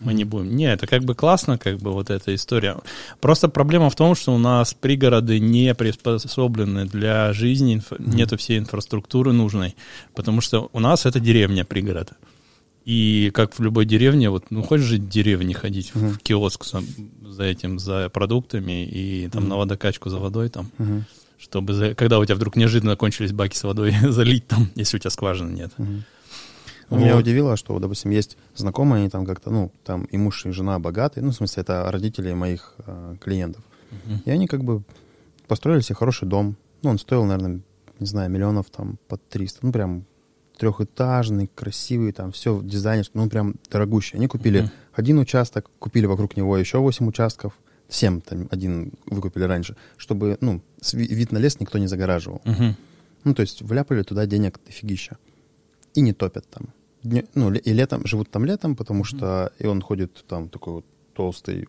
мы 0.00 0.14
не 0.14 0.24
будем. 0.24 0.56
Не, 0.56 0.72
это 0.72 0.86
как 0.86 1.04
бы 1.04 1.14
классно, 1.14 1.58
как 1.58 1.78
бы 1.78 1.92
вот 1.92 2.10
эта 2.10 2.34
история. 2.34 2.76
Просто 3.20 3.48
проблема 3.48 3.90
в 3.90 3.94
том, 3.94 4.14
что 4.14 4.34
у 4.34 4.38
нас 4.38 4.74
пригороды 4.74 5.38
не 5.38 5.74
приспособлены 5.74 6.86
для 6.86 7.32
жизни, 7.32 7.74
инф... 7.74 7.92
mm-hmm. 7.92 8.14
нету 8.14 8.36
всей 8.36 8.58
инфраструктуры 8.58 9.32
нужной, 9.32 9.76
потому 10.14 10.40
что 10.40 10.70
у 10.72 10.80
нас 10.80 11.06
это 11.06 11.20
деревня, 11.20 11.64
пригород. 11.64 12.12
И 12.84 13.30
как 13.34 13.58
в 13.58 13.62
любой 13.62 13.84
деревне, 13.84 14.30
вот, 14.30 14.50
ну, 14.50 14.62
хочешь 14.62 14.86
жить 14.86 15.02
в 15.02 15.08
деревне, 15.08 15.54
ходить 15.54 15.92
mm-hmm. 15.94 16.10
в 16.12 16.18
киоск 16.18 16.64
за, 16.64 16.82
за 17.22 17.44
этим, 17.44 17.78
за 17.78 18.08
продуктами 18.08 18.84
и 18.84 19.28
там 19.28 19.44
mm-hmm. 19.44 19.48
на 19.48 19.56
водокачку 19.56 20.08
за 20.08 20.18
водой 20.18 20.48
там, 20.48 20.70
mm-hmm. 20.78 21.02
чтобы, 21.38 21.74
за, 21.74 21.94
когда 21.94 22.18
у 22.18 22.24
тебя 22.24 22.36
вдруг 22.36 22.56
неожиданно 22.56 22.96
кончились 22.96 23.32
баки 23.32 23.56
с 23.56 23.64
водой, 23.64 23.94
залить 24.08 24.46
там, 24.46 24.70
если 24.74 24.96
у 24.96 25.00
тебя 25.00 25.10
скважины 25.10 25.52
нет. 25.52 25.72
Mm-hmm. 25.76 26.02
Вот. 26.90 27.00
Меня 27.00 27.16
удивило, 27.16 27.56
что, 27.56 27.78
допустим, 27.78 28.10
есть 28.10 28.36
знакомые, 28.56 29.00
они 29.02 29.10
там 29.10 29.24
как-то, 29.24 29.50
ну, 29.50 29.70
там 29.84 30.04
и 30.04 30.16
муж, 30.16 30.44
и 30.44 30.50
жена 30.50 30.78
богатые, 30.80 31.22
ну, 31.22 31.30
в 31.30 31.34
смысле, 31.34 31.60
это 31.60 31.88
родители 31.90 32.32
моих 32.32 32.74
э, 32.78 33.14
клиентов. 33.20 33.62
Uh-huh. 33.92 34.18
И 34.24 34.30
они 34.30 34.48
как 34.48 34.64
бы 34.64 34.82
построили 35.46 35.82
себе 35.82 35.94
хороший 35.94 36.26
дом. 36.26 36.56
Ну, 36.82 36.90
он 36.90 36.98
стоил, 36.98 37.24
наверное, 37.24 37.60
не 38.00 38.06
знаю, 38.06 38.28
миллионов 38.28 38.70
там 38.70 38.98
под 39.06 39.26
300. 39.28 39.60
Ну, 39.62 39.72
прям 39.72 40.04
трехэтажный, 40.60 41.50
красивый, 41.54 42.12
там 42.12 42.32
все 42.32 42.60
дизайнерский, 42.62 43.18
ну, 43.18 43.28
прям 43.28 43.54
дорогущий. 43.70 44.16
Они 44.16 44.26
купили 44.26 44.64
uh-huh. 44.64 44.70
один 44.92 45.18
участок, 45.18 45.70
купили 45.78 46.04
вокруг 46.06 46.36
него 46.36 46.56
еще 46.58 46.78
8 46.78 47.08
участков, 47.08 47.54
7, 47.88 48.20
там, 48.20 48.48
один 48.50 48.92
выкупили 49.06 49.44
раньше, 49.44 49.74
чтобы, 49.96 50.36
ну, 50.40 50.60
вид 50.92 51.32
на 51.32 51.38
лес 51.38 51.58
никто 51.60 51.78
не 51.78 51.86
загораживал. 51.86 52.42
Uh-huh. 52.44 52.74
Ну, 53.24 53.34
то 53.34 53.40
есть 53.40 53.62
вляпали 53.62 54.02
туда 54.02 54.26
денег 54.26 54.60
дофигища. 54.64 55.16
И 55.94 56.02
не 56.02 56.12
топят 56.12 56.46
там 56.48 56.68
ну, 57.34 57.52
и 57.52 57.72
летом, 57.72 58.06
живут 58.06 58.30
там 58.30 58.44
летом, 58.44 58.76
потому 58.76 59.04
что 59.04 59.52
и 59.58 59.66
он 59.66 59.80
ходит 59.80 60.24
там 60.28 60.48
такой 60.48 60.74
вот 60.74 60.84
толстый, 61.14 61.68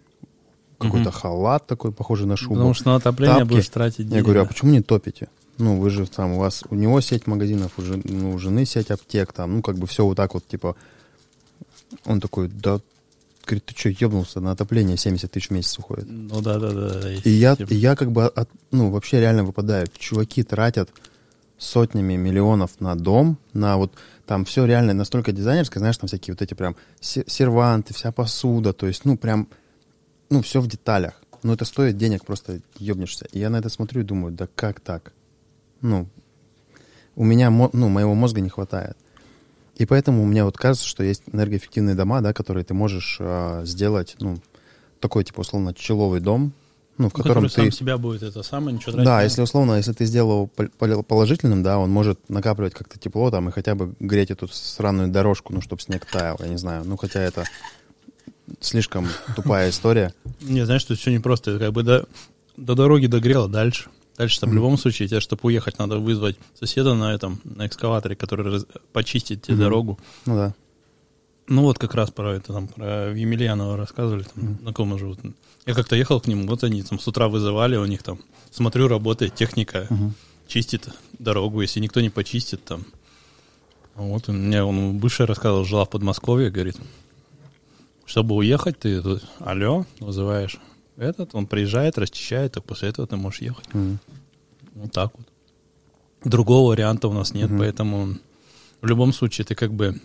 какой-то 0.77 1.09
mm-hmm. 1.09 1.13
халат 1.13 1.67
такой, 1.67 1.91
похожий 1.91 2.27
на 2.27 2.35
шубу. 2.35 2.55
Потому 2.55 2.73
что 2.73 2.89
на 2.89 2.95
отопление 2.95 3.39
тапки. 3.39 3.53
будешь 3.53 3.69
тратить 3.69 4.07
деньги. 4.07 4.15
Я 4.15 4.23
говорю, 4.23 4.41
а 4.41 4.45
почему 4.45 4.71
не 4.71 4.81
топите? 4.81 5.29
Ну, 5.57 5.79
вы 5.79 5.89
же 5.89 6.07
там, 6.07 6.33
у 6.33 6.39
вас, 6.39 6.63
у 6.69 6.75
него 6.75 7.01
сеть 7.01 7.27
магазинов, 7.27 7.73
у, 7.77 7.81
жен, 7.81 8.01
ну, 8.03 8.33
у 8.33 8.39
жены 8.39 8.65
сеть 8.65 8.89
аптек, 8.89 9.33
там, 9.33 9.55
ну, 9.57 9.61
как 9.61 9.77
бы 9.77 9.85
все 9.85 10.05
вот 10.05 10.15
так 10.15 10.33
вот, 10.33 10.47
типа, 10.47 10.75
он 12.05 12.19
такой, 12.19 12.47
да, 12.47 12.79
говорит, 13.45 13.65
ты 13.65 13.75
что, 13.75 13.89
ебнулся, 13.89 14.39
на 14.39 14.51
отопление 14.51 14.97
70 14.97 15.31
тысяч 15.31 15.49
в 15.49 15.51
месяц 15.51 15.77
уходит. 15.77 16.05
Ну, 16.07 16.41
да, 16.41 16.57
да, 16.57 16.71
да. 16.71 17.13
И 17.13 17.29
я, 17.29 17.53
и 17.53 17.75
я 17.75 17.95
как 17.95 18.11
бы, 18.11 18.25
от, 18.25 18.49
ну, 18.71 18.89
вообще 18.89 19.19
реально 19.19 19.43
выпадаю. 19.43 19.87
Чуваки 19.97 20.43
тратят 20.43 20.89
сотнями 21.57 22.15
миллионов 22.15 22.71
на 22.79 22.95
дом, 22.95 23.37
на 23.53 23.77
вот 23.77 23.93
там 24.25 24.45
все 24.45 24.65
реально 24.65 24.93
настолько 24.93 25.31
дизайнерское, 25.31 25.79
знаешь, 25.79 25.97
там 25.97 26.07
всякие 26.07 26.33
вот 26.33 26.41
эти 26.41 26.53
прям 26.53 26.75
серванты, 27.01 27.93
вся 27.93 28.11
посуда, 28.11 28.73
то 28.73 28.87
есть, 28.87 29.05
ну, 29.05 29.17
прям, 29.17 29.47
ну, 30.29 30.41
все 30.41 30.61
в 30.61 30.67
деталях. 30.67 31.21
Но 31.43 31.53
это 31.53 31.65
стоит 31.65 31.97
денег, 31.97 32.25
просто 32.25 32.61
ебнешься. 32.77 33.25
И 33.31 33.39
я 33.39 33.49
на 33.49 33.57
это 33.57 33.69
смотрю 33.69 34.01
и 34.01 34.05
думаю, 34.05 34.33
да 34.33 34.47
как 34.55 34.79
так? 34.79 35.13
Ну, 35.81 36.07
у 37.15 37.23
меня, 37.23 37.49
ну, 37.49 37.89
моего 37.89 38.13
мозга 38.13 38.41
не 38.41 38.49
хватает. 38.49 38.97
И 39.75 39.85
поэтому 39.85 40.23
у 40.23 40.25
меня 40.25 40.45
вот 40.45 40.57
кажется, 40.57 40.87
что 40.87 41.03
есть 41.03 41.23
энергоэффективные 41.31 41.95
дома, 41.95 42.21
да, 42.21 42.33
которые 42.33 42.63
ты 42.63 42.73
можешь 42.73 43.17
э, 43.19 43.63
сделать, 43.65 44.15
ну, 44.19 44.37
такой, 44.99 45.23
типа, 45.23 45.41
условно, 45.41 45.73
человый 45.73 46.21
дом, 46.21 46.53
ну, 46.97 47.09
в 47.09 47.13
котором 47.13 47.45
ты... 47.45 47.49
сам 47.49 47.71
себя 47.71 47.97
будет 47.97 48.21
это 48.21 48.43
самое, 48.43 48.75
ничего 48.75 48.91
тратить. 48.91 49.05
Да, 49.05 49.23
если 49.23 49.41
условно, 49.41 49.77
если 49.77 49.93
ты 49.93 50.05
сделал 50.05 50.47
положительным, 50.47 51.63
да, 51.63 51.79
он 51.79 51.89
может 51.89 52.29
накапливать 52.29 52.73
как-то 52.73 52.99
тепло 52.99 53.31
там 53.31 53.49
и 53.49 53.51
хотя 53.51 53.73
бы 53.73 53.95
греть 53.99 54.29
эту 54.29 54.47
сраную 54.47 55.09
дорожку, 55.09 55.51
ну, 55.53 55.61
чтобы 55.61 55.81
снег 55.81 56.05
таял, 56.05 56.37
я 56.39 56.47
не 56.47 56.57
знаю. 56.57 56.83
Ну, 56.85 56.97
хотя 56.97 57.21
это 57.21 57.45
слишком 58.59 59.07
тупая 59.35 59.71
история. 59.71 60.13
Не, 60.41 60.65
знаешь, 60.65 60.83
тут 60.83 60.99
все 60.99 61.11
непросто. 61.11 61.57
Как 61.57 61.71
бы 61.71 61.81
до, 61.83 62.05
до 62.57 62.75
дороги 62.75 63.07
догрело 63.07 63.47
дальше. 63.47 63.89
Дальше-то 64.21 64.45
в 64.45 64.53
любом 64.53 64.77
случае 64.77 65.07
тебе, 65.07 65.19
чтобы 65.19 65.39
уехать, 65.45 65.79
надо 65.79 65.97
вызвать 65.97 66.37
соседа 66.53 66.93
на 66.93 67.11
этом, 67.11 67.41
на 67.43 67.65
экскаваторе, 67.65 68.15
который 68.15 68.51
раз, 68.51 68.67
почистит 68.93 69.41
тебе 69.41 69.57
дорогу. 69.57 69.97
Ну 70.27 70.35
да. 70.35 70.53
Ну 71.47 71.63
вот 71.63 71.79
как 71.79 71.95
раз 71.95 72.11
про 72.11 72.35
это 72.35 72.53
там, 72.53 72.67
про 72.67 73.15
Емельянова 73.15 73.75
рассказывали, 73.77 74.21
там, 74.21 74.43
mm. 74.43 74.61
знакомые 74.61 74.99
живут. 74.99 75.17
Я 75.65 75.73
как-то 75.73 75.95
ехал 75.95 76.21
к 76.21 76.27
ним, 76.27 76.45
вот 76.45 76.63
они 76.63 76.83
там 76.83 76.99
с 76.99 77.07
утра 77.07 77.29
вызывали, 77.29 77.77
у 77.77 77.85
них 77.87 78.03
там, 78.03 78.19
смотрю, 78.51 78.87
работает 78.87 79.33
техника, 79.33 79.87
uh-huh. 79.89 80.11
чистит 80.47 80.89
дорогу, 81.17 81.61
если 81.61 81.79
никто 81.79 81.99
не 81.99 82.11
почистит 82.11 82.63
там. 82.63 82.85
Вот 83.95 84.29
у 84.29 84.33
меня 84.33 84.67
он 84.67 84.99
бывший 84.99 85.25
рассказывал, 85.25 85.65
жила 85.65 85.85
в 85.85 85.89
Подмосковье, 85.89 86.51
говорит, 86.51 86.77
чтобы 88.05 88.35
уехать, 88.35 88.77
ты 88.77 89.01
алло, 89.39 89.87
вызываешь 89.99 90.59
этот, 91.01 91.35
он 91.35 91.47
приезжает, 91.47 91.97
расчищает, 91.97 92.57
а 92.57 92.61
после 92.61 92.89
этого 92.89 93.07
ты 93.07 93.15
можешь 93.15 93.41
ехать. 93.41 93.67
Uh-huh. 93.73 93.97
Вот 94.75 94.91
так 94.91 95.11
вот. 95.17 95.27
Другого 96.23 96.69
варианта 96.69 97.07
у 97.07 97.13
нас 97.13 97.33
нет, 97.33 97.49
uh-huh. 97.49 97.57
поэтому 97.57 98.17
в 98.81 98.85
любом 98.85 99.13
случае 99.13 99.45
ты 99.45 99.55
как 99.55 99.73
бы 99.73 99.99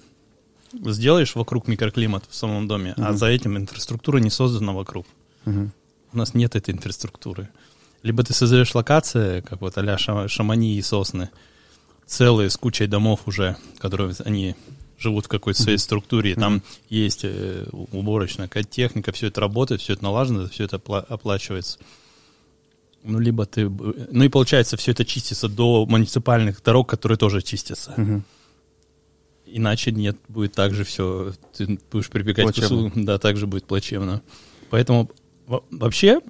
сделаешь 0.73 1.35
вокруг 1.35 1.69
микроклимат 1.69 2.25
в 2.29 2.35
самом 2.35 2.67
доме, 2.69 2.95
uh-huh. 2.97 3.05
а 3.07 3.13
за 3.13 3.27
этим 3.27 3.57
инфраструктура 3.57 4.19
не 4.19 4.31
создана 4.31 4.73
вокруг. 4.73 5.07
Угу. 5.47 5.71
У 6.13 6.19
нас 6.19 6.35
нет 6.35 6.57
этой 6.57 6.75
инфраструктуры. 6.75 7.49
Либо 8.03 8.23
ты 8.23 8.35
создаешь 8.35 8.75
локации, 8.75 9.41
как 9.41 9.61
вот 9.61 9.79
а 9.79 10.29
шамани 10.29 10.77
и 10.77 10.83
сосны, 10.83 11.31
целые 12.05 12.51
с 12.51 12.57
кучей 12.57 12.87
домов 12.87 13.23
уже, 13.27 13.57
которые 13.79 14.15
они 14.25 14.55
живут 14.99 15.27
в 15.27 15.29
какой-то 15.29 15.63
своей 15.63 15.79
структуре, 15.79 16.35
там 16.35 16.63
есть 16.89 17.25
э, 17.25 17.67
уборочная 17.73 18.49
техника, 18.49 19.13
все 19.13 19.29
это 19.29 19.41
работает, 19.41 19.81
все 19.81 19.95
это 19.95 20.05
налажено, 20.05 20.49
все 20.49 20.65
это 20.65 20.77
оплачивается. 20.77 21.79
Ну, 23.03 23.21
либо 23.21 23.47
ты... 23.47 23.69
Ну 23.69 24.25
и 24.25 24.29
получается, 24.29 24.77
все 24.77 24.93
это 24.93 25.05
чистится 25.05 25.49
до 25.49 25.87
муниципальных 25.87 26.63
дорог, 26.63 26.89
которые 26.89 27.19
тоже 27.19 27.41
чистятся. 27.43 27.95
Иначе 29.47 29.93
нет, 29.93 30.17
будет 30.29 30.53
так 30.53 30.75
же 30.75 30.83
все, 30.85 31.33
ты 31.57 31.79
будешь 31.91 32.11
прибегать 32.11 32.45
плачевно. 32.45 32.91
к 32.91 32.95
СУ, 32.95 33.05
да, 33.05 33.19
так 33.19 33.37
же 33.37 33.47
будет 33.47 33.65
плачевно. 33.65 34.23
Поэтому 34.71 35.09
Вообще, 35.47 36.21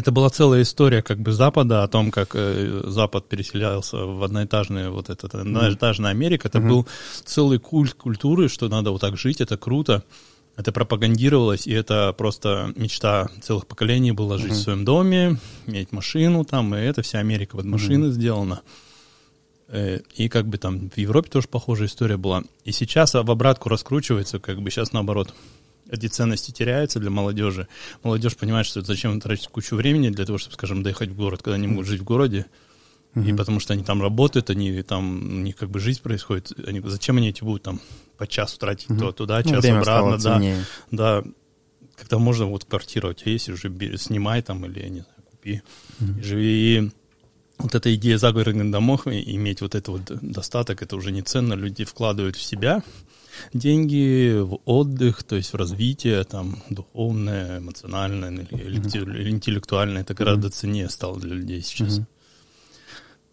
это 0.00 0.12
была 0.12 0.30
целая 0.30 0.62
история 0.62 1.02
как 1.02 1.18
бы 1.18 1.32
Запада 1.32 1.82
о 1.82 1.88
том, 1.88 2.10
как 2.10 2.30
э, 2.34 2.82
Запад 2.86 3.28
переселялся 3.28 3.98
в 3.98 4.24
одноэтажную 4.24 4.92
вот 4.92 5.10
это 5.10 5.26
одноэтажная 5.26 6.10
Америка. 6.10 6.48
Это 6.48 6.58
mm-hmm. 6.58 6.68
был 6.68 6.88
целый 7.24 7.58
культ 7.58 7.94
культуры, 7.94 8.48
что 8.48 8.68
надо 8.68 8.90
вот 8.90 9.02
так 9.02 9.16
жить, 9.18 9.40
это 9.40 9.56
круто. 9.56 10.02
Это 10.56 10.72
пропагандировалось, 10.72 11.66
и 11.66 11.72
это 11.72 12.14
просто 12.16 12.72
мечта 12.76 13.28
целых 13.40 13.66
поколений 13.66 14.12
была 14.12 14.36
жить 14.36 14.52
mm-hmm. 14.52 14.54
в 14.54 14.62
своем 14.62 14.84
доме, 14.84 15.38
иметь 15.66 15.92
машину 15.92 16.44
там, 16.44 16.74
и 16.74 16.78
это 16.78 17.02
вся 17.02 17.18
Америка 17.18 17.56
под 17.56 17.66
машины 17.66 18.06
mm-hmm. 18.06 18.10
сделана. 18.10 18.62
Э, 19.68 20.00
и 20.16 20.28
как 20.28 20.46
бы 20.46 20.58
там 20.58 20.90
в 20.90 20.98
Европе 20.98 21.30
тоже 21.30 21.46
похожая 21.48 21.88
история 21.88 22.16
была. 22.16 22.42
И 22.64 22.72
сейчас 22.72 23.14
в 23.14 23.30
обратку 23.30 23.68
раскручивается, 23.68 24.38
как 24.38 24.60
бы 24.60 24.70
сейчас 24.70 24.92
наоборот 24.92 25.34
эти 25.90 26.06
ценности 26.06 26.50
теряются 26.50 27.00
для 27.00 27.10
молодежи. 27.10 27.66
Молодежь 28.02 28.36
понимает, 28.36 28.66
что 28.66 28.82
зачем 28.82 29.20
тратить 29.20 29.48
кучу 29.48 29.76
времени 29.76 30.10
для 30.10 30.24
того, 30.24 30.38
чтобы, 30.38 30.54
скажем, 30.54 30.82
доехать 30.82 31.10
в 31.10 31.16
город, 31.16 31.42
когда 31.42 31.56
они 31.56 31.66
могут 31.66 31.86
жить 31.86 32.00
в 32.00 32.04
городе, 32.04 32.46
uh-huh. 33.14 33.28
и 33.28 33.32
потому 33.36 33.60
что 33.60 33.72
они 33.74 33.82
там 33.82 34.00
работают, 34.00 34.50
они 34.50 34.82
там, 34.82 35.18
у 35.18 35.40
них 35.42 35.56
как 35.56 35.70
бы 35.70 35.80
жизнь 35.80 36.00
происходит. 36.00 36.52
Они, 36.66 36.80
зачем 36.84 37.16
они 37.16 37.30
эти 37.30 37.42
будут 37.42 37.62
там 37.64 37.80
по 38.16 38.26
часу 38.26 38.58
тратить 38.58 38.88
uh-huh. 38.88 38.98
то 38.98 39.12
туда, 39.12 39.40
ну, 39.44 39.50
час 39.50 39.64
ну, 39.64 39.78
обратно, 39.78 40.18
да. 40.18 40.18
Ценнее. 40.18 40.64
Да. 40.90 41.24
Когда 41.96 42.18
можно 42.18 42.46
вот 42.46 42.64
квартира 42.64 43.08
у 43.08 43.12
тебя 43.12 43.32
есть, 43.32 43.48
уже 43.48 43.68
снимай 43.98 44.42
там 44.42 44.64
или, 44.64 44.88
не 44.88 45.00
знаю, 45.00 45.22
купи, 45.30 45.62
и 46.00 46.22
живи. 46.22 46.78
И 46.78 46.90
вот 47.58 47.74
эта 47.74 47.94
идея 47.94 48.16
загородных 48.16 48.70
домов, 48.70 49.06
иметь 49.06 49.60
вот 49.60 49.74
этот 49.74 49.88
вот 49.88 50.02
достаток, 50.22 50.82
это 50.82 50.96
уже 50.96 51.12
не 51.12 51.20
ценно, 51.20 51.54
люди 51.54 51.84
вкладывают 51.84 52.36
в 52.36 52.42
себя, 52.42 52.82
деньги 53.52 54.40
в 54.40 54.58
отдых, 54.64 55.22
то 55.22 55.36
есть 55.36 55.52
в 55.52 55.56
развитие, 55.56 56.22
там, 56.24 56.62
духовное, 56.70 57.58
эмоциональное 57.58 58.30
или 58.50 59.30
интеллектуальное, 59.30 60.02
это 60.02 60.14
гораздо 60.14 60.50
ценнее 60.50 60.88
стало 60.88 61.18
для 61.18 61.34
людей 61.34 61.62
сейчас. 61.62 62.00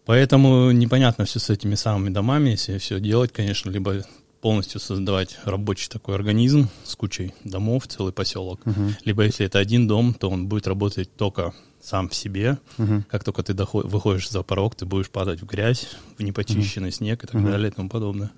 Поэтому 0.08 0.70
непонятно 0.70 1.26
все 1.26 1.38
с 1.38 1.50
этими 1.50 1.74
самыми 1.74 2.08
домами, 2.08 2.50
если 2.50 2.78
все 2.78 2.98
делать, 2.98 3.30
конечно, 3.30 3.68
либо 3.68 4.04
полностью 4.40 4.80
создавать 4.80 5.38
рабочий 5.44 5.90
такой 5.90 6.14
организм 6.14 6.68
с 6.84 6.94
кучей 6.94 7.34
домов, 7.44 7.86
целый 7.88 8.12
поселок. 8.12 8.60
Uh-huh. 8.64 8.94
Либо 9.04 9.24
если 9.24 9.44
это 9.44 9.58
один 9.58 9.86
дом, 9.86 10.14
то 10.14 10.30
он 10.30 10.46
будет 10.46 10.66
работать 10.66 11.14
только 11.14 11.52
сам 11.82 12.08
в 12.08 12.14
себе. 12.14 12.56
Uh-huh. 12.78 13.02
Как 13.10 13.24
только 13.24 13.42
ты 13.42 13.52
доход, 13.52 13.84
выходишь 13.86 14.30
за 14.30 14.42
порог, 14.42 14.74
ты 14.74 14.86
будешь 14.86 15.10
падать 15.10 15.42
в 15.42 15.46
грязь, 15.46 15.88
в 16.16 16.22
непочищенный 16.22 16.88
uh-huh. 16.88 16.92
снег 16.92 17.24
и 17.24 17.26
так 17.26 17.36
uh-huh. 17.36 17.50
далее 17.50 17.70
и 17.70 17.74
тому 17.74 17.88
подобное 17.88 18.30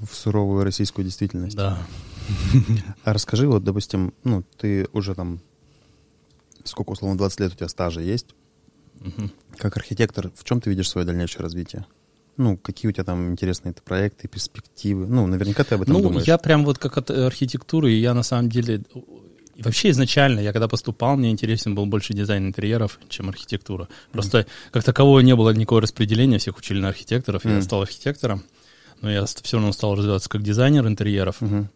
в 0.00 0.14
суровую 0.14 0.64
российскую 0.64 1.04
действительность. 1.04 1.56
Да. 1.56 1.78
А 3.04 3.12
расскажи, 3.12 3.48
вот, 3.48 3.64
допустим, 3.64 4.12
ну, 4.24 4.44
ты 4.56 4.86
уже 4.92 5.14
там, 5.14 5.40
сколько, 6.64 6.90
условно, 6.90 7.16
20 7.16 7.40
лет 7.40 7.52
у 7.52 7.56
тебя 7.56 7.68
стажа 7.68 8.00
есть? 8.00 8.26
Угу. 9.00 9.30
Как 9.56 9.76
архитектор, 9.76 10.30
в 10.34 10.44
чем 10.44 10.60
ты 10.60 10.70
видишь 10.70 10.88
свое 10.88 11.06
дальнейшее 11.06 11.42
развитие? 11.42 11.86
Ну, 12.36 12.56
какие 12.56 12.88
у 12.88 12.92
тебя 12.92 13.04
там 13.04 13.32
интересные 13.32 13.74
проекты, 13.74 14.28
перспективы? 14.28 15.06
Ну, 15.06 15.26
наверняка 15.26 15.64
ты 15.64 15.74
об 15.74 15.82
этом 15.82 15.94
ну, 15.94 16.00
думаешь. 16.00 16.26
я 16.26 16.38
прям 16.38 16.64
вот 16.64 16.78
как 16.78 16.96
от 16.96 17.10
архитектуры, 17.10 17.90
я 17.90 18.14
на 18.14 18.22
самом 18.22 18.48
деле... 18.48 18.82
Вообще 19.58 19.90
изначально, 19.90 20.38
я 20.38 20.52
когда 20.52 20.68
поступал, 20.68 21.16
мне 21.16 21.32
интересен 21.32 21.74
был 21.74 21.84
больше 21.86 22.14
дизайн 22.14 22.46
интерьеров, 22.46 23.00
чем 23.08 23.28
архитектура. 23.28 23.88
Просто 24.12 24.40
mm. 24.40 24.46
как 24.70 24.84
такового 24.84 25.18
не 25.18 25.34
было 25.34 25.50
никакого 25.50 25.80
распределения, 25.80 26.38
всех 26.38 26.56
учили 26.58 26.78
на 26.78 26.90
архитекторов, 26.90 27.44
mm. 27.44 27.56
я 27.56 27.62
стал 27.62 27.82
архитектором, 27.82 28.44
но 29.00 29.10
я 29.10 29.24
все 29.24 29.56
равно 29.56 29.72
стал 29.72 29.94
развиваться 29.94 30.28
как 30.28 30.42
дизайнер 30.42 30.86
интерьеров. 30.86 31.40
Mm-hmm. 31.40 31.66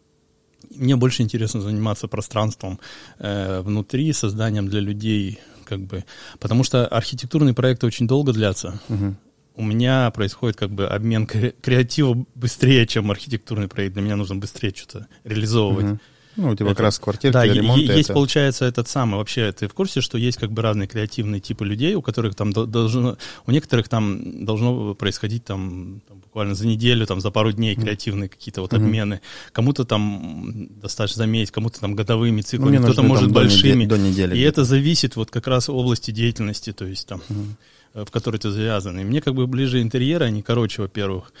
Мне 0.75 0.95
больше 0.95 1.21
интересно 1.21 1.61
заниматься 1.61 2.07
пространством 2.07 2.79
э, 3.19 3.61
внутри, 3.61 4.11
созданием 4.13 4.67
для 4.67 4.79
людей, 4.79 5.39
как 5.65 5.81
бы, 5.81 6.03
потому 6.39 6.63
что 6.63 6.87
архитектурные 6.87 7.53
проекты 7.53 7.85
очень 7.85 8.07
долго 8.07 8.33
длятся. 8.33 8.79
Mm-hmm 8.89 9.15
у 9.55 9.63
меня 9.63 10.09
происходит 10.11 10.57
как 10.57 10.71
бы 10.71 10.87
обмен 10.87 11.27
креатива 11.27 12.25
быстрее, 12.35 12.87
чем 12.87 13.11
архитектурный 13.11 13.67
проект. 13.67 13.93
Для 13.93 14.01
меня 14.01 14.15
нужно 14.15 14.35
быстрее 14.35 14.73
что-то 14.75 15.07
реализовывать. 15.23 15.85
Угу. 15.85 15.99
Ну, 16.35 16.49
у 16.49 16.55
тебя 16.55 16.67
это, 16.67 16.75
как 16.75 16.83
раз 16.83 16.99
квартирка, 16.99 17.39
да, 17.39 17.45
ремонт. 17.45 17.81
есть, 17.81 18.09
это... 18.09 18.13
получается, 18.13 18.65
этот 18.65 18.87
самый. 18.87 19.17
Вообще, 19.17 19.51
ты 19.51 19.67
в 19.67 19.73
курсе, 19.73 20.01
что 20.01 20.17
есть 20.17 20.37
как 20.37 20.51
бы 20.51 20.61
разные 20.61 20.87
креативные 20.87 21.39
типы 21.39 21.65
людей, 21.65 21.93
у 21.95 22.01
которых 22.01 22.35
там 22.35 22.51
должно, 22.51 23.17
у 23.45 23.51
некоторых 23.51 23.87
там 23.87 24.45
должно 24.45 24.95
происходить 24.95 25.45
там, 25.45 26.01
там 26.07 26.19
буквально 26.19 26.55
за 26.55 26.67
неделю, 26.67 27.05
там 27.05 27.21
за 27.21 27.29
пару 27.29 27.51
дней 27.51 27.75
креативные 27.75 28.29
какие-то 28.29 28.61
вот 28.61 28.73
mm-hmm. 28.73 28.77
обмены. 28.77 29.21
Кому-то 29.51 29.85
там 29.85 30.69
достаточно 30.81 31.19
заметить, 31.19 31.51
кому-то 31.51 31.79
там 31.79 31.95
годовыми 31.95 32.41
циклами, 32.41 32.77
ну, 32.77 32.83
кто-то 32.83 33.03
может 33.03 33.31
большими. 33.31 33.85
До 33.85 33.97
недели. 33.97 34.37
И 34.37 34.41
это 34.41 34.63
зависит 34.63 35.15
вот 35.15 35.29
как 35.29 35.47
раз 35.47 35.69
области 35.69 36.11
деятельности, 36.11 36.73
то 36.73 36.85
есть 36.85 37.07
там. 37.07 37.21
Mm-hmm 37.29 37.55
в 37.93 38.09
которой 38.09 38.37
ты 38.37 38.49
завязан. 38.49 38.99
И 38.99 39.03
мне 39.03 39.21
как 39.21 39.35
бы 39.35 39.45
ближе 39.45 39.81
интерьеры, 39.81 40.25
они 40.25 40.41
короче, 40.41 40.81
во-первых. 40.81 41.31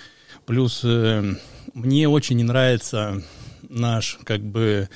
Плюс 0.45 0.81
э, 0.83 1.35
мне 1.73 2.07
очень 2.07 2.37
не 2.37 2.43
нравится 2.43 3.23
наш, 3.73 4.19
как 4.23 4.41
бы, 4.41 4.89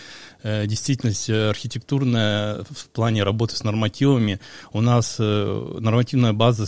э, 0.44 0.66
действительность 0.68 1.30
архитектурная 1.30 2.64
в 2.70 2.90
плане 2.90 3.24
работы 3.24 3.56
с 3.56 3.64
нормативами. 3.64 4.40
У 4.72 4.82
нас 4.82 5.18
э, 5.20 5.78
нормативная 5.80 6.34
база 6.34 6.68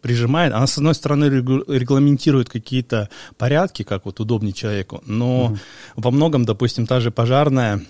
прижимает, 0.00 0.52
она, 0.52 0.66
с 0.66 0.78
одной 0.78 0.94
стороны, 0.94 1.24
регламентирует 1.24 2.48
какие-то 2.48 3.08
порядки, 3.36 3.82
как 3.82 4.04
вот 4.04 4.20
удобнее 4.20 4.52
человеку, 4.52 5.02
но 5.06 5.52
mm 5.52 5.58
во 5.96 6.12
многом, 6.12 6.44
допустим, 6.44 6.86
та 6.86 7.00
же 7.00 7.10
пожарная 7.10 7.84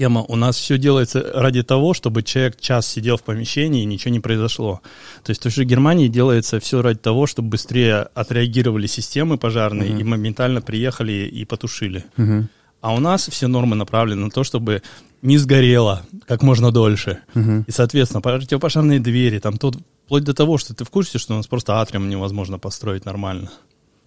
тема. 0.00 0.24
У 0.28 0.36
нас 0.36 0.56
все 0.56 0.78
делается 0.78 1.30
ради 1.34 1.62
того, 1.62 1.92
чтобы 1.92 2.22
человек 2.22 2.58
час 2.58 2.88
сидел 2.88 3.18
в 3.18 3.22
помещении 3.22 3.82
и 3.82 3.84
ничего 3.84 4.12
не 4.12 4.20
произошло. 4.20 4.80
То 5.22 5.30
есть 5.30 5.40
в 5.40 5.42
той 5.42 5.52
же 5.52 5.64
Германии 5.64 6.08
делается 6.08 6.58
все 6.58 6.80
ради 6.80 6.98
того, 6.98 7.26
чтобы 7.26 7.50
быстрее 7.50 8.08
отреагировали 8.14 8.86
системы 8.86 9.36
пожарные 9.36 9.90
uh-huh. 9.90 10.00
и 10.00 10.04
моментально 10.04 10.62
приехали 10.62 11.12
и 11.12 11.44
потушили. 11.44 12.06
Uh-huh. 12.16 12.44
А 12.80 12.94
у 12.94 13.00
нас 13.00 13.28
все 13.28 13.46
нормы 13.46 13.76
направлены 13.76 14.24
на 14.24 14.30
то, 14.30 14.42
чтобы 14.42 14.82
не 15.20 15.36
сгорело 15.36 16.02
как 16.26 16.42
можно 16.42 16.72
дольше. 16.72 17.18
Uh-huh. 17.34 17.64
И, 17.66 17.70
соответственно, 17.70 18.22
противопожарные 18.22 19.00
двери, 19.00 19.38
там 19.38 19.58
тут 19.58 19.76
вплоть 20.06 20.24
до 20.24 20.32
того, 20.32 20.56
что 20.56 20.74
ты 20.74 20.84
в 20.84 20.90
курсе, 20.90 21.18
что 21.18 21.34
у 21.34 21.36
нас 21.36 21.46
просто 21.46 21.74
атриум 21.74 22.08
невозможно 22.08 22.58
построить 22.58 23.04
нормально. 23.04 23.50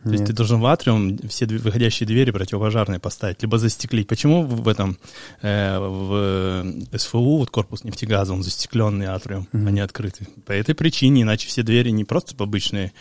То 0.03 0.09
Нет. 0.09 0.19
есть 0.19 0.25
ты 0.25 0.33
должен 0.33 0.59
в 0.59 0.65
атриум 0.65 1.17
все 1.29 1.45
выходящие 1.45 2.05
двери 2.05 2.31
противопожарные 2.31 2.99
поставить, 2.99 3.41
либо 3.41 3.57
застеклить. 3.57 4.07
Почему 4.07 4.43
в 4.43 4.67
этом, 4.67 4.97
э, 5.41 5.79
в 5.79 6.97
СФУ, 6.97 7.37
вот 7.37 7.49
корпус 7.49 7.85
нефтегаза, 7.85 8.33
он 8.33 8.43
застекленный 8.43 9.05
атриум, 9.05 9.47
mm-hmm. 9.53 9.67
они 9.67 9.79
открыты? 9.79 10.27
По 10.45 10.51
этой 10.51 10.75
причине, 10.75 11.21
иначе 11.21 11.47
все 11.47 11.63
двери 11.63 11.91
не 11.91 12.03
просто 12.03 12.35
обычные 12.37 12.91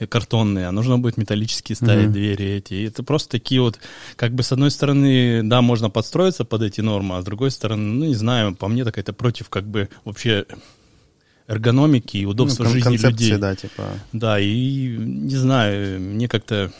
э, 0.00 0.06
картонные, 0.08 0.66
а 0.66 0.72
нужно 0.72 0.98
будет 0.98 1.16
металлические 1.16 1.76
ставить 1.76 2.08
mm-hmm. 2.08 2.12
двери 2.12 2.46
эти. 2.46 2.74
И 2.74 2.84
это 2.88 3.04
просто 3.04 3.30
такие 3.30 3.60
вот, 3.60 3.78
как 4.16 4.34
бы 4.34 4.42
с 4.42 4.50
одной 4.50 4.72
стороны, 4.72 5.42
да, 5.44 5.62
можно 5.62 5.90
подстроиться 5.90 6.44
под 6.44 6.62
эти 6.62 6.80
нормы, 6.80 7.18
а 7.18 7.22
с 7.22 7.24
другой 7.24 7.52
стороны, 7.52 7.82
ну 7.82 8.04
не 8.06 8.14
знаю, 8.16 8.56
по 8.56 8.66
мне 8.66 8.84
так 8.84 8.98
это 8.98 9.12
против 9.12 9.48
как 9.48 9.64
бы 9.68 9.88
вообще 10.04 10.44
эргономики 11.48 12.18
и 12.18 12.26
удобства 12.26 12.64
ну, 12.64 12.70
жизни 12.70 12.96
людей. 12.96 13.36
да, 13.36 13.56
типа. 13.56 13.84
Да, 14.12 14.38
и 14.38 14.96
не 14.98 15.36
знаю, 15.36 16.00
мне 16.00 16.28
как-то 16.28 16.70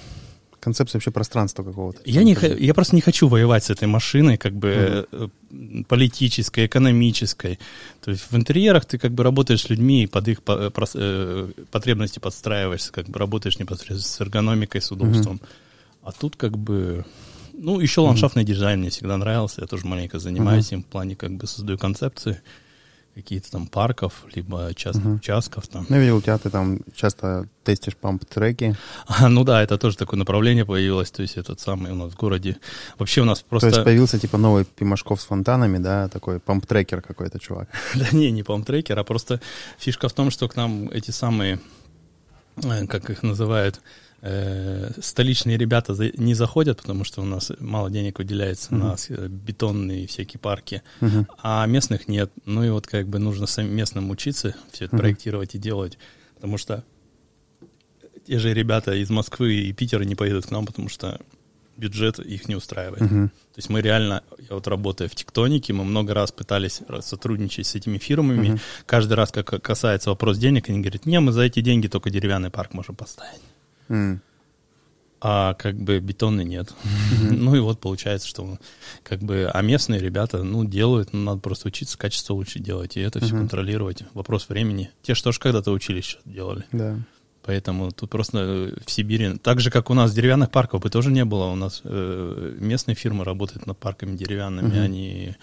концепция 0.61 0.99
вообще 0.99 1.11
пространства 1.11 1.65
какого-то. 1.65 2.01
Я, 2.05 2.23
не, 2.23 2.37
я 2.59 2.75
просто 2.75 2.95
не 2.95 3.01
хочу 3.01 3.29
воевать 3.29 3.65
с 3.65 3.71
этой 3.71 3.89
машиной, 3.89 4.37
как 4.37 4.53
бы 4.53 5.07
mm. 5.11 5.85
политической, 5.85 6.67
экономической. 6.67 7.59
То 8.05 8.11
есть 8.11 8.31
в 8.31 8.37
интерьерах 8.37 8.85
ты 8.85 8.99
как 8.99 9.13
бы 9.13 9.23
работаешь 9.23 9.63
с 9.63 9.71
людьми 9.71 10.05
и 10.05 10.07
под 10.07 10.29
их 10.29 10.39
э, 10.47 11.49
потребности 11.71 12.19
подстраиваешься, 12.19 12.93
как 12.93 13.09
бы 13.09 13.19
работаешь 13.19 13.59
непосредственно 13.59 14.01
с 14.01 14.21
эргономикой, 14.21 14.83
с 14.83 14.93
удобством. 14.93 15.37
Mm-hmm. 15.37 16.03
А 16.03 16.13
тут 16.13 16.37
как 16.37 16.59
бы... 16.59 17.07
Ну, 17.55 17.81
еще 17.81 18.03
ландшафтный 18.03 18.43
mm-hmm. 18.43 18.47
дизайн 18.47 18.81
мне 18.81 18.91
всегда 18.91 19.17
нравился, 19.17 19.63
я 19.63 19.67
тоже 19.67 19.87
маленько 19.87 20.19
занимаюсь 20.19 20.71
mm-hmm. 20.71 20.75
им 20.75 20.83
в 20.83 20.87
плане 20.87 21.17
как 21.17 21.33
бы 21.33 21.47
создаю 21.47 21.79
концепции 21.79 22.43
какие-то 23.19 23.51
там 23.51 23.67
парков, 23.67 24.13
либо 24.35 24.73
частных 24.75 25.07
uh-huh. 25.07 25.17
участков 25.17 25.67
там. 25.67 25.87
Ну, 25.89 25.97
я 25.97 26.03
видел, 26.03 26.19
у 26.19 26.21
тебя 26.21 26.39
ты 26.39 26.51
там 26.51 26.81
часто 26.95 27.49
тестишь 27.65 27.97
памп-треки. 27.97 28.77
А, 29.07 29.29
ну 29.35 29.43
да, 29.43 29.61
это 29.61 29.77
тоже 29.77 29.97
такое 29.97 30.19
направление 30.19 30.65
появилось, 30.65 31.11
то 31.11 31.23
есть 31.23 31.37
этот 31.37 31.59
самый 31.59 31.91
у 31.91 31.97
нас 31.97 32.13
в 32.13 32.17
городе. 32.17 32.59
Вообще 32.97 33.23
у 33.23 33.25
нас 33.25 33.43
просто... 33.43 33.71
То 33.71 33.77
есть 33.77 33.85
появился 33.85 34.21
типа 34.21 34.39
новый 34.39 34.65
Пимашков 34.65 35.21
с 35.21 35.25
фонтанами, 35.25 35.79
да, 35.79 36.09
такой 36.09 36.39
памп-трекер 36.39 37.03
какой-то 37.03 37.41
чувак. 37.41 37.69
да 37.95 38.07
не, 38.13 38.31
не 38.31 38.45
памп-трекер, 38.45 38.99
а 38.99 39.05
просто 39.05 39.41
фишка 39.79 40.09
в 40.09 40.13
том, 40.13 40.31
что 40.31 40.49
к 40.49 40.55
нам 40.55 40.89
эти 40.91 41.11
самые, 41.11 41.59
э, 42.63 42.87
как 42.87 43.11
их 43.11 43.25
называют, 43.25 43.81
э, 44.21 44.91
столичные 45.01 45.57
ребята 45.57 45.95
за, 45.95 46.11
не 46.17 46.35
заходят, 46.35 46.81
потому 46.83 47.05
что 47.05 47.23
у 47.23 47.25
нас 47.25 47.53
мало 47.61 47.91
денег 47.91 48.19
выделяется 48.19 48.71
uh-huh. 48.71 49.21
на 49.21 49.29
бетонные 49.29 50.07
всякие 50.07 50.41
парки, 50.41 50.83
uh-huh. 51.01 51.27
а 51.43 51.67
местных 51.67 52.09
нет. 52.09 52.31
Ну 52.45 52.65
и 52.65 52.71
вот 52.71 52.87
как 52.87 53.09
бы 53.09 53.19
нужно 53.19 53.47
местным 53.63 54.11
учиться 54.11 54.55
все 54.73 54.87
это 54.87 54.97
uh-huh. 54.97 55.01
проектировать 55.01 55.55
и 55.55 55.59
делать, 55.59 55.99
потому 56.35 56.59
что 56.59 56.85
те 58.27 58.39
же 58.39 58.53
ребята 58.53 58.95
из 58.95 59.09
Москвы 59.11 59.55
и 59.55 59.73
Питера 59.73 60.03
не 60.03 60.15
поедут 60.15 60.47
к 60.47 60.51
нам, 60.51 60.67
потому 60.67 60.89
что 60.89 61.19
бюджет 61.79 62.19
их 62.19 62.49
не 62.49 62.57
устраивает. 62.57 63.03
Uh-huh. 63.03 63.29
То 63.29 63.57
есть 63.57 63.71
мы 63.71 63.81
реально, 63.81 64.23
я 64.39 64.57
вот 64.57 64.67
работаю 64.67 65.09
в 65.09 65.15
тектонике, 65.15 65.73
мы 65.73 65.85
много 65.85 66.13
раз 66.13 66.33
пытались 66.33 66.83
сотрудничать 67.01 67.67
с 67.67 67.75
этими 67.77 67.99
фирмами. 67.99 68.49
Uh-huh. 68.49 68.61
Каждый 68.85 69.15
раз, 69.15 69.31
как 69.31 69.63
касается 69.63 70.11
вопрос 70.11 70.39
денег, 70.39 70.69
они 70.69 70.81
говорят, 70.81 71.07
не, 71.07 71.21
мы 71.21 71.33
за 71.33 71.43
эти 71.43 71.61
деньги 71.61 71.87
только 71.87 72.11
деревянный 72.11 72.51
парк 72.51 72.75
можем 72.75 72.97
поставить. 72.97 73.41
Mm. 73.89 74.19
А 75.21 75.55
как 75.55 75.77
бы 75.77 75.99
бетонный 75.99 76.45
нет. 76.45 76.69
Mm-hmm. 76.69 77.31
ну 77.37 77.57
и 77.57 77.61
вот 77.61 77.81
получается, 77.81 78.29
что 78.29 78.59
как 79.03 79.21
бы, 79.21 79.51
а 79.53 79.63
местные 79.63 80.01
ребята, 80.01 80.45
ну, 80.45 80.65
делают, 80.65 81.13
ну, 81.13 81.21
надо 81.21 81.41
просто 81.41 81.69
учиться 81.69 81.99
качество 81.99 82.35
лучше 82.35 82.61
делать, 82.61 82.97
и 82.97 83.01
это 83.01 83.19
mm-hmm. 83.19 83.25
все 83.25 83.35
контролировать. 83.35 84.05
Вопрос 84.15 84.49
времени. 84.49 84.91
Те, 85.03 85.15
что 85.15 85.33
ж 85.33 85.39
когда-то 85.41 85.73
учились, 85.73 86.05
что 86.05 86.21
делали. 86.25 86.65
Да. 86.71 86.91
Yeah. 86.91 87.03
Поэтому 87.49 87.91
тут 87.93 88.11
просто 88.11 88.75
в 88.85 88.91
Сибири, 88.91 89.39
так 89.39 89.61
же, 89.61 89.71
как 89.71 89.89
у 89.89 89.95
нас 89.95 90.13
деревянных 90.13 90.51
парков 90.51 90.83
бы 90.83 90.91
тоже 90.91 91.11
не 91.11 91.25
было, 91.25 91.47
у 91.47 91.55
нас 91.55 91.81
э, 91.83 92.57
местные 92.61 92.95
фирмы 92.95 93.25
работают 93.25 93.65
над 93.65 93.79
парками 93.79 94.15
деревянными, 94.19 94.69
mm-hmm. 94.69 94.85
они 94.85 95.37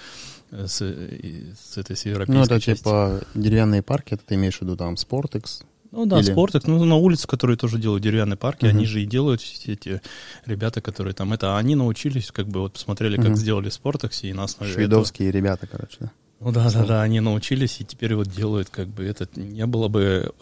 с, 0.51 0.81
с 0.81 1.77
этой 1.77 1.95
с 1.95 2.05
европейской 2.05 2.37
Ну, 2.37 2.43
это 2.43 2.61
части. 2.61 2.83
типа 2.83 3.21
деревянные 3.33 3.81
парки, 3.81 4.13
это 4.13 4.23
ты 4.23 4.35
имеешь 4.35 4.59
в 4.59 4.61
виду 4.61 4.77
там 4.77 4.97
Спортекс, 4.97 5.63
ну 5.95 6.05
да, 6.05 6.19
Или... 6.19 6.31
спортик, 6.31 6.67
ну 6.67 6.83
на 6.83 6.95
улице, 6.95 7.25
которые 7.27 7.57
тоже 7.57 7.79
делают 7.79 8.03
деревянные 8.03 8.35
парки, 8.35 8.65
uh-huh. 8.65 8.69
они 8.69 8.85
же 8.85 9.01
и 9.01 9.05
делают 9.05 9.41
все 9.41 9.73
эти 9.73 10.01
ребята, 10.45 10.81
которые 10.81 11.13
там 11.13 11.31
это, 11.31 11.57
они 11.57 11.75
научились, 11.75 12.31
как 12.31 12.47
бы 12.47 12.59
вот 12.59 12.73
посмотрели, 12.73 13.15
как 13.15 13.27
uh-huh. 13.27 13.35
сделали 13.35 13.69
спортекс, 13.69 14.23
и 14.23 14.33
на 14.33 14.43
основе 14.43 14.73
Шведовские 14.73 15.29
этого... 15.29 15.41
ребята, 15.41 15.67
короче, 15.67 15.97
да. 16.01 16.11
Ну 16.41 16.51
да, 16.51 16.69
да, 16.69 16.85
да, 16.85 17.01
они 17.01 17.21
научились, 17.21 17.79
и 17.79 17.85
теперь 17.85 18.13
вот 18.13 18.27
делают, 18.27 18.69
как 18.69 18.89
бы 18.89 19.05
это 19.05 19.27
не 19.39 19.65
было 19.65 19.87
бы, 19.87 20.33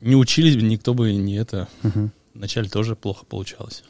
не 0.00 0.16
учились 0.16 0.56
бы, 0.56 0.62
никто 0.62 0.94
бы 0.94 1.14
не 1.14 1.36
это. 1.36 1.68
Uh-huh. 1.82 2.10
Вначале 2.34 2.68
тоже 2.68 2.96
плохо 2.96 3.24
получалось. 3.24 3.84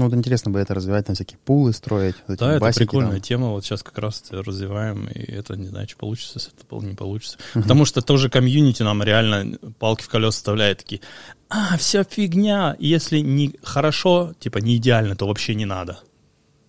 Ну, 0.00 0.06
вот 0.06 0.14
интересно 0.14 0.50
бы 0.50 0.58
это 0.58 0.72
развивать, 0.72 1.08
на 1.08 1.14
всякие 1.14 1.36
пулы 1.44 1.74
строить. 1.74 2.14
Вот 2.26 2.38
да, 2.38 2.54
это 2.54 2.72
прикольная 2.72 3.12
там. 3.12 3.20
тема. 3.20 3.50
Вот 3.50 3.66
сейчас 3.66 3.82
как 3.82 3.98
раз 3.98 4.24
развиваем, 4.30 5.08
и 5.08 5.30
это, 5.30 5.56
не 5.56 5.66
знаю, 5.66 5.86
что 5.86 5.98
получится, 5.98 6.38
если 6.38 6.52
это 6.58 6.86
не 6.86 6.94
получится. 6.94 7.36
Uh-huh. 7.52 7.60
Потому 7.60 7.84
что 7.84 8.00
тоже 8.00 8.30
комьюнити 8.30 8.82
нам 8.82 9.02
реально 9.02 9.58
палки 9.78 10.02
в 10.02 10.08
колеса 10.08 10.38
вставляет 10.38 10.78
такие, 10.78 11.02
а, 11.50 11.76
вся 11.76 12.02
фигня, 12.04 12.76
если 12.78 13.18
не 13.18 13.54
хорошо, 13.62 14.32
типа 14.40 14.56
не 14.56 14.76
идеально, 14.76 15.16
то 15.16 15.26
вообще 15.26 15.54
не 15.54 15.66
надо. 15.66 16.00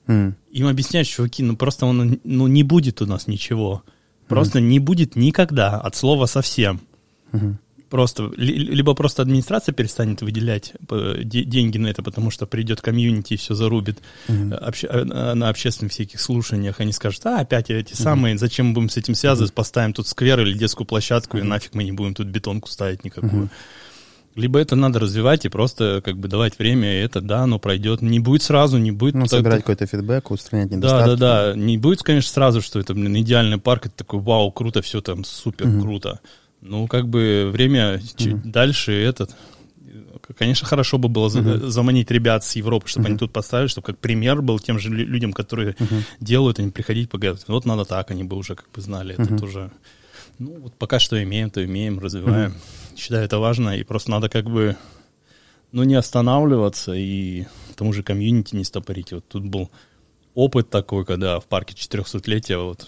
Mm. 0.08 0.34
Им 0.52 0.68
объясняют, 0.68 1.08
чуваки, 1.08 1.42
ну 1.42 1.56
просто 1.56 1.86
он, 1.86 2.20
ну 2.26 2.48
не 2.48 2.64
будет 2.64 3.02
у 3.02 3.06
нас 3.06 3.28
ничего. 3.28 3.84
Просто 4.28 4.60
mm. 4.60 4.64
не 4.64 4.80
будет 4.80 5.16
никогда, 5.16 5.80
от 5.80 5.96
слова 5.96 6.26
совсем. 6.26 6.82
Mm-hmm 7.32 7.56
просто, 7.92 8.32
либо 8.38 8.96
просто 8.96 9.22
администрация 9.22 9.74
перестанет 9.74 10.22
выделять 10.22 10.74
э, 10.90 11.22
деньги 11.24 11.78
на 11.78 11.88
это, 11.88 12.02
потому 12.02 12.32
что 12.32 12.48
придет 12.48 12.82
комьюнити 12.82 13.34
и 13.34 13.38
все 13.38 13.54
зарубит 13.54 14.00
mm-hmm. 14.28 14.56
обще, 14.56 14.88
э, 14.88 15.04
на 15.04 15.50
общественных 15.50 15.92
всяких 15.92 16.20
слушаниях, 16.20 16.80
они 16.80 16.94
скажут, 16.94 17.24
а, 17.26 17.42
опять 17.42 17.70
эти 17.70 17.92
mm-hmm. 17.92 18.02
самые, 18.02 18.38
зачем 18.38 18.68
мы 18.68 18.74
будем 18.74 18.90
с 18.90 18.98
этим 18.98 19.14
связывать, 19.14 19.52
mm-hmm. 19.52 19.56
поставим 19.56 19.94
тут 19.94 20.08
сквер 20.08 20.40
или 20.40 20.58
детскую 20.58 20.88
площадку, 20.88 21.38
mm-hmm. 21.38 21.42
и 21.42 21.44
нафиг 21.44 21.76
мы 21.76 21.84
не 21.84 21.92
будем 21.92 22.16
тут 22.16 22.28
бетонку 22.28 22.70
ставить 22.70 23.04
никакую. 23.04 23.44
Mm-hmm. 23.44 23.50
Либо 24.36 24.60
это 24.60 24.78
надо 24.78 25.00
развивать 25.00 25.44
и 25.44 25.50
просто 25.50 26.02
как 26.04 26.18
бы 26.18 26.30
давать 26.30 26.58
время, 26.58 27.02
и 27.02 27.04
это, 27.04 27.20
да, 27.20 27.42
оно 27.42 27.60
пройдет. 27.60 28.02
Не 28.02 28.22
будет 28.22 28.44
сразу, 28.44 28.78
не 28.78 28.92
будет... 28.92 29.14
Ну, 29.16 29.24
так- 29.24 29.32
собирать 29.32 29.60
какой-то 29.60 29.86
фидбэк, 29.86 30.32
устранять 30.32 30.70
Да, 30.70 30.76
недостатки. 30.78 31.20
да, 31.20 31.52
да. 31.52 31.60
Не 31.60 31.78
будет, 31.78 32.02
конечно, 32.02 32.32
сразу, 32.32 32.62
что 32.62 32.80
это, 32.80 32.94
блин, 32.94 33.18
идеальный 33.18 33.58
парк, 33.58 33.88
это 33.88 33.98
такой, 33.98 34.22
вау, 34.22 34.50
круто, 34.52 34.82
все 34.82 35.02
там 35.02 35.26
супер 35.26 35.68
круто. 35.82 36.22
Ну, 36.62 36.88
как 36.88 37.08
бы 37.08 37.50
время 37.52 38.00
чуть 38.18 38.52
дальше 38.52 38.92
этот. 38.94 39.36
Конечно, 40.38 40.66
хорошо 40.68 40.98
бы 40.98 41.10
было 41.10 41.30
за- 41.30 41.70
заманить 41.70 42.10
ребят 42.12 42.44
с 42.46 42.56
Европы, 42.56 42.88
чтобы 42.88 43.08
они 43.08 43.18
тут 43.18 43.34
поставили, 43.34 43.68
чтобы 43.68 43.86
как 43.88 43.98
пример 43.98 44.42
был 44.42 44.60
тем 44.60 44.80
же 44.80 44.90
лю- 44.90 45.06
людям, 45.08 45.34
которые 45.34 45.76
делают, 46.20 46.60
они 46.60 46.72
приходить 46.72 47.10
поговорить. 47.10 47.44
Вот 47.48 47.66
надо 47.66 47.84
так, 47.86 48.12
они 48.12 48.24
бы 48.24 48.38
уже 48.38 48.56
как 48.56 48.70
бы 48.72 48.80
знали. 48.82 49.16
Это 49.16 49.38
тоже. 49.38 49.72
Ну, 50.40 50.60
вот 50.62 50.74
пока 50.76 51.00
что 51.00 51.22
имеем, 51.22 51.50
то 51.50 51.64
имеем, 51.66 52.00
развиваем. 52.00 52.54
Считаю, 52.96 53.26
это 53.26 53.40
важно, 53.40 53.76
и 53.78 53.84
просто 53.84 54.12
надо 54.12 54.30
как 54.30 54.46
бы 54.46 54.78
ну, 55.72 55.84
не 55.84 55.96
останавливаться 55.96 56.94
и 56.94 57.46
тому 57.76 57.92
же 57.94 58.04
комьюнити 58.04 58.56
не 58.56 58.64
стопорить. 58.64 59.12
Вот 59.14 59.26
тут 59.28 59.44
был 59.46 59.70
опыт 60.36 60.70
такой, 60.70 61.06
когда 61.06 61.40
в 61.40 61.46
парке 61.46 61.74
400-летия 61.76 62.58
вот 62.58 62.88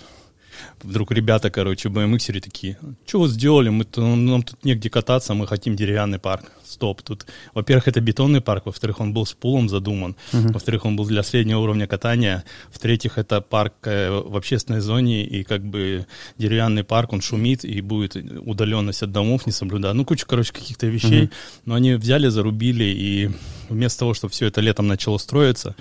вдруг 0.81 1.11
ребята, 1.11 1.49
короче, 1.49 1.89
BMX 1.89 2.39
такие, 2.41 2.77
что 3.05 3.19
вот 3.19 3.29
сделали, 3.31 3.69
мы, 3.69 3.83
тут- 3.85 4.03
нам 4.03 4.43
тут 4.43 4.63
негде 4.65 4.89
кататься, 4.89 5.33
мы 5.33 5.47
хотим 5.47 5.75
деревянный 5.75 6.19
парк. 6.19 6.51
Стоп, 6.65 7.01
тут, 7.03 7.25
во-первых, 7.53 7.87
это 7.87 8.01
бетонный 8.01 8.41
парк, 8.41 8.63
во-вторых, 8.65 8.99
он 8.99 9.13
был 9.13 9.25
с 9.25 9.33
пулом 9.33 9.69
задуман, 9.69 10.15
во-вторых, 10.53 10.85
он 10.85 10.95
был 10.95 11.05
для 11.05 11.21
среднего 11.23 11.59
уровня 11.59 11.87
катания, 11.87 12.43
в-третьих, 12.71 13.17
это 13.17 13.41
парк 13.41 13.73
э, 13.83 14.09
в 14.09 14.35
общественной 14.35 14.79
зоне, 14.81 15.25
и 15.25 15.43
как 15.43 15.61
бы 15.63 16.05
деревянный 16.37 16.83
парк, 16.83 17.13
он 17.13 17.21
шумит, 17.21 17.63
и 17.65 17.81
будет 17.81 18.15
удаленность 18.15 19.03
от 19.03 19.11
домов 19.11 19.45
не 19.45 19.51
соблюдать. 19.51 19.93
Ну, 19.93 20.05
куча, 20.05 20.25
короче, 20.25 20.51
каких-то 20.53 20.87
вещей, 20.87 21.29
но 21.65 21.75
они 21.75 21.93
взяли, 21.93 22.29
зарубили, 22.29 22.85
и 22.85 23.29
вместо 23.69 23.99
того, 23.99 24.13
чтобы 24.13 24.31
все 24.31 24.47
это 24.47 24.61
летом 24.61 24.87
начало 24.87 25.17
строиться, 25.19 25.75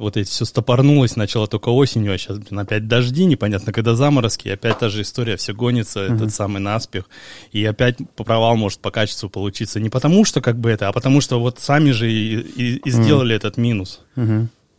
вот 0.00 0.16
эти 0.16 0.28
все 0.28 0.44
стопорнулось, 0.44 1.14
начало 1.16 1.46
только 1.46 1.68
осенью, 1.68 2.12
а 2.14 2.18
сейчас, 2.18 2.38
блин, 2.38 2.58
опять 2.58 2.88
дожди, 2.88 3.24
непонятно, 3.26 3.72
когда 3.72 3.94
заморозки, 3.94 4.48
и 4.48 4.50
опять 4.50 4.78
та 4.78 4.88
же 4.88 5.02
история, 5.02 5.36
все 5.36 5.52
гонится, 5.52 6.00
этот 6.00 6.32
самый 6.34 6.60
наспех, 6.60 7.04
и 7.52 7.64
опять 7.64 7.98
провал 8.16 8.56
может 8.56 8.80
по 8.80 8.90
качеству 8.90 9.28
получиться. 9.28 9.78
Не 9.80 9.90
потому, 9.90 10.24
что 10.24 10.40
как 10.40 10.58
бы 10.58 10.70
это, 10.70 10.88
а 10.88 10.92
потому, 10.92 11.20
что 11.20 11.38
вот 11.40 11.58
сами 11.60 11.90
же 11.92 12.10
и, 12.10 12.40
и- 12.40 12.76
и 12.76 12.90
сделали 12.90 13.34
этот 13.36 13.56
минус, 13.58 14.00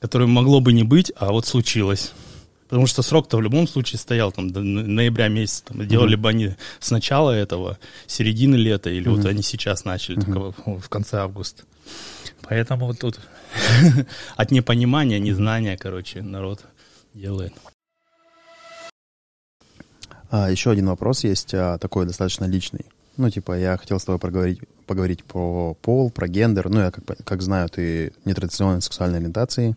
который 0.01 0.27
могло 0.27 0.59
бы 0.59 0.73
не 0.73 0.83
быть, 0.83 1.11
а 1.15 1.31
вот 1.31 1.45
случилось. 1.45 2.11
Потому 2.71 2.87
что 2.87 3.01
срок-то 3.01 3.35
в 3.35 3.41
любом 3.41 3.67
случае 3.67 3.99
стоял 3.99 4.31
там 4.31 4.49
до 4.49 4.61
но- 4.61 4.83
ноября 4.83 5.27
месяца. 5.27 5.65
Там, 5.65 5.85
делали 5.85 6.15
бы 6.15 6.29
они 6.29 6.55
с 6.79 6.89
начала 6.89 7.31
этого, 7.31 7.77
середины 8.07 8.55
лета, 8.55 8.89
или 8.89 9.09
вот 9.09 9.25
они 9.25 9.43
сейчас 9.43 9.83
начали, 9.83 10.15
только 10.21 10.53
в, 10.65 10.87
конце 10.87 11.17
августа. 11.17 11.63
Поэтому 12.43 12.85
вот 12.85 12.99
тут 12.99 13.19
от 14.37 14.51
непонимания, 14.51 15.19
незнания, 15.19 15.77
короче, 15.77 16.21
народ 16.21 16.63
делает. 17.13 17.53
А, 20.29 20.49
еще 20.49 20.71
один 20.71 20.87
вопрос 20.87 21.25
есть, 21.25 21.53
а, 21.53 21.77
такой 21.77 22.05
достаточно 22.05 22.45
личный. 22.45 22.85
Ну, 23.17 23.29
типа, 23.29 23.59
я 23.59 23.75
хотел 23.75 23.99
с 23.99 24.05
тобой 24.05 24.17
проговорить, 24.17 24.61
поговорить 24.87 25.25
про 25.25 25.73
пол, 25.73 26.09
про 26.09 26.29
гендер. 26.29 26.69
Ну, 26.69 26.79
я 26.79 26.91
как, 26.91 27.03
как 27.25 27.41
знаю, 27.41 27.67
ты 27.67 28.13
нетрадиционной 28.23 28.81
сексуальной 28.81 29.19
ориентации. 29.19 29.75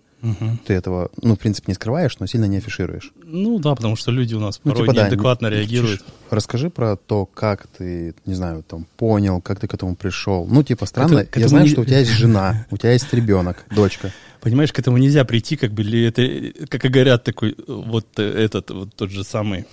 Ты 0.67 0.75
этого, 0.75 1.11
ну, 1.23 1.35
в 1.35 1.39
принципе, 1.39 1.67
не 1.69 1.75
скрываешь, 1.75 2.17
но 2.19 2.27
сильно 2.27 2.47
не 2.47 2.57
афишируешь. 2.59 3.13
Ну 3.25 3.59
да, 3.59 3.75
потому 3.75 3.97
что 3.97 4.11
люди 4.11 4.35
у 4.35 4.41
нас 4.41 4.61
Ну, 4.65 4.73
порой 4.73 4.87
типа, 4.87 4.95
да, 4.97 5.03
неадекватно 5.05 5.47
не- 5.47 5.53
не 5.53 5.59
реагируют. 5.61 6.05
Расскажи 6.31 6.71
про 6.71 6.97
то, 6.97 7.27
как 7.27 7.67
ты, 7.79 8.15
не 8.27 8.35
знаю, 8.35 8.65
там, 8.67 8.87
понял, 8.97 9.41
как 9.41 9.61
ты 9.61 9.67
к 9.67 9.75
этому 9.75 9.95
пришел. 9.97 10.47
Ну, 10.51 10.63
типа, 10.63 10.87
странно, 10.87 11.19
Это- 11.21 11.41
я 11.41 11.49
знаю, 11.49 11.65
не- 11.67 11.71
что 11.71 11.83
у 11.83 11.85
тебя 11.85 11.99
есть 12.01 12.13
жена, 12.13 12.67
у 12.71 12.77
тебя 12.77 12.93
есть 12.93 13.13
ребенок, 13.13 13.65
дочка. 13.75 14.11
Понимаешь, 14.41 14.73
к 14.73 14.79
этому 14.79 14.99
нельзя 14.99 15.25
прийти, 15.25 15.57
как 15.57 15.73
бы, 15.73 15.83
ли 15.83 16.05
это, 16.05 16.23
как 16.69 16.85
и 16.85 16.89
говорят, 16.89 17.25
такой, 17.25 17.57
вот 17.67 18.07
э, 18.19 18.23
этот, 18.23 18.71
вот 18.71 18.95
тот 18.95 19.11
же 19.11 19.25
самый 19.25 19.65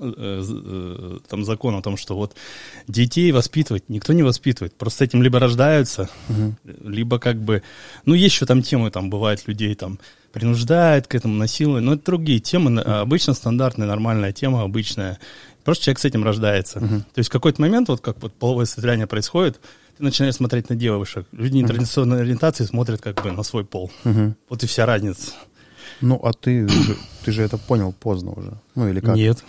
там 0.00 1.44
закон 1.44 1.74
о 1.74 1.82
том, 1.82 1.96
что 1.96 2.16
вот 2.16 2.34
детей 2.88 3.30
воспитывать 3.32 3.88
никто 3.88 4.12
не 4.12 4.22
воспитывает, 4.22 4.74
просто 4.74 5.04
этим 5.04 5.22
либо 5.22 5.38
рождаются, 5.38 6.08
либо 6.64 7.18
как 7.18 7.36
бы, 7.36 7.62
ну 8.06 8.14
есть 8.14 8.34
еще 8.34 8.46
там 8.46 8.62
темы, 8.62 8.90
там 8.90 9.10
бывает 9.10 9.46
людей 9.46 9.74
там 9.74 9.98
принуждают 10.32 11.06
к 11.06 11.14
этому, 11.14 11.34
насилуют, 11.34 11.84
но 11.84 11.94
это 11.94 12.04
другие 12.04 12.38
темы, 12.38 12.80
обычно 12.80 13.34
стандартная, 13.34 13.86
нормальная 13.86 14.32
тема, 14.32 14.62
обычная, 14.62 15.18
просто 15.64 15.84
человек 15.84 15.98
с 15.98 16.04
этим 16.04 16.24
рождается. 16.24 16.80
То 16.80 17.18
есть 17.18 17.28
в 17.28 17.32
какой-то 17.32 17.60
момент, 17.60 17.88
вот 17.88 18.00
как 18.00 18.22
вот 18.22 18.32
половое 18.32 18.64
созревание 18.64 19.06
происходит, 19.06 19.60
ты 19.98 20.04
начинаешь 20.04 20.36
смотреть 20.36 20.70
на 20.70 20.76
девушек. 20.76 21.26
Люди 21.32 21.58
нетрадиционной 21.58 22.22
ориентации 22.22 22.64
смотрят 22.64 23.02
как 23.02 23.22
бы 23.22 23.32
на 23.32 23.42
свой 23.42 23.64
пол. 23.64 23.90
Вот 24.48 24.62
и 24.62 24.66
вся 24.66 24.86
разница. 24.86 25.32
Ну, 26.00 26.18
а 26.22 26.32
ты 26.32 26.66
же, 26.66 26.96
ты 27.24 27.32
же 27.32 27.42
это 27.42 27.58
понял 27.58 27.92
поздно 27.92 28.32
уже. 28.32 28.58
Ну, 28.74 28.88
или 28.88 29.00
как? 29.00 29.16
Нет. 29.16 29.44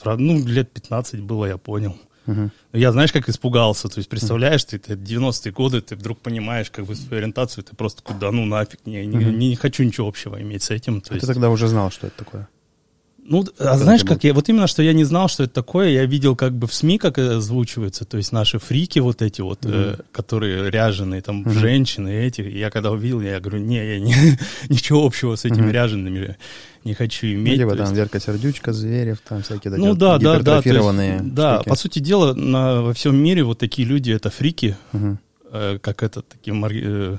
Сразу, 0.00 0.20
ну, 0.20 0.46
лет 0.46 0.70
15 0.72 1.20
было, 1.20 1.46
я 1.46 1.56
понял. 1.56 1.96
Мгм. 2.26 2.52
Я, 2.72 2.92
знаешь, 2.92 3.10
как 3.10 3.28
испугался. 3.28 3.88
То 3.88 3.98
есть, 3.98 4.08
представляешь, 4.08 4.62
ты, 4.64 4.78
ты 4.78 4.94
90-е 4.94 5.50
годы, 5.50 5.80
ты 5.80 5.96
вдруг 5.96 6.20
понимаешь 6.20 6.70
как 6.70 6.84
бы 6.84 6.94
свою 6.94 7.18
ориентацию, 7.18 7.64
ты 7.64 7.74
просто 7.74 8.02
такой, 8.02 8.20
да 8.20 8.30
ну 8.30 8.44
нафиг, 8.44 8.86
не, 8.86 9.06
не, 9.06 9.24
не 9.24 9.56
хочу 9.56 9.82
ничего 9.82 10.06
общего 10.06 10.40
иметь 10.40 10.62
с 10.62 10.70
этим. 10.70 11.00
То 11.00 11.12
А 11.12 11.14
есть, 11.14 11.26
ты 11.26 11.32
тогда 11.32 11.48
уже 11.50 11.68
знал, 11.68 11.90
что 11.90 12.06
это 12.06 12.18
такое? 12.18 12.48
Ну, 13.30 13.44
а 13.58 13.76
знаешь, 13.76 14.04
как 14.04 14.24
я, 14.24 14.32
вот 14.32 14.48
именно, 14.48 14.66
что 14.66 14.82
я 14.82 14.94
не 14.94 15.04
знал, 15.04 15.28
что 15.28 15.44
это 15.44 15.52
такое, 15.52 15.90
я 15.90 16.06
видел 16.06 16.34
как 16.34 16.54
бы 16.54 16.66
в 16.66 16.72
СМИ, 16.72 16.96
как 16.98 17.18
озвучивается, 17.18 18.06
то 18.06 18.16
есть 18.16 18.32
наши 18.32 18.58
фрики 18.58 19.00
вот 19.00 19.20
эти 19.20 19.42
вот, 19.42 19.60
э, 19.64 19.96
которые 20.12 20.70
ряженые, 20.70 21.20
там, 21.20 21.48
женщины 21.50 22.08
эти, 22.26 22.40
я 22.40 22.70
когда 22.70 22.90
увидел, 22.90 23.20
я 23.20 23.38
говорю, 23.38 23.58
не, 23.58 23.76
я 23.76 24.00
не, 24.00 24.14
ничего 24.70 25.04
общего 25.04 25.36
с 25.36 25.44
этими 25.44 25.70
ряжеными 25.70 26.36
не 26.84 26.94
хочу 26.94 27.26
иметь. 27.26 27.60
то 27.60 27.68
там 27.70 27.80
есть- 27.80 27.92
Верка 27.92 28.18
Сердючка, 28.18 28.72
Зверев, 28.72 29.18
там 29.28 29.42
всякие 29.42 29.72
такие 29.72 29.78
ну 29.78 29.88
вот 29.90 29.98
да, 29.98 30.18
да, 30.18 30.38
да, 30.40 30.62
есть, 30.64 31.34
да, 31.34 31.62
по 31.66 31.74
сути 31.76 31.98
дела, 31.98 32.32
на, 32.32 32.80
во 32.80 32.94
всем 32.94 33.14
мире 33.16 33.44
вот 33.44 33.58
такие 33.58 33.86
люди, 33.86 34.10
это 34.10 34.30
фрики, 34.30 34.74
Мгм. 34.92 35.18
э, 35.52 35.78
как 35.82 36.02
это, 36.02 36.22
такие, 36.22 36.56
э, 36.56 37.18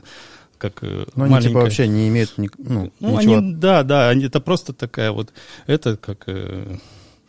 как 0.60 0.84
э, 0.84 1.06
Ну, 1.15 1.23
они 1.23 1.34
типа 1.38 1.41
маленькая- 1.41 1.64
вообще 1.64 1.88
не 1.88 2.07
имеют 2.10 2.38
ни- 2.38 2.49
ну, 2.60 2.91
ну, 2.99 3.18
ничего. 3.19 3.38
они, 3.38 3.53
да, 3.56 3.81
да, 3.84 4.10
они, 4.10 4.26
это 4.26 4.40
просто 4.40 4.73
такая 4.73 5.11
вот, 5.11 5.34
это 5.65 5.98
как 5.98 6.26
э, 6.27 6.77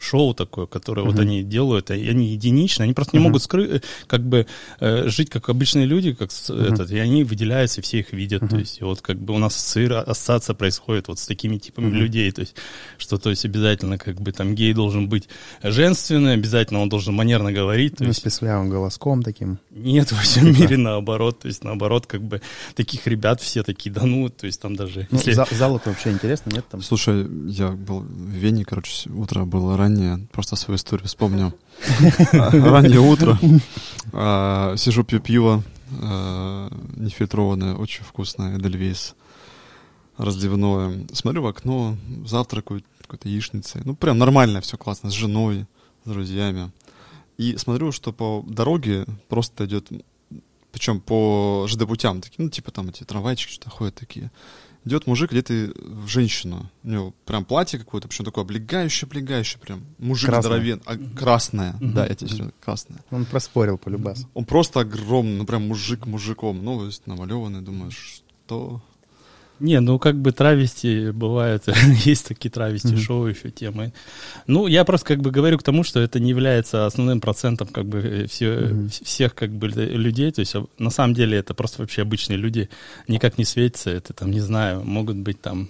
шоу 0.02 0.34
такое, 0.34 0.66
которое 0.66 1.02
вот 1.02 1.18
они 1.18 1.42
делают, 1.42 1.90
и 1.90 2.08
они 2.08 2.28
единичны, 2.32 2.84
они 2.84 2.92
просто 2.94 3.16
не 3.16 3.22
могут 3.22 3.42
скрыть, 3.42 3.82
как 4.06 4.22
бы 4.26 4.46
э, 4.80 5.08
жить 5.08 5.30
как 5.30 5.48
обычные 5.48 5.86
люди, 5.86 6.12
как 6.12 6.32
с- 6.32 6.50
этот, 6.50 6.90
и 6.90 6.98
они 6.98 7.24
выделяются, 7.24 7.80
и 7.80 7.84
все 7.84 7.98
их 8.00 8.12
видят, 8.12 8.48
то 8.48 8.56
есть 8.56 8.80
вот 8.82 9.00
как 9.02 9.18
бы 9.18 9.34
у 9.34 9.38
нас 9.38 9.54
ассоци- 9.56 9.92
ассоциация 9.92 10.54
происходит 10.54 11.08
вот 11.08 11.18
с 11.18 11.26
такими 11.26 11.58
типами 11.58 11.90
людей, 11.94 12.30
то 12.32 12.40
есть 12.40 12.54
что 12.98 13.18
то 13.18 13.30
есть 13.30 13.44
обязательно 13.44 13.98
как 13.98 14.20
бы 14.20 14.32
там 14.32 14.54
гей 14.54 14.72
должен 14.72 15.08
быть 15.08 15.28
женственный, 15.62 16.34
обязательно 16.34 16.80
он 16.80 16.88
должен 16.88 17.14
манерно 17.14 17.52
говорить, 17.52 17.96
то 17.96 18.04
Ну, 18.04 18.10
с 18.10 18.16
есть 18.16 18.22
песклявым 18.24 18.70
голоском 18.70 19.22
таким. 19.22 19.58
нет 19.70 20.10
во 20.12 20.18
всем 20.18 20.46
мире 20.52 20.76
наоборот, 20.76 21.40
то 21.40 21.48
есть 21.48 21.64
наоборот 21.64 22.06
как 22.06 22.22
бы 22.22 22.40
таких 22.74 23.06
ребят 23.06 23.40
все 23.40 23.62
такие, 23.62 23.90
да 23.92 24.02
ну, 24.04 24.28
то 24.28 24.46
есть 24.46 24.60
там 24.60 24.76
даже 24.76 25.06
Ну, 25.10 25.18
если- 25.18 25.32
за- 25.32 25.46
зал-то 25.50 25.90
вообще 25.90 26.10
интересно, 26.10 26.50
нет 26.54 26.64
там? 26.70 26.82
Слушай, 26.82 27.26
я 27.48 27.68
был 27.68 28.00
в 28.00 28.30
Вене, 28.30 28.64
короче, 28.64 28.92
с- 28.92 29.06
утро 29.06 29.44
было 29.44 29.76
раннее, 29.90 30.26
просто 30.32 30.56
свою 30.56 30.76
историю 30.76 31.06
вспомнил. 31.06 31.52
А, 32.32 32.50
Раннее 32.52 33.00
утро, 33.00 33.38
а, 34.12 34.76
сижу, 34.76 35.04
пью 35.04 35.20
пиво, 35.20 35.62
а, 36.00 36.70
нефильтрованное, 36.96 37.74
очень 37.74 38.04
вкусное, 38.04 38.58
Эдельвейс, 38.58 39.14
раздевное. 40.16 41.06
Смотрю 41.12 41.42
в 41.42 41.46
окно, 41.46 41.96
завтракаю 42.24 42.82
какой-то 43.02 43.28
яичницей. 43.28 43.82
Ну, 43.84 43.96
прям 43.96 44.18
нормально 44.18 44.60
все 44.60 44.76
классно, 44.76 45.10
с 45.10 45.14
женой, 45.14 45.66
с 46.04 46.08
друзьями. 46.08 46.70
И 47.38 47.56
смотрю, 47.56 47.90
что 47.90 48.12
по 48.12 48.44
дороге 48.46 49.06
просто 49.28 49.64
идет, 49.64 49.88
причем 50.72 51.00
по 51.00 51.66
ЖД 51.68 51.86
путям, 51.86 52.20
такие, 52.20 52.44
ну, 52.44 52.50
типа 52.50 52.70
там 52.70 52.90
эти 52.90 53.02
трамвайчики 53.04 53.52
что-то 53.52 53.70
ходят 53.70 53.94
такие. 53.94 54.30
Идет 54.84 55.06
мужик, 55.06 55.32
одетый 55.32 55.72
в 55.76 56.06
женщину. 56.06 56.70
У 56.82 56.88
него 56.88 57.14
прям 57.26 57.44
платье 57.44 57.78
какое-то, 57.78 58.08
причем 58.08 58.24
такое 58.24 58.44
облегающее, 58.44 59.06
облегающее 59.06 59.60
прям. 59.60 59.84
Мужик 59.98 60.30
Красное. 60.30 60.42
здоровен. 60.42 60.82
А, 60.86 60.96
красное, 61.16 61.76
да, 61.80 62.06
я 62.06 62.14
тебе 62.14 62.30
серьезно, 62.30 62.52
красное. 62.60 63.00
Он 63.10 63.26
проспорил 63.26 63.76
по 63.76 63.90
любасу. 63.90 64.28
Он 64.32 64.44
просто 64.44 64.80
огромный, 64.80 65.36
ну 65.36 65.44
прям 65.44 65.68
мужик 65.68 66.06
мужиком. 66.06 66.64
Ну, 66.64 66.78
то 66.78 66.86
есть 66.86 67.06
намалеванный, 67.06 67.60
думаешь, 67.60 68.22
что... 68.46 68.82
Не, 69.60 69.80
ну 69.80 69.98
как 69.98 70.16
бы 70.16 70.32
травести 70.32 71.10
бывает, 71.10 71.64
есть 72.04 72.26
такие 72.26 72.50
травести 72.50 72.96
шоу 72.96 73.26
еще 73.26 73.50
темы. 73.50 73.92
Ну, 74.46 74.66
я 74.66 74.84
просто 74.84 75.06
как 75.06 75.20
бы 75.20 75.30
говорю 75.30 75.58
к 75.58 75.62
тому, 75.62 75.84
что 75.84 76.00
это 76.00 76.18
не 76.18 76.30
является 76.30 76.86
основным 76.86 77.20
процентом 77.20 77.68
как 77.68 77.86
бы 77.86 77.98
э, 77.98 78.26
все, 78.26 78.88
всех 79.04 79.34
как 79.34 79.50
бы 79.50 79.68
лю- 79.68 79.96
людей. 79.96 80.32
То 80.32 80.40
есть 80.40 80.54
а, 80.56 80.64
на 80.78 80.90
самом 80.90 81.14
деле 81.14 81.38
это 81.38 81.54
просто 81.54 81.82
вообще 81.82 82.02
обычные 82.02 82.38
люди, 82.38 82.68
никак 83.06 83.38
не 83.38 83.44
светятся. 83.44 83.90
Это 83.90 84.12
там, 84.12 84.30
не 84.30 84.40
знаю, 84.40 84.82
могут 84.82 85.16
быть 85.16 85.40
там 85.40 85.68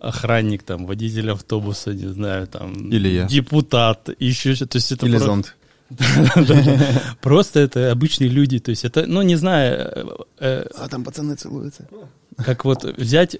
охранник, 0.00 0.62
там, 0.62 0.86
водитель 0.86 1.30
автобуса, 1.30 1.94
не 1.94 2.08
знаю, 2.12 2.46
там... 2.46 2.90
Или 2.90 3.08
я. 3.08 3.24
Депутат, 3.26 4.10
еще 4.18 4.54
что-то. 4.54 4.72
То 4.72 4.76
есть 4.76 4.92
это 4.92 5.06
Или 5.06 5.16
про- 5.16 5.24
зонт. 5.24 5.56
Просто 7.22 7.60
это 7.60 7.92
обычные 7.92 8.28
люди, 8.28 8.58
то 8.58 8.70
есть 8.70 8.84
это, 8.84 9.06
ну, 9.06 9.22
не 9.22 9.36
знаю... 9.36 10.26
А 10.38 10.88
там 10.90 11.04
пацаны 11.04 11.36
целуются. 11.36 11.86
Как 12.36 12.64
вот 12.64 12.84
взять, 12.84 13.36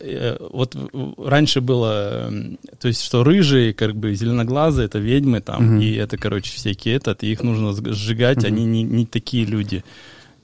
вот 0.52 0.76
раньше 1.18 1.60
было, 1.60 2.32
то 2.78 2.88
есть 2.88 3.02
что 3.02 3.24
рыжие, 3.24 3.72
как 3.74 3.96
бы 3.96 4.14
зеленоглазые, 4.14 4.86
это 4.86 4.98
ведьмы 4.98 5.40
там, 5.40 5.80
и 5.80 5.92
это, 5.94 6.16
короче, 6.16 6.52
всякие 6.52 6.96
этот, 6.96 7.22
и 7.22 7.32
их 7.32 7.42
нужно 7.42 7.72
сжигать, 7.92 8.44
они 8.44 8.64
не, 8.64 8.82
не 8.82 9.06
такие 9.06 9.44
люди 9.44 9.84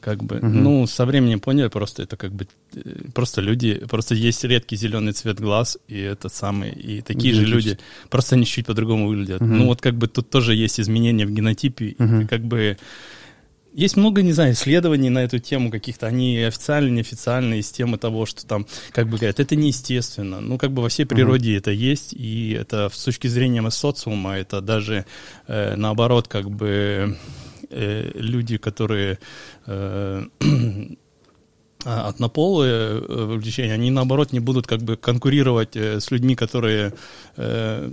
как 0.00 0.22
бы, 0.24 0.36
угу. 0.36 0.46
ну, 0.46 0.86
со 0.86 1.04
временем 1.04 1.40
поняли, 1.40 1.68
просто 1.68 2.02
это 2.02 2.16
как 2.16 2.32
бы, 2.32 2.46
просто 3.14 3.40
люди, 3.40 3.74
просто 3.88 4.14
есть 4.14 4.42
редкий 4.44 4.76
зеленый 4.76 5.12
цвет 5.12 5.38
глаз, 5.38 5.78
и 5.88 5.98
это 5.98 6.28
самый, 6.28 6.72
и 6.72 7.02
такие 7.02 7.34
же 7.34 7.44
люди, 7.44 7.78
просто 8.08 8.36
они 8.36 8.46
чуть 8.46 8.66
по-другому 8.66 9.08
выглядят. 9.08 9.42
Угу. 9.42 9.50
Ну, 9.50 9.66
вот 9.66 9.80
как 9.80 9.94
бы 9.94 10.08
тут 10.08 10.30
тоже 10.30 10.54
есть 10.54 10.80
изменения 10.80 11.26
в 11.26 11.30
генотипе, 11.30 11.94
угу. 11.98 12.20
и 12.20 12.26
как 12.26 12.42
бы 12.42 12.78
есть 13.72 13.96
много, 13.96 14.22
не 14.22 14.32
знаю, 14.32 14.52
исследований 14.52 15.10
на 15.10 15.24
эту 15.24 15.38
тему 15.38 15.70
каких-то, 15.70 16.06
они 16.06 16.42
официальные, 16.42 16.92
неофициальные, 16.92 17.60
из 17.60 17.70
темы 17.70 17.98
того, 17.98 18.26
что 18.26 18.46
там, 18.46 18.66
как 18.92 19.08
бы 19.08 19.16
говорят, 19.16 19.40
это 19.40 19.56
неестественно. 19.56 20.40
Ну, 20.40 20.58
как 20.58 20.72
бы 20.72 20.82
во 20.82 20.88
всей 20.88 21.04
природе 21.04 21.54
uh-huh. 21.54 21.58
это 21.58 21.70
есть, 21.70 22.12
и 22.12 22.52
это 22.52 22.90
с 22.92 23.04
точки 23.04 23.26
зрения 23.26 23.68
социума, 23.70 24.36
это 24.36 24.60
даже 24.60 25.04
э, 25.46 25.76
наоборот, 25.76 26.28
как 26.28 26.50
бы 26.50 27.16
э, 27.70 28.10
люди, 28.14 28.56
которые 28.56 29.18
э, 29.66 30.24
однополые 31.84 33.00
э, 33.00 33.34
увлечения, 33.34 33.74
они 33.74 33.90
наоборот 33.90 34.32
не 34.32 34.40
будут 34.40 34.66
как 34.66 34.82
бы 34.82 34.96
конкурировать 34.96 35.76
э, 35.76 36.00
с 36.00 36.10
людьми, 36.10 36.34
которые 36.34 36.92
э, 37.36 37.90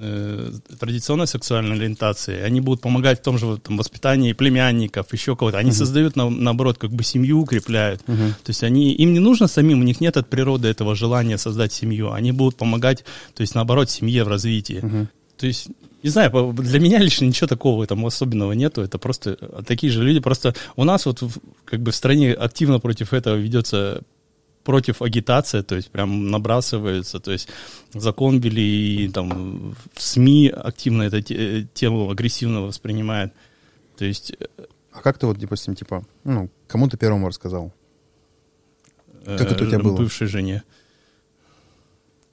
э, 0.00 0.52
традиционной 0.78 1.26
сексуальной 1.26 1.76
ориентации, 1.76 2.40
они 2.40 2.60
будут 2.60 2.80
помогать 2.80 3.20
в 3.20 3.22
том 3.22 3.38
же 3.38 3.58
там, 3.58 3.76
воспитании 3.76 4.32
племянников, 4.32 5.12
еще 5.12 5.36
кого-то. 5.36 5.58
Они 5.58 5.70
uh-huh. 5.70 5.74
создают 5.74 6.16
на, 6.16 6.28
наоборот 6.28 6.78
как 6.78 6.90
бы 6.90 7.04
семью, 7.04 7.40
укрепляют. 7.40 8.02
Uh-huh. 8.06 8.30
То 8.42 8.50
есть 8.50 8.64
они 8.64 8.92
им 8.92 9.12
не 9.12 9.20
нужно 9.20 9.46
самим, 9.46 9.80
у 9.80 9.84
них 9.84 10.00
нет 10.00 10.16
от 10.16 10.28
природы 10.28 10.68
этого 10.68 10.94
желания 10.94 11.38
создать 11.38 11.72
семью. 11.72 12.12
Они 12.12 12.32
будут 12.32 12.56
помогать, 12.56 13.04
то 13.34 13.42
есть 13.42 13.54
наоборот 13.54 13.90
семье 13.90 14.24
в 14.24 14.28
развитии. 14.28 14.80
Uh-huh. 14.82 15.06
То 15.40 15.46
есть 15.46 15.68
не 16.02 16.10
знаю, 16.10 16.52
для 16.52 16.80
меня 16.80 16.98
лично 16.98 17.24
ничего 17.24 17.46
такого 17.46 17.86
там 17.86 18.04
особенного 18.04 18.52
нету. 18.52 18.82
Это 18.82 18.98
просто 18.98 19.36
такие 19.66 19.92
же 19.92 20.02
люди. 20.02 20.20
Просто 20.20 20.54
у 20.76 20.84
нас 20.84 21.06
вот 21.06 21.22
как 21.64 21.80
бы 21.80 21.90
в 21.90 21.96
стране 21.96 22.32
активно 22.32 22.78
против 22.78 23.12
этого 23.12 23.36
ведется 23.36 24.02
против 24.64 25.00
агитация, 25.00 25.62
то 25.62 25.74
есть 25.74 25.90
прям 25.90 26.30
набрасывается, 26.30 27.18
то 27.18 27.32
есть 27.32 27.48
закон 27.94 28.40
ввели, 28.40 29.06
и 29.06 29.08
там 29.08 29.74
в 29.94 30.02
СМИ 30.02 30.48
активно 30.48 31.04
эту 31.04 31.22
тему 31.72 32.10
агрессивно 32.10 32.60
воспринимает. 32.60 33.32
То 33.96 34.04
есть... 34.04 34.32
Э, 34.38 34.64
а 34.92 35.00
как 35.00 35.18
ты 35.18 35.26
вот, 35.26 35.38
допустим, 35.38 35.74
типа, 35.74 36.04
ну, 36.24 36.50
кому 36.66 36.88
ты 36.88 36.98
первому 36.98 37.28
рассказал? 37.28 37.72
Как 39.24 39.52
это 39.52 39.64
у 39.64 39.66
тебя 39.66 39.78
было? 39.78 39.96
Бывшей 39.96 40.26
жене. 40.26 40.62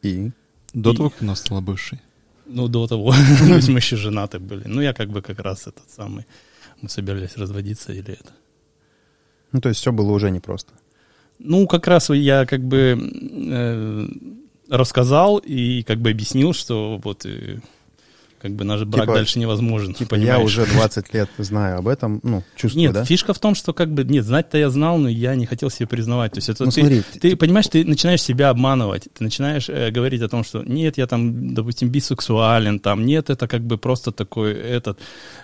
И? 0.01 0.31
До 0.73 0.93
того, 0.93 1.09
как 1.09 1.21
она 1.21 1.35
стала 1.35 1.61
бывшей? 1.61 2.01
Ну, 2.49 2.67
до 2.67 2.87
того. 2.87 3.11
То 3.47 3.55
есть 3.55 3.69
мы 3.69 3.79
еще 3.79 3.95
женаты 3.97 4.39
были. 4.39 4.63
Ну, 4.67 4.81
я 4.81 4.93
как 4.93 5.09
бы 5.09 5.21
как 5.21 5.39
раз 5.39 5.67
этот 5.67 5.89
самый... 5.89 6.25
Мы 6.81 6.89
собирались 6.89 7.37
разводиться 7.37 7.91
или 7.91 8.13
это. 8.13 8.31
Ну, 9.51 9.61
то 9.61 9.69
есть 9.69 9.81
все 9.81 9.91
было 9.91 10.11
уже 10.11 10.29
непросто. 10.29 10.73
Ну, 11.39 11.67
как 11.67 11.87
раз 11.87 12.09
я 12.09 12.45
как 12.45 12.61
бы 12.61 12.97
э, 13.51 14.07
рассказал 14.69 15.37
и 15.37 15.83
как 15.83 15.99
бы 15.99 16.11
объяснил, 16.11 16.53
что 16.53 16.99
вот... 17.03 17.25
Э, 17.25 17.59
как 18.39 18.51
бы 18.51 18.63
наш 18.63 18.83
брак 18.83 19.05
типа, 19.05 19.13
дальше 19.15 19.39
невозможен. 19.39 19.93
Типа 19.93 20.11
понимаешь? 20.11 20.37
я 20.37 20.43
уже 20.43 20.65
20 20.65 21.13
лет 21.13 21.29
знаю 21.39 21.79
об 21.79 21.87
этом, 21.87 22.19
ну, 22.23 22.43
чувствую, 22.55 22.83
Нет, 22.83 22.93
да? 22.93 23.03
фишка 23.03 23.33
в 23.33 23.39
том, 23.39 23.55
что 23.55 23.73
как 23.73 23.91
бы, 23.91 24.03
нет, 24.03 24.25
знать-то 24.25 24.57
я 24.57 24.69
знал, 24.69 24.97
но 24.99 25.09
я 25.09 25.33
не 25.35 25.45
хотел 25.45 25.71
себе 25.71 25.87
признавать. 25.87 26.33
То 26.33 26.37
есть 26.37 26.49
это 26.49 26.65
ну, 26.65 26.71
ты, 26.71 26.81
смотри, 26.81 27.01
ты, 27.13 27.19
ты, 27.19 27.35
понимаешь, 27.35 27.67
ты 27.67 27.83
начинаешь 27.83 28.21
себя 28.21 28.49
обманывать, 28.49 29.07
ты 29.11 29.23
начинаешь 29.23 29.69
э, 29.69 29.89
говорить 29.89 30.21
о 30.21 30.29
том, 30.29 30.43
что 30.43 30.63
нет, 30.63 30.97
я 30.97 31.07
там, 31.07 31.55
допустим, 31.55 31.89
бисексуален, 31.89 32.79
там, 32.79 33.05
нет, 33.05 33.29
это 33.31 33.47
как 33.47 33.61
бы 33.61 33.77
просто 33.77 34.11
такой 34.11 34.53
этот... 34.53 34.99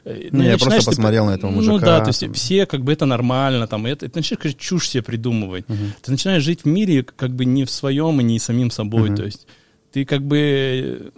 Э, 0.06 0.30
ну, 0.32 0.44
я 0.44 0.58
просто 0.58 0.86
посмотрел 0.86 1.26
ты, 1.26 1.32
на 1.32 1.36
этого 1.36 1.52
мужика. 1.52 1.74
Ну 1.74 1.80
да, 1.80 2.00
то 2.02 2.10
есть 2.10 2.24
все 2.36 2.68
как 2.68 2.84
бы 2.84 2.94
это 2.94 3.06
нормально, 3.06 3.66
там, 3.68 3.88
это, 3.88 4.08
ты 4.08 4.20
начинаешь, 4.20 4.40
конечно, 4.40 4.60
чушь 4.60 4.90
себе 4.90 5.02
придумывать. 5.02 5.66
Угу. 5.68 5.78
Ты 6.04 6.12
начинаешь 6.12 6.44
жить 6.44 6.62
в 6.62 6.68
мире 6.68 7.04
как 7.04 7.32
бы 7.32 7.46
не 7.46 7.66
в 7.66 7.72
своем 7.72 8.22
и 8.22 8.24
не 8.24 8.38
самим 8.38 8.70
собой, 8.70 9.10
угу. 9.10 9.18
то 9.18 9.24
есть 9.24 9.48
ты 9.92 10.06
как 10.06 10.22
бы 10.22 11.12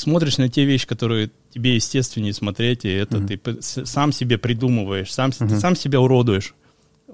смотришь 0.00 0.38
на 0.38 0.48
те 0.48 0.64
вещи, 0.64 0.86
которые 0.86 1.30
тебе 1.54 1.74
естественнее 1.74 2.32
смотреть, 2.32 2.84
и 2.84 2.88
это 2.88 3.18
mm-hmm. 3.18 3.60
ты 3.60 3.86
сам 3.86 4.12
себе 4.12 4.38
придумываешь, 4.38 5.12
сам, 5.12 5.30
mm-hmm. 5.30 5.48
ты 5.48 5.60
сам 5.60 5.76
себя 5.76 6.00
уродуешь 6.00 6.54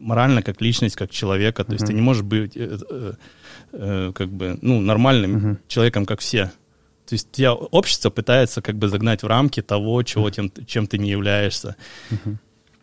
морально 0.01 0.43
как 0.43 0.61
личность, 0.61 0.97
как 0.97 1.11
человека. 1.11 1.65
То 1.65 1.71
mm-hmm. 1.71 1.75
есть 1.75 1.87
ты 1.87 1.93
не 1.93 2.01
можешь 2.01 2.23
быть 2.23 2.57
э, 2.57 2.79
э, 2.91 3.13
э, 3.73 4.13
как 4.15 4.29
бы 4.31 4.59
ну 4.63 4.81
нормальным 4.81 5.37
mm-hmm. 5.37 5.57
человеком, 5.69 6.07
как 6.07 6.21
все. 6.21 6.53
То 7.07 7.15
есть 7.15 7.31
тебя 7.31 7.55
общество 7.55 8.11
пытается 8.11 8.63
как 8.63 8.77
бы 8.77 8.89
загнать 8.89 9.23
в 9.23 9.27
рамки 9.27 9.63
того, 9.63 10.03
чего 10.03 10.31
тем, 10.31 10.51
чем 10.67 10.87
ты 10.87 10.99
не 10.99 11.11
являешься. 11.11 11.77
Mm-hmm. 12.11 12.37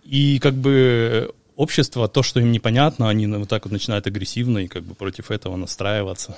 И 0.06 0.40
как 0.40 0.54
бы 0.54 1.34
общество, 1.56 2.08
то, 2.08 2.24
что 2.24 2.40
им 2.40 2.52
непонятно, 2.52 3.10
они 3.10 3.28
вот 3.28 3.50
так 3.50 3.66
вот 3.66 3.72
начинают 3.72 4.08
агрессивно 4.08 4.60
и 4.60 4.68
как 4.68 4.84
бы 4.84 4.96
против 4.96 5.32
этого 5.32 5.56
настраиваться. 5.56 6.38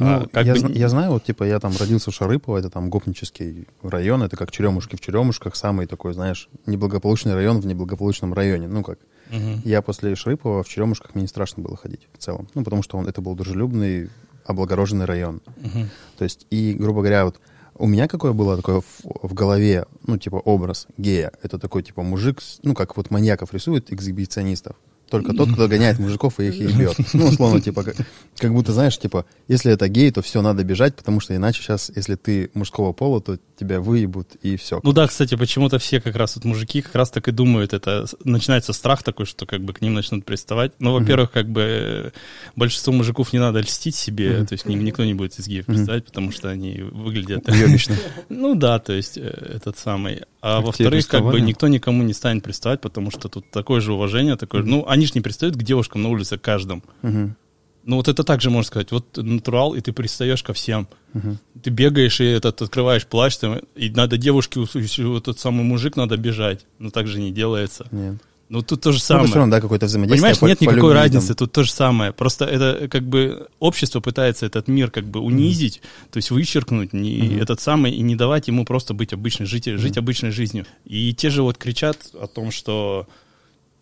Ну, 0.00 0.28
а, 0.32 0.42
я, 0.42 0.54
бы... 0.54 0.72
я 0.72 0.88
знаю, 0.88 1.12
вот, 1.12 1.24
типа, 1.24 1.44
я 1.44 1.58
там 1.58 1.72
родился 1.78 2.10
в 2.10 2.14
Шарыпово, 2.14 2.58
это 2.58 2.70
там 2.70 2.90
гопнический 2.90 3.66
район, 3.82 4.22
это 4.22 4.36
как 4.36 4.50
Черемушки 4.50 4.96
в 4.96 5.00
Черемушках, 5.00 5.56
самый 5.56 5.86
такой, 5.86 6.14
знаешь, 6.14 6.48
неблагополучный 6.66 7.34
район 7.34 7.60
в 7.60 7.66
неблагополучном 7.66 8.32
районе. 8.34 8.68
Ну, 8.68 8.82
как. 8.82 8.98
Угу. 9.30 9.62
Я 9.64 9.82
после 9.82 10.14
Шарыпова 10.14 10.62
в 10.62 10.68
Черемушках 10.68 11.14
мне 11.14 11.22
не 11.22 11.28
страшно 11.28 11.62
было 11.62 11.76
ходить 11.76 12.08
в 12.14 12.18
целом. 12.18 12.48
Ну, 12.54 12.64
потому 12.64 12.82
что 12.82 12.96
он, 12.96 13.06
это 13.06 13.20
был 13.20 13.34
дружелюбный, 13.34 14.08
облагороженный 14.44 15.04
район. 15.04 15.42
Угу. 15.56 15.86
То 16.18 16.24
есть, 16.24 16.46
и, 16.50 16.74
грубо 16.78 17.00
говоря, 17.00 17.24
вот 17.26 17.40
у 17.78 17.86
меня 17.86 18.08
какое 18.08 18.32
было 18.32 18.56
такое 18.56 18.80
в, 18.80 19.28
в 19.28 19.34
голове, 19.34 19.86
ну, 20.06 20.18
типа, 20.18 20.36
образ 20.36 20.86
гея. 20.96 21.32
Это 21.42 21.58
такой, 21.58 21.82
типа, 21.82 22.02
мужик, 22.02 22.40
ну, 22.62 22.74
как 22.74 22.96
вот 22.96 23.10
маньяков 23.10 23.54
рисуют, 23.54 23.92
эксгибиционистов. 23.92 24.76
Только 25.10 25.32
тот, 25.32 25.52
кто 25.52 25.68
гоняет 25.68 25.98
мужиков 25.98 26.38
и 26.40 26.48
их 26.48 26.54
ебет. 26.54 26.96
Ну, 27.14 27.26
условно, 27.26 27.60
типа, 27.60 27.82
как, 27.82 27.96
как 28.36 28.52
будто, 28.52 28.72
знаешь, 28.72 28.98
типа, 28.98 29.24
если 29.48 29.72
это 29.72 29.88
гей, 29.88 30.10
то 30.10 30.22
все, 30.22 30.42
надо 30.42 30.64
бежать, 30.64 30.94
потому 30.96 31.20
что 31.20 31.34
иначе 31.34 31.62
сейчас, 31.62 31.90
если 31.94 32.14
ты 32.14 32.50
мужского 32.54 32.92
пола, 32.92 33.20
то 33.20 33.38
тебя 33.58 33.80
выебут 33.80 34.36
и 34.42 34.56
все. 34.56 34.80
Ну 34.82 34.92
да, 34.92 35.06
кстати, 35.06 35.34
почему-то 35.34 35.78
все 35.78 36.00
как 36.00 36.16
раз 36.16 36.36
вот 36.36 36.44
мужики 36.44 36.82
как 36.82 36.94
раз 36.94 37.10
так 37.10 37.26
и 37.28 37.32
думают, 37.32 37.72
это 37.72 38.06
начинается 38.24 38.72
страх 38.72 39.02
такой, 39.02 39.26
что 39.26 39.46
как 39.46 39.62
бы 39.64 39.72
к 39.72 39.80
ним 39.80 39.94
начнут 39.94 40.24
приставать. 40.24 40.72
Ну, 40.78 40.92
во-первых, 40.92 41.30
как 41.30 41.48
бы 41.48 42.12
большинство 42.56 42.92
мужиков 42.92 43.32
не 43.32 43.38
надо 43.38 43.60
льстить 43.60 43.96
себе, 43.96 44.44
то 44.44 44.52
есть 44.52 44.64
к 44.64 44.68
ним 44.68 44.84
никто 44.84 45.04
не 45.04 45.14
будет 45.14 45.38
из 45.38 45.46
геев 45.48 45.66
приставать, 45.66 46.04
потому 46.04 46.32
что 46.32 46.48
они 46.48 46.78
выглядят... 46.80 47.48
Уебищно. 47.48 47.96
Ну 48.28 48.54
да, 48.54 48.78
то 48.78 48.92
есть 48.92 49.16
э, 49.16 49.54
этот 49.56 49.78
самый. 49.78 50.22
А 50.40 50.60
во-вторых, 50.60 51.06
как 51.08 51.24
бы 51.24 51.40
никто 51.40 51.68
никому 51.68 52.02
не 52.02 52.12
станет 52.12 52.44
приставать, 52.44 52.80
потому 52.80 53.10
что 53.10 53.28
тут 53.28 53.50
такое 53.50 53.80
же 53.80 53.92
уважение, 53.92 54.36
такое 54.36 54.62
же... 54.62 54.68
Ну, 54.68 54.84
они 54.86 54.97
же 55.06 55.12
не 55.14 55.20
пристают 55.20 55.56
к 55.56 55.62
девушкам 55.62 56.02
на 56.02 56.08
улице 56.08 56.38
каждым. 56.38 56.82
Ну, 57.02 57.96
вот 57.96 58.06
это 58.06 58.22
также 58.22 58.50
можно 58.50 58.66
сказать. 58.66 58.92
Вот 58.92 59.16
натурал, 59.16 59.74
и 59.74 59.80
ты 59.80 59.94
пристаешь 59.94 60.42
ко 60.42 60.52
всем. 60.52 60.88
Uh-huh. 61.14 61.38
Ты 61.62 61.70
бегаешь 61.70 62.20
и 62.20 62.26
этот, 62.26 62.60
открываешь 62.60 63.06
плащ, 63.06 63.38
там, 63.38 63.60
и 63.76 63.88
надо 63.88 64.18
девушке, 64.18 64.60
вот 64.60 65.22
этот 65.22 65.40
самый 65.40 65.64
мужик 65.64 65.96
надо 65.96 66.18
бежать. 66.18 66.66
Но 66.78 66.90
так 66.90 67.06
же 67.06 67.18
не 67.18 67.30
делается. 67.30 67.86
Нет. 67.90 68.16
Ну, 68.48 68.62
тут 68.62 68.80
то 68.80 68.92
же 68.92 69.00
самое. 69.00 69.24
Ну, 69.24 69.28
все 69.28 69.38
равно, 69.38 69.52
да, 69.52 69.60
какое-то 69.60 69.86
взаимодействие. 69.86 70.34
Понимаешь, 70.34 70.42
нет 70.42 70.60
никакой 70.60 70.94
разницы, 70.94 71.28
там. 71.28 71.36
тут 71.36 71.52
то 71.52 71.64
же 71.64 71.70
самое. 71.70 72.12
Просто 72.12 72.46
это 72.46 72.88
как 72.88 73.02
бы 73.02 73.48
общество 73.58 74.00
пытается 74.00 74.46
этот 74.46 74.68
мир 74.68 74.90
как 74.90 75.04
бы 75.04 75.20
унизить, 75.20 75.78
mm-hmm. 75.78 76.10
то 76.12 76.16
есть 76.16 76.30
вычеркнуть 76.30 76.94
не, 76.94 77.20
mm-hmm. 77.20 77.42
этот 77.42 77.60
самый 77.60 77.92
и 77.92 78.00
не 78.00 78.16
давать 78.16 78.48
ему 78.48 78.64
просто 78.64 78.94
быть 78.94 79.12
обычной, 79.12 79.44
жить, 79.44 79.68
mm-hmm. 79.68 79.76
жить 79.76 79.98
обычной 79.98 80.30
жизнью. 80.30 80.64
И 80.86 81.12
те 81.14 81.28
же 81.28 81.42
вот 81.42 81.58
кричат 81.58 81.98
о 82.14 82.26
том, 82.26 82.50
что 82.50 83.06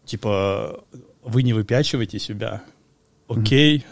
типа 0.05 0.81
вы 1.27 1.43
не 1.43 1.53
выпячиваете 1.53 2.19
себя, 2.19 2.63
окей, 3.29 3.85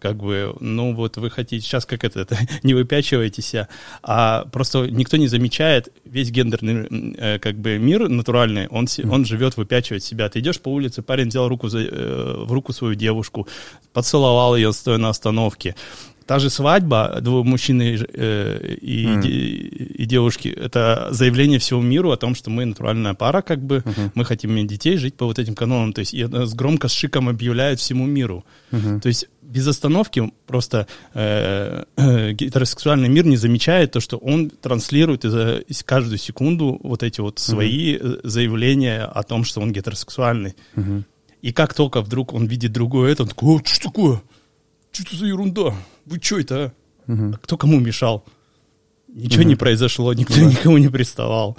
как 0.00 0.16
бы, 0.16 0.56
ну 0.60 0.94
вот 0.94 1.18
вы 1.18 1.30
хотите 1.30 1.64
сейчас 1.64 1.86
как 1.86 2.04
это, 2.04 2.20
это 2.20 2.36
не 2.62 2.74
выпячиваете 2.74 3.42
себя, 3.42 3.68
а 4.02 4.46
просто 4.46 4.90
никто 4.90 5.16
не 5.16 5.28
замечает 5.28 5.92
весь 6.04 6.30
гендерный 6.30 7.14
э, 7.16 7.38
как 7.38 7.56
бы 7.56 7.78
мир 7.78 8.08
натуральный, 8.08 8.66
он, 8.68 8.88
он 9.10 9.24
живет, 9.24 9.56
выпячивает 9.56 10.02
себя. 10.02 10.28
Ты 10.28 10.40
идешь 10.40 10.60
по 10.60 10.70
улице, 10.70 11.02
парень 11.02 11.28
взял 11.28 11.48
руку 11.48 11.68
за, 11.68 11.80
э, 11.80 12.44
в 12.44 12.52
руку 12.52 12.72
свою 12.72 12.94
девушку, 12.94 13.46
поцеловал 13.92 14.56
ее 14.56 14.72
стоя 14.72 14.98
на 14.98 15.10
остановке, 15.10 15.76
та 16.30 16.38
же 16.38 16.48
свадьба 16.48 17.18
двух 17.20 17.44
мужчин 17.44 17.82
и, 17.82 17.98
э, 18.14 18.76
и, 18.80 19.04
де- 19.20 19.28
и 20.02 20.06
девушки, 20.06 20.46
это 20.48 21.08
заявление 21.10 21.58
всему 21.58 21.82
миру 21.82 22.12
о 22.12 22.16
том, 22.16 22.36
что 22.36 22.50
мы 22.50 22.64
натуральная 22.66 23.14
пара, 23.14 23.42
как 23.42 23.58
бы, 23.58 23.82
Мгм. 23.84 24.12
мы 24.14 24.24
хотим 24.24 24.50
иметь 24.52 24.68
детей, 24.68 24.96
жить 24.96 25.14
по 25.16 25.24
вот 25.26 25.40
этим 25.40 25.54
канонам, 25.56 25.92
то 25.92 25.98
есть 26.02 26.14
и 26.14 26.20
это 26.20 26.46
с 26.46 26.54
громко 26.54 26.86
с 26.86 26.92
шиком 26.92 27.28
объявляют 27.28 27.80
всему 27.80 28.06
миру. 28.06 28.44
Мгм. 28.70 29.00
То 29.00 29.08
есть 29.08 29.26
без 29.42 29.66
остановки 29.66 30.30
просто 30.46 30.86
э, 31.14 31.82
э, 31.96 32.32
гетеросексуальный 32.32 33.08
мир 33.08 33.26
не 33.26 33.36
замечает 33.36 33.90
то, 33.90 33.98
что 34.00 34.16
он 34.18 34.50
транслирует 34.50 35.24
из, 35.24 35.34
из 35.66 35.82
каждую 35.82 36.18
секунду 36.18 36.78
вот 36.84 37.02
эти 37.02 37.20
вот 37.20 37.40
свои 37.40 37.96
э, 38.00 38.18
заявления 38.22 39.02
о 39.02 39.22
том, 39.24 39.42
что 39.42 39.60
он 39.60 39.72
гетеросексуальный. 39.72 40.54
Мгм. 40.76 41.04
И 41.42 41.52
как 41.52 41.74
только 41.74 42.02
вдруг 42.02 42.34
он 42.34 42.46
видит 42.46 42.70
другое 42.72 43.10
это, 43.10 43.24
он 43.24 43.28
такой, 43.30 43.56
«О, 43.56 43.60
что 43.64 43.88
такое? 43.88 44.20
Что 44.92 45.02
это 45.04 45.16
за 45.16 45.26
ерунда? 45.26 45.74
Вы 46.10 46.18
что 46.20 46.38
это, 46.40 46.74
а? 47.06 47.12
А 47.12 47.38
кто 47.38 47.56
кому 47.56 47.80
мешал? 47.80 48.24
Ничего 49.08 49.42
не 49.44 49.50
Мгм. 49.54 49.58
произошло, 49.58 50.12
никто 50.12 50.34
никому 50.40 50.78
не 50.78 50.88
приставал. 50.88 51.56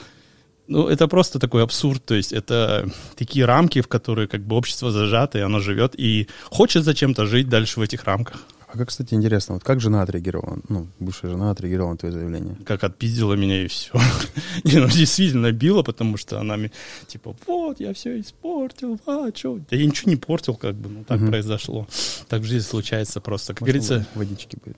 Ну, 0.67 0.87
это 0.87 1.07
просто 1.07 1.39
такой 1.39 1.63
абсурд, 1.63 2.05
то 2.05 2.13
есть 2.13 2.31
это 2.31 2.89
такие 3.17 3.45
рамки, 3.45 3.81
в 3.81 3.87
которые 3.87 4.27
как 4.27 4.41
бы 4.45 4.55
общество 4.55 4.91
зажато, 4.91 5.37
и 5.39 5.41
оно 5.41 5.59
живет, 5.59 5.95
и 5.97 6.27
хочет 6.49 6.83
зачем-то 6.83 7.25
жить 7.25 7.49
дальше 7.49 7.79
в 7.79 7.83
этих 7.83 8.03
рамках. 8.05 8.43
А 8.73 8.77
как, 8.77 8.87
кстати, 8.87 9.13
интересно, 9.13 9.55
вот 9.55 9.63
как 9.65 9.81
жена 9.81 10.01
отреагировала, 10.01 10.59
ну, 10.69 10.87
бывшая 10.99 11.29
жена 11.31 11.51
отреагировала 11.51 11.91
на 11.91 11.97
твое 11.97 12.13
заявление? 12.13 12.55
Как 12.65 12.83
отпиздила 12.85 13.33
меня 13.33 13.63
и 13.65 13.67
все. 13.67 13.91
Не, 14.63 14.79
ну 14.79 14.87
действительно 14.87 15.51
била, 15.51 15.83
потому 15.83 16.15
что 16.15 16.39
она 16.39 16.55
мне, 16.55 16.71
типа, 17.07 17.35
вот, 17.47 17.81
я 17.81 17.93
все 17.93 18.17
испортил, 18.19 18.97
а, 19.05 19.27
что? 19.35 19.59
Да 19.69 19.75
я 19.75 19.85
ничего 19.85 20.09
не 20.09 20.15
портил, 20.15 20.55
как 20.55 20.75
бы, 20.75 20.87
ну 20.87 21.03
так 21.03 21.19
произошло. 21.19 21.85
Так 22.29 22.41
в 22.43 22.45
жизни 22.45 22.59
случается 22.65 23.19
просто. 23.19 23.53
Как 23.53 23.63
говорится, 23.63 24.07
водички 24.15 24.57
будет. 24.63 24.77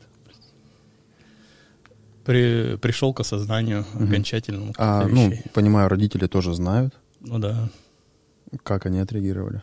при, 2.25 2.77
пришел 2.77 3.13
к 3.13 3.19
осознанию 3.19 3.85
Мгм. 3.93 4.05
окончательному 4.09 4.73
А, 4.77 5.05
ну, 5.07 5.31
понимаю, 5.53 5.87
родители 5.89 6.25
тоже 6.27 6.53
знают, 6.55 6.93
Ну 7.19 7.37
да. 7.37 7.69
как 8.63 8.85
они 8.87 8.99
отреагировали. 8.99 9.61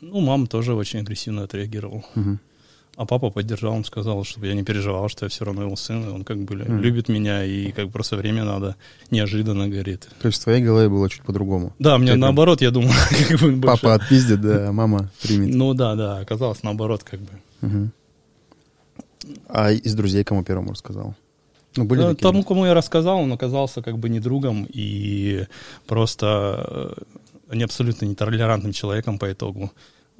Ну, 0.00 0.20
мама 0.20 0.46
тоже 0.46 0.74
очень 0.74 1.00
агрессивно 1.00 1.42
отреагировала. 1.42 2.04
Мгм. 2.14 2.38
А 2.96 3.06
папа 3.06 3.30
поддержал, 3.30 3.72
он 3.74 3.84
сказал, 3.84 4.22
чтобы 4.24 4.46
я 4.46 4.54
не 4.54 4.62
переживал, 4.62 5.08
что 5.08 5.24
я 5.26 5.28
все 5.28 5.44
равно 5.44 5.62
его 5.62 5.74
сын, 5.74 6.08
он 6.12 6.22
как 6.24 6.38
бы 6.38 6.54
Мгм. 6.54 6.80
любит 6.80 7.08
меня, 7.08 7.44
и 7.44 7.72
как 7.72 7.86
бы 7.86 7.92
просто 7.92 8.16
время 8.16 8.44
надо 8.44 8.76
неожиданно 9.10 9.66
говорит. 9.68 10.08
То 10.20 10.28
есть 10.28 10.40
в 10.40 10.44
твоей 10.44 10.62
голове 10.62 10.88
было 10.88 11.08
чуть 11.10 11.22
по-другому. 11.22 11.72
Да, 11.80 11.98
мне 11.98 12.14
наоборот, 12.14 12.60
я 12.62 12.70
думал, 12.70 12.92
как 13.28 13.40
бы 13.40 13.50
больше- 13.56 13.82
Папа 13.82 13.94
отпиздит, 13.94 14.40
да, 14.40 14.68
а 14.68 14.72
мама 14.72 15.10
примет. 15.22 15.54
Ну 15.54 15.74
да, 15.74 15.96
да, 15.96 16.18
оказалось 16.18 16.62
наоборот, 16.62 17.02
как 17.02 17.20
бы. 17.20 17.90
А 19.48 19.70
из 19.72 19.94
друзей 19.94 20.22
кому 20.24 20.44
первому 20.44 20.72
рассказал? 20.72 21.14
Ну, 21.76 21.84
были 21.84 22.00
такие? 22.02 22.16
Тому, 22.16 22.44
кому 22.44 22.66
я 22.66 22.74
рассказал, 22.74 23.18
он 23.18 23.32
оказался 23.32 23.82
как 23.82 23.98
бы 23.98 24.08
не 24.08 24.20
другом 24.20 24.66
и 24.72 25.46
просто 25.86 26.94
э, 27.50 27.54
не 27.56 27.64
абсолютно 27.64 28.04
нетолерантным 28.06 28.72
человеком 28.72 29.18
по 29.18 29.32
итогу. 29.32 29.72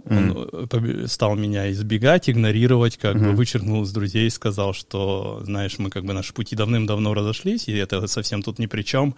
Он 0.06 0.48
э, 0.52 1.06
стал 1.08 1.34
меня 1.34 1.70
избегать, 1.72 2.28
игнорировать, 2.28 2.98
как 2.98 3.14
бы 3.16 3.28
Мгм. 3.28 3.36
вычеркнул 3.36 3.82
из 3.84 3.92
друзей, 3.92 4.30
сказал, 4.30 4.74
что, 4.74 5.40
знаешь, 5.44 5.78
мы 5.78 5.88
как 5.90 6.04
бы 6.04 6.12
наши 6.12 6.34
пути 6.34 6.54
давным-давно 6.56 7.14
разошлись, 7.14 7.68
и 7.68 7.72
это 7.72 8.06
совсем 8.06 8.42
тут 8.42 8.58
ни 8.58 8.66
при 8.66 8.82
чем. 8.82 9.14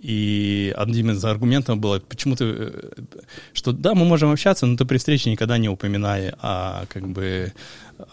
И 0.00 0.74
одним 0.76 1.10
из 1.12 1.24
аргументов 1.24 1.78
было, 1.78 2.00
почему 2.00 2.34
ты, 2.34 2.44
э, 2.46 2.90
что 3.52 3.72
да, 3.72 3.94
мы 3.94 4.04
можем 4.04 4.32
общаться, 4.32 4.66
но 4.66 4.76
ты 4.76 4.84
при 4.84 4.98
встрече 4.98 5.30
никогда 5.30 5.56
не 5.56 5.68
упоминай 5.68 6.30
о, 6.40 6.84
как 6.88 7.06
бы, 7.08 7.52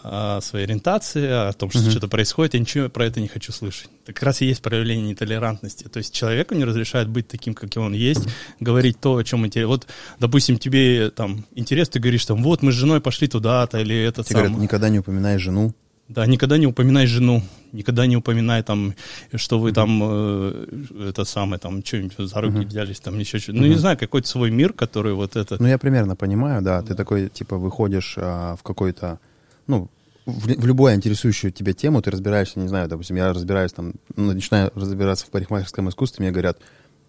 о 0.02 0.40
своей 0.40 0.64
ориентации, 0.66 1.26
о 1.48 1.52
том, 1.52 1.70
что 1.70 1.80
Мгм. 1.80 1.90
что-то 1.90 2.08
происходит, 2.08 2.54
я 2.54 2.60
ничего 2.60 2.88
про 2.88 3.06
это 3.06 3.20
не 3.20 3.28
хочу 3.28 3.52
слышать. 3.52 3.88
Это 4.04 4.12
как 4.12 4.22
раз 4.22 4.40
и 4.42 4.46
есть 4.46 4.62
проявление 4.62 5.08
нетолерантности. 5.10 5.84
То 5.84 5.98
есть 5.98 6.14
человеку 6.14 6.54
не 6.54 6.64
разрешают 6.64 7.08
быть 7.08 7.28
таким, 7.28 7.54
каким 7.54 7.82
он 7.82 7.92
есть, 7.92 8.26
говорить 8.60 9.00
то, 9.00 9.16
о 9.16 9.24
чем 9.24 9.46
интересно. 9.46 9.68
Вот, 9.68 9.86
допустим, 10.18 10.58
тебе 10.58 11.10
там 11.10 11.44
интерес, 11.54 11.88
ты 11.88 11.98
говоришь, 12.00 12.24
там, 12.26 12.42
вот 12.42 12.62
мы 12.62 12.72
с 12.72 12.74
женой 12.74 13.00
пошли 13.00 13.28
туда-то, 13.28 13.78
или 13.78 13.96
это 13.96 14.22
Тебе 14.22 14.40
говорят, 14.40 14.58
никогда 14.58 14.88
не 14.88 14.98
упоминай 15.00 15.38
жену. 15.38 15.72
да, 16.08 16.26
никогда 16.26 16.58
не 16.58 16.66
упоминай 16.66 17.06
жену, 17.06 17.42
никогда 17.72 18.04
не 18.06 18.16
упоминай 18.16 18.62
там, 18.62 18.94
что 19.34 19.58
вы 19.58 19.72
там, 19.72 20.00
э, 20.04 21.08
это 21.08 21.24
самое, 21.24 21.58
там, 21.58 21.82
что-нибудь 21.84 22.14
за 22.18 22.40
руки 22.40 22.58
Мгм. 22.58 22.68
взялись, 22.68 23.00
там, 23.00 23.18
еще 23.18 23.38
что-то. 23.38 23.58
Ну, 23.58 23.64
не 23.64 23.70
Мгм. 23.70 23.78
знаю, 23.80 23.98
какой-то 23.98 24.28
свой 24.28 24.50
мир, 24.50 24.72
который 24.74 25.14
вот 25.14 25.36
это... 25.36 25.56
Ну, 25.58 25.68
я 25.68 25.78
примерно 25.78 26.14
понимаю, 26.16 26.60
да. 26.62 26.82
Ты 26.82 26.94
такой, 26.94 27.28
типа, 27.30 27.56
выходишь 27.56 28.14
а, 28.18 28.56
в 28.56 28.62
какой-то, 28.62 29.18
ну, 29.66 29.88
в, 30.26 30.46
в 30.46 30.66
любую 30.66 30.94
интересующую 30.94 31.52
тебя 31.52 31.72
тему, 31.72 32.00
ты 32.02 32.10
разбираешься, 32.10 32.60
не 32.60 32.68
знаю, 32.68 32.88
допустим, 32.88 33.16
я 33.16 33.32
разбираюсь 33.32 33.72
там, 33.72 33.94
ну, 34.16 34.32
начинаю 34.32 34.70
разбираться 34.74 35.26
в 35.26 35.30
парикмахерском 35.30 35.88
искусстве, 35.88 36.22
мне 36.24 36.32
говорят, 36.32 36.58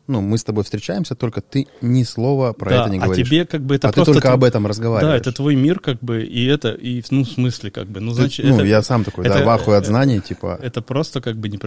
ну, 0.08 0.20
мы 0.20 0.38
с 0.38 0.44
тобой 0.44 0.64
встречаемся, 0.66 1.16
только 1.16 1.40
ты 1.42 1.68
ни 1.82 2.04
слова 2.04 2.52
про 2.54 2.70
да, 2.72 2.82
это 2.82 2.90
не 2.90 2.98
а 2.98 3.06
говоришь. 3.06 3.26
тебе 3.28 3.46
как 3.46 3.62
бы 3.62 3.76
это 3.76 3.88
а 3.88 3.92
ты 3.92 3.96
просто... 3.98 4.14
только 4.14 4.28
тв- 4.28 4.32
об 4.34 4.44
этом 4.44 4.64
Да, 4.64 4.70
разговариваешь. 4.70 5.22
это 5.22 5.32
твой 5.32 5.56
мир, 5.56 5.80
как 5.80 6.00
бы, 6.00 6.24
и 6.24 6.46
это, 6.46 6.72
и, 6.72 7.02
ну, 7.10 7.24
в 7.24 7.30
смысле, 7.30 7.72
как 7.72 7.88
бы, 7.88 8.02
ну, 8.02 8.12
Ты- 8.12 8.22
значит, 8.22 8.46
ну, 8.46 8.56
это, 8.56 8.66
я 8.66 8.82
сам 8.82 9.04
такой, 9.06 9.24
да, 9.26 9.36
это- 9.38 9.46
в 9.46 9.50
ахуе 9.50 9.78
от 9.78 9.86
знаний, 9.86 10.20
типа. 10.20 10.60
это 10.62 10.82
просто, 10.82 11.22
как 11.22 11.38
бы, 11.38 11.48
не, 11.48 11.58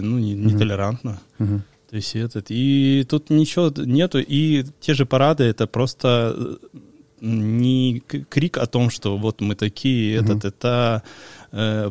ну, 0.00 0.18
не, 0.18 0.34
нетолерантно. 0.34 1.18
мгм. 1.38 1.64
То 1.88 1.96
есть 1.96 2.14
этот, 2.14 2.46
и 2.50 3.04
тут 3.08 3.30
ничего 3.30 3.72
нету, 3.76 4.20
и 4.20 4.64
те 4.80 4.94
же 4.94 5.04
парады, 5.06 5.42
это 5.42 5.66
просто 5.66 6.36
э, 6.72 6.78
не 7.20 8.00
крик 8.00 8.58
о 8.58 8.66
том, 8.66 8.90
что 8.90 9.16
вот 9.16 9.40
мы 9.40 9.54
такие, 9.54 10.20
Мгм. 10.20 10.24
этот, 10.32 10.44
это 10.44 11.02
э, 11.52 11.90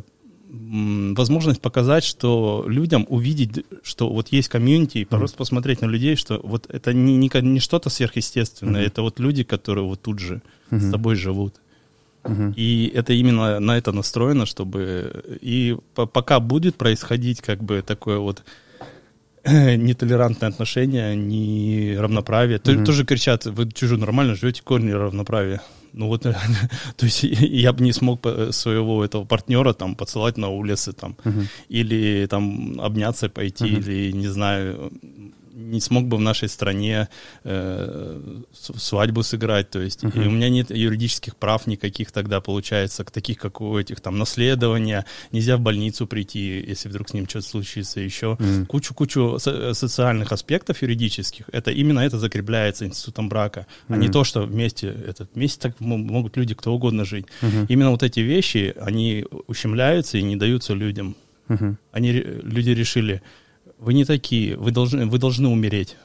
возможность 0.52 1.62
показать, 1.62 2.04
что 2.04 2.66
людям 2.68 3.06
увидеть, 3.10 3.66
что 3.84 4.10
вот 4.10 4.30
есть 4.30 4.50
комьюнити, 4.50 5.00
и 5.00 5.06
просто 5.06 5.38
посмотреть 5.38 5.82
на 5.82 5.86
людей, 5.86 6.16
что 6.16 6.40
вот 6.44 6.66
это 6.70 6.94
не, 6.94 7.18
не, 7.18 7.30
не 7.42 7.60
что-то 7.60 7.90
сверхъестественное, 7.90 8.82
Мгм. 8.82 8.88
это 8.88 9.02
вот 9.02 9.20
люди, 9.20 9.44
которые 9.44 9.86
вот 9.86 10.02
тут 10.02 10.20
же 10.20 10.42
с 10.70 10.74
Мгм. 10.84 10.92
тобой 10.92 11.16
живут. 11.16 11.56
Мгм. 12.24 12.54
И 12.58 12.92
это 12.94 13.14
именно 13.14 13.60
на 13.60 13.78
это 13.78 13.92
настроено, 13.92 14.46
чтобы... 14.46 15.40
И 15.42 15.78
по- 15.96 16.06
пока 16.06 16.40
будет 16.40 16.76
происходить 16.76 17.42
как 17.42 17.64
бы 17.64 17.82
такое 17.82 18.18
вот 18.20 18.44
нетолерантное 19.78 20.50
отношение, 20.50 21.16
не 21.16 21.96
равноправие. 21.98 22.60
Мгм. 22.66 22.86
Тоже 22.86 23.06
кричат, 23.06 23.46
вы 23.46 23.72
чужо 23.72 23.98
нормально 23.98 24.36
живете, 24.36 24.62
корни 24.64 24.92
равноправия. 24.92 25.62
Ну 25.94 26.08
вот, 26.08 26.22
то 26.24 26.36
есть 27.06 27.24
я 27.24 27.74
бы 27.74 27.84
не 27.84 27.94
смог 27.94 28.22
по- 28.22 28.52
своего 28.52 29.04
этого 29.04 29.26
партнера 29.26 29.74
там 29.74 29.96
поцеловать 29.96 30.38
на 30.38 30.50
улице 30.50 30.94
там, 30.94 31.16
Мгм. 31.24 31.48
или 31.70 32.28
там 32.30 32.80
обняться 32.80 33.30
пойти, 33.30 33.66
Мгм. 33.66 33.78
или 33.80 34.12
не 34.12 34.28
знаю, 34.28 34.92
не 35.54 35.80
смог 35.82 36.06
бы 36.08 36.18
в 36.18 36.22
нашей 36.22 36.48
стране 36.50 37.08
э, 37.44 38.42
свадьбу 38.54 39.24
сыграть, 39.24 39.70
то 39.70 39.80
есть, 39.82 40.04
и 40.04 40.08
Мгм. 40.08 40.28
у 40.28 40.32
меня 40.32 40.50
нет 40.50 40.72
юридических 40.72 41.36
прав 41.36 41.68
никаких 41.68 42.12
тогда, 42.12 42.40
получается, 42.42 43.04
таких, 43.04 43.38
как 43.38 43.62
у 43.62 43.78
этих, 43.78 44.00
там, 44.02 44.18
наследования, 44.18 45.06
нельзя 45.32 45.58
в 45.58 45.62
больницу 45.62 46.08
прийти, 46.08 46.64
если 46.68 46.90
вдруг 46.90 47.10
с 47.10 47.14
ним 47.14 47.28
что-то 47.28 47.48
случится 47.48 48.00
еще, 48.00 48.38
Мгм. 48.40 48.66
кучу-кучу 48.66 49.38
со- 49.40 49.74
социальных 49.74 50.32
аспектов 50.32 50.82
юридических, 50.82 51.46
это 51.52 51.72
именно 51.72 52.00
это 52.00 52.18
закрепляется 52.20 52.86
институтом 52.86 53.30
брака, 53.30 53.66
а 53.88 53.98
не 53.98 54.10
то, 54.10 54.24
что 54.24 54.42
вместе, 54.44 54.88
этот, 55.08 55.30
вместе 55.36 55.60
так 55.62 55.80
могут 55.80 56.38
люди 56.38 56.54
кто 56.54 56.74
угодно 56.74 57.06
жить. 57.06 57.26
Мгм. 57.42 57.66
Именно 57.70 57.92
вот 57.92 58.04
эти 58.04 58.20
вещи, 58.22 58.74
они 58.80 59.26
ущемляются 59.48 60.18
и 60.18 60.22
не 60.24 60.36
даются 60.36 60.74
людям. 60.74 61.16
Мгм. 61.48 61.78
Они, 61.92 62.12
люди 62.12 62.70
решили, 62.72 63.22
вы 63.80 63.94
не 63.94 64.06
такие, 64.06 64.58
вы 64.58 64.72
должны, 64.72 65.06
вы 65.06 65.18
должны 65.18 65.48
умереть. 65.48 65.96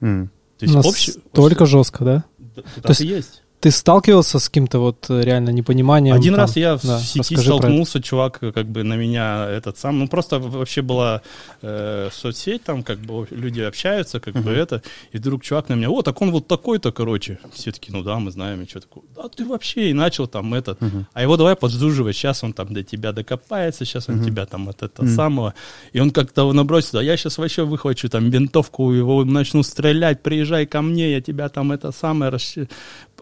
М. 0.00 0.30
То 0.58 0.64
есть 0.64 0.74
Настолько 0.74 1.66
жестко, 1.66 2.04
да? 2.04 2.24
Да, 2.38 2.62
То 2.62 2.80
так 2.82 2.88
есть 2.90 3.00
и 3.00 3.06
есть. 3.06 3.42
Ты 3.60 3.70
сталкивался 3.70 4.38
с 4.38 4.48
каким-то 4.48 4.78
вот 4.78 5.04
э, 5.10 5.20
реально 5.22 5.50
непониманием? 5.50 6.16
Один 6.16 6.32
там? 6.32 6.40
раз 6.40 6.56
я 6.56 6.78
в 6.78 6.82
Да, 6.82 6.98
сети 6.98 7.34
про 7.34 7.42
это. 7.42 7.50
столкнулся, 7.58 8.00
чувак 8.00 8.38
как 8.40 8.66
бы 8.66 8.84
на 8.84 8.94
меня 8.96 9.46
этот 9.50 9.76
сам, 9.76 9.98
ну 9.98 10.08
просто 10.08 10.38
вообще 10.38 10.80
была 10.80 11.20
э, 11.60 12.08
соцсеть, 12.10 12.64
там 12.64 12.82
как 12.82 13.00
бы 13.00 13.26
люди 13.30 13.60
общаются, 13.60 14.18
как 14.18 14.34
бы 14.34 14.50
это, 14.50 14.80
и 15.12 15.18
вдруг 15.18 15.42
чувак 15.42 15.68
на 15.68 15.74
меня, 15.74 15.90
о, 15.90 16.00
так 16.00 16.22
он 16.22 16.30
вот 16.30 16.48
такой-то, 16.48 16.90
короче. 16.90 17.38
Все 17.52 17.70
таки 17.70 17.92
ну 17.92 18.02
да, 18.02 18.18
мы 18.18 18.30
знаем, 18.30 18.62
и 18.62 18.66
что 18.66 18.80
такое. 18.80 19.04
Да 19.14 19.28
ты 19.28 19.44
вообще, 19.44 19.90
и 19.90 19.92
начал 19.92 20.26
там 20.26 20.54
этот. 20.54 20.80
Мгм. 20.80 21.06
А 21.12 21.20
его 21.22 21.36
давай 21.36 21.54
подзуживать, 21.54 22.16
сейчас 22.16 22.42
он 22.42 22.54
там 22.54 22.72
до 22.72 22.82
тебя 22.82 23.12
докопается, 23.12 23.84
сейчас 23.84 24.08
он 24.08 24.16
Мгм. 24.16 24.24
тебя 24.24 24.46
там 24.46 24.70
от 24.70 24.82
этого 24.82 25.04
Мгм. 25.04 25.14
самого. 25.16 25.54
И 25.92 26.00
он 26.00 26.12
как-то 26.12 26.50
набросится, 26.54 26.98
а 27.00 27.02
я 27.02 27.14
сейчас 27.18 27.36
вообще 27.36 27.64
выхвачу 27.64 28.08
там 28.08 28.30
винтовку, 28.30 28.90
его 28.90 29.22
начну 29.26 29.62
стрелять, 29.62 30.22
приезжай 30.22 30.64
ко 30.64 30.80
мне, 30.80 31.10
я 31.12 31.20
тебя 31.20 31.50
там 31.50 31.72
это 31.72 31.92
самое 31.92 32.32
расщ- 32.32 32.66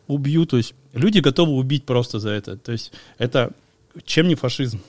убью. 0.09 0.45
То 0.47 0.57
есть 0.57 0.75
люди 0.93 1.21
готовы 1.21 1.53
убить 1.53 1.85
просто 1.85 2.19
за 2.19 2.31
это. 2.31 2.57
То 2.57 2.73
есть 2.73 2.93
это 3.19 3.53
чем 4.05 4.27
не 4.29 4.35
фашизм? 4.35 4.81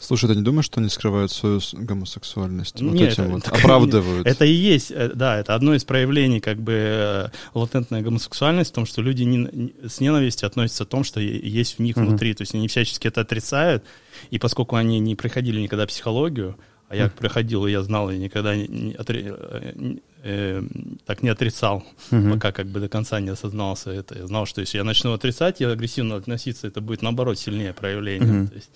Слушай, 0.00 0.28
ты 0.28 0.36
не 0.36 0.42
думаешь, 0.42 0.66
что 0.66 0.78
они 0.78 0.88
скрывают 0.88 1.32
свою 1.32 1.60
гомосексуальность? 1.72 2.80
Вот 2.80 2.92
Нет, 2.94 3.12
этим 3.14 3.24
это- 3.24 3.32
вот 3.32 3.46
это- 3.48 3.56
оправдывают. 3.56 4.26
Это 4.28 4.44
и 4.44 4.52
есть, 4.52 4.92
э, 4.92 5.10
да, 5.12 5.38
это 5.40 5.56
одно 5.56 5.74
из 5.74 5.82
проявлений 5.84 6.38
как 6.38 6.60
бы 6.60 6.72
э, 6.72 7.28
латентной 7.52 8.02
гомосексуальности, 8.02 8.70
в 8.72 8.74
том, 8.76 8.86
что 8.86 9.02
люди 9.02 9.24
не- 9.24 9.72
с 9.88 9.98
ненавистью 10.00 10.46
относятся 10.46 10.84
к 10.84 10.88
тому, 10.88 11.02
что 11.02 11.20
есть 11.20 11.78
в 11.78 11.82
них 11.82 11.96
Мгм. 11.96 12.06
внутри, 12.10 12.32
то 12.34 12.42
есть 12.42 12.54
они 12.54 12.68
всячески 12.68 13.08
это 13.08 13.22
отрицают, 13.22 13.82
и 14.30 14.38
поскольку 14.38 14.76
они 14.76 15.00
не 15.00 15.16
проходили 15.16 15.60
никогда 15.60 15.84
психологию, 15.86 16.56
а 16.88 16.94
я 16.94 17.08
проходил, 17.08 17.66
и 17.66 17.72
я 17.72 17.82
знал, 17.82 18.08
и 18.10 18.18
никогда 18.18 18.54
не- 18.54 18.68
не 18.68 18.92
отри- 18.92 20.00
э, 20.22 20.62
так 21.06 21.22
не 21.22 21.28
отрицал, 21.30 21.84
Мгм. 22.10 22.32
пока 22.34 22.52
как 22.52 22.66
бы 22.66 22.80
до 22.80 22.88
конца 22.88 23.20
не 23.20 23.30
осознался 23.30 23.90
это. 23.90 24.18
Я 24.18 24.26
знал, 24.26 24.46
что 24.46 24.60
если 24.60 24.78
я 24.78 24.84
начну 24.84 25.12
отрицать 25.12 25.60
и 25.60 25.64
агрессивно 25.64 26.16
относиться, 26.16 26.66
это 26.66 26.80
будет 26.80 27.02
наоборот 27.02 27.38
сильнее 27.38 27.72
проявление. 27.72 28.32
Мгм. 28.32 28.48
То 28.48 28.54
есть 28.54 28.70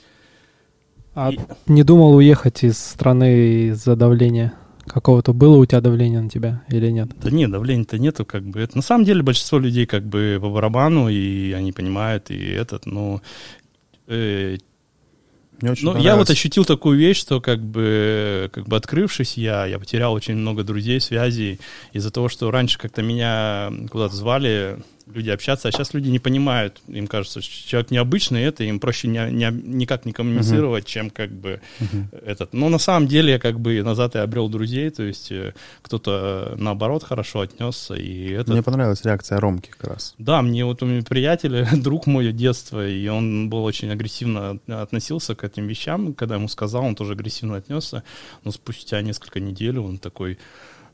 А 1.14 1.30
И- 1.30 1.38
не 1.66 1.82
думал 1.82 2.14
уехать 2.16 2.64
из 2.64 2.78
страны 2.78 3.66
из-за 3.68 3.96
давления? 3.96 4.54
Какого-то 4.86 5.34
было 5.34 5.56
у 5.58 5.66
тебя 5.66 5.80
давление 5.82 6.22
на 6.22 6.30
тебя 6.30 6.62
или 6.68 6.90
нет? 6.90 7.10
Да 7.22 7.30
нет, 7.30 7.50
давления-то 7.50 7.98
нету, 7.98 8.24
как 8.24 8.42
бы. 8.44 8.60
Это, 8.60 8.76
на 8.76 8.82
самом 8.82 9.04
деле 9.04 9.22
большинство 9.22 9.58
людей 9.58 9.84
как 9.86 10.04
бы 10.06 10.38
по 10.40 10.48
барабану, 10.48 11.08
и 11.10 11.52
они 11.52 11.70
понимают, 11.72 12.30
и 12.30 12.38
этот, 12.52 12.86
но... 12.86 13.20
э, 14.08 14.56
Мне 15.62 15.70
очень 15.70 15.84
ну, 15.84 15.96
я 15.96 16.16
вот 16.16 16.28
ощутил 16.28 16.64
такую 16.64 16.98
вещь, 16.98 17.18
что 17.18 17.40
как 17.40 17.60
бы, 17.60 18.50
как 18.52 18.66
бы 18.66 18.76
открывшись 18.76 19.36
я, 19.36 19.64
я 19.64 19.78
потерял 19.78 20.12
очень 20.12 20.34
много 20.34 20.64
друзей, 20.64 21.00
связей 21.00 21.60
из-за 21.92 22.10
того, 22.10 22.28
что 22.28 22.50
раньше 22.50 22.78
как-то 22.78 23.00
меня 23.00 23.72
куда-то 23.90 24.16
звали 24.16 24.78
люди 25.06 25.30
общаться, 25.30 25.68
а 25.68 25.72
сейчас 25.72 25.94
люди 25.94 26.08
не 26.08 26.18
понимают, 26.18 26.80
им 26.88 27.06
кажется, 27.06 27.40
что 27.42 27.68
человек 27.68 27.90
необычный, 27.90 28.42
это 28.42 28.64
им 28.64 28.78
проще 28.80 29.08
не, 29.08 29.18
не- 29.30 29.50
никак 29.52 30.04
не 30.04 30.12
коммуницировать, 30.12 30.86
чем 30.86 31.10
как 31.10 31.30
бы 31.30 31.60
Мгм. 31.80 32.08
этот. 32.24 32.52
Но 32.52 32.68
на 32.68 32.78
самом 32.78 33.08
деле, 33.08 33.32
я 33.32 33.38
как 33.38 33.58
бы 33.60 33.82
назад 33.82 34.14
я 34.14 34.22
обрел 34.22 34.48
друзей, 34.48 34.90
то 34.90 35.02
есть 35.02 35.32
э, 35.32 35.54
кто-то 35.82 36.52
э, 36.52 36.56
наоборот 36.60 37.02
хорошо 37.02 37.40
отнесся, 37.40 37.94
и 37.94 38.30
это... 38.30 38.52
Мне 38.52 38.62
понравилась 38.62 39.04
реакция 39.04 39.40
Ромки 39.40 39.70
как 39.70 39.90
раз. 39.90 40.14
Да, 40.18 40.42
мне 40.42 40.64
вот 40.64 40.82
у 40.82 40.86
меня 40.86 41.02
приятель, 41.02 41.66
друг 41.82 42.06
мой 42.06 42.32
детства, 42.32 42.86
и 42.86 43.08
он 43.08 43.48
был 43.50 43.64
очень 43.64 43.90
агрессивно 43.90 44.58
относился 44.68 45.34
к 45.34 45.44
этим 45.44 45.66
вещам. 45.66 46.14
Когда 46.14 46.36
ему 46.36 46.48
сказал, 46.48 46.84
он 46.84 46.94
тоже 46.94 47.12
агрессивно 47.12 47.56
отнесся. 47.56 48.02
Но 48.44 48.52
спустя 48.52 49.00
несколько 49.02 49.40
недель 49.40 49.78
он 49.78 49.98
такой 49.98 50.38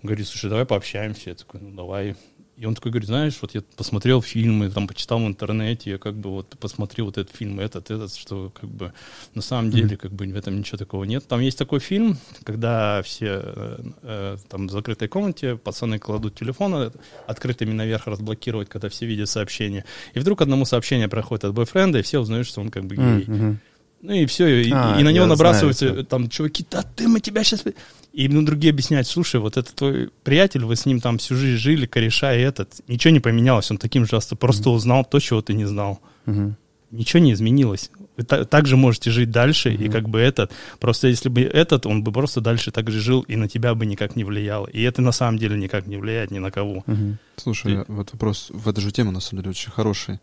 говорит, 0.03 0.27
слушай, 0.29 0.49
давай 0.49 0.65
пообщаемся. 0.65 1.31
Я 1.31 1.35
такой, 1.35 1.61
ну 1.61 1.75
давай. 1.75 2.17
И 2.59 2.67
он 2.67 2.75
такой 2.75 2.91
говорит, 2.91 3.07
знаешь, 3.07 3.39
вот 3.41 3.55
я 3.55 3.63
посмотрел 3.77 4.21
фильмы, 4.21 4.69
там 4.69 4.89
почитал 4.89 5.21
в 5.21 5.27
интернете, 5.27 5.91
я 5.91 5.99
как 5.99 6.15
бы 6.15 6.31
вот 6.31 6.59
посмотрел 6.59 7.07
вот 7.07 7.17
этот 7.17 7.35
фильм, 7.35 7.61
этот, 7.61 7.91
этот, 7.91 8.13
что 8.15 8.51
как 8.61 8.69
бы 8.69 8.93
на 9.35 9.43
самом 9.43 9.71
деле 9.71 9.97
как 9.97 10.13
бы 10.13 10.27
в 10.27 10.37
этом 10.37 10.59
ничего 10.59 10.77
такого 10.77 11.05
нет. 11.05 11.27
Там 11.29 11.41
есть 11.41 11.57
такой 11.57 11.79
фильм, 11.79 12.19
когда 12.43 13.01
все 13.03 13.43
э, 13.45 13.79
э, 14.03 14.37
там 14.49 14.67
в 14.67 14.73
закрытой 14.73 15.07
комнате 15.07 15.57
пацаны 15.57 16.01
кладут 16.01 16.35
телефоны 16.35 16.91
открытыми 17.29 17.73
наверх 17.73 18.09
разблокировать, 18.09 18.69
когда 18.69 18.89
все 18.89 19.07
видят 19.07 19.29
сообщения. 19.29 19.85
И 20.15 20.19
вдруг 20.19 20.43
одному 20.43 20.65
сообщение 20.65 21.09
проходит 21.09 21.45
от 21.45 21.55
бойфренда, 21.55 22.01
и 22.01 22.03
все 22.03 22.19
узнают, 22.19 22.49
что 22.49 22.61
он 22.61 22.71
как 22.71 22.87
бы 22.87 22.97
гей. 22.97 23.25
Мгм. 23.27 23.61
Ну 24.01 24.12
и 24.12 24.27
все, 24.27 24.62
и, 24.62 24.70
А, 24.73 24.97
и 24.99 25.03
на 25.03 25.11
него 25.11 25.27
набрасываются 25.27 25.89
знаю 25.89 26.05
там 26.05 26.29
чуваки, 26.29 26.65
да 26.70 26.83
ты, 26.83 27.09
мы 27.09 27.20
тебя 27.20 27.43
сейчас... 27.45 27.65
И 28.12 28.29
ну, 28.29 28.43
другие 28.43 28.70
объясняют, 28.73 29.07
слушай, 29.07 29.41
вот 29.41 29.57
это 29.57 29.75
твой 29.75 30.11
приятель, 30.25 30.65
вы 30.65 30.77
с 30.77 30.87
ним 30.87 31.01
там 31.01 31.19
всю 31.19 31.35
жизнь 31.37 31.59
жили, 31.59 31.87
кореша 31.87 32.35
и 32.35 32.41
этот. 32.41 32.81
Ничего 32.89 33.12
не 33.12 33.20
поменялось, 33.20 33.70
он 33.70 33.79
таким 33.79 34.07
же 34.07 34.16
остался, 34.16 34.37
просто 34.37 34.70
узнал 34.70 35.05
то, 35.05 35.19
чего 35.20 35.43
ты 35.43 35.53
не 35.55 35.66
знал. 35.66 36.01
Мгм. 36.27 36.57
Ничего 36.91 37.23
не 37.23 37.33
изменилось. 37.35 37.91
Вы 38.16 38.25
та- 38.25 38.45
так 38.45 38.66
же 38.66 38.77
можете 38.77 39.11
жить 39.11 39.31
дальше, 39.31 39.75
и 39.75 39.85
Мгм. 39.85 39.93
как 39.93 40.09
бы 40.09 40.19
этот, 40.20 40.53
просто 40.81 41.09
если 41.09 41.29
бы 41.29 41.43
этот, 41.43 41.85
он 41.87 42.03
бы 42.03 42.12
просто 42.12 42.41
дальше 42.41 42.70
так 42.70 42.91
же 42.91 43.01
жил, 43.01 43.20
и 43.23 43.37
на 43.37 43.47
тебя 43.47 43.75
бы 43.75 43.85
никак 43.85 44.16
не 44.16 44.25
влияло. 44.25 44.66
И 44.66 44.81
это 44.83 45.03
на 45.03 45.12
самом 45.12 45.39
деле 45.39 45.59
никак 45.59 45.87
не 45.87 45.97
влияет 45.99 46.31
ни 46.31 46.39
на 46.39 46.51
кого. 46.51 46.83
Мгм. 46.87 47.19
Слушай, 47.37 47.85
Ты- 47.85 47.93
вот 47.93 48.12
вопрос 48.12 48.49
в 48.51 48.69
эту 48.69 48.81
же 48.81 48.91
тему, 48.91 49.11
на 49.12 49.20
самом 49.20 49.43
деле, 49.43 49.51
очень 49.51 49.70
хороший. 49.70 50.19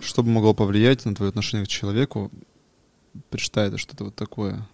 Что 0.00 0.22
бы 0.22 0.30
могло 0.30 0.54
повлиять 0.54 1.04
на 1.06 1.14
твое 1.14 1.28
отношение 1.28 1.66
к 1.66 1.68
человеку? 1.68 2.30
Это 3.54 3.78
что-то 3.78 4.04
вот 4.04 4.14
такое. 4.14 4.66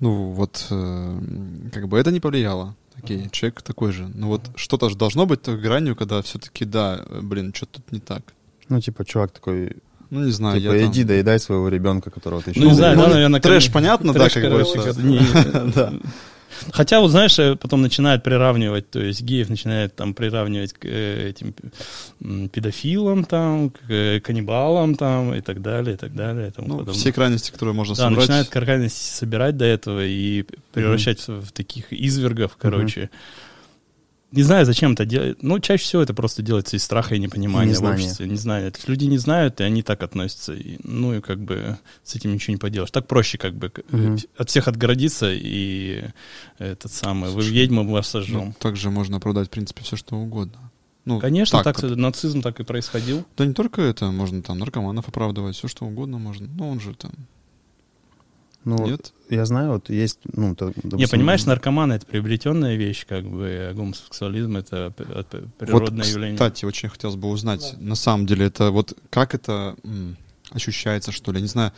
Ну, 0.00 0.30
вот, 0.32 0.66
э, 0.70 1.18
как 1.72 1.88
бы 1.88 1.98
это 1.98 2.10
не 2.10 2.20
повлияло. 2.20 2.74
Окей, 2.96 3.28
человек 3.30 3.62
такой 3.62 3.92
же. 3.92 4.10
Ну 4.14 4.28
вот 4.28 4.42
что-то 4.56 4.88
же 4.88 4.96
должно 4.96 5.26
быть 5.26 5.42
той 5.42 5.56
гранью, 5.60 5.96
когда 5.96 6.20
все-таки, 6.22 6.64
да, 6.64 7.00
э, 7.08 7.20
блин, 7.22 7.52
что-то 7.54 7.80
тут 7.80 7.92
не 7.92 8.00
так. 8.00 8.22
Ну, 8.68 8.80
типа, 8.80 9.04
чувак 9.04 9.30
такой, 9.32 9.76
Ну, 10.10 10.24
не 10.24 10.30
знаю, 10.32 10.60
типа, 10.60 10.72
я 10.74 10.82
там- 10.82 10.92
иди 10.92 11.04
доедай 11.04 11.38
своего 11.40 11.68
ребенка, 11.68 12.10
которого 12.10 12.40
ты 12.42 12.50
еще 12.50 12.60
Ну, 12.60 12.66
не 12.68 12.74
знаю, 12.74 12.96
да, 12.96 13.02
ну, 13.08 13.14
наверное, 13.14 13.40
трэш 13.40 13.64
как- 13.64 13.74
понятно, 13.74 14.12
да, 14.12 14.20
Трэш, 14.20 14.34
как 14.34 14.42
бы 14.44 14.50
короче, 14.50 14.78
это- 14.78 14.94
как- 14.94 14.96
не- 15.04 15.72
Да. 15.74 15.92
Хотя, 16.72 17.00
вот 17.00 17.08
знаешь, 17.10 17.38
э, 17.38 17.56
потом 17.56 17.82
начинают 17.82 18.22
приравнивать, 18.22 18.90
то 18.90 19.00
есть 19.00 19.22
геев 19.22 19.48
начинают 19.48 19.94
там 19.94 20.14
приравнивать 20.14 20.72
к 20.72 20.84
э, 20.84 21.30
этим 21.30 21.54
педофилам, 22.48 23.24
там, 23.24 23.70
к 23.70 23.78
э, 23.88 24.20
каннибалам 24.20 24.94
там, 24.94 25.34
и 25.34 25.40
так 25.40 25.62
далее, 25.62 25.94
и 25.94 25.96
так 25.98 26.14
далее. 26.14 26.48
и 26.48 26.50
тому 26.50 26.68
Ну, 26.68 26.74
подобное. 26.78 26.94
все 26.94 27.12
крайности, 27.12 27.50
которые 27.50 27.74
можно 27.74 27.94
Да, 27.94 28.02
собрать. 28.04 28.20
начинают 28.20 28.48
крайности 28.48 29.14
собирать 29.16 29.56
до 29.56 29.64
этого 29.64 30.04
и 30.04 30.44
превращать 30.72 31.20
в, 31.26 31.40
в 31.46 31.52
таких 31.52 31.92
извергов, 31.92 32.56
короче. 32.58 33.10
Не 34.36 34.42
знаю, 34.42 34.66
зачем 34.66 34.92
это 34.92 35.04
делать. 35.04 35.42
Ну, 35.42 35.58
чаще 35.60 35.84
всего 35.84 36.02
это 36.02 36.12
просто 36.12 36.42
делается 36.42 36.76
из 36.76 36.82
страха 36.82 37.14
и 37.14 37.18
непонимания 37.18 37.68
в 37.68 37.70
незнания. 37.70 37.94
обществе. 38.02 38.26
Не 38.26 38.36
знаю. 38.36 38.70
То 38.72 38.78
есть 38.78 38.88
люди 38.88 39.04
не 39.04 39.18
знают, 39.18 39.60
и 39.60 39.64
они 39.64 39.82
так 39.82 40.02
относятся. 40.02 40.54
И, 40.54 40.78
ну, 40.82 41.14
и 41.14 41.20
как 41.20 41.38
бы 41.40 41.78
с 42.02 42.14
этим 42.16 42.32
ничего 42.34 42.52
не 42.52 42.58
поделаешь. 42.58 42.90
Так 42.90 43.06
проще 43.06 43.38
как 43.38 43.54
бы 43.54 43.70
Мгм. 43.90 44.18
от 44.36 44.50
всех 44.50 44.66
отгородиться 44.68 45.30
и 45.32 46.04
этот 46.58 46.92
самый, 46.92 47.30
вы 47.30 47.42
Слушай, 47.42 47.54
ведьмы, 47.54 47.84
мы 47.84 47.92
вас 47.92 48.12
Ну, 48.12 48.20
сожжем. 48.20 48.52
также 48.58 48.90
можно 48.90 49.18
оправдать, 49.18 49.46
в 49.48 49.50
принципе, 49.50 49.82
все 49.84 49.96
что 49.96 50.16
угодно. 50.16 50.58
Ну, 51.04 51.20
Конечно, 51.20 51.62
так, 51.62 51.82
вот. 51.82 51.96
нацизм 51.96 52.40
так 52.40 52.58
и 52.60 52.64
происходил. 52.64 53.24
Да 53.36 53.44
не 53.44 53.52
только 53.52 53.82
это, 53.82 54.06
можно 54.10 54.42
там 54.42 54.58
наркоманов 54.58 55.06
оправдывать, 55.06 55.54
все 55.54 55.68
что 55.68 55.84
угодно 55.84 56.18
можно. 56.18 56.48
Ну, 56.56 56.68
он 56.70 56.80
же 56.80 56.94
там... 56.94 57.12
Ну, 58.64 58.76
вот 58.76 58.88
Нет? 58.90 59.12
я 59.28 59.44
знаю, 59.44 59.72
вот 59.72 59.90
есть, 59.90 60.20
ну, 60.32 60.54
то, 60.54 60.66
допустим, 60.68 60.98
Не, 60.98 61.06
понимаешь, 61.06 61.44
наркоманы 61.44 61.94
это 61.94 62.06
приобретенная 62.06 62.76
вещь, 62.76 63.04
как 63.06 63.24
бы, 63.26 63.46
а 63.70 63.74
гомосексуализм 63.74 64.56
это 64.56 64.90
п- 64.96 65.04
природное 65.58 65.98
вот, 66.04 66.06
явление. 66.06 66.34
кстати, 66.36 66.64
очень 66.64 66.88
хотелось 66.88 67.16
бы 67.16 67.28
узнать, 67.28 67.74
на 67.78 67.94
самом 67.94 68.26
деле, 68.26 68.46
это 68.46 68.70
вот 68.70 68.94
как 69.10 69.34
это 69.34 69.76
м, 69.84 70.16
ощущается, 70.50 71.12
что 71.12 71.30
ли, 71.32 71.40
не 71.42 71.48
знаю. 71.48 71.72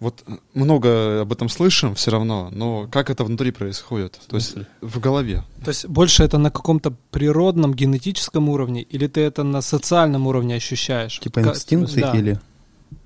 Вот 0.00 0.22
э, 0.28 0.36
много 0.54 1.22
об 1.22 1.32
этом 1.32 1.48
слышим 1.48 1.94
все 1.96 2.12
равно, 2.12 2.50
но 2.52 2.86
как 2.86 3.10
это 3.10 3.24
внутри 3.24 3.50
происходит? 3.50 4.18
То 4.28 4.36
есть 4.36 4.54
в 4.80 5.00
голове. 5.00 5.42
То 5.64 5.70
есть 5.70 5.86
больше 5.88 6.22
это 6.22 6.38
на 6.38 6.50
каком-то 6.52 6.92
природном 7.10 7.74
генетическом 7.74 8.48
уровне, 8.48 8.82
или 8.82 9.08
ты 9.08 9.22
это 9.22 9.42
на 9.42 9.60
социальном 9.60 10.26
уровне 10.28 10.54
ощущаешь? 10.54 11.18
Типа 11.18 11.42
Как- 11.42 11.54
инстинкты 11.56 12.00
да. 12.00 12.12
или... 12.16 12.40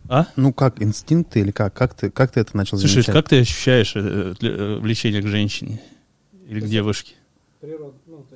А? 0.09 0.27
Ну, 0.37 0.53
как, 0.53 0.83
инстинкты 0.83 1.41
или 1.41 1.51
как? 1.53 1.73
Как 1.75 1.95
ты, 1.95 2.11
как 2.11 2.33
ты 2.33 2.41
это 2.41 2.57
начал 2.57 2.79
Слушай, 2.79 2.95
замечать? 3.03 3.15
как 3.15 3.29
ты 3.29 3.41
ощущаешь 3.41 3.93
э, 3.97 4.35
э, 4.43 4.79
влечение 4.81 5.23
к 5.23 5.27
женщине 5.27 5.81
или 6.49 6.61
к 6.61 6.67
девушке? 6.67 7.15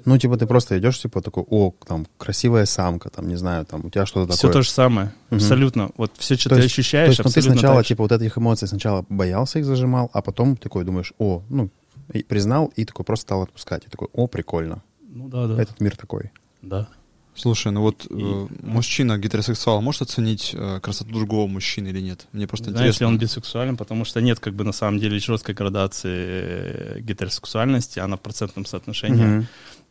Ну, 0.05 0.17
типа, 0.19 0.37
ты 0.37 0.47
просто 0.47 0.79
идешь, 0.79 1.01
типа, 1.01 1.21
такой, 1.21 1.45
о, 1.51 1.75
там, 1.87 2.07
красивая 2.17 2.65
самка, 2.65 3.11
там, 3.11 3.27
не 3.27 3.35
знаю, 3.35 3.65
там, 3.67 3.85
у 3.85 3.91
тебя 3.91 4.07
что-то 4.07 4.33
Все 4.33 4.43
такое. 4.43 4.53
то 4.53 4.63
же 4.63 4.71
самое, 4.71 5.07
Мгм. 5.31 5.37
абсолютно. 5.39 5.91
Вот 5.97 6.13
все, 6.17 6.37
что 6.37 6.49
То 6.51 6.55
ты 6.57 6.63
есть- 6.63 6.75
То 6.77 6.81
ощущаешь, 6.81 7.09
есть, 7.09 7.25
ну, 7.25 7.31
ты 7.31 7.43
сначала, 7.43 7.79
так 7.81 7.87
типа, 7.87 8.05
вот 8.05 8.13
этих 8.13 8.39
эмоций 8.39 8.69
сначала 8.69 9.05
боялся 9.09 9.59
их 9.59 9.65
зажимал, 9.65 10.11
а 10.13 10.23
потом 10.23 10.57
такой 10.57 10.85
думаешь, 10.85 11.13
о, 11.19 11.43
ну, 11.49 11.71
и 12.13 12.23
признал, 12.23 12.73
и 12.77 12.85
такой 12.85 13.05
просто 13.05 13.23
стал 13.23 13.43
отпускать. 13.43 13.85
И 13.85 13.89
такой, 13.89 14.07
о, 14.13 14.29
прикольно, 14.29 14.83
Ну 15.09 15.29
да, 15.29 15.49
да. 15.49 15.61
этот 15.61 15.81
мир 15.81 15.97
такой. 15.97 16.31
да. 16.63 16.89
Слушай, 17.37 17.71
ну 17.73 17.83
вот 17.83 18.07
И- 18.07 18.15
э, 18.15 18.47
мужчина 18.63 19.19
гетеросексуал 19.19 19.81
может 19.83 20.03
оценить 20.03 20.51
э, 20.55 20.81
красоту 20.81 21.11
другого 21.13 21.47
мужчины 21.47 21.89
или 21.89 22.01
нет? 22.01 22.27
Мне 22.33 22.47
просто 22.47 22.71
Знаешь, 22.71 22.87
если 22.87 23.05
интересно. 23.05 23.07
он 23.09 23.19
бисексуален, 23.19 23.77
потому 23.77 24.05
что 24.05 24.21
нет, 24.21 24.41
как 24.41 24.55
бы 24.55 24.65
на 24.65 24.73
самом 24.73 24.99
деле 24.99 25.19
жесткой 25.19 25.55
градации 25.55 26.11
э, 26.15 27.01
гетеросексуальности, 27.01 27.99
она 27.99 28.17
в 28.17 28.21
процентном 28.21 28.65
соотношении 28.65 29.25
Мгм. 29.25 29.47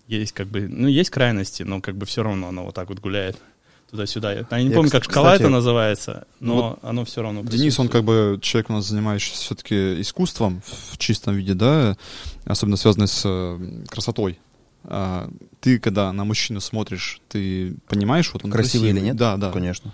есть 0.08 0.32
как 0.34 0.48
бы, 0.48 0.68
ну 0.68 0.88
есть 0.88 1.10
крайности, 1.12 1.64
но 1.64 1.82
как 1.82 1.96
бы 1.98 2.06
все 2.06 2.24
равно 2.24 2.50
она 2.50 2.64
вот 2.64 2.74
так 2.76 2.90
вот 2.90 3.00
гуляет 3.00 3.38
туда-сюда. 3.92 4.34
Я 4.34 4.46
не 4.64 4.70
Я, 4.70 4.76
помню, 4.76 4.90
как 4.92 5.04
шкала 5.04 5.28
кстати, 5.30 5.44
это 5.44 5.50
называется, 5.52 6.28
но 6.40 6.56
вот 6.56 6.80
оно 6.82 7.06
все 7.06 7.22
равно. 7.22 7.44
Денис, 7.44 7.80
он 7.80 7.88
как 7.88 8.04
бы 8.04 8.40
человек 8.42 8.70
у 8.70 8.74
нас 8.74 8.88
занимающийся 8.88 9.42
все-таки 9.42 10.02
искусством 10.02 10.62
в 10.92 10.98
чистом 10.98 11.36
виде, 11.36 11.54
да, 11.54 11.96
особенно 12.46 12.78
связанный 12.78 13.08
с 13.08 13.22
красотой. 13.88 14.40
А 14.88 15.30
ты, 15.62 15.80
когда 15.80 16.12
на 16.14 16.24
мужчину 16.26 16.60
смотришь, 16.62 17.20
ты 17.30 17.76
понимаешь, 17.88 18.32
вот 18.34 18.44
он 18.46 18.52
Красивый 18.52 18.90
или 18.90 18.94
красивый? 18.94 19.08
нет? 19.10 19.18
Да, 19.18 19.38
да. 19.38 19.52
Конечно. 19.52 19.94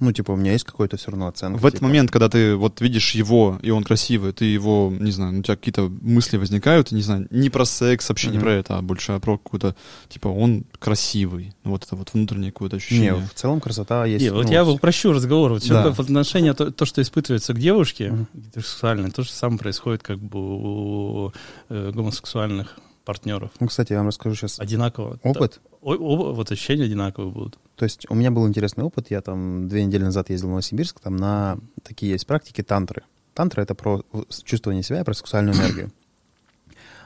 Ну, 0.00 0.10
типа, 0.10 0.32
у 0.32 0.36
меня 0.36 0.50
есть 0.52 0.64
какой-то 0.64 0.96
все 0.96 1.12
равно 1.12 1.28
оценка. 1.28 1.56
В 1.56 1.64
этот 1.64 1.78
типа. 1.78 1.86
момент, 1.86 2.10
когда 2.10 2.28
ты 2.28 2.56
вот 2.56 2.80
видишь 2.80 3.12
его, 3.14 3.60
и 3.62 3.70
он 3.70 3.84
красивый, 3.84 4.32
ты 4.32 4.44
его, 4.44 4.92
не 4.98 5.12
знаю, 5.12 5.38
у 5.38 5.42
тебя 5.42 5.54
какие-то 5.54 5.82
мысли 6.02 6.36
возникают, 6.36 6.90
не 6.90 7.00
знаю, 7.00 7.28
не 7.30 7.48
про 7.48 7.64
секс, 7.64 8.08
вообще 8.08 8.26
не 8.28 8.34
Мгм. 8.38 8.42
про 8.42 8.52
это, 8.54 8.78
а 8.78 8.82
больше 8.82 9.16
про 9.20 9.38
какую-то, 9.38 9.76
типа, 10.08 10.26
он 10.26 10.64
красивый. 10.80 11.54
Ну, 11.62 11.70
Вот 11.70 11.84
это 11.84 11.94
вот 11.94 12.12
внутреннее 12.12 12.50
какое-то 12.50 12.74
Не, 12.76 12.78
ощущение. 12.78 13.14
в 13.32 13.34
целом 13.34 13.60
красота 13.60 14.04
есть. 14.04 14.24
Не, 14.24 14.30
вот 14.32 14.46
ну, 14.46 14.50
я 14.52 14.64
упрощу 14.66 15.12
разговор. 15.12 15.52
Вот 15.52 15.62
всё 15.62 15.74
Да. 15.74 15.92
в 15.92 16.00
отношении 16.00 16.50
то, 16.50 16.72
то, 16.72 16.84
что 16.86 17.00
испытывается 17.00 17.54
к 17.54 17.58
девушке, 17.60 18.10
Мгм. 18.10 18.26
гетеросексуальной, 18.34 19.12
то 19.12 19.22
же 19.22 19.30
самое 19.30 19.60
происходит 19.60 20.02
как 20.02 20.18
бы 20.18 20.38
у 20.40 21.32
э, 21.68 21.92
гомосексуальных 21.94 22.76
партнеров. 23.04 23.50
Ну, 23.60 23.66
кстати, 23.68 23.92
я 23.92 23.98
вам 23.98 24.08
расскажу 24.08 24.34
сейчас 24.34 24.58
Одинаково. 24.58 25.18
опыт. 25.22 25.60
О- 25.80 25.94
оба 25.94 26.34
вот 26.34 26.50
ощущения 26.50 26.84
одинаковые 26.84 27.30
будут. 27.32 27.58
То 27.76 27.84
есть 27.84 28.06
у 28.08 28.14
меня 28.14 28.30
был 28.30 28.48
интересный 28.48 28.84
опыт. 28.84 29.10
Я 29.10 29.20
там 29.20 29.68
две 29.68 29.84
недели 29.84 30.04
назад 30.04 30.30
ездил 30.30 30.48
в 30.48 30.50
Новосибирск, 30.50 31.00
там 31.00 31.16
на 31.16 31.58
такие 31.82 32.12
есть 32.12 32.26
практики 32.26 32.62
тантры. 32.62 33.02
Тантра— 33.34 33.62
это 33.62 33.74
про 33.74 34.02
чувствование 34.44 34.82
себя, 34.82 35.00
и 35.00 35.04
про 35.04 35.12
сексуальную 35.14 35.56
энергию. 35.56 35.92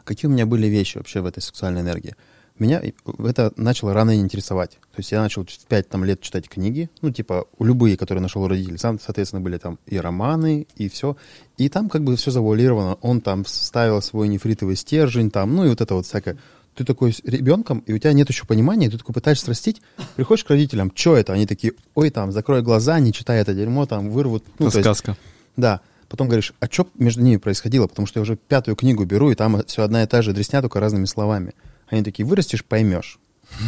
Какие 0.04 0.28
у 0.30 0.32
меня 0.32 0.46
были 0.46 0.66
вещи 0.66 0.98
вообще 0.98 1.20
в 1.20 1.26
этой 1.26 1.40
сексуальной 1.42 1.80
энергии? 1.80 2.14
Меня 2.58 2.82
это 3.24 3.52
начало 3.56 3.94
рано 3.94 4.16
интересовать. 4.16 4.72
То 4.72 4.98
есть 4.98 5.12
я 5.12 5.20
начал 5.20 5.44
в 5.44 5.66
5 5.66 5.88
там, 5.88 6.04
лет 6.04 6.20
читать 6.20 6.48
книги, 6.48 6.90
ну, 7.02 7.10
типа, 7.10 7.46
любые, 7.58 7.96
которые 7.96 8.22
нашел 8.22 8.42
у 8.42 8.48
родителей. 8.48 8.78
Сам, 8.78 8.98
соответственно, 8.98 9.40
были 9.40 9.58
там 9.58 9.78
и 9.86 9.98
романы, 9.98 10.66
и 10.76 10.88
все. 10.88 11.16
И 11.56 11.68
там 11.68 11.88
как 11.88 12.02
бы 12.02 12.16
все 12.16 12.30
завуалировано. 12.30 12.94
Он 13.00 13.20
там 13.20 13.44
ставил 13.46 14.02
свой 14.02 14.28
нефритовый 14.28 14.76
стержень, 14.76 15.30
там, 15.30 15.54
ну, 15.54 15.64
и 15.64 15.68
вот 15.68 15.80
это 15.80 15.94
вот 15.94 16.06
всякое. 16.06 16.36
Ты 16.74 16.84
такой 16.84 17.12
с 17.12 17.20
ребенком, 17.24 17.80
и 17.86 17.92
у 17.92 17.98
тебя 17.98 18.12
нет 18.12 18.28
еще 18.28 18.46
понимания, 18.46 18.86
и 18.86 18.90
ты 18.90 18.98
такой 18.98 19.12
пытаешься 19.12 19.46
срастить, 19.46 19.82
приходишь 20.14 20.44
к 20.44 20.50
родителям, 20.50 20.92
что 20.94 21.16
это? 21.16 21.32
Они 21.32 21.44
такие, 21.44 21.72
ой, 21.96 22.10
там, 22.10 22.30
закрой 22.30 22.62
глаза, 22.62 23.00
не 23.00 23.12
читай 23.12 23.40
это 23.40 23.52
дерьмо, 23.52 23.86
там, 23.86 24.10
вырвут. 24.10 24.44
Ну, 24.58 24.66
это 24.68 24.74
то 24.74 24.78
есть- 24.78 25.00
сказка. 25.00 25.16
да. 25.56 25.80
Потом 26.08 26.26
говоришь, 26.28 26.54
а 26.58 26.66
что 26.70 26.88
между 26.94 27.20
ними 27.20 27.36
происходило? 27.36 27.86
Потому 27.86 28.06
что 28.06 28.18
я 28.18 28.22
уже 28.22 28.36
пятую 28.36 28.76
книгу 28.76 29.04
беру, 29.04 29.30
и 29.30 29.34
там 29.34 29.62
все 29.66 29.82
одна 29.82 30.04
и 30.04 30.06
та 30.06 30.22
же 30.22 30.32
дресня, 30.32 30.62
только 30.62 30.80
разными 30.80 31.04
словами. 31.04 31.52
Они 31.90 32.02
такие, 32.02 32.26
вырастешь, 32.26 32.64
поймешь. 32.64 33.18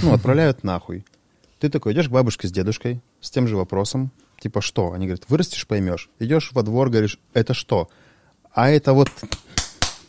Ну, 0.02 0.12
отправляют 0.14 0.64
нахуй. 0.64 1.04
Ты 1.58 1.68
такой 1.68 1.92
идешь 1.92 2.08
к 2.08 2.12
бабушке 2.12 2.48
с 2.48 2.52
дедушкой 2.52 3.00
с 3.20 3.30
тем 3.30 3.46
же 3.46 3.56
вопросом, 3.56 4.10
типа, 4.40 4.60
что? 4.60 4.92
Они 4.92 5.06
говорят, 5.06 5.24
вырастешь, 5.28 5.66
поймешь. 5.66 6.08
Идешь 6.18 6.50
во 6.52 6.62
двор, 6.62 6.88
говоришь, 6.88 7.18
это 7.34 7.54
что? 7.54 7.88
А 8.52 8.70
это 8.70 8.92
вот 8.92 9.10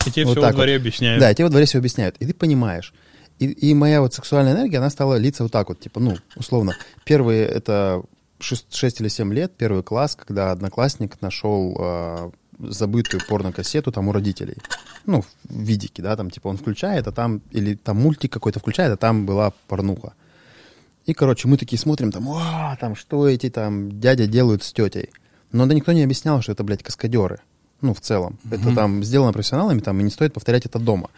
И 0.06 0.10
тебе 0.10 0.24
Вот 0.24 0.32
все 0.32 0.40
во 0.40 0.52
дворе 0.52 0.74
вот. 0.74 0.80
объясняют. 0.80 1.20
да, 1.20 1.30
и 1.30 1.34
тебе 1.34 1.44
во 1.44 1.50
дворе 1.50 1.66
все 1.66 1.78
объясняют. 1.78 2.16
И 2.18 2.26
ты 2.26 2.34
понимаешь. 2.34 2.92
И, 3.38 3.46
и 3.46 3.74
моя 3.74 4.00
вот 4.00 4.14
сексуальная 4.14 4.52
энергия, 4.52 4.78
она 4.78 4.90
стала 4.90 5.16
литься 5.16 5.42
вот 5.42 5.52
так 5.52 5.68
вот, 5.68 5.80
типа, 5.80 6.00
ну, 6.00 6.16
условно. 6.36 6.76
Первые 7.04 7.44
это 7.44 8.02
6, 8.40 9.00
или 9.00 9.08
7 9.08 9.32
лет, 9.32 9.52
первый 9.56 9.82
класс, 9.82 10.16
когда 10.16 10.50
одноклассник 10.52 11.20
нашел 11.20 11.76
э, 11.78 12.30
забытую 12.62 13.22
порнокассету 13.28 13.92
там 13.92 14.08
у 14.08 14.12
родителей. 14.12 14.56
Ну, 15.06 15.22
в 15.22 15.26
видике, 15.48 16.02
да, 16.02 16.16
там, 16.16 16.30
типа, 16.30 16.48
он 16.48 16.56
включает, 16.56 17.06
а 17.06 17.12
там, 17.12 17.40
или 17.50 17.74
там 17.74 17.96
мультик 17.96 18.32
какой-то 18.32 18.60
включает, 18.60 18.92
а 18.92 18.96
там 18.96 19.26
была 19.26 19.52
порнуха. 19.68 20.14
И, 21.06 21.14
короче, 21.14 21.48
мы 21.48 21.56
такие 21.56 21.78
смотрим, 21.78 22.12
там, 22.12 22.28
а, 22.30 22.76
там, 22.76 22.94
что 22.94 23.28
эти 23.28 23.50
там 23.50 24.00
дядя 24.00 24.26
делают 24.26 24.62
с 24.62 24.72
тетей. 24.72 25.10
Но 25.50 25.66
да 25.66 25.74
никто 25.74 25.92
не 25.92 26.02
объяснял, 26.02 26.40
что 26.40 26.52
это, 26.52 26.62
блядь, 26.64 26.82
каскадеры. 26.82 27.40
Ну, 27.80 27.94
в 27.94 28.00
целом. 28.00 28.38
Это 28.48 28.72
там 28.74 29.02
сделано 29.02 29.32
профессионалами, 29.32 29.80
там, 29.80 29.98
и 29.98 30.04
не 30.04 30.10
стоит 30.10 30.32
повторять 30.32 30.66
это 30.66 30.78
дома. 30.78 31.10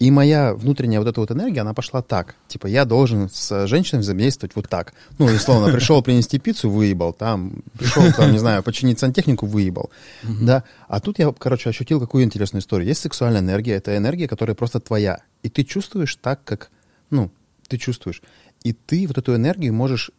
И 0.00 0.10
моя 0.10 0.54
внутренняя 0.54 0.98
вот 0.98 1.08
эта 1.08 1.20
вот 1.20 1.30
энергия, 1.30 1.60
она 1.60 1.74
пошла 1.74 2.00
так. 2.00 2.34
Типа, 2.48 2.66
я 2.66 2.86
должен 2.86 3.28
с 3.28 3.66
женщиной 3.66 4.00
взаимодействовать 4.00 4.56
вот 4.56 4.66
так. 4.66 4.94
Ну, 5.18 5.26
условно, 5.26 5.70
пришел 5.70 6.02
принести 6.02 6.38
пиццу, 6.38 6.70
выебал. 6.70 7.12
Там, 7.12 7.62
пришел, 7.78 8.10
там, 8.16 8.32
не 8.32 8.38
знаю, 8.38 8.62
починить 8.62 8.98
сантехнику, 8.98 9.44
выебал. 9.44 9.90
Да. 10.22 10.64
А 10.88 11.00
тут 11.00 11.18
я, 11.18 11.30
короче, 11.32 11.68
ощутил 11.68 12.00
какую 12.00 12.24
интересную 12.24 12.62
историю. 12.62 12.88
Есть 12.88 13.02
сексуальная 13.02 13.42
энергия, 13.42 13.74
это 13.74 13.94
энергия, 13.94 14.26
которая 14.26 14.54
просто 14.54 14.80
твоя. 14.80 15.20
И 15.42 15.50
ты 15.50 15.64
чувствуешь 15.64 16.16
так, 16.16 16.42
как, 16.44 16.70
ну, 17.10 17.30
ты 17.68 17.76
чувствуешь. 17.76 18.22
И 18.62 18.72
ты 18.72 19.06
вот 19.06 19.18
эту 19.18 19.36
энергию 19.36 19.74
можешь, 19.74 20.10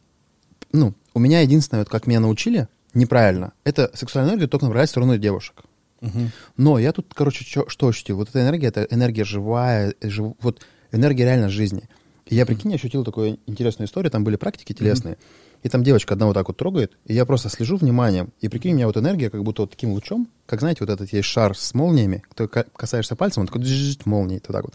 ну, 0.71 0.93
у 1.15 1.19
меня 1.19 1.41
единственное, 1.41 1.81
вот 1.81 1.89
как 1.89 2.05
меня 2.05 2.19
научили, 2.19 2.67
неправильно, 2.93 3.53
это 3.63 3.89
сексуальную 3.95 4.33
энергию 4.33 4.47
только 4.47 4.65
направлять 4.65 4.89
в 4.89 4.91
сторону 4.91 5.17
девушек. 5.17 5.63
Но 6.57 6.79
я 6.79 6.91
тут, 6.91 7.13
короче, 7.13 7.45
чё- 7.45 7.67
что 7.67 7.87
ощутил? 7.87 8.17
Вот 8.17 8.29
эта 8.29 8.41
энергия, 8.41 8.67
это 8.67 8.87
энергия 8.89 9.23
живая, 9.23 9.93
жив- 10.01 10.33
вот 10.41 10.65
энергия 10.91 11.23
реально 11.25 11.49
жизни. 11.49 11.83
И 12.25 12.35
я, 12.35 12.45
прикинь, 12.45 12.73
ощутил 12.73 13.03
такую 13.03 13.39
интересную 13.45 13.87
историю, 13.87 14.09
там 14.11 14.23
были 14.23 14.35
практики 14.35 14.73
телесные, 14.73 15.17
и 15.63 15.69
там 15.69 15.83
девочка 15.83 16.13
одна 16.13 16.27
вот 16.27 16.33
так 16.33 16.47
вот 16.47 16.57
трогает, 16.57 16.93
и 17.05 17.13
я 17.13 17.25
просто 17.25 17.49
слежу 17.49 17.77
вниманием, 17.77 18.31
и 18.39 18.47
прикинь, 18.47 18.71
у 18.73 18.75
меня 18.75 18.87
вот 18.87 18.97
энергия 18.97 19.29
как 19.29 19.43
будто 19.43 19.63
вот 19.63 19.71
таким 19.71 19.91
лучом, 19.91 20.27
как, 20.45 20.59
знаете, 20.61 20.79
вот 20.81 20.89
этот 20.89 21.11
есть 21.13 21.27
шар 21.27 21.55
с 21.57 21.73
молниями, 21.73 22.23
ты 22.35 22.47
ка- 22.47 22.65
касаешься 22.75 23.15
пальцем, 23.15 23.41
он 23.41 23.47
такой 23.47 23.61
джжж, 23.63 23.97
молнией, 24.05 24.41
вот 24.47 24.53
так 24.53 24.63
вот. 24.65 24.73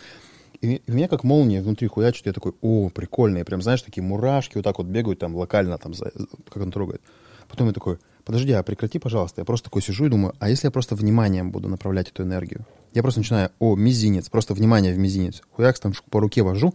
И 0.60 0.74
и 0.86 0.90
у 0.90 0.94
меня 0.94 1.08
как 1.08 1.22
молния 1.24 1.60
внутри 1.62 1.86
хуячит, 1.88 2.26
я 2.26 2.32
такой, 2.32 2.52
о, 2.62 2.88
прикольно, 2.90 3.38
и 3.38 3.42
прям, 3.44 3.62
знаешь, 3.62 3.82
такие 3.82 4.02
мурашки 4.02 4.56
вот 4.56 4.64
так 4.64 4.78
вот 4.78 4.86
бегают 4.86 5.18
там 5.18 5.34
локально, 5.36 5.76
там, 5.78 5.92
за- 5.94 6.12
как 6.48 6.62
он 6.62 6.70
трогает. 6.72 7.00
Потом 7.48 7.66
я 7.68 7.72
такой, 7.72 7.98
подожди, 8.26 8.52
а 8.52 8.62
прекрати, 8.62 8.98
пожалуйста. 8.98 9.40
Я 9.40 9.44
просто 9.46 9.64
такой 9.70 9.80
сижу 9.80 10.04
и 10.04 10.08
думаю, 10.10 10.34
а 10.38 10.50
если 10.50 10.66
я 10.66 10.70
просто 10.70 10.94
вниманием 10.94 11.50
буду 11.50 11.68
направлять 11.68 12.08
эту 12.10 12.24
энергию? 12.24 12.66
Я 12.92 13.02
просто 13.02 13.20
начинаю, 13.20 13.50
о, 13.58 13.74
мизинец, 13.76 14.28
просто 14.28 14.52
внимание 14.52 14.92
в 14.92 14.98
мизинец. 14.98 15.40
Хуякс 15.52 15.80
там 15.80 15.94
по 16.10 16.20
руке 16.20 16.42
вожу. 16.42 16.74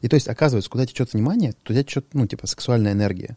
И 0.00 0.08
то 0.08 0.14
есть, 0.14 0.28
оказывается, 0.28 0.70
куда 0.70 0.86
течет 0.86 1.12
внимание, 1.12 1.52
туда 1.62 1.82
течет, 1.82 2.06
ну, 2.14 2.26
типа, 2.26 2.46
сексуальная 2.46 2.92
энергия. 2.92 3.36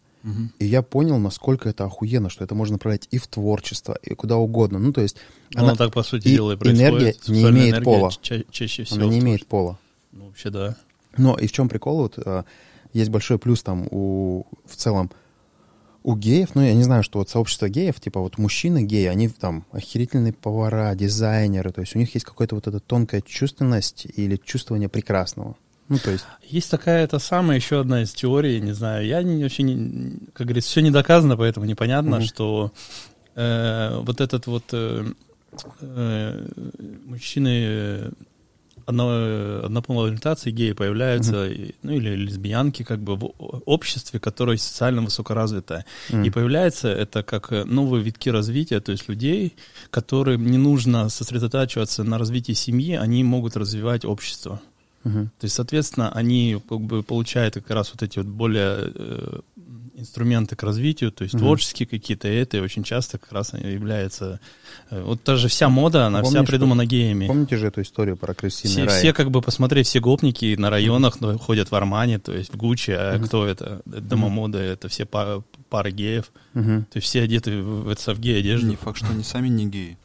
И 0.57 0.65
я 0.65 0.81
понял, 0.81 1.19
насколько 1.19 1.69
это 1.69 1.83
охуенно, 1.85 2.31
что 2.31 2.43
это 2.43 2.55
можно 2.55 2.73
направлять 2.75 3.07
и 3.11 3.19
в 3.19 3.27
творчество, 3.27 3.95
и 4.01 4.15
куда 4.15 4.37
угодно. 4.37 4.79
Ну, 4.79 4.91
то 4.91 5.01
есть, 5.01 5.17
Ну, 5.53 5.59
она, 5.59 5.69
оно 5.69 5.77
так, 5.77 5.93
по 5.93 6.01
сути 6.01 6.27
и 6.29 6.31
дела, 6.31 6.53
и 6.53 6.55
происходит. 6.57 6.81
энергия 6.81 7.15
не 7.27 7.41
имеет 7.43 7.69
энергия 7.73 7.81
пола. 7.83 8.11
ча- 8.21 8.43
чаще 8.49 8.85
всего. 8.85 9.03
она 9.03 9.11
не 9.13 9.19
имеет 9.19 9.45
пола. 9.45 9.77
Ну, 10.11 10.25
вообще, 10.25 10.49
да. 10.49 10.75
Но 11.15 11.35
и 11.37 11.45
в 11.45 11.51
чем 11.51 11.69
прикол? 11.69 11.97
Вот, 11.97 12.17
э, 12.17 12.43
есть 12.93 13.11
большой 13.11 13.37
плюс 13.37 13.61
там 13.61 13.87
у, 13.91 14.47
в 14.65 14.75
целом 14.75 15.11
у 16.05 16.15
геев, 16.15 16.49
ну, 16.53 16.61
я 16.61 16.75
не 16.75 16.83
знаю, 16.83 17.01
что 17.01 17.17
вот 17.17 17.29
сообщество 17.29 17.67
геев, 17.67 17.99
типа 17.99 18.19
вот 18.19 18.37
мужчины 18.37 18.83
геи, 18.83 19.07
они 19.07 19.27
там 19.27 19.65
охерительные 19.71 20.33
повара, 20.33 20.93
дизайнеры, 20.93 21.71
то 21.71 21.81
есть 21.81 21.95
у 21.95 21.99
них 21.99 22.13
есть 22.13 22.27
какая-то 22.27 22.53
вот 22.53 22.67
эта 22.67 22.79
тонкая 22.79 23.21
чувственность 23.21 24.05
или 24.15 24.35
чувствование 24.37 24.87
прекрасного. 24.87 25.55
Ну, 25.89 25.97
то 25.97 26.11
есть, 26.11 26.25
Есть 26.43 26.69
такая, 26.69 27.03
это 27.03 27.17
самая 27.17 27.57
еще 27.57 27.79
одна 27.79 28.03
из 28.03 28.13
теорий, 28.13 28.61
не 28.61 28.73
знаю, 28.73 29.05
я 29.07 29.23
не, 29.23 29.41
вообще, 29.41 29.63
не, 29.63 30.19
как 30.33 30.45
говорится, 30.45 30.69
все 30.69 30.81
не 30.81 30.91
доказано, 30.91 31.37
поэтому 31.37 31.65
непонятно, 31.65 32.17
Мгм. 32.17 32.25
что 32.25 32.71
э, 33.35 33.99
вот 33.99 34.21
этот 34.21 34.45
вот 34.45 34.65
э, 34.73 35.05
э, 35.81 36.47
мужчины 37.05 38.11
одно, 38.85 39.61
однополой 39.65 40.07
ориентации 40.09 40.51
геи 40.51 40.73
появляются, 40.73 41.47
и- 41.47 41.71
ну 41.83 41.93
или 41.93 42.15
лесбиянки 42.15 42.83
как 42.83 42.99
бы 42.99 43.15
в 43.15 43.31
обществе, 43.65 44.19
которое 44.19 44.57
социально 44.57 45.01
высокоразвитое. 45.01 45.85
м, 46.11 46.23
И 46.23 46.29
появляется 46.29 46.87
это 46.89 47.23
как 47.23 47.51
э, 47.51 47.63
новые 47.65 48.03
витки 48.03 48.29
развития, 48.29 48.79
то 48.79 48.91
есть 48.91 49.09
людей, 49.09 49.53
которым 49.89 50.45
не 50.51 50.57
нужно 50.57 51.09
сосредотачиваться 51.09 52.03
на 52.03 52.17
развитии 52.17 52.53
семьи, 52.53 52.93
они 52.95 53.23
могут 53.23 53.57
развивать 53.57 54.05
общество. 54.05 54.59
мгм. 55.03 55.25
То 55.39 55.45
есть, 55.45 55.55
соответственно, 55.55 56.11
они 56.11 56.57
как 56.69 56.79
бы 56.81 57.03
получают 57.03 57.53
как 57.55 57.69
раз 57.69 57.91
вот 57.93 58.01
эти 58.03 58.19
вот 58.19 58.27
более 58.27 58.91
э, 58.95 59.39
инструменты 59.97 60.55
к 60.55 60.63
развитию, 60.63 61.11
то 61.11 61.23
есть 61.23 61.33
Мгм. 61.35 61.43
творческие 61.43 61.87
какие-то, 61.87 62.27
и 62.27 62.35
это 62.35 62.61
очень 62.61 62.83
часто 62.83 63.17
как 63.17 63.31
раз 63.31 63.53
является... 63.53 64.39
э, 64.89 65.01
вот 65.01 65.21
даже 65.23 65.47
вся 65.47 65.69
мода, 65.69 66.07
она 66.07 66.21
вся 66.21 66.31
Помнишь, 66.33 66.49
придумана 66.49 66.85
геями. 66.85 67.27
помните 67.27 67.57
же 67.57 67.67
эту 67.67 67.81
историю 67.81 68.17
про 68.17 68.33
крысиный 68.33 68.71
Все, 68.73 68.83
рай? 68.85 68.99
все 68.99 69.13
как 69.13 69.31
бы 69.31 69.41
посмотреть, 69.41 69.87
все 69.87 69.99
гопники 69.99 70.55
на 70.57 70.69
районах 70.69 71.21
ну, 71.21 71.37
ходят 71.37 71.71
в 71.71 71.75
Армане, 71.75 72.19
то 72.19 72.33
есть 72.33 72.53
в 72.53 72.57
Гуччи, 72.57 72.91
а 72.91 73.17
Мгм. 73.17 73.25
кто 73.27 73.47
это? 73.47 73.81
Домомода, 73.85 74.59
это 74.59 74.89
все 74.89 75.05
па- 75.05 75.41
пары 75.69 75.91
геев. 75.91 76.31
Мгм. 76.53 76.83
То 76.91 76.97
есть 76.97 77.07
все 77.07 77.21
одеты 77.21 77.61
в, 77.61 77.83
в, 77.85 77.89
это, 77.89 78.13
в 78.13 78.19
гей-одежде. 78.19 78.67
Не 78.67 78.75
факт, 78.75 78.97
что 78.97 79.07
они 79.11 79.23
сами 79.23 79.47
не 79.47 79.65
геи. 79.67 79.97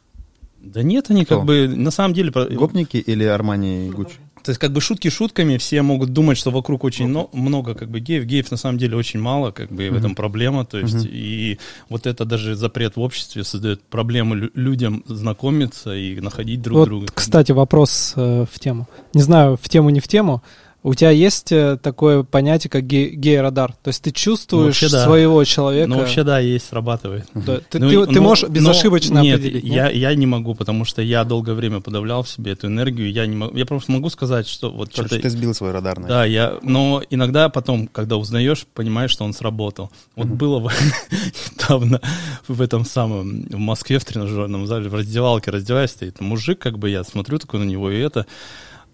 Да 0.63 0.83
нет, 0.83 1.09
они 1.09 1.25
Кто? 1.25 1.37
как 1.37 1.45
бы, 1.47 1.67
на 1.67 1.89
самом 1.91 2.13
деле... 2.13 2.29
Гопники 2.31 2.97
или 2.97 3.23
Армани 3.23 3.87
и 3.87 3.89
Гуччи? 3.89 4.17
То 4.43 4.49
есть 4.49 4.59
как 4.59 4.71
бы 4.71 4.81
шутки 4.81 5.09
шутками, 5.09 5.57
все 5.57 5.81
могут 5.81 6.09
думать, 6.09 6.37
что 6.37 6.51
вокруг 6.51 6.83
очень 6.83 7.07
но- 7.07 7.29
много 7.33 7.75
как 7.75 7.89
бы 7.89 7.99
геев. 7.99 8.25
Геев 8.25 8.51
на 8.51 8.57
самом 8.57 8.77
деле 8.77 8.97
очень 8.97 9.19
мало, 9.19 9.51
как 9.51 9.71
бы 9.71 9.87
и 9.87 9.89
в 9.89 9.95
этом 9.97 10.15
проблема. 10.15 10.65
То 10.65 10.79
есть 10.79 11.05
и 11.05 11.59
вот 11.89 12.07
это 12.07 12.25
даже 12.25 12.55
запрет 12.55 12.95
в 12.95 13.01
обществе 13.01 13.43
создает 13.43 13.81
проблему 13.83 14.35
лю- 14.35 14.51
людям 14.55 15.03
знакомиться 15.07 15.95
и 15.95 16.19
находить 16.19 16.61
друг 16.61 16.77
вот, 16.79 16.85
друга. 16.85 17.07
кстати, 17.13 17.51
вопрос 17.51 18.13
э, 18.15 18.45
в 18.51 18.59
тему. 18.59 18.87
Не 19.13 19.21
знаю, 19.21 19.57
в 19.61 19.69
тему, 19.69 19.89
не 19.89 19.99
в 19.99 20.07
тему. 20.07 20.41
У 20.83 20.95
тебя 20.95 21.11
есть 21.11 21.51
э, 21.51 21.77
такое 21.77 22.23
понятие, 22.23 22.71
как 22.71 22.87
ге- 22.87 23.09
гей-радар? 23.11 23.73
То 23.83 23.89
есть 23.89 24.01
ты 24.01 24.09
чувствуешь 24.11 24.81
вообще 24.81 24.89
да. 24.89 25.03
своего 25.05 25.43
человека? 25.43 25.87
Ну, 25.87 25.99
вообще, 25.99 26.23
да, 26.23 26.39
есть, 26.39 26.69
срабатывает. 26.69 27.27
Да, 27.35 27.59
ты, 27.69 27.77
Ну, 27.77 27.87
ты- 27.87 28.07
ты 28.07 28.19
ну, 28.19 28.21
можешь 28.23 28.45
но- 28.47 28.49
безошибочно 28.49 29.19
нет, 29.19 29.39
определить? 29.39 29.63
Я, 29.63 29.91
я 29.91 30.15
не 30.15 30.25
могу, 30.25 30.55
потому 30.55 30.83
что 30.83 31.03
я 31.03 31.23
долгое 31.23 31.53
время 31.53 31.81
подавлял 31.81 32.23
в 32.23 32.29
себе 32.29 32.53
эту 32.53 32.65
энергию. 32.65 33.11
Я, 33.11 33.27
не 33.27 33.35
могу, 33.35 33.55
я 33.55 33.67
просто 33.67 33.91
могу 33.91 34.09
сказать, 34.09 34.47
что 34.47 34.71
вот 34.71 34.89
Короче, 34.91 35.09
что-то... 35.09 35.21
ты 35.21 35.29
сбил 35.29 35.53
свой 35.53 35.69
радар, 35.71 35.99
наверное. 35.99 36.17
Да, 36.23 36.25
я, 36.25 36.57
но 36.63 37.03
иногда 37.11 37.49
потом, 37.49 37.85
когда 37.85 38.17
узнаешь, 38.17 38.65
понимаешь, 38.73 39.11
что 39.11 39.23
он 39.23 39.33
сработал. 39.33 39.91
Вот 40.15 40.27
было 40.27 40.67
в- 40.67 40.71
недавно 41.51 42.01
в 42.47 42.59
этом 42.59 42.85
самом, 42.85 43.43
в 43.43 43.57
Москве 43.59 43.99
в 43.99 44.05
тренажерном 44.05 44.65
зале, 44.65 44.89
в 44.89 44.95
раздевалке 44.95 45.51
раздеваюсь, 45.51 45.91
стоит 45.91 46.19
мужик, 46.21 46.57
как 46.57 46.79
бы 46.79 46.89
я 46.89 47.03
смотрю 47.03 47.37
такой 47.37 47.59
на 47.59 47.65
него, 47.65 47.91
и 47.91 47.99
это... 47.99 48.25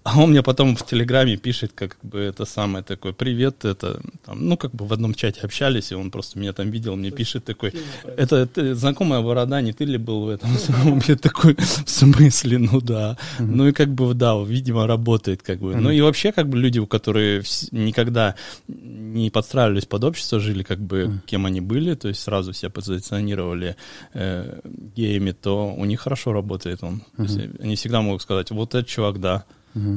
А 0.07 0.21
он 0.21 0.29
мне 0.29 0.41
потом 0.41 0.77
в 0.77 0.85
Телеграме 0.85 1.35
пишет, 1.35 1.73
как 1.75 1.97
бы 2.01 2.19
это 2.19 2.45
самое 2.45 2.81
такое, 2.81 3.11
привет, 3.11 3.65
это, 3.65 3.99
там, 4.25 4.47
ну, 4.47 4.55
как 4.55 4.71
бы 4.71 4.87
в 4.87 4.93
одном 4.93 5.13
чате 5.13 5.41
общались, 5.41 5.91
и 5.91 5.95
он 5.95 6.11
просто 6.11 6.39
меня 6.39 6.53
там 6.53 6.71
видел, 6.71 6.95
мне 6.95 7.11
пишет 7.11 7.43
такой, 7.43 7.73
это 8.15 8.47
ты- 8.47 8.73
знакомая 8.73 9.21
борода, 9.21 9.59
не 9.59 9.73
ты 9.73 9.83
ли 9.83 9.97
был 9.97 10.21
в 10.21 10.29
этом 10.29 10.57
самом? 10.57 11.01
Я 11.07 11.17
такой, 11.17 11.57
в 11.57 11.89
смысле, 11.89 12.57
ну 12.57 12.79
да. 12.79 13.17
Ну 13.37 13.67
и 13.67 13.73
как 13.73 13.89
бы, 13.93 14.13
да, 14.13 14.41
видимо, 14.41 14.87
работает 14.87 15.43
как 15.43 15.59
бы. 15.59 15.75
Ну 15.75 15.91
и 15.91 15.99
вообще, 15.99 16.31
как 16.31 16.47
бы 16.47 16.57
люди, 16.57 16.85
которые 16.85 17.43
никогда 17.71 18.35
не 18.69 19.29
подстраивались 19.29 19.85
под 19.85 20.05
общество, 20.05 20.39
жили 20.39 20.63
как 20.63 20.79
бы 20.79 21.19
кем 21.25 21.45
они 21.45 21.59
были, 21.59 21.95
то 21.95 22.07
есть 22.07 22.21
сразу 22.21 22.53
себя 22.53 22.69
позиционировали 22.69 23.75
э, 24.13 24.61
геями, 24.95 25.31
то 25.31 25.73
у 25.77 25.83
них 25.83 25.99
хорошо 25.99 26.31
работает 26.31 26.81
он. 26.81 27.01
Есть 27.17 27.39
они 27.59 27.75
всегда 27.75 28.01
могут 28.01 28.21
сказать, 28.21 28.51
вот 28.51 28.73
этот 28.73 28.87
чувак, 28.87 29.19
да, 29.19 29.43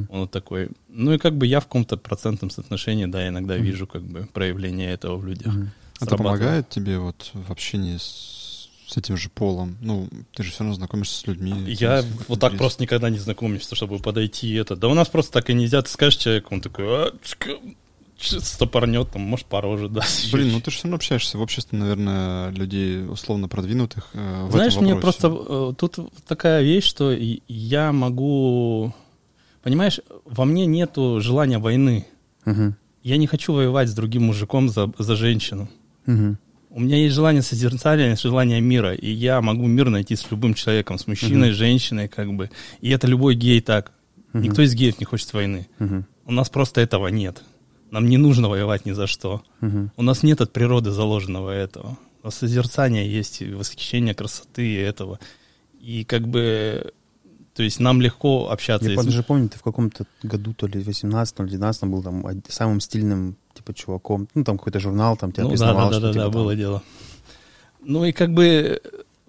он 0.09 0.21
вот 0.21 0.31
такой. 0.31 0.69
Ну 0.89 1.13
и 1.13 1.19
как 1.19 1.37
бы 1.37 1.47
я 1.47 1.61
в 1.61 1.65
каком-то 1.65 1.97
процентном 1.97 2.51
соотношении, 2.51 3.07
да, 3.07 3.27
иногда 3.29 3.57
вижу 3.57 3.87
как 3.87 4.03
бы 4.03 4.29
проявление 4.33 4.93
этого 4.93 5.17
в 5.17 5.27
людях. 5.27 5.55
Это 5.97 6.07
Срабатывает. 6.07 6.19
помогает 6.19 6.69
тебе 6.71 6.99
вот 6.99 7.31
в 7.35 7.51
общении 7.51 7.99
с, 7.99 8.69
с 8.87 8.97
этим 8.97 9.17
же 9.17 9.29
полом? 9.29 9.77
Ну, 9.81 10.09
ты 10.33 10.43
же 10.43 10.51
все 10.51 10.61
равно 10.61 10.75
знакомишься 10.75 11.19
с 11.19 11.27
людьми. 11.27 11.53
Я 11.67 11.99
это 11.99 12.09
вот 12.29 12.41
так 12.41 12.57
просто 12.57 12.83
никогда 12.83 13.11
не 13.11 13.19
знакомлюсь, 13.19 13.69
чтобы 13.71 13.99
подойти 13.99 14.49
и 14.49 14.55
это. 14.55 14.77
Да 14.77 14.89
у 14.89 14.95
нас 14.95 15.09
просто 15.09 15.33
так 15.33 15.51
и 15.51 15.55
нельзя. 15.55 15.83
Ты 15.83 15.91
скажешь 15.91 16.17
человеку, 16.17 16.55
он 16.55 16.63
такой, 16.63 16.87
а, 16.87 17.13
стопорнет, 18.21 19.11
там, 19.11 19.23
может, 19.23 19.47
по 19.47 19.61
роже 19.61 19.89
даст. 19.89 20.33
Блин, 20.33 20.53
ну 20.53 20.61
ты 20.61 20.71
же 20.71 20.77
все 20.77 20.85
равно 20.85 20.97
общаешься 20.97 21.39
в 21.39 21.41
обществе, 21.41 21.79
наверное, 21.79 22.51
людей 22.51 23.07
условно 23.07 23.49
продвинутых 23.49 24.09
э, 24.13 24.47
в 24.47 24.53
Знаешь, 24.53 24.73
этом 24.73 24.85
мне 24.85 24.97
просто 24.97 25.29
э, 25.29 25.73
тут 25.77 25.99
такая 26.27 26.63
вещь, 26.63 26.85
что 26.85 27.13
я 27.13 27.93
могу... 27.93 28.95
Понимаешь, 29.63 30.01
во 30.25 30.45
мне 30.45 30.67
нету 30.67 31.21
желания 31.21 31.59
войны. 31.59 32.07
Мгм. 32.45 32.77
Я 33.03 33.17
не 33.17 33.27
хочу 33.27 33.53
воевать 33.53 33.89
с 33.89 33.95
другим 33.95 34.25
мужиком 34.25 34.69
за, 34.69 34.93
за 34.99 35.17
женщину. 35.17 35.69
Мгм. 36.07 36.39
У 36.71 36.81
меня 36.81 36.99
есть 36.99 37.15
желание 37.15 37.43
созерцания, 37.43 38.15
желание 38.17 38.61
мира, 38.61 38.95
и 38.95 39.11
я 39.11 39.41
могу 39.41 39.67
мир 39.67 39.91
найти 39.91 40.15
с 40.15 40.31
любым 40.31 40.55
человеком, 40.55 40.99
с 40.99 41.07
мужчиной, 41.07 41.51
женщиной, 41.51 42.09
как 42.09 42.33
бы. 42.33 42.51
И 42.81 42.91
это 42.91 43.09
любой 43.09 43.35
гей 43.35 43.61
так. 43.61 43.93
Никто 44.33 44.63
из 44.63 44.75
геев 44.75 45.01
не 45.01 45.05
хочет 45.05 45.33
войны. 45.33 45.67
Мгм. 45.79 46.07
У 46.27 46.33
нас 46.33 46.49
просто 46.49 46.81
этого 46.81 47.09
нет. 47.09 47.43
Нам 47.91 48.07
не 48.07 48.19
нужно 48.19 48.49
воевать 48.49 48.87
ни 48.87 48.93
за 48.93 49.09
что. 49.09 49.43
Мгм. 49.61 49.91
У 49.97 50.03
нас 50.03 50.23
нет 50.23 50.41
от 50.41 50.53
природы 50.53 50.93
заложенного 50.93 51.51
этого. 51.51 51.99
У 52.23 52.27
нас 52.27 52.37
созерцание 52.37 53.11
есть, 53.11 53.43
и 53.43 53.53
восхищение 53.53 54.15
красоты 54.15 54.81
этого. 54.81 55.19
И 55.81 56.05
как 56.05 56.29
бы, 56.29 56.93
то 57.55 57.63
есть 57.63 57.81
нам 57.81 58.01
легко 58.01 58.51
общаться. 58.51 58.87
Я 58.89 58.95
если- 58.95 59.07
даже 59.11 59.23
помню, 59.23 59.49
ты 59.49 59.59
в 59.59 59.63
каком-то 59.63 60.05
году, 60.23 60.55
то 60.55 60.67
ли 60.67 60.81
в 60.83 60.87
18 60.87 61.41
или 61.41 61.49
19 61.51 61.85
был 61.91 62.03
там 62.03 62.25
самым 62.49 62.81
стильным, 62.81 63.37
типа, 63.55 63.75
чуваком. 63.75 64.29
Ну, 64.35 64.45
там 64.45 64.57
какой-то 64.59 64.81
журнал, 64.81 65.17
там 65.17 65.33
тебя 65.33 65.43
Ну 65.45 65.49
да, 65.49 65.53
признавал, 65.53 65.91
да, 65.91 66.01
да, 66.01 66.07
да, 66.09 66.13
типа, 66.13 66.25
да, 66.25 66.31
там- 66.31 66.43
было 66.43 66.57
дело. 66.57 66.83
Ну 67.85 68.05
и 68.05 68.13
как 68.13 68.33
бы 68.35 68.81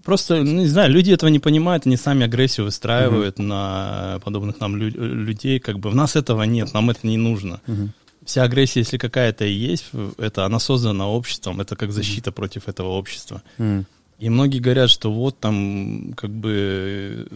просто, 0.03 0.43
ну, 0.43 0.61
не 0.61 0.67
знаю, 0.67 0.91
люди 0.91 1.11
этого 1.11 1.29
не 1.29 1.39
понимают, 1.39 1.85
они 1.87 1.97
сами 1.97 2.25
агрессию 2.25 2.65
выстраивают 2.65 3.39
на 3.39 4.19
подобных 4.23 4.59
нам 4.59 4.75
лю- 4.75 4.89
людей. 5.25 5.59
Как 5.59 5.79
бы 5.79 5.89
в 5.89 5.95
нас 5.95 6.15
этого 6.15 6.43
нет, 6.43 6.73
нам 6.73 6.89
это 6.89 7.07
не 7.07 7.17
нужно. 7.17 7.59
Мгм. 7.67 7.93
Вся 8.25 8.43
агрессия, 8.43 8.81
если 8.81 8.97
какая-то 8.97 9.45
и 9.45 9.53
есть, 9.53 9.85
это 10.17 10.45
она 10.45 10.59
создана 10.59 11.07
обществом, 11.07 11.59
это 11.61 11.75
как 11.75 11.91
защита 11.91 12.31
против 12.31 12.67
этого 12.67 12.89
общества. 12.89 13.41
Мгм. 13.57 13.85
И 14.21 14.29
многие 14.29 14.59
говорят, 14.59 14.91
что 14.91 15.11
вот 15.11 15.39
там 15.39 16.13
как 16.15 16.29
бы 16.29 17.27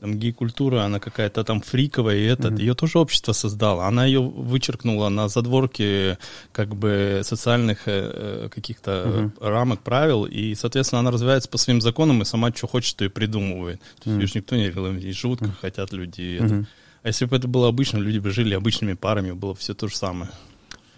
там 0.00 0.18
гей-культура, 0.18 0.82
она 0.82 1.00
какая-то 1.00 1.44
там 1.44 1.62
фриковая, 1.62 2.16
и 2.18 2.24
этот, 2.24 2.58
ее 2.58 2.74
тоже 2.74 2.98
общество 2.98 3.32
создало. 3.32 3.86
Она 3.86 4.04
ее 4.04 4.20
вычеркнула 4.20 5.08
на 5.08 5.28
задворке 5.28 6.18
как 6.52 6.76
бы 6.76 7.22
социальных 7.24 7.88
э, 7.88 8.10
э, 8.44 8.48
каких-то 8.50 9.30
э, 9.40 9.48
рамок, 9.48 9.80
правил, 9.80 10.26
и, 10.26 10.54
соответственно, 10.54 11.00
она 11.00 11.10
развивается 11.10 11.48
по 11.48 11.56
своим 11.56 11.80
законам, 11.80 12.20
и 12.20 12.26
сама 12.26 12.52
что 12.54 12.66
хочет, 12.66 12.96
то 12.96 13.06
и 13.06 13.08
придумывает. 13.08 13.80
То 14.04 14.10
есть 14.10 14.18
её 14.18 14.26
ж 14.26 14.34
никто 14.34 14.56
не 14.56 14.66
регламентирует, 14.66 15.16
живут 15.16 15.38
как 15.38 15.58
хотят 15.58 15.90
люди. 15.90 16.20
и 16.20 16.34
это. 16.34 16.54
Мгм. 16.54 16.66
А 17.02 17.08
если 17.08 17.24
бы 17.24 17.34
это 17.34 17.48
было 17.48 17.68
обычно, 17.68 17.96
люди 17.96 18.18
бы 18.18 18.28
жили 18.30 18.52
обычными 18.52 18.92
парами, 18.92 19.32
было 19.32 19.54
бы 19.54 19.58
все 19.58 19.72
то 19.72 19.88
же 19.88 19.96
самое. 19.96 20.30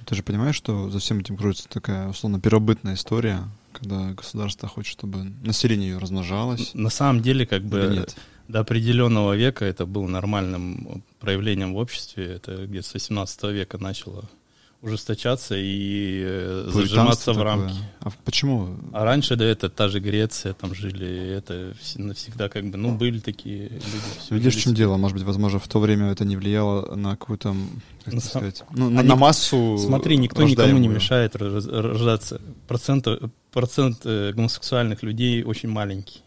Ты 0.04 0.16
же 0.16 0.24
понимаешь, 0.24 0.56
что 0.56 0.90
за 0.90 0.98
всем 0.98 1.20
этим 1.20 1.36
крутится 1.36 1.68
такая, 1.68 2.08
условно, 2.08 2.40
первобытная 2.40 2.94
история, 2.94 3.44
когда 3.72 4.12
государство 4.12 4.68
хочет, 4.68 4.92
чтобы 4.92 5.24
население 5.42 5.90
ее 5.90 5.98
размножалось? 5.98 6.72
На 6.74 6.90
самом 6.90 7.22
деле, 7.22 7.46
как 7.46 7.62
бы 7.64 7.88
нет? 7.92 8.16
до 8.48 8.60
определенного 8.60 9.34
века 9.34 9.64
это 9.64 9.86
было 9.86 10.06
нормальным 10.06 11.02
проявлением 11.20 11.74
в 11.74 11.78
обществе. 11.78 12.26
Это 12.26 12.66
где-то 12.66 12.88
с 12.88 12.94
18 12.94 13.42
века 13.44 13.78
начало 13.78 14.28
ужесточаться 14.82 15.54
и 15.56 16.22
э, 16.24 16.64
зажиматься 16.68 17.30
Пуританство 17.30 17.32
в 17.32 17.36
такое. 17.36 17.44
рамки. 17.52 17.74
А 18.00 18.10
почему? 18.24 18.76
А 18.92 19.04
раньше, 19.04 19.36
да, 19.36 19.44
это 19.44 19.70
та 19.70 19.88
же 19.88 20.00
Греция, 20.00 20.54
там 20.54 20.74
жили, 20.74 21.06
это 21.36 21.70
вс- 21.80 22.00
навсегда 22.02 22.48
как 22.48 22.64
бы, 22.68 22.76
ну, 22.76 22.92
были 22.96 23.20
такие 23.20 23.68
люди. 23.68 23.80
Видишь, 24.30 24.56
в 24.56 24.60
чем 24.60 24.74
дело? 24.74 24.96
Может 24.96 25.16
быть, 25.16 25.24
возможно, 25.26 25.60
в 25.60 25.68
то 25.68 25.78
время 25.78 26.10
это 26.10 26.24
не 26.24 26.36
влияло 26.36 26.96
на 26.96 27.12
какую-то, 27.12 27.54
как 28.04 28.14
На 28.14 28.20
сам- 28.20 28.30
сказать, 28.30 28.64
ну, 28.72 28.90
на, 28.90 29.00
А 29.00 29.02
на 29.04 29.12
ник- 29.12 29.18
массу 29.20 29.78
Смотри, 29.78 30.16
никто 30.16 30.42
никому 30.42 30.78
не 30.78 30.88
мешает 30.88 31.36
рождаться. 31.36 32.40
Процент, 32.66 33.06
процент 33.52 34.00
э, 34.04 34.32
гомосексуальных 34.32 35.04
людей 35.04 35.44
очень 35.44 35.68
маленький. 35.68 36.22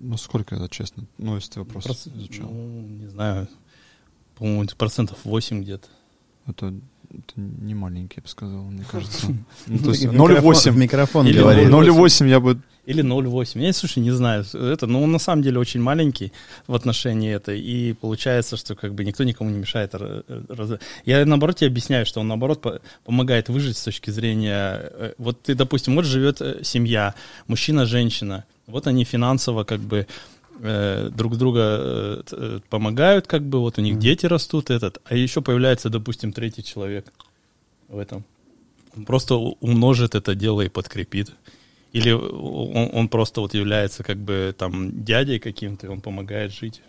Ну, 0.00 0.16
сколько 0.16 0.56
это, 0.56 0.68
честно? 0.68 1.04
Ну, 1.18 1.36
если 1.36 1.52
ты 1.52 1.60
вопрос 1.60 1.86
Проц- 1.86 2.08
изучал. 2.18 2.50
ну, 2.50 2.82
не 2.82 3.06
знаю, 3.06 3.46
по-моему, 4.36 4.66
процентов 4.76 5.18
8 5.24 5.62
где-то. 5.62 5.86
Это, 6.46 6.74
это 7.10 7.40
не 7.40 7.74
маленький, 7.74 8.14
я 8.18 8.22
бы 8.22 8.28
сказал, 8.28 8.62
мне 8.64 8.84
кажется. 8.90 9.26
Ну, 9.28 9.36
Ну, 9.66 9.78
то 9.78 9.90
есть 9.90 10.04
в 10.04 10.12
микрофон- 10.12 10.54
0,8. 10.54 10.70
В 10.72 10.76
микрофон 10.76 11.26
Или 11.26 11.38
говори. 11.38 11.64
0,8 11.66 12.28
я 12.28 12.40
бы... 12.40 12.60
Или 12.86 13.02
0,8. 13.04 13.60
Я, 13.60 13.72
слушай, 13.72 13.98
не 14.02 14.10
знаю. 14.10 14.44
Это, 14.54 14.86
ну, 14.86 15.02
он 15.02 15.12
на 15.12 15.18
самом 15.18 15.42
деле 15.42 15.58
очень 15.58 15.80
маленький 15.80 16.32
в 16.66 16.74
отношении 16.74 17.32
этой. 17.32 17.60
И 17.60 17.92
получается, 17.92 18.56
что 18.56 18.74
как 18.74 18.94
бы 18.94 19.04
никто 19.04 19.22
никому 19.24 19.50
не 19.50 19.58
мешает. 19.58 19.94
раз- 19.94 20.78
Я, 21.04 21.24
наоборот, 21.26 21.56
тебе 21.56 21.68
объясняю, 21.70 22.06
что 22.06 22.20
он, 22.20 22.28
наоборот, 22.28 22.60
по- 22.62 22.80
помогает 23.04 23.48
выжить 23.48 23.76
с 23.76 23.84
точки 23.84 24.10
зрения... 24.10 24.78
э, 24.82 25.12
Вот 25.18 25.42
ты, 25.42 25.54
допустим, 25.54 25.94
вот 25.96 26.04
живет 26.04 26.40
э, 26.40 26.60
семья, 26.62 27.14
мужчина, 27.48 27.86
женщина. 27.86 28.44
Вот 28.66 28.86
они 28.86 29.04
финансово 29.04 29.64
как 29.64 29.80
бы 29.80 29.98
э, 29.98 30.04
друг 30.60 31.36
друга 31.36 31.60
э, 31.60 32.22
э, 32.32 32.60
помогают, 32.68 33.26
как 33.26 33.42
бы, 33.42 33.60
вот 33.60 33.78
у 33.78 33.80
них 33.82 33.98
дети 33.98 34.26
растут, 34.26 34.70
этот, 34.70 34.98
а 35.04 35.14
еще 35.14 35.40
появляется, 35.40 35.88
допустим, 35.88 36.32
третий 36.32 36.62
человек 36.62 37.12
в 37.88 37.98
этом. 37.98 38.24
Он 38.96 39.04
просто 39.04 39.36
умножит 39.36 40.14
это 40.14 40.34
дело 40.34 40.62
и 40.62 40.68
подкрепит. 40.68 41.32
Или 41.92 42.12
он, 42.12 42.90
он 42.92 43.08
просто 43.08 43.40
вот 43.40 43.54
является 43.54 44.02
как 44.02 44.18
бы 44.18 44.54
там 44.56 45.04
дядей 45.04 45.38
каким-то, 45.38 45.86
и 45.86 45.90
он 45.90 46.00
помогает 46.00 46.52
жить. 46.52 46.82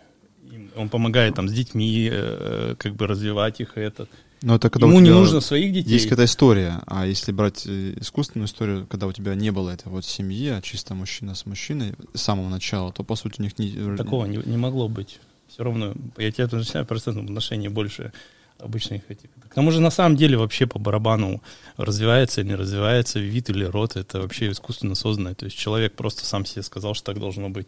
Он 0.76 0.88
помогает 0.88 1.34
там 1.34 1.48
с 1.48 1.52
детьми, 1.52 2.08
э, 2.12 2.74
как 2.78 2.94
бы 2.94 3.06
развивать 3.06 3.60
их 3.60 3.78
и 3.78 3.80
этот. 3.80 4.10
Но 4.42 4.56
это 4.56 4.70
когда 4.70 4.86
Ему 4.86 5.00
не 5.00 5.10
нужно 5.10 5.40
своих 5.40 5.72
детей. 5.72 5.90
Есть 5.90 6.04
какая-то 6.04 6.24
история, 6.24 6.80
а 6.86 7.06
если 7.06 7.32
брать 7.32 7.64
э, 7.66 7.94
искусственную 8.00 8.48
историю, 8.48 8.86
когда 8.88 9.06
у 9.06 9.12
тебя 9.12 9.34
не 9.34 9.50
было 9.50 9.70
этой 9.70 9.88
вот 9.88 10.04
семьи, 10.04 10.48
а 10.48 10.60
чисто 10.60 10.94
мужчина 10.94 11.34
с 11.34 11.46
мужчиной 11.46 11.94
с 12.12 12.22
самого 12.22 12.48
начала, 12.48 12.92
то, 12.92 13.04
по 13.04 13.14
сути, 13.14 13.40
у 13.40 13.42
них 13.44 13.58
не... 13.58 13.96
Такого 13.96 14.26
не, 14.26 14.38
не 14.44 14.56
могло 14.56 14.88
быть. 14.88 15.20
Все 15.48 15.62
равно, 15.62 15.94
я 16.16 16.32
тебе 16.32 16.44
отвечаю, 16.44 16.86
процентном 16.86 17.26
отношении 17.26 17.68
больше 17.68 18.12
обычных 18.58 19.10
этих. 19.10 19.28
К 19.48 19.54
тому 19.54 19.70
же, 19.70 19.80
на 19.80 19.90
самом 19.90 20.16
деле, 20.16 20.36
вообще 20.36 20.66
по 20.66 20.78
барабану 20.78 21.42
развивается 21.76 22.40
или 22.40 22.48
не 22.48 22.54
развивается 22.54 23.20
вид 23.20 23.50
или 23.50 23.64
род, 23.64 23.96
это 23.96 24.20
вообще 24.20 24.50
искусственно 24.50 24.94
созданное. 24.94 25.34
То 25.34 25.46
есть 25.46 25.56
человек 25.56 25.94
просто 25.94 26.24
сам 26.24 26.46
себе 26.46 26.62
сказал, 26.62 26.94
что 26.94 27.12
так 27.12 27.20
должно 27.20 27.50
быть. 27.50 27.66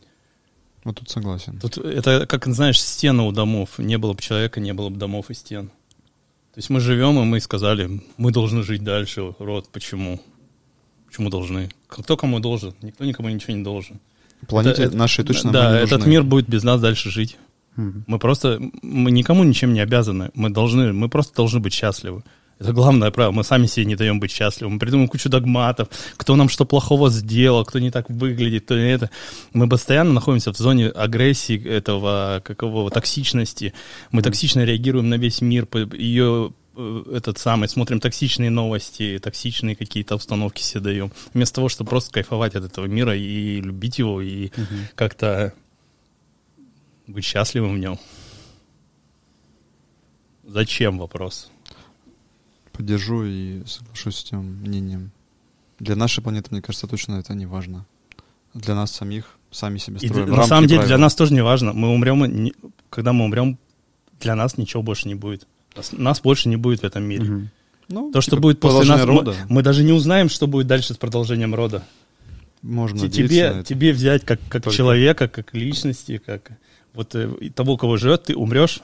Вот 0.85 0.99
тут 0.99 1.11
согласен. 1.11 1.59
Тут 1.61 1.79
это, 1.79 2.27
как, 2.27 2.47
знаешь, 2.47 2.81
стены 2.81 3.23
у 3.23 3.33
домов. 3.33 3.79
Не 3.79 3.97
было 3.97 4.13
бы 4.13 4.21
человека, 4.21 4.61
не 4.61 4.73
было 4.73 4.91
бы 4.91 4.97
домов 4.97 5.31
и 5.31 5.35
стен. 5.35 5.71
То 6.55 6.59
есть 6.59 6.71
мы 6.71 6.79
живем, 6.79 7.19
и 7.21 7.25
мы 7.25 7.41
сказали, 7.41 8.01
мы 8.17 8.31
должны 8.31 8.63
жить 8.63 8.85
дальше, 8.85 9.35
род. 9.41 9.69
Почему? 9.73 10.21
Почему 11.09 11.29
должны? 11.29 11.69
Кто 11.89 12.17
кому 12.17 12.39
должен? 12.39 12.75
Никто 12.81 13.05
никому 13.05 13.29
ничего 13.29 13.55
не 13.55 13.65
должен. 13.65 13.99
Планете 14.49 14.85
Это- 14.85 14.97
нашей 14.97 15.25
точно 15.25 15.51
Да, 15.53 15.73
не 15.73 15.79
этот 15.79 15.99
нужны. 15.99 16.11
мир 16.11 16.23
будет 16.23 16.49
без 16.49 16.63
нас 16.63 16.81
дальше 16.81 17.11
жить. 17.11 17.39
Мгм. 17.77 18.05
Мы 18.07 18.19
просто, 18.21 18.61
мы 18.83 19.11
никому 19.11 19.43
ничем 19.43 19.73
не 19.73 19.81
обязаны. 19.81 20.31
Мы 20.35 20.51
должны, 20.51 20.93
мы 20.93 21.09
просто 21.09 21.35
должны 21.35 21.59
быть 21.59 21.73
счастливы. 21.73 22.23
Это 22.59 22.73
главное 22.73 23.11
правило. 23.11 23.33
Мы 23.33 23.45
сами 23.45 23.67
себе 23.67 23.85
не 23.87 23.97
даем 23.97 24.21
быть 24.21 24.31
счастливым. 24.31 24.75
Мы 24.75 24.79
придумываем 24.79 25.09
кучу 25.09 25.29
догматов, 25.29 25.89
кто 26.17 26.37
нам 26.37 26.49
что 26.49 26.65
плохого 26.65 27.11
сделал, 27.11 27.65
кто 27.65 27.79
не 27.79 27.91
так 27.91 28.09
выглядит, 28.09 28.65
кто 28.65 28.77
не 28.77 28.93
это. 28.93 29.11
Мы 29.53 29.69
постоянно 29.69 30.13
находимся 30.13 30.53
в 30.53 30.57
зоне 30.57 30.89
агрессии 30.89 31.63
этого, 31.67 32.41
какого 32.45 32.91
токсичности. 32.91 33.75
Мы 34.13 34.23
токсично 34.23 34.65
реагируем 34.65 35.09
на 35.09 35.17
весь 35.17 35.41
мир, 35.41 35.67
ее 35.95 36.53
э, 36.77 37.05
этот 37.13 37.39
самый, 37.39 37.69
смотрим 37.69 37.99
токсичные 37.99 38.51
новости, 38.51 39.19
токсичные 39.21 39.75
какие-то 39.75 40.15
установки 40.15 40.63
себе 40.63 40.81
даем. 40.81 41.13
Вместо 41.33 41.57
того, 41.57 41.69
чтобы 41.69 41.91
просто 41.91 42.13
кайфовать 42.13 42.55
от 42.55 42.65
этого 42.65 42.87
мира 42.87 43.17
и 43.17 43.61
любить 43.61 43.99
его, 43.99 44.21
и 44.23 44.51
как-то 44.95 45.53
быть 47.09 47.25
счастливым 47.25 47.75
в 47.75 47.79
нем. 47.79 47.99
Зачем 50.45 50.99
вопрос? 50.99 51.51
Поддержу 52.75 53.25
и 53.25 53.63
соглашусь 53.67 54.17
с 54.17 54.25
тем 54.25 54.41
мнением. 54.63 55.11
Для 55.79 55.97
нашей 55.97 56.23
планеты, 56.23 56.49
мне 56.51 56.61
кажется, 56.61 56.87
точно 56.87 57.15
это 57.17 57.35
не 57.35 57.47
важно. 57.47 57.87
Для 58.53 58.75
нас 58.75 58.93
самих, 58.93 59.37
сами 59.51 59.79
себе 59.79 59.97
И 60.01 60.09
строим 60.09 60.27
для- 60.27 60.37
на 60.37 60.45
самом 60.47 60.65
и 60.65 60.69
деле 60.69 60.81
для 60.81 60.87
правила. 60.89 61.03
нас 61.03 61.15
тоже 61.15 61.35
не 61.35 61.43
важно. 61.43 61.73
Мы 61.73 61.89
умрем, 61.89 62.25
и 62.25 62.29
не- 62.29 62.55
когда 62.91 63.13
мы 63.13 63.25
умрем, 63.25 63.59
для 64.21 64.35
нас 64.37 64.59
ничего 64.59 64.83
больше 64.83 65.09
не 65.09 65.15
будет. 65.15 65.47
Нас, 65.77 65.93
нас 65.93 66.21
больше 66.21 66.49
не 66.49 66.57
будет 66.57 66.81
в 66.81 66.85
этом 66.85 67.03
мире. 67.05 67.25
Мгм. 67.25 67.51
Ну, 67.89 68.11
То, 68.13 68.21
что 68.21 68.33
типа, 68.33 68.43
будет 68.43 68.61
после 68.61 68.79
продолжение 68.81 69.07
нас, 69.07 69.15
мы- 69.15 69.21
рода, 69.33 69.37
мы, 69.49 69.63
даже 69.63 69.85
не 69.85 69.93
узнаем, 69.93 70.29
что 70.29 70.47
будет 70.47 70.67
дальше 70.67 70.95
с 70.95 70.97
продолжением 70.97 71.55
рода. 71.55 71.83
можно 72.63 73.09
тебе, 73.11 73.63
тебе 73.67 73.93
взять 73.93 74.25
как, 74.25 74.41
как 74.49 74.63
Только. 74.65 74.77
человека, 74.77 75.29
как 75.29 75.53
личности, 75.55 76.17
как 76.25 76.53
вот 76.95 77.15
э, 77.15 77.31
и 77.41 77.51
того, 77.51 77.77
кого 77.77 77.99
живет, 77.99 78.25
ты 78.25 78.35
умрешь, 78.37 78.81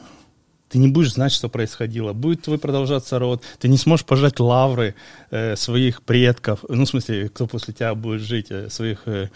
ты 0.71 0.79
не 0.79 0.89
будешь 0.89 1.13
знать, 1.15 1.33
что 1.33 1.49
происходило. 1.49 2.13
Будет 2.13 2.43
твой 2.43 2.59
продолжаться 2.59 3.19
род, 3.19 3.43
ты 3.59 3.69
не 3.69 3.77
сможешь 3.77 4.07
пожать 4.07 4.39
лавры 4.41 4.95
э, 5.31 5.57
своих 5.57 6.03
предков, 6.03 6.61
ну, 6.69 6.85
в 6.85 6.89
смысле, 6.89 7.29
кто 7.29 7.47
после 7.47 7.75
тебя 7.75 7.95
будет 7.95 8.21
жить, 8.23 8.47
э, 8.51 8.71
своих 8.71 9.03
э, 9.07 9.29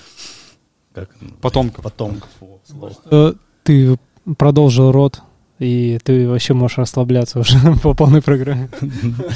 как, 0.94 1.10
Потомков. 1.40 1.82
потомков. 1.84 2.28
слово. 2.66 2.92
Э, 3.10 3.32
Ты 3.64 3.98
продолжил 4.38 4.92
род, 4.92 5.20
и 5.58 5.98
ты 6.04 6.28
вообще 6.28 6.54
можешь 6.54 6.78
расслабляться 6.78 7.40
уже 7.40 7.58
по 7.82 7.94
полной 7.94 8.22
программе. 8.22 8.70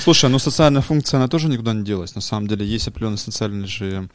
Слушай, 0.00 0.30
ну 0.30 0.38
социальная 0.38 0.82
функция, 0.82 1.18
она 1.18 1.28
тоже 1.28 1.48
никуда 1.48 1.72
не 1.72 1.84
делась. 1.84 2.14
На 2.14 2.20
самом 2.20 2.46
деле 2.46 2.64
есть 2.64 2.86
определенные 2.88 3.18
социальные 3.18 3.66
же 3.66 4.08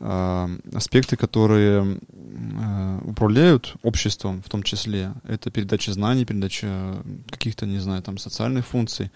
аспекты, 0.00 1.16
которые 1.16 1.98
э, 2.08 2.98
управляют 3.04 3.74
обществом 3.82 4.42
в 4.42 4.48
том 4.48 4.62
числе. 4.62 5.12
Это 5.28 5.50
передача 5.50 5.92
знаний, 5.92 6.24
передача 6.24 6.96
каких-то, 7.30 7.66
не 7.66 7.78
знаю, 7.78 8.02
там 8.02 8.18
социальных 8.18 8.66
функций. 8.66 9.10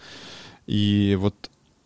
И 0.66 1.16
вот 1.20 1.35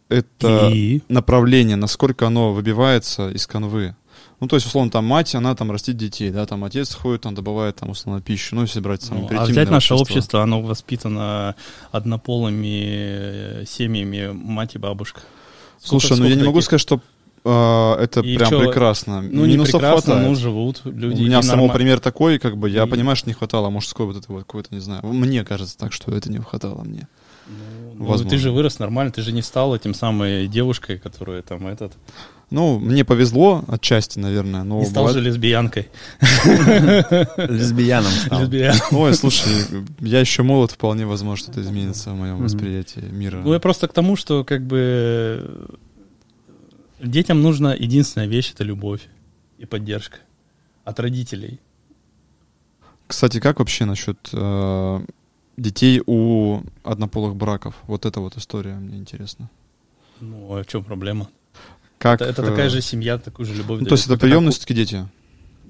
это 0.09 0.71
И 0.73 1.03
направление, 1.09 1.77
насколько 1.77 2.27
оно 2.27 2.53
выбивается 2.53 3.31
из 3.31 3.47
канвы. 3.47 3.95
Ну, 4.41 4.47
то 4.47 4.55
есть, 4.57 4.67
условно, 4.67 4.91
там 4.91 5.05
мать, 5.05 5.35
она 5.35 5.55
там 5.57 5.71
растит 5.73 5.97
детей, 5.97 6.31
да, 6.31 6.47
там 6.47 6.63
отец 6.65 6.95
ходит, 6.95 7.23
там 7.23 7.35
добывает, 7.35 7.77
там, 7.77 7.91
условно, 7.91 8.21
пищу, 8.23 8.55
ну, 8.55 8.63
если 8.63 8.79
брать 8.81 9.03
самое 9.03 9.29
Ну, 9.29 9.41
а 9.41 9.45
взять 9.45 9.69
наше 9.69 9.95
общество. 9.95 10.15
общество, 10.15 10.43
оно 10.43 10.63
воспитано 10.63 11.57
однополыми 11.91 12.85
э, 12.89 13.65
семьями, 13.67 14.31
мать 14.33 14.77
и 14.77 14.79
бабушка. 14.79 15.21
Слушай, 15.83 16.07
Сколько- 16.07 16.23
ну 16.23 16.29
я 16.29 16.35
не 16.37 16.43
могу 16.43 16.59
таких? 16.61 16.67
сказать, 16.67 16.81
что 16.81 16.97
э, 16.97 17.01
это 18.01 18.21
И 18.21 18.37
прям 18.37 18.51
чё, 18.51 18.61
прекрасно. 18.61 19.23
Ну, 19.23 19.45
не 19.47 19.53
Минусов 19.55 19.81
прекрасно, 19.81 20.13
хватает. 20.15 20.29
ну, 20.29 20.35
живут 20.35 20.81
люди. 20.85 21.23
У 21.23 21.25
меня 21.27 21.43
самого 21.43 21.67
норма- 21.67 21.75
пример 21.75 22.01
такой, 22.01 22.39
как 22.39 22.57
бы, 22.57 22.69
я 22.71 22.85
И- 22.85 22.89
понимаю, 22.89 23.17
что 23.17 23.29
не 23.29 23.35
хватало 23.35 23.71
мужской 23.71 24.07
вот 24.07 24.17
этой 24.17 24.31
вот 24.31 24.41
какой-то, 24.45 24.75
не 24.75 24.81
знаю. 24.81 25.03
Мне 25.05 25.45
кажется 25.45 25.77
так, 25.79 25.93
что 25.93 26.13
это 26.13 26.31
не 26.31 26.39
хватало 26.39 26.83
мне. 26.85 27.09
Ну, 27.49 27.55
ну, 27.95 28.05
Возможно. 28.05 28.31
ты 28.31 28.37
же 28.39 28.51
вырос 28.53 28.79
нормально, 28.79 29.11
ты 29.11 29.23
же 29.23 29.33
не 29.33 29.43
стал 29.43 29.75
этим 29.75 29.95
самой 29.95 30.47
девушкой, 30.49 30.99
которая 30.99 31.43
там 31.43 31.67
этот... 31.67 31.93
Ну, 32.51 32.79
мне 32.79 33.05
повезло 33.05 33.63
отчасти, 33.69 34.19
наверное, 34.19 34.63
но 34.65 34.79
не 34.81 34.87
стал 34.87 35.05
бывает- 35.05 35.23
же 35.23 35.29
лесбиянкой. 35.29 35.89
Лесбияном 37.37 38.11
стал. 38.11 38.43
Ой, 38.93 39.15
слушай, 39.15 39.53
я 40.01 40.21
еще 40.21 40.43
молод, 40.43 40.71
вполне 40.73 41.07
возможно, 41.07 41.45
что-то 41.45 41.61
изменится 41.63 42.11
в 42.11 42.15
моем 42.17 42.43
восприятии 42.43 43.05
мира. 43.11 43.41
Ну, 43.45 43.53
я 43.53 43.59
просто 43.61 43.89
к 43.89 43.93
тому, 43.93 44.17
что 44.17 44.45
как 44.45 44.63
бы 44.67 45.69
детям 47.01 47.43
нужна 47.43 47.75
единственная 47.75 48.27
вещь— 48.27 48.53
это 48.55 48.65
любовь 48.65 49.09
и 49.59 49.67
поддержка 49.67 50.19
от 50.85 51.01
родителей. 51.01 51.61
Кстати, 53.07 53.41
как 53.41 53.59
вообще 53.59 53.85
насчет 53.85 54.19
э, 54.33 55.01
детей 55.57 56.03
у 56.07 56.61
однополых 56.85 57.37
браков? 57.37 57.75
Вот 57.87 58.05
эта 58.07 58.21
вот 58.21 58.37
история 58.37 58.75
мне 58.75 58.99
интересна. 58.99 59.51
Ну, 60.21 60.55
а 60.55 60.63
в 60.63 60.67
чем 60.67 60.85
проблема? 60.85 61.29
Как, 61.99 62.21
это, 62.21 62.31
это 62.31 62.43
э, 62.43 62.47
такая 62.47 62.69
же 62.69 62.81
семья, 62.81 63.19
такую 63.19 63.47
же 63.47 63.55
любовь. 63.55 63.81
Ну, 63.81 63.87
то 63.87 63.95
есть 63.95 64.05
это 64.07 64.15
как 64.15 64.21
приемные 64.21 64.53
все-таки 64.53 64.75
дети? 64.75 65.09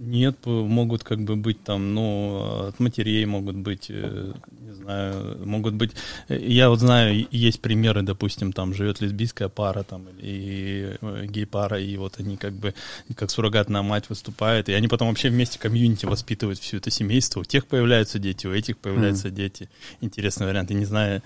Нет, 0.01 0.47
могут 0.47 1.03
как 1.03 1.19
бы 1.21 1.35
быть 1.35 1.65
там, 1.65 1.93
ну, 1.93 2.69
от 2.69 2.79
матерей 2.79 3.25
могут 3.27 3.57
быть, 3.57 3.87
э, 3.91 4.33
не 4.61 4.73
знаю, 4.73 5.45
могут 5.45 5.75
быть... 5.75 5.91
э, 6.29 6.39
Я 6.39 6.71
вот 6.71 6.79
знаю, 6.79 7.27
есть 7.33 7.61
примеры, 7.61 8.03
допустим, 8.03 8.53
там 8.53 8.75
живет 8.75 9.01
лесбийская 9.01 9.49
пара 9.49 9.83
там 9.83 10.07
и 10.21 10.97
э, 11.01 11.27
гей-пара, 11.27 11.81
и 11.81 11.97
вот 11.97 12.21
они 12.21 12.37
как 12.37 12.53
бы 12.53 12.75
как 13.17 13.31
суррогатная 13.31 13.83
мать 13.83 14.09
выступает, 14.09 14.69
и 14.69 14.73
они 14.73 14.87
потом 14.87 15.09
вообще 15.09 15.31
вместе 15.31 15.59
комьюнити 15.59 16.07
воспитывают 16.07 16.61
все 16.61 16.77
это 16.77 16.91
семейство. 16.91 17.41
У 17.41 17.45
тех 17.45 17.67
появляются 17.67 18.21
дети, 18.21 18.47
у 18.47 18.53
этих 18.53 18.79
появляются 18.79 19.31
дети. 19.31 19.69
Интересный 20.01 20.47
вариант, 20.47 20.71
я 20.71 20.77
не 20.77 20.85
знаю... 20.85 21.23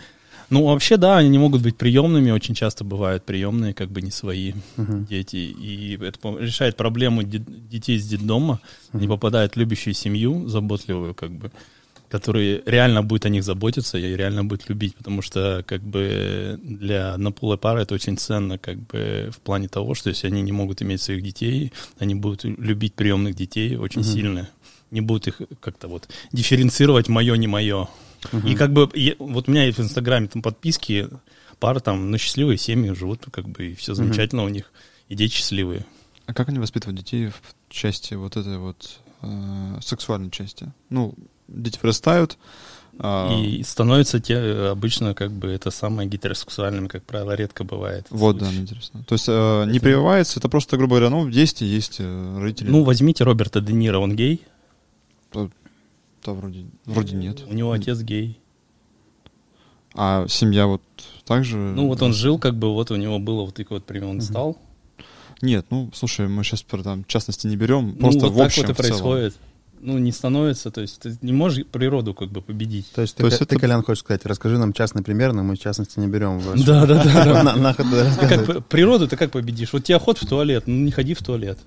Ну, 0.51 0.65
вообще, 0.65 0.97
да, 0.97 1.19
они 1.19 1.29
не 1.31 1.39
могут 1.39 1.63
быть 1.63 1.77
приемными, 1.77 2.31
очень 2.31 2.55
часто 2.55 2.85
бывают 2.85 3.25
приемные, 3.25 3.73
как 3.75 3.91
бы 3.91 4.03
не 4.03 4.11
свои 4.11 4.53
Мгм. 4.77 5.05
дети. 5.07 5.37
И 5.37 5.99
это 6.01 6.19
решает 6.39 6.77
проблему 6.77 7.23
де- 7.23 7.39
детей 7.71 7.97
из 7.97 8.07
детдома. 8.07 8.61
Они 8.93 9.07
попадают 9.09 9.55
в 9.55 9.59
любящую 9.59 9.95
семью, 9.95 10.49
заботливую, 10.49 11.15
как 11.15 11.31
бы, 11.33 11.51
которая 12.11 12.61
реально 12.67 13.03
будет 13.03 13.25
о 13.25 13.31
них 13.31 13.43
заботиться 13.43 13.97
и 13.97 14.17
реально 14.17 14.45
будет 14.45 14.69
любить, 14.69 14.95
потому 14.97 15.23
что 15.23 15.65
как 15.67 15.81
бы 15.83 16.61
для 16.63 17.15
однополой 17.15 17.57
пары 17.57 17.81
это 17.83 17.95
очень 17.95 18.19
ценно, 18.19 18.59
как 18.59 18.77
бы 18.77 19.31
в 19.33 19.41
плане 19.41 19.69
того, 19.69 19.95
что 19.95 20.11
если 20.11 20.27
они 20.27 20.43
не 20.43 20.53
могут 20.53 20.83
иметь 20.83 21.01
своих 21.01 21.23
детей, 21.23 21.73
они 21.99 22.15
будут 22.15 22.45
любить 22.45 22.93
приемных 22.93 23.35
детей 23.35 23.77
очень 23.77 24.05
сильно, 24.05 24.51
не 24.91 25.01
будут 25.01 25.29
их 25.29 25.41
как-то 25.61 25.89
вот 25.89 26.07
дифференцировать 26.33 27.09
мое 27.09 27.35
не 27.37 27.47
мое. 27.47 27.89
И 28.45 28.55
как 28.55 28.73
бы 28.73 28.89
и 28.95 29.17
вот 29.19 29.49
у 29.49 29.51
меня 29.51 29.65
есть 29.65 29.79
в 29.79 29.83
Инстаграме 29.83 30.29
там 30.29 30.43
подписки 30.43 31.09
пары 31.59 31.81
там, 31.81 32.11
ну 32.11 32.19
счастливые 32.19 32.59
семьи 32.59 32.93
живут, 32.93 33.27
как 33.31 33.49
бы 33.49 33.69
и 33.71 33.75
все 33.75 33.95
замечательно 33.95 34.45
у 34.45 34.49
них, 34.49 34.73
и 35.09 35.15
дети 35.15 35.33
счастливые. 35.35 35.85
А 36.27 36.35
как 36.35 36.49
они 36.49 36.59
воспитывают 36.59 36.99
детей 36.99 37.27
в 37.29 37.43
части 37.69 38.15
вот 38.15 38.37
этой 38.37 38.59
вот 38.59 38.99
э, 39.23 39.79
сексуальной 39.81 40.31
части? 40.31 40.73
Ну, 40.89 41.15
дети 41.49 41.79
вырастают. 41.83 42.39
а, 42.99 43.33
И 43.41 43.63
становятся 43.65 44.21
те 44.21 44.35
э, 44.35 44.69
обычно 44.71 45.15
как 45.15 45.33
бы 45.33 45.49
это 45.49 45.71
самое 45.71 46.09
гетеросексуальными, 46.09 46.87
как 46.87 47.03
правило, 47.05 47.35
редко 47.35 47.65
бывает. 47.65 48.07
Вот, 48.11 48.39
да, 48.39 48.45
случай. 48.45 48.55
мне 48.55 48.63
интересно. 48.63 49.05
То 49.05 49.15
есть 49.15 49.25
э, 49.29 49.65
не 49.67 49.77
Это- 49.79 49.81
прививается, 49.85 50.39
это 50.39 50.49
просто, 50.49 50.77
грубо 50.77 50.97
говоря, 50.97 51.11
ну, 51.11 51.29
есть 51.29 51.61
и 51.63 51.65
есть 51.67 51.97
э, 51.99 52.39
родители. 52.41 52.71
Ну, 52.71 52.85
возьмите 52.85 53.25
Роберта 53.25 53.61
Де 53.61 53.73
Ниро, 53.73 53.99
он 53.99 54.15
гей, 54.15 54.43
да, 56.25 56.33
вроде, 56.33 56.67
вроде 56.87 57.17
нет. 57.17 57.43
у 57.49 57.53
него 57.55 57.73
отец 57.73 58.01
гей. 58.01 58.39
А 59.95 60.27
семья 60.29 60.67
вот 60.67 60.81
также... 61.27 61.57
Ну, 61.57 61.89
вот 61.89 62.01
он 62.03 62.15
жил, 62.15 62.39
как 62.39 62.57
бы, 62.57 62.73
вот 62.73 62.91
у 62.91 62.97
него 62.97 63.19
было 63.19 63.43
вот 63.43 63.55
такой 63.55 63.77
вот 63.79 63.85
пример, 63.85 64.09
он 64.09 64.21
стал. 64.23 64.57
Нет, 65.43 65.67
ну, 65.71 65.91
слушай, 65.93 66.29
мы 66.29 66.45
сейчас 66.45 66.63
про 66.63 66.83
там 66.83 67.05
частности 67.05 67.47
не 67.47 67.57
берем, 67.57 67.89
Ну, 67.89 67.97
просто 67.97 68.21
вот 68.27 68.33
в 68.33 68.37
так 68.39 68.47
общем, 68.47 68.63
вот 68.63 68.71
и 68.71 68.73
в 68.73 68.77
целом. 68.77 68.91
происходит. 68.91 69.37
Ну, 69.85 69.99
не 69.99 70.13
становится, 70.13 70.71
то 70.71 70.81
есть 70.81 71.01
ты 71.01 71.19
не 71.23 71.33
можешь 71.33 71.67
природу 71.67 72.15
как 72.15 72.29
бы 72.31 72.41
победить. 72.41 72.89
То 72.93 73.03
есть, 73.03 73.17
То 73.17 73.25
ты, 73.25 73.27
есть 73.27 73.39
ты, 73.39 73.45
это- 73.45 73.59
Колян, 73.59 73.83
хочешь 73.83 74.05
сказать, 74.05 74.25
расскажи 74.25 74.57
нам 74.57 74.73
частный 74.73 75.03
пример, 75.03 75.33
но 75.33 75.43
мы 75.43 75.57
частности 75.57 75.99
не 75.99 76.07
берем. 76.07 76.39
в- 76.39 76.65
Да, 76.65 76.87
да, 76.87 77.03
да. 77.03 77.75
Природу 78.69 79.09
ты 79.09 79.17
как 79.17 79.33
победишь? 79.33 79.73
Вот 79.73 79.83
тебе 79.83 79.99
ход 79.99 80.19
в 80.19 80.27
туалет, 80.29 80.65
ну 80.69 80.77
не 80.77 80.93
ходи 80.93 81.15
в 81.15 81.23
туалет. 81.25 81.59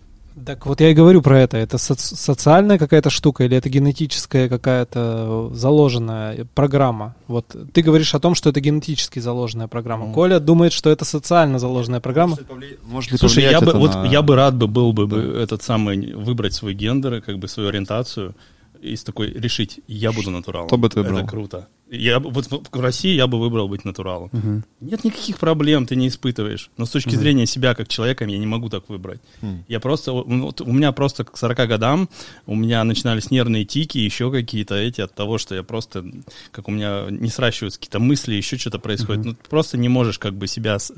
Так 0.45 0.66
вот 0.66 0.82
я 0.82 0.90
и 0.90 0.94
говорю 0.94 1.22
про 1.22 1.40
это. 1.40 1.57
Это 1.57 1.78
соц- 1.78 2.16
социальная 2.16 2.78
какая-то 2.78 3.10
штука 3.10 3.45
или 3.45 3.56
это 3.56 3.70
генетическая 3.70 4.49
какая-то 4.49 5.52
заложенная 5.53 6.45
программа? 6.53 7.16
Вот 7.28 7.56
ты 7.74 7.82
говоришь 7.82 8.14
о 8.16 8.20
том, 8.20 8.36
что 8.36 8.49
это 8.49 8.60
генетически 8.60 9.20
заложенная 9.20 9.68
программа. 9.68 10.07
Ну. 10.07 10.14
Коля 10.14 10.40
думает, 10.40 10.74
что 10.74 10.90
это 10.90 11.06
социально 11.06 11.57
заложенная 11.57 12.02
программа. 12.02 12.38
Может 12.84 13.12
ли 13.12 13.18
Слушай, 13.18 13.44
я 13.44 13.62
бы, 13.62 13.68
это 13.70 13.78
вот 13.78 13.94
на- 13.94 14.06
я 14.07 14.22
бы 14.22 14.36
рад 14.36 14.56
бы 14.56 14.68
был 14.68 14.91
бы, 14.91 15.07
бы 15.07 15.18
этот 15.41 15.64
самый 15.64 16.14
выбрать 16.14 16.53
свой 16.53 16.74
гендер, 16.74 17.16
и 17.16 17.22
как 17.22 17.38
бы 17.40 17.48
свою 17.48 17.70
ориентацию 17.70 18.36
и 18.82 18.95
с 18.95 19.03
такой 19.03 19.32
решить, 19.32 19.80
я 19.88 20.12
буду 20.12 20.32
натуралом. 20.32 20.68
Что 20.68 20.78
бы 20.78 20.90
ты 20.90 20.99
Это 20.99 21.10
выбрал? 21.10 21.28
круто. 21.28 21.68
Я, 21.97 22.19
вот 22.19 22.47
в 22.72 22.80
России 22.80 23.13
я 23.15 23.27
бы 23.27 23.39
выбрал 23.39 23.67
быть 23.67 23.85
натуралом. 23.85 24.30
Мгм. 24.34 24.63
Нет 24.81 25.03
никаких 25.03 25.38
проблем, 25.38 25.85
ты 25.85 25.95
не 25.95 26.07
испытываешь. 26.07 26.69
Но 26.77 26.85
с 26.85 26.89
точки 26.91 27.15
зрения 27.15 27.45
себя 27.45 27.73
как 27.76 27.88
человека 27.88 28.26
я 28.26 28.38
не 28.38 28.45
могу 28.47 28.69
так 28.69 28.89
выбрать. 28.89 29.19
Я 29.67 29.80
просто, 29.80 30.11
ну, 30.11 30.45
вот 30.45 30.61
у 30.61 30.72
меня 30.72 30.91
просто 30.91 31.23
к 31.23 31.38
40 31.38 31.67
годам, 31.67 32.09
у 32.45 32.55
меня 32.55 32.84
начинались 32.84 33.31
нервные 33.31 33.65
тики, 33.65 33.97
еще 33.97 34.31
какие-то 34.31 34.76
эти 34.76 35.01
от 35.01 35.13
того, 35.15 35.38
что 35.38 35.55
я 35.55 35.63
просто, 35.63 36.05
как 36.51 36.67
у 36.67 36.72
меня 36.72 37.05
не 37.09 37.30
сращиваются 37.30 37.80
какие-то 37.80 37.99
мысли, 37.99 38.35
еще 38.35 38.57
что-то 38.57 38.80
происходит. 38.80 39.26
Ну, 39.26 39.34
ты 39.34 39.49
просто 39.49 39.77
не 39.77 39.89
можешь 39.89 40.19
как 40.19 40.34
бы 40.34 40.47
себя... 40.47 40.77
с- 40.80 40.93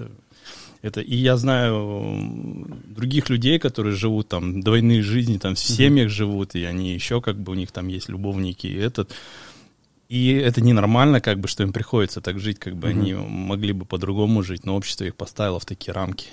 Это, 0.84 1.02
и 1.02 1.16
я 1.16 1.38
знаю 1.38 1.74
м, 1.76 2.84
других 2.96 3.30
людей, 3.30 3.58
которые 3.60 3.96
живут 3.96 4.28
там 4.28 4.62
двойные 4.62 5.02
жизни, 5.02 5.38
там 5.38 5.56
в 5.56 5.60
семьях 5.60 6.10
живут, 6.10 6.56
и 6.56 6.64
они 6.64 6.94
еще 6.94 7.20
как 7.20 7.36
бы 7.40 7.52
у 7.52 7.56
них 7.56 7.72
там 7.72 7.88
есть 7.88 8.10
любовники, 8.10 8.68
и 8.68 8.76
этот. 8.78 9.12
И 10.10 10.32
это 10.34 10.62
ненормально, 10.62 11.20
как 11.20 11.40
бы, 11.40 11.50
что 11.50 11.64
им 11.64 11.74
приходится 11.74 12.22
так 12.22 12.40
жить, 12.40 12.60
как 12.60 12.78
бы 12.78 12.88
они 12.88 13.14
могли 13.14 13.74
бы 13.74 13.86
по-другому 13.86 14.42
жить, 14.42 14.66
но 14.66 14.76
общество 14.76 15.04
их 15.04 15.16
поставило 15.16 15.60
в 15.60 15.66
такие 15.66 15.94
рамки. 15.94 16.30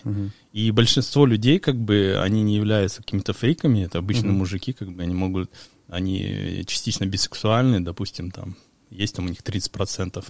И 0.52 0.70
большинство 0.70 1.26
людей, 1.26 1.58
как 1.58 1.76
бы, 1.76 2.20
они 2.22 2.42
не 2.42 2.56
являются 2.56 3.02
какими-то 3.02 3.32
фриками, 3.32 3.84
это 3.84 3.98
обычные 3.98 4.32
мужики, 4.32 4.72
как 4.72 4.92
бы, 4.92 5.02
они 5.02 5.14
могут, 5.14 5.50
они 5.88 6.62
частично 6.66 7.04
бисексуальны, 7.04 7.80
допустим, 7.80 8.30
там, 8.30 8.56
есть 8.90 9.16
там 9.16 9.26
у 9.26 9.28
них 9.28 9.40
30% 9.40 10.24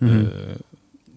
э, 0.00 0.56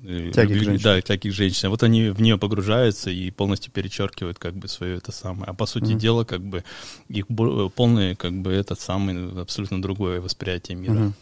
э, 0.03 0.31
Тяги 0.31 0.53
к 0.53 0.63
женщине. 0.63 0.79
Да, 0.83 1.01
тяги 1.01 1.29
к 1.29 1.33
женщине. 1.33 1.69
Вот 1.69 1.83
они 1.83 2.09
в 2.09 2.21
нее 2.21 2.37
погружаются 2.37 3.09
и 3.09 3.31
полностью 3.31 3.71
перечеркивают 3.71 4.39
как 4.39 4.55
бы 4.55 4.67
свое 4.67 4.97
это 4.97 5.11
самое. 5.11 5.45
А 5.45 5.53
по 5.53 5.65
сути 5.65 5.93
дела, 5.93 6.23
как 6.23 6.41
бы 6.41 6.63
их 7.07 7.27
полное, 7.75 8.15
как 8.15 8.33
бы 8.33 8.51
этот 8.51 8.79
самый 8.79 9.41
абсолютно 9.41 9.81
другое 9.81 10.21
восприятие 10.21 10.77
мира. 10.77 10.93
Мгм. 10.93 11.15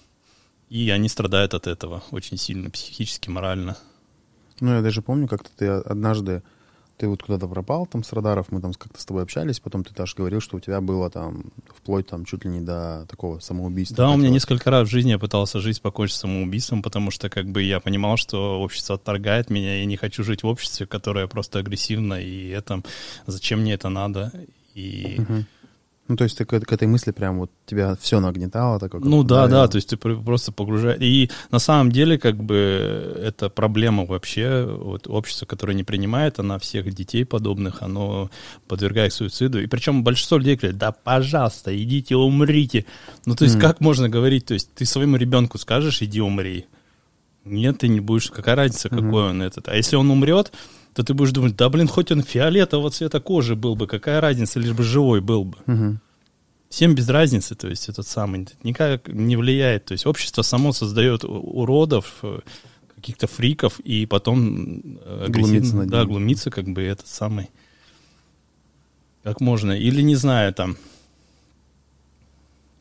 И 0.70 0.90
они 0.90 1.08
страдают 1.08 1.54
от 1.54 1.68
этого 1.68 2.04
очень 2.12 2.38
сильно, 2.38 2.70
психически, 2.70 3.30
морально. 3.30 3.78
Ну, 4.60 4.74
я 4.74 4.82
даже 4.82 5.02
помню, 5.02 5.28
как-то 5.28 5.50
ты 5.56 5.68
однажды, 5.68 6.44
ты 6.98 7.08
вот 7.08 7.24
куда-то 7.24 7.48
пропал 7.48 7.86
там 7.86 8.04
с 8.04 8.12
радаров, 8.12 8.48
мы 8.52 8.60
там 8.60 8.74
как-то 8.74 9.00
с 9.00 9.06
тобой 9.06 9.24
общались, 9.24 9.60
потом 9.60 9.84
ты 9.84 9.94
даже 9.94 10.16
говорил, 10.16 10.42
что 10.42 10.58
у 10.58 10.60
тебя 10.60 10.82
было 10.82 11.10
там 11.10 11.46
вплоть 11.74 12.08
там 12.08 12.26
чуть 12.26 12.44
ли 12.44 12.50
не 12.50 12.60
до 12.60 13.06
такого 13.08 13.40
самоубийства. 13.40 13.98
Да, 13.98 14.10
у 14.10 14.18
меня 14.18 14.30
несколько 14.30 14.70
раз 14.72 14.88
в 14.88 14.92
жизни 14.92 15.12
я 15.12 15.20
пытался 15.20 15.60
жизнь 15.60 15.82
покончить 15.82 16.18
самоубийством, 16.18 16.82
потому 16.82 17.12
что 17.12 17.30
как 17.30 17.48
бы 17.48 17.62
я 17.62 17.80
понимал, 17.80 18.18
что 18.18 18.60
общество 18.60 18.96
отторгает 18.96 19.50
меня, 19.50 19.80
я 19.80 19.86
не 19.86 19.96
хочу 19.96 20.24
жить 20.24 20.44
в 20.44 20.48
обществе, 20.48 20.86
которое 20.86 21.28
просто 21.28 21.60
агрессивно, 21.60 22.16
и 22.16 22.50
это 22.50 22.82
зачем 23.26 23.62
мне 23.62 23.76
это 23.76 23.90
надо? 23.90 24.34
И 24.74 25.16
Мгм. 25.20 25.46
Ну, 26.08 26.16
то 26.16 26.24
есть 26.24 26.38
ты 26.38 26.46
к, 26.46 26.60
к 26.60 26.72
этой 26.72 26.88
мысли 26.88 27.12
прям 27.12 27.40
вот 27.40 27.52
тебя 27.66 27.96
все 28.00 28.20
нагнетало. 28.20 28.80
Такое, 28.80 29.02
Ну 29.02 29.24
да, 29.24 29.48
да, 29.48 29.68
то 29.68 29.76
есть 29.76 29.90
ты 29.90 29.98
пр- 29.98 30.22
просто 30.24 30.52
погружаешь. 30.52 31.02
И 31.02 31.30
на 31.52 31.60
самом 31.60 31.92
деле, 31.92 32.18
как 32.18 32.42
бы, 32.42 33.20
это 33.24 33.50
проблема 33.50 34.06
вообще. 34.06 34.66
Вот 34.66 35.08
общество, 35.08 35.46
которое 35.46 35.74
не 35.74 35.84
принимает, 35.84 36.40
она 36.40 36.60
всех 36.60 36.94
детей 36.94 37.26
подобных, 37.26 37.82
оно 37.82 38.30
подвергает 38.68 39.12
суициду. 39.14 39.62
И 39.62 39.68
причем 39.68 40.04
большинство 40.04 40.38
людей 40.38 40.56
говорят, 40.56 40.78
да, 40.78 40.92
пожалуйста, 40.92 41.76
идите, 41.78 42.16
умрите. 42.16 42.86
Ну, 43.26 43.36
то 43.36 43.44
есть, 43.44 43.56
Мгм. 43.56 43.62
как 43.62 43.82
можно 43.82 44.08
говорить? 44.08 44.46
То 44.46 44.54
есть, 44.54 44.70
ты 44.74 44.86
своему 44.86 45.18
ребенку 45.18 45.58
скажешь, 45.58 46.02
иди 46.02 46.22
умри. 46.22 46.66
Нет, 47.46 47.80
ты 47.80 47.88
не 47.88 48.00
будешь. 48.02 48.30
Какая 48.32 48.56
разница, 48.56 48.90
Мгм. 48.92 49.06
какой 49.06 49.24
он 49.30 49.42
этот. 49.42 49.68
А 49.70 49.76
если 49.76 49.96
он 49.96 50.10
умрет, 50.12 50.52
то 50.98 51.04
ты 51.04 51.14
будешь 51.14 51.32
думать, 51.32 51.56
да, 51.56 51.70
блин, 51.70 51.88
хоть 51.88 52.12
он 52.12 52.24
фиолетового 52.24 52.90
цвета 52.90 53.20
кожи 53.20 53.56
был 53.56 53.76
бы, 53.76 53.86
какая 53.86 54.20
разница, 54.20 54.60
лишь 54.60 54.74
бы 54.74 54.82
живой 54.82 55.22
был 55.22 55.44
бы. 55.44 55.58
Мгм. 55.68 56.02
Всем 56.70 56.96
без 56.96 57.08
разницы, 57.08 57.54
то 57.54 57.68
есть 57.68 57.88
этот 57.88 58.08
самый 58.08 58.48
никак 58.64 59.08
не 59.08 59.36
влияет. 59.36 59.86
То 59.86 59.92
есть 59.92 60.08
общество 60.08 60.42
само 60.42 60.74
создает 60.74 61.24
уродов, 61.24 62.16
э, 62.24 62.40
каких-то 62.96 63.28
фриков, 63.28 63.80
и 63.82 64.08
потом 64.08 64.98
э, 65.06 65.28
Глумится 65.30 65.86
да, 65.86 66.04
глумится 66.04 66.50
как 66.50 66.68
бы 66.68 66.82
этот 66.82 67.06
самый. 67.06 67.52
Как 69.22 69.40
можно? 69.40 69.74
Или 69.74 70.02
не 70.02 70.16
знаю, 70.16 70.52
там 70.52 70.78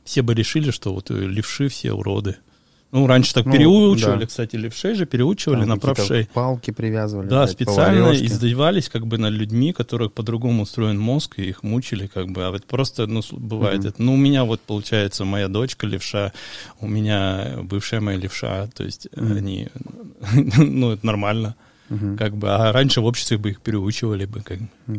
все 0.05 0.23
бы 0.23 0.33
решили, 0.33 0.71
что 0.71 0.95
вот 0.95 1.11
левши 1.11 1.69
все 1.69 1.93
уроды. 1.93 2.37
Ну, 2.93 3.07
раньше 3.07 3.35
так 3.35 3.47
Ну, 3.47 3.53
переучивали, 3.53 4.21
да. 4.21 4.27
кстати, 4.27 4.57
левшей 4.57 4.95
же 4.95 5.07
переучивали 5.07 5.61
Там 5.61 5.69
на 5.71 5.77
правшей. 5.79 6.29
Палки 6.33 6.71
привязывали. 6.71 7.27
Да, 7.29 7.43
блядь, 7.43 7.51
специально 7.51 8.01
поварёшки. 8.05 8.27
издевались 8.27 8.89
как 8.89 9.07
бы 9.07 9.19
над 9.19 9.33
людьми, 9.33 9.73
которых 9.73 10.13
по-другому 10.13 10.63
устроен 10.63 10.99
мозг, 10.99 11.39
и 11.39 11.43
их 11.49 11.63
мучили 11.63 12.07
как 12.07 12.29
бы. 12.31 12.45
А 12.47 12.51
вот 12.51 12.65
просто, 12.65 13.07
ну, 13.07 13.23
бывает 13.33 13.81
Мгм. 13.81 13.89
это. 13.89 14.03
Ну, 14.03 14.15
у 14.15 14.17
меня 14.17 14.45
вот, 14.45 14.61
получается, 14.61 15.25
моя 15.25 15.49
дочка 15.49 15.87
левша, 15.87 16.33
у 16.81 16.87
меня 16.87 17.59
бывшая 17.63 18.01
моя 18.01 18.19
левша, 18.19 18.69
то 18.69 18.85
есть 18.85 19.09
Мгм. 19.17 19.37
они, 19.37 19.69
ну, 20.57 20.93
это 20.93 21.05
нормально. 21.05 21.57
Мгм. 21.89 22.17
Как 22.17 22.37
бы, 22.37 22.51
а 22.51 22.73
раньше 22.73 23.01
в 23.01 23.05
обществе 23.05 23.39
бы 23.39 23.51
их 23.51 23.61
переучивали 23.61 24.25
бы, 24.25 24.41
как 24.41 24.59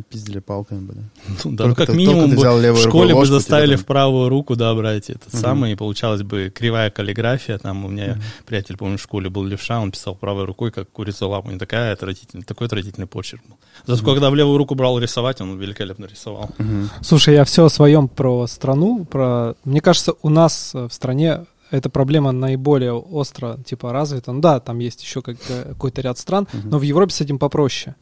Пиздили 0.10 0.40
палками 0.40 0.80
бы, 0.86 0.94
да. 0.94 1.02
Ну, 1.44 1.52
да, 1.52 1.64
Только 1.66 1.68
ну, 1.68 1.76
как 1.76 1.88
ты- 1.88 1.94
минимум 1.98 2.30
бы 2.36 2.74
в 2.74 2.78
школе 2.82 3.14
бы 3.16 3.26
заставили 3.26 3.76
там- 3.76 3.84
в 3.84 3.86
правую 3.86 4.30
руку, 4.30 4.56
да, 4.56 4.74
брать 4.74 5.10
этот 5.10 5.34
Мгм. 5.34 5.42
самый, 5.42 5.72
и 5.74 5.76
получалась 5.76 6.24
бы 6.24 6.52
кривая 6.54 6.90
каллиграфия, 6.90 7.58
там 7.58 7.86
у 7.86 7.90
меня 7.90 8.18
приятель, 8.46 8.78
помню, 8.78 8.98
в 8.98 9.02
школе 9.02 9.30
был 9.30 9.44
левша, 9.44 9.80
он 9.80 9.92
писал 9.92 10.16
правой 10.16 10.46
рукой, 10.46 10.72
как 10.72 10.90
курица 10.92 11.28
лапу, 11.28 11.50
не 11.52 11.58
такая 11.60 11.94
отвратительная, 11.94 12.46
такой 12.46 12.68
отвратительный 12.68 13.08
почерк 13.08 13.42
был. 13.48 13.58
Зато 13.86 14.06
когда 14.06 14.30
в 14.30 14.36
левую 14.36 14.58
руку 14.58 14.76
брал 14.76 14.98
рисовать, 15.00 15.42
он 15.42 15.58
великолепно 15.60 16.06
рисовал. 16.06 16.50
Мгм. 16.58 16.90
Слушай, 17.02 17.36
я 17.36 17.44
все 17.44 17.66
о 17.66 17.70
своем 17.70 18.08
про 18.08 18.48
страну, 18.48 19.06
про... 19.06 19.56
Мне 19.66 19.82
кажется, 19.82 20.14
у 20.22 20.30
нас 20.30 20.72
э, 20.74 20.88
в 20.88 20.94
стране 20.94 21.46
эта 21.72 21.90
проблема 21.90 22.32
наиболее 22.32 22.94
остро, 22.94 23.58
типа, 23.66 23.92
развита. 23.94 24.32
Ну 24.32 24.42
да, 24.42 24.60
там 24.60 24.80
есть 24.80 25.04
еще 25.04 25.22
как- 25.22 25.38
какой-то 25.40 26.02
ряд 26.02 26.18
стран, 26.18 26.48
Мгм. 26.54 26.70
но 26.70 26.78
в 26.80 26.82
Европе 26.84 27.12
с 27.14 27.22
этим 27.22 27.38
попроще. 27.40 27.96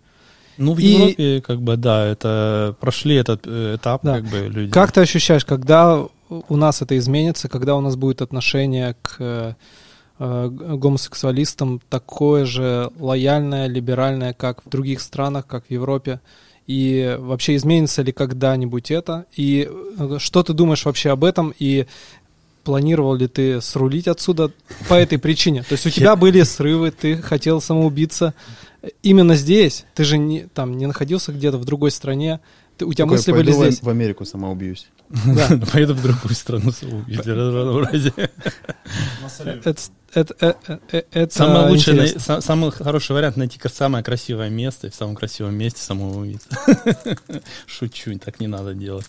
Ну, 0.57 0.73
в 0.73 0.79
И- 0.79 0.85
Европе, 0.87 1.41
как 1.41 1.61
бы, 1.61 1.75
да, 1.77 2.05
это 2.05 2.75
прошли 2.79 3.15
этот 3.15 3.41
э, 3.45 3.75
этап, 3.75 4.01
Да. 4.03 4.15
как 4.15 4.25
бы, 4.25 4.37
люди. 4.47 4.71
Как 4.71 4.91
ты 4.91 5.01
ощущаешь, 5.01 5.43
когда 5.45 6.05
у 6.29 6.55
нас 6.55 6.81
это 6.81 6.97
изменится, 6.97 7.49
когда 7.49 7.75
у 7.75 7.81
нас 7.81 7.95
будет 7.95 8.21
отношение 8.21 8.95
к 9.01 9.15
э, 9.19 9.53
э, 10.19 10.47
гомосексуалистам 10.49 11.81
такое 11.89 12.45
же 12.45 12.89
лояльное, 12.99 13.67
либеральное, 13.67 14.33
как 14.33 14.63
в 14.65 14.69
других 14.69 15.01
странах, 15.01 15.45
как 15.45 15.65
в 15.67 15.71
Европе? 15.71 16.19
И 16.67 17.15
вообще 17.19 17.55
изменится 17.57 18.01
ли 18.01 18.11
когда-нибудь 18.11 18.91
это? 18.91 19.25
И 19.35 19.69
э, 19.99 20.17
что 20.19 20.41
ты 20.41 20.53
думаешь 20.53 20.85
вообще 20.85 21.09
об 21.11 21.23
этом? 21.25 21.53
И 21.59 21.85
планировал 22.65 23.15
ли 23.15 23.27
ты 23.27 23.61
срулить 23.61 24.07
отсюда 24.09 24.51
по 24.89 24.93
этой 25.05 25.17
причине? 25.17 25.63
То 25.63 25.73
есть 25.73 25.85
у 25.85 25.89
тебя 25.89 26.15
были 26.17 26.43
срывы, 26.43 26.91
ты 26.91 27.15
хотел 27.21 27.61
самоубиться. 27.61 28.33
Именно 29.01 29.35
здесь? 29.35 29.85
Ты 29.93 30.03
же 30.03 30.17
не, 30.17 30.47
там, 30.47 30.77
не 30.77 30.85
находился 30.85 31.31
где-то 31.31 31.57
в 31.57 31.65
другой 31.65 31.91
стране? 31.91 32.39
Ты- 32.77 32.85
у 32.85 32.93
тебя 32.93 33.05
Такой, 33.05 33.17
мысли 33.17 33.31
были 33.31 33.51
в- 33.51 33.55
здесь? 33.55 33.81
В 33.81 33.89
Америку 33.89 34.25
самоубьюсь. 34.25 34.87
Да. 35.25 35.59
Поеду 35.71 35.93
в 35.93 36.01
другую 36.01 36.33
страну, 36.35 36.71
разнообразие. 37.07 38.13
Это, 39.63 39.75
это, 40.13 40.35
э, 40.67 40.77
э, 40.91 41.01
э, 41.11 41.27
Самое 41.29 41.69
лучшее, 41.69 42.07
самый 42.19 42.71
хороший 42.71 43.11
вариант 43.13 43.37
найти 43.37 43.59
самое 43.71 44.03
красивое 44.03 44.49
место 44.49 44.87
и 44.87 44.89
в 44.89 44.95
самом 44.95 45.15
красивом 45.15 45.55
месте 45.55 45.81
самоубийца. 45.81 46.47
Шучу, 47.67 48.17
так 48.17 48.39
не 48.39 48.47
надо 48.47 48.73
делать. 48.73 49.05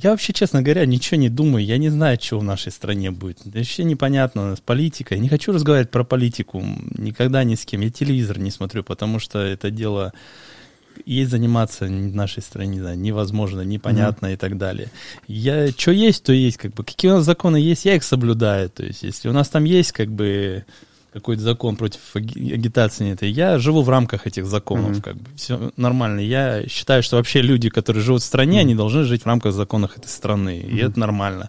Я 0.00 0.10
вообще, 0.10 0.32
честно 0.32 0.62
говоря, 0.62 0.86
ничего 0.86 1.18
не 1.18 1.28
думаю. 1.28 1.64
Я 1.64 1.76
не 1.76 1.88
знаю, 1.88 2.18
что 2.20 2.38
в 2.38 2.44
нашей 2.44 2.70
стране 2.70 3.10
будет. 3.10 3.40
Вообще 3.44 3.82
непонятно 3.82 4.54
с 4.54 4.60
политикой. 4.60 5.18
Не 5.18 5.28
хочу 5.28 5.52
разговаривать 5.52 5.90
про 5.90 6.04
политику 6.04 6.64
никогда 6.96 7.42
ни 7.42 7.56
с 7.56 7.64
кем. 7.64 7.80
Я 7.80 7.90
телевизор 7.90 8.38
не 8.38 8.52
смотрю, 8.52 8.84
потому 8.84 9.18
что 9.18 9.40
это 9.40 9.72
дело 9.72 10.12
ей 11.04 11.24
заниматься 11.24 11.86
в 11.86 11.90
нашей 11.90 12.44
стране 12.44 12.74
не 12.74 12.80
знаю, 12.80 12.98
невозможно, 12.98 13.62
непонятно 13.62 14.32
и 14.32 14.36
так 14.36 14.56
далее. 14.56 14.88
Я 15.26 15.68
что 15.70 15.90
есть, 15.90 16.22
то 16.22 16.32
есть, 16.32 16.58
как 16.58 16.74
бы 16.74 16.84
какие 16.84 17.10
у 17.10 17.14
нас 17.14 17.24
законы 17.24 17.56
есть, 17.56 17.84
я 17.84 17.96
их 17.96 18.04
соблюдаю. 18.04 18.70
То 18.70 18.84
есть, 18.84 19.02
если 19.02 19.28
у 19.28 19.32
нас 19.32 19.48
там 19.48 19.64
есть 19.64 19.90
как 19.90 20.10
бы 20.10 20.64
какой-то 21.12 21.42
закон 21.42 21.76
против 21.76 22.00
аги- 22.14 22.52
агитации 22.52 23.12
этой, 23.12 23.30
я 23.30 23.58
живу 23.58 23.82
в 23.82 23.88
рамках 23.88 24.26
этих 24.26 24.46
законов, 24.46 24.90
Мгм. 24.92 25.00
как 25.02 25.16
бы 25.16 25.24
все 25.36 25.72
нормально. 25.76 26.20
Я 26.20 26.66
считаю, 26.68 27.02
что 27.02 27.16
вообще 27.16 27.40
люди, 27.42 27.68
которые 27.70 28.02
живут 28.02 28.22
в 28.22 28.24
стране, 28.26 28.60
они 28.60 28.74
должны 28.74 29.04
жить 29.04 29.22
в 29.22 29.26
рамках 29.26 29.52
законов 29.54 29.96
этой 29.96 30.08
страны, 30.08 30.58
и 30.60 30.74
Мгм. 30.74 30.86
это 30.86 31.00
нормально. 31.00 31.48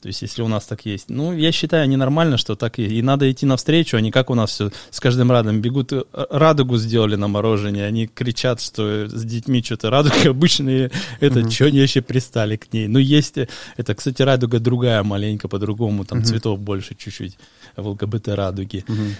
То 0.00 0.08
есть, 0.08 0.22
если 0.22 0.40
у 0.42 0.48
нас 0.48 0.64
так 0.66 0.86
есть. 0.86 1.10
Ну, 1.10 1.32
я 1.36 1.52
считаю, 1.52 1.86
ненормально, 1.88 2.38
что 2.38 2.54
так 2.56 2.78
и. 2.78 2.84
И 2.98 3.02
надо 3.02 3.30
идти 3.30 3.44
навстречу, 3.44 3.96
а 3.96 4.00
не 4.00 4.10
как 4.10 4.30
у 4.30 4.34
нас 4.34 4.50
все 4.50 4.70
с 4.90 4.98
каждым 4.98 5.30
радом 5.30 5.60
бегут. 5.60 5.92
э, 5.92 6.04
Радугу 6.30 6.78
сделали 6.78 7.16
на 7.16 7.28
мороженое. 7.28 7.86
Они 7.86 8.06
кричат, 8.06 8.60
что 8.62 9.06
с 9.08 9.24
детьми 9.24 9.62
что-то 9.62 9.90
радуга 9.90 10.30
обычные. 10.30 10.90
Это 11.20 11.40
Мгм. 11.40 11.50
что 11.50 11.66
они 11.66 11.80
вообще 11.80 12.00
пристали 12.00 12.56
к 12.56 12.72
ней? 12.72 12.88
Ну, 12.88 12.98
есть... 12.98 13.36
э, 13.38 13.48
Это, 13.76 13.94
кстати, 13.94 14.22
радуга 14.22 14.58
другая, 14.58 15.02
маленько 15.02 15.48
по-другому. 15.48 16.04
Там 16.04 16.18
Мгм. 16.18 16.26
цветов 16.26 16.58
больше 16.60 16.94
чуть-чуть 16.94 17.36
в 17.76 17.86
ЛГБТ 17.88 18.28
радуги. 18.28 18.84
Мгм. 18.88 19.14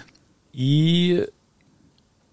И 0.55 1.27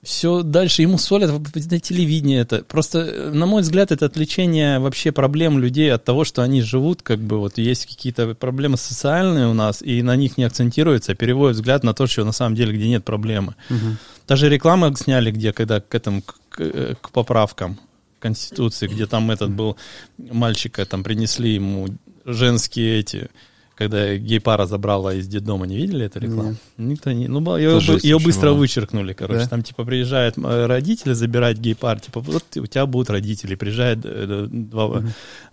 все 0.07 0.41
дальше 0.41 0.83
ему 0.83 0.97
солят 0.97 1.31
на 1.53 1.79
телевидении 1.81 2.39
это. 2.39 2.63
Просто, 2.63 2.99
э, 2.99 3.31
на 3.31 3.45
мой 3.45 3.61
взгляд, 3.61 3.91
это 3.91 4.05
отвлечение 4.05 4.79
вообще 4.79 5.11
проблем 5.11 5.59
людей 5.59 5.91
от 5.91 6.05
того, 6.05 6.23
что 6.23 6.41
они 6.43 6.61
живут, 6.61 7.01
как 7.01 7.19
бы 7.19 7.39
вот 7.39 7.57
есть 7.57 7.85
какие-то 7.87 8.33
проблемы 8.33 8.77
социальные 8.77 9.47
у 9.47 9.53
нас, 9.53 9.81
и 9.81 10.01
на 10.01 10.15
них 10.15 10.37
не 10.37 10.45
акцентируются, 10.45 11.11
а 11.11 11.15
переводят 11.15 11.57
взгляд 11.57 11.83
на 11.83 11.93
то, 11.93 12.07
что 12.07 12.23
на 12.23 12.31
самом 12.31 12.55
деле 12.55 12.71
где 12.73 12.87
нет 12.87 13.03
проблемы. 13.03 13.55
Мгм. 13.69 13.97
Даже 14.29 14.47
рекламы 14.47 14.95
сняли, 14.95 15.29
где, 15.31 15.51
когда 15.51 15.81
к 15.81 15.93
этому, 15.93 16.21
к, 16.21 16.35
к- 16.51 16.95
к 17.01 17.11
поправкам 17.11 17.77
Конституции, 18.19 18.87
где 18.87 19.07
там 19.07 19.29
этот 19.29 19.51
был, 19.51 19.75
мальчика 20.17 20.85
там 20.85 21.03
принесли 21.03 21.53
ему 21.55 21.89
женские 22.23 22.99
эти, 23.01 23.29
когда 23.77 24.15
гей-пара 24.15 24.65
забрала 24.65 25.13
из 25.13 25.27
детдома, 25.27 25.67
не 25.67 25.77
видели 25.77 26.05
эту 26.05 26.19
рекламу? 26.19 26.55
Никто 26.77 27.11
не... 27.11 27.27
Ну, 27.27 27.57
ее, 27.57 27.79
ее 28.01 28.15
очень 28.15 28.25
быстро 28.25 28.51
вычеркнули, 28.51 29.13
короче. 29.13 29.41
Да? 29.41 29.47
Там, 29.47 29.63
типа, 29.63 29.85
приезжают 29.85 30.37
э, 30.37 30.65
родители 30.65 31.13
забирать 31.13 31.59
гей-пар, 31.59 31.99
типа, 31.99 32.19
вот 32.19 32.43
у 32.57 32.65
тебя 32.65 32.85
будут 32.85 33.09
родители. 33.09 33.55
Приезжают 33.55 33.99
э, 34.03 34.47
два 34.49 35.03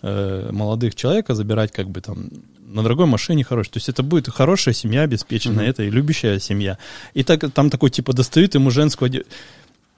э, 0.03 0.49
молодых 0.53 0.95
человека 0.95 1.35
забирать, 1.35 1.71
как 1.71 1.91
бы, 1.91 2.01
там, 2.01 2.31
на 2.67 2.83
дорогой 2.83 3.07
машине 3.07 3.45
хорошей. 3.45 3.71
То 3.71 3.77
есть 3.77 3.89
это 3.89 4.03
будет 4.03 4.29
хорошая 4.29 4.75
семья, 4.75 5.03
обеспеченная, 5.03 5.69
это 5.69 5.83
и 5.83 5.91
любящая 5.91 6.39
семья. 6.41 6.79
И 7.13 7.23
так, 7.23 7.53
там 7.53 7.71
такой, 7.71 7.91
типа, 7.91 8.13
достают 8.15 8.55
ему 8.55 8.71
женскую 8.71 9.07
одежду. 9.07 9.29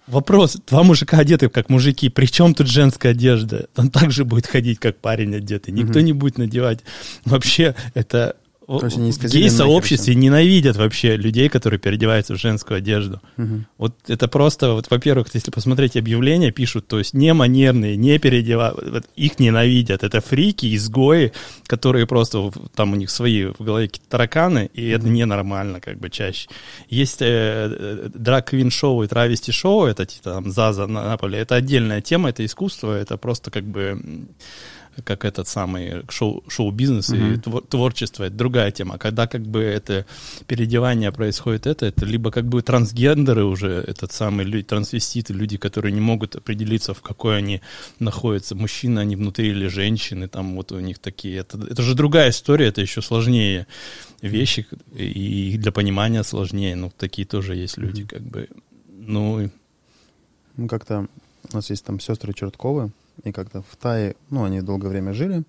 Вопрос, 0.06 0.56
два 0.68 0.84
мужика 0.84 1.18
одеты 1.18 1.48
как 1.48 1.68
мужики, 1.68 2.08
при 2.08 2.26
чем 2.26 2.54
тут 2.54 2.68
женская 2.68 3.10
одежда? 3.10 3.68
Он 3.76 3.90
также 3.90 4.24
будет 4.24 4.46
ходить, 4.46 4.78
как 4.78 4.98
парень 4.98 5.34
одетый. 5.34 5.74
Никто 5.74 6.00
не 6.00 6.12
будет 6.12 6.38
надевать. 6.38 6.80
Вообще, 7.24 7.74
это... 7.94 8.36
Гей-сообществе 8.68 10.14
ненавидят 10.14 10.76
вообще 10.76 11.16
людей, 11.16 11.48
которые 11.48 11.78
переодеваются 11.78 12.34
в 12.34 12.40
женскую 12.40 12.78
одежду. 12.78 13.20
Мгм. 13.36 13.66
Вот 13.78 13.94
это 14.08 14.26
просто, 14.26 14.72
вот, 14.72 14.90
во-первых, 14.90 15.28
если 15.34 15.50
посмотреть 15.50 15.96
объявления, 15.96 16.50
пишут, 16.50 16.88
то 16.88 16.98
есть 16.98 17.14
не 17.14 17.32
манерные, 17.32 17.96
не 17.96 18.18
переодевают, 18.18 18.78
вот 18.90 19.04
их 19.14 19.38
ненавидят. 19.38 20.02
Это 20.02 20.20
фрики, 20.20 20.74
изгои, 20.74 21.32
которые 21.66 22.06
просто, 22.06 22.50
там 22.74 22.92
у 22.92 22.96
них 22.96 23.10
свои 23.10 23.44
в 23.44 23.60
голове 23.60 23.86
какие-то 23.86 24.10
тараканы, 24.10 24.68
и 24.74 24.88
это 24.88 25.06
ненормально, 25.06 25.80
как 25.80 25.98
бы, 25.98 26.10
чаще. 26.10 26.48
Есть 26.88 27.18
э, 27.20 28.08
драг-квин-шоу 28.14 29.04
и 29.04 29.06
травести-шоу, 29.06 29.86
это 29.86 30.06
типа 30.06 30.30
там 30.30 30.50
Заза 30.50 30.86
на 30.86 31.04
Наполе, 31.04 31.38
это 31.38 31.54
отдельная 31.54 32.00
тема, 32.00 32.30
это 32.30 32.44
искусство, 32.44 32.92
это 32.92 33.16
просто 33.16 33.50
как 33.50 33.64
бы 33.64 34.26
как 35.04 35.24
этот 35.24 35.48
самый 35.48 36.02
шоу, 36.08 36.42
шоу-бизнес 36.48 37.10
и 37.10 37.36
твор- 37.36 37.66
творчество, 37.66 38.24
это 38.24 38.34
другая 38.34 38.70
тема. 38.70 38.98
Когда 38.98 39.26
как 39.26 39.42
бы 39.42 39.60
это 39.60 40.06
переодевание 40.46 41.12
происходит, 41.12 41.66
это, 41.66 41.86
это 41.86 42.06
либо 42.06 42.30
как 42.30 42.46
бы 42.46 42.62
трансгендеры 42.62 43.44
уже, 43.44 43.84
этот 43.86 44.12
самый 44.12 44.44
люди, 44.44 44.64
трансвеститы, 44.64 45.32
люди, 45.32 45.56
которые 45.56 45.92
не 45.92 46.00
могут 46.00 46.36
определиться, 46.36 46.94
в 46.94 47.02
какой 47.02 47.38
они 47.38 47.60
находятся, 47.98 48.54
мужчины 48.54 49.00
они 49.00 49.16
внутри 49.16 49.48
или 49.50 49.68
женщины, 49.68 50.28
там 50.28 50.56
вот 50.56 50.72
у 50.72 50.80
них 50.80 50.98
такие, 50.98 51.38
это, 51.38 51.58
это 51.58 51.82
же 51.82 51.94
другая 51.94 52.30
история, 52.30 52.68
это 52.68 52.80
еще 52.80 53.02
сложнее 53.02 53.66
вещи, 54.22 54.66
и 54.94 55.56
для 55.58 55.72
понимания 55.72 56.24
сложнее, 56.24 56.76
ну, 56.76 56.90
такие 56.96 57.26
тоже 57.26 57.54
есть 57.54 57.78
люди, 57.78 58.04
как 58.04 58.22
бы, 58.22 58.48
ну, 58.88 59.50
Ну, 60.56 60.68
как-то 60.68 61.06
у 61.52 61.56
нас 61.56 61.70
есть 61.70 61.84
там 61.84 62.00
сестры 62.00 62.32
Чертковы, 62.32 62.90
и 63.24 63.32
как-то 63.32 63.62
в 63.62 63.76
Тае, 63.76 64.16
ну, 64.30 64.44
они 64.44 64.60
долгое 64.60 64.88
время 64.88 65.12
жили, 65.12 65.42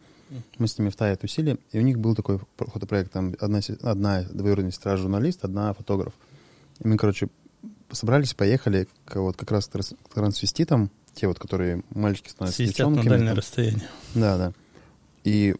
мы 0.59 0.67
с 0.67 0.77
ними 0.77 0.89
в 0.89 0.95
Тае 0.95 1.15
тусили, 1.15 1.57
и 1.71 1.79
у 1.79 1.81
них 1.81 1.99
был 1.99 2.15
такой 2.15 2.39
про- 2.57 2.67
фотопроект, 2.67 3.11
там 3.11 3.33
одна, 3.39 3.59
одна 3.81 4.23
двоюродная 4.23 4.71
сестра 4.71 4.97
журналист, 4.97 5.43
одна 5.45 5.73
фотограф. 5.73 6.13
И 6.79 6.87
мы, 6.87 6.97
короче, 6.97 7.29
собрались, 7.91 8.33
поехали 8.33 8.87
к, 9.05 9.15
вот 9.21 9.37
как 9.37 9.51
раз 9.51 9.67
к 9.67 10.13
трансвеститам, 10.13 10.91
те 11.13 11.27
вот, 11.27 11.39
которые 11.39 11.81
мальчики 11.91 12.29
становятся 12.29 12.57
свистят 12.57 12.87
на 12.89 12.95
девчонками. 12.95 13.09
дальнее 13.09 13.29
там. 13.29 13.37
расстояние. 13.37 13.87
Да, 14.15 14.37
да. 14.37 14.53
И 15.23 15.55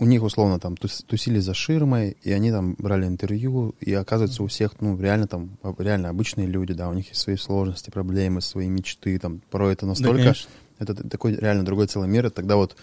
у 0.00 0.04
них, 0.04 0.22
условно, 0.22 0.58
там 0.60 0.74
тус- 0.74 1.04
тусили 1.06 1.38
за 1.38 1.54
ширмой, 1.54 2.16
и 2.22 2.30
они 2.32 2.50
там 2.50 2.74
брали 2.78 3.06
интервью, 3.06 3.74
и 3.80 3.92
оказывается, 3.94 4.42
у 4.42 4.46
всех, 4.48 4.80
ну, 4.80 4.98
реально 5.00 5.26
там, 5.28 5.56
об- 5.62 5.80
реально 5.80 6.08
обычные 6.10 6.46
люди, 6.46 6.72
да, 6.74 6.88
у 6.88 6.92
них 6.92 7.08
есть 7.08 7.20
свои 7.20 7.36
сложности, 7.36 7.90
проблемы, 7.90 8.40
свои 8.40 8.68
мечты, 8.68 9.18
там, 9.18 9.40
порой 9.50 9.72
это 9.74 9.82
Да, 9.82 9.88
настолько... 9.90 10.22
конечно. 10.22 10.50
Это 10.78 10.94
такой 11.08 11.34
реально 11.36 11.64
другой 11.64 11.86
целый 11.86 12.08
мир, 12.08 12.26
и 12.26 12.30
тогда 12.30 12.56
вот 12.56 12.76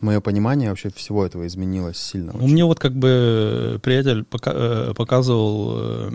мое 0.00 0.20
понимание 0.20 0.70
вообще 0.70 0.90
всего 0.90 1.24
этого 1.24 1.46
изменилось 1.46 1.96
сильно. 1.98 2.32
Ну, 2.34 2.46
мне 2.46 2.64
вот 2.64 2.78
как 2.78 2.92
бы 2.94 3.80
приятель 3.82 4.24
пока- 4.24 4.52
э, 4.54 4.94
показывал 4.94 5.74
э, 5.78 6.10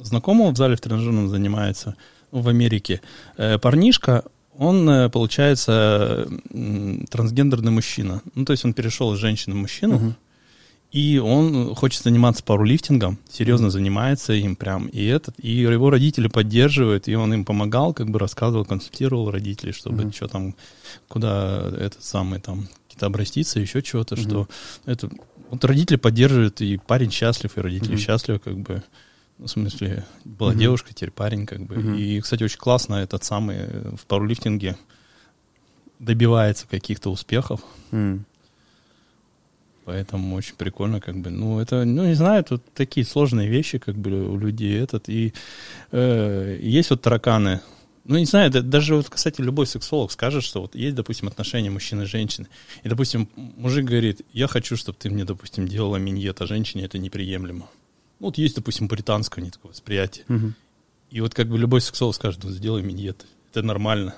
знакомого 0.00 0.50
в 0.52 0.56
зале 0.56 0.76
в 0.76 0.80
тренажерном 0.80 1.28
занимается 1.28 1.96
в 2.30 2.48
Америке. 2.48 3.00
Э, 3.36 3.58
Парнишка, 3.58 4.24
он, 4.56 4.88
э, 4.88 5.08
получается, 5.10 6.28
трансгендерный 7.10 7.72
мужчина. 7.72 8.22
Ну, 8.34 8.44
то 8.44 8.52
есть 8.52 8.64
он 8.64 8.74
перешел 8.74 9.12
из 9.14 9.18
женщины 9.18 9.54
в 9.54 9.58
мужчину, 9.58 9.94
Мгм. 9.94 10.14
И 10.92 11.18
он 11.18 11.74
хочет 11.74 12.02
заниматься 12.02 12.44
пауэрлифтингом, 12.44 13.18
серьезно 13.30 13.70
занимается 13.70 14.34
им 14.34 14.56
прям. 14.56 14.88
И 14.88 15.04
этот, 15.06 15.34
и 15.38 15.50
его 15.50 15.88
родители 15.88 16.28
поддерживают, 16.28 17.08
и 17.08 17.14
он 17.14 17.32
им 17.32 17.44
помогал, 17.46 17.94
как 17.94 18.10
бы 18.10 18.18
рассказывал, 18.18 18.66
консультировал 18.66 19.30
родителей, 19.30 19.72
чтобы 19.72 20.02
Мгм. 20.02 20.12
что 20.12 20.28
там, 20.28 20.54
куда 21.08 21.72
этот 21.78 22.04
самый 22.04 22.40
там 22.40 22.68
какие-то 22.86 23.06
обратиться, 23.06 23.58
еще 23.58 23.80
чего-то, 23.80 24.16
Мгм. 24.16 24.22
что 24.24 24.48
это 24.84 25.08
вот 25.48 25.64
родители 25.64 25.96
поддерживают, 25.96 26.60
и 26.60 26.76
парень 26.76 27.10
счастлив, 27.10 27.56
и 27.56 27.60
родители 27.62 27.92
Мгм. 27.92 27.98
счастливы, 27.98 28.38
как 28.38 28.58
бы. 28.58 28.82
Ну, 29.38 29.46
в 29.46 29.50
смысле, 29.50 30.04
была 30.24 30.50
Мгм. 30.50 30.58
девушка, 30.60 30.92
теперь 30.92 31.10
парень, 31.10 31.46
как 31.46 31.62
бы. 31.64 31.76
Мгм. 31.76 31.94
И, 31.96 32.20
кстати, 32.20 32.44
очень 32.44 32.58
классно 32.58 32.96
этот 32.96 33.24
самый 33.24 33.56
э, 33.60 33.96
в 33.96 34.04
пауэрлифтинге 34.06 34.76
добивается 35.98 36.66
каких-то 36.68 37.10
успехов. 37.10 37.60
М. 37.92 38.26
Поэтому 39.92 40.36
очень 40.36 40.54
прикольно, 40.54 41.02
как 41.02 41.18
бы, 41.18 41.28
ну, 41.28 41.60
это, 41.60 41.84
ну, 41.84 42.06
не 42.06 42.14
знаю, 42.14 42.42
тут 42.44 42.62
такие 42.72 43.04
сложные 43.04 43.50
вещи, 43.50 43.76
как 43.76 43.94
бы, 43.94 44.26
у 44.26 44.38
людей 44.38 44.80
этот, 44.80 45.10
и 45.10 45.34
э, 45.90 46.58
есть 46.62 46.88
вот 46.88 47.02
тараканы, 47.02 47.60
ну, 48.06 48.16
не 48.16 48.24
знаю, 48.24 48.50
да- 48.50 48.62
даже 48.62 48.96
вот, 48.96 49.10
кстати, 49.10 49.42
любой 49.42 49.66
сексолог 49.66 50.10
скажет, 50.10 50.44
что 50.44 50.62
вот 50.62 50.74
есть, 50.74 50.94
допустим, 50.94 51.28
отношения 51.28 51.68
мужчины 51.68 52.04
и 52.04 52.06
женщины, 52.06 52.46
и, 52.82 52.88
допустим, 52.88 53.28
мужик 53.36 53.84
говорит, 53.84 54.22
я 54.32 54.46
хочу, 54.46 54.78
чтобы 54.78 54.96
ты 54.98 55.10
мне, 55.10 55.26
допустим, 55.26 55.68
делала 55.68 55.98
миньет, 55.98 56.40
а 56.40 56.46
женщине 56.46 56.84
это 56.86 56.96
неприемлемо. 56.96 57.68
Ну, 58.18 58.26
вот 58.28 58.38
есть, 58.38 58.56
допустим, 58.56 58.88
британское 58.88 59.44
не 59.44 59.50
такое 59.50 59.72
восприятие. 59.72 60.24
Мгм. 60.28 60.54
И 61.10 61.20
вот 61.20 61.34
как 61.34 61.48
бы 61.48 61.58
любой 61.58 61.82
сексолог 61.82 62.14
скажет, 62.14 62.42
вот 62.44 62.54
сделай 62.54 62.82
миньет, 62.82 63.26
это 63.50 63.60
нормально. 63.62 64.14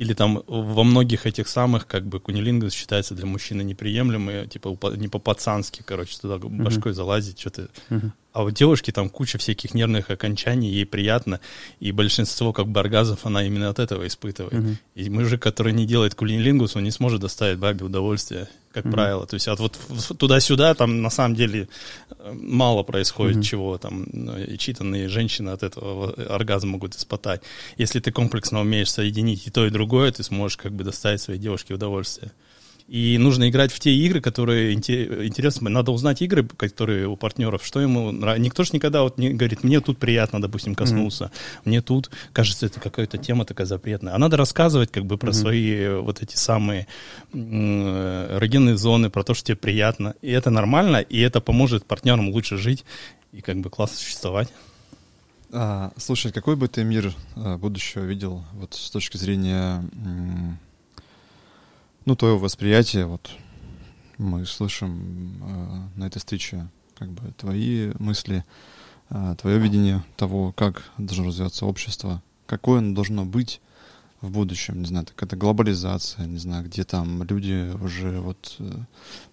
Или 0.00 0.14
там 0.14 0.42
во 0.46 0.82
многих 0.82 1.26
этих 1.26 1.46
самых, 1.46 1.86
как 1.86 2.06
бы, 2.06 2.20
кунилингус 2.20 2.72
считается 2.72 3.14
для 3.14 3.26
мужчины 3.26 3.60
неприемлемый, 3.62 4.46
типа 4.46 4.74
не 4.96 5.08
по-пацански, 5.08 5.82
короче, 5.84 6.16
туда 6.18 6.38
башкой 6.38 6.94
залазить, 6.94 7.38
что-то. 7.38 7.68
Мгм. 7.90 8.12
А 8.32 8.44
у 8.44 8.50
девушки 8.50 8.92
там 8.92 9.08
куча 9.10 9.38
всяких 9.38 9.74
нервных 9.74 10.08
окончаний, 10.10 10.70
ей 10.70 10.86
приятно, 10.86 11.40
и 11.80 11.90
большинство 11.90 12.52
как 12.52 12.68
бы 12.68 12.78
оргазмов 12.78 13.26
она 13.26 13.44
именно 13.44 13.68
от 13.68 13.80
этого 13.80 14.06
испытывает. 14.06 14.52
Мгм. 14.52 14.78
И 14.94 15.10
мужик, 15.10 15.42
который 15.42 15.72
не 15.72 15.84
делает 15.84 16.14
кулинилингус, 16.14 16.76
он 16.76 16.84
не 16.84 16.92
сможет 16.92 17.20
доставить 17.20 17.58
бабе 17.58 17.84
удовольствие, 17.84 18.46
как 18.72 18.84
Мгм. 18.84 18.92
правило. 18.92 19.26
То 19.26 19.34
есть 19.34 19.48
от 19.48 19.58
вот 19.58 19.78
туда-сюда 20.16 20.74
там 20.74 21.02
на 21.02 21.10
самом 21.10 21.34
деле 21.34 21.68
э, 22.10 22.32
мало 22.32 22.84
происходит 22.84 23.36
Мгм. 23.38 23.42
чего 23.42 23.78
там. 23.78 24.06
ну, 24.12 24.38
И 24.38 24.56
читанные 24.58 25.08
женщины 25.08 25.50
от 25.50 25.64
этого 25.64 26.12
оргазм 26.12 26.68
могут 26.68 26.94
испытать. 26.94 27.42
Если 27.78 27.98
ты 27.98 28.12
комплексно 28.12 28.60
умеешь 28.60 28.92
соединить 28.92 29.48
и 29.48 29.50
то, 29.50 29.66
и 29.66 29.70
другое, 29.70 30.12
ты 30.12 30.22
сможешь 30.22 30.56
как 30.56 30.72
бы 30.72 30.84
доставить 30.84 31.20
своей 31.20 31.40
девушке 31.40 31.74
удовольствие. 31.74 32.30
И 32.90 33.18
нужно 33.18 33.48
играть 33.48 33.70
в 33.70 33.78
те 33.78 33.94
игры, 33.94 34.20
которые 34.20 34.74
инте- 34.74 35.24
интересны. 35.24 35.70
Надо 35.70 35.92
узнать 35.92 36.22
игры, 36.22 36.44
которые 36.44 37.06
у 37.06 37.14
партнеров, 37.14 37.64
что 37.64 37.80
ему 37.80 38.10
нравится. 38.10 38.42
Никто 38.42 38.64
же 38.64 38.70
никогда 38.72 39.02
вот 39.02 39.16
не 39.16 39.30
говорит, 39.30 39.62
мне 39.62 39.80
тут 39.80 39.98
приятно, 39.98 40.42
допустим, 40.42 40.74
коснуться, 40.74 41.30
мне 41.64 41.82
тут, 41.82 42.10
кажется, 42.32 42.66
это 42.66 42.80
какая-то 42.80 43.16
тема 43.16 43.44
такая 43.44 43.68
запретная. 43.68 44.16
А 44.16 44.18
надо 44.18 44.36
рассказывать 44.36 44.90
как 44.90 45.06
бы 45.06 45.18
про 45.18 45.32
свои 45.32 45.72
э, 45.72 46.00
вот 46.00 46.20
эти 46.20 46.34
самые 46.34 46.88
эрогенные 47.32 48.76
зоны, 48.76 49.08
про 49.08 49.22
то, 49.22 49.34
что 49.34 49.46
тебе 49.46 49.56
приятно. 49.56 50.14
И 50.20 50.30
это 50.32 50.50
нормально, 50.50 50.96
и 50.96 51.20
это 51.20 51.40
поможет 51.40 51.84
партнерам 51.84 52.30
лучше 52.30 52.56
жить 52.56 52.84
и 53.30 53.40
как 53.40 53.58
бы 53.58 53.70
классно 53.70 53.98
существовать. 53.98 54.48
А, 55.52 55.92
слушай, 55.96 56.32
какой 56.32 56.56
бы 56.56 56.66
ты 56.66 56.82
мир 56.82 57.14
а, 57.36 57.56
будущего 57.56 58.02
видел 58.02 58.44
вот 58.52 58.74
с 58.74 58.90
точки 58.90 59.16
зрения 59.16 59.84
ну, 62.10 62.16
твоего 62.16 62.38
восприятия, 62.38 63.06
вот 63.06 63.30
мы 64.18 64.44
слышим 64.44 65.40
а, 65.42 65.88
на 65.94 66.08
этой 66.08 66.18
встрече 66.18 66.66
как 66.98 67.08
бы 67.08 67.30
твои 67.36 67.92
мысли, 68.00 68.44
а, 69.10 69.36
твое 69.36 69.60
видение 69.60 70.02
того, 70.16 70.50
как 70.50 70.90
должно 70.98 71.26
развиваться 71.28 71.66
общество, 71.66 72.20
какое 72.46 72.80
оно 72.80 72.96
должно 72.96 73.24
быть 73.24 73.60
в 74.22 74.32
будущем, 74.32 74.80
не 74.80 74.86
знаю, 74.86 75.06
так 75.06 75.22
это 75.22 75.36
глобализация, 75.36 76.26
не 76.26 76.38
знаю, 76.38 76.64
где 76.64 76.82
там 76.82 77.22
люди 77.22 77.72
уже 77.80 78.18
вот 78.18 78.56
э, 78.58 78.72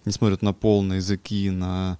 не 0.04 0.12
смотрят 0.12 0.42
на 0.42 0.52
пол, 0.52 0.82
на 0.82 0.94
языки, 0.94 1.50
на 1.50 1.98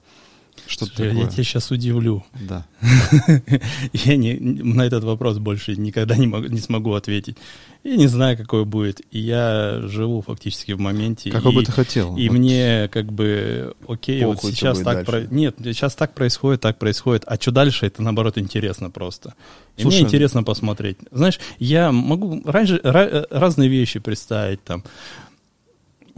Что-то 0.67 1.05
Я 1.05 1.11
такое. 1.11 1.29
тебя 1.29 1.45
сейчас 1.45 1.71
удивлю. 1.71 2.25
Да. 2.41 2.67
Я 3.93 4.17
не, 4.17 4.35
на 4.35 4.83
этот 4.83 5.05
вопрос 5.05 5.39
больше 5.39 5.77
никогда 5.77 6.17
не, 6.17 6.27
могу, 6.27 6.47
не 6.47 6.61
смогу 6.61 6.95
ответить. 6.95 7.37
Я 7.85 7.97
не 7.97 8.07
знаю, 8.07 8.37
какой 8.37 8.65
будет. 8.65 9.01
И 9.13 9.21
я 9.21 9.81
живу 9.85 10.21
фактически 10.21 10.73
в 10.73 10.81
моменте. 10.81 11.31
Какой 11.31 11.53
и, 11.53 11.55
бы 11.55 11.65
ты 11.65 11.73
хотел? 11.73 12.17
И 12.17 12.29
Вот 12.29 12.37
мне 12.37 12.89
как 12.93 13.13
бы 13.13 13.75
окей, 13.87 14.25
вот 14.25 14.39
что 14.39 14.51
сейчас 14.51 14.81
так 14.81 15.07
про... 15.07 15.23
нет, 15.23 15.57
сейчас 15.59 15.95
так 15.95 16.13
происходит, 16.13 16.61
так 16.61 16.79
происходит. 16.79 17.23
А 17.27 17.37
что 17.37 17.53
дальше? 17.53 17.87
Это 17.87 18.03
наоборот 18.03 18.37
интересно 18.37 18.91
просто. 18.91 19.35
И 19.77 19.83
Слушай, 19.83 19.99
мне 19.99 20.07
интересно 20.07 20.43
посмотреть. 20.43 20.99
Знаешь, 21.13 21.39
я 21.59 21.93
могу 21.93 22.43
раньше, 22.45 22.77
ра- 22.83 23.27
разные 23.31 23.69
вещи 23.69 24.01
представить 24.01 24.63
там. 24.65 24.83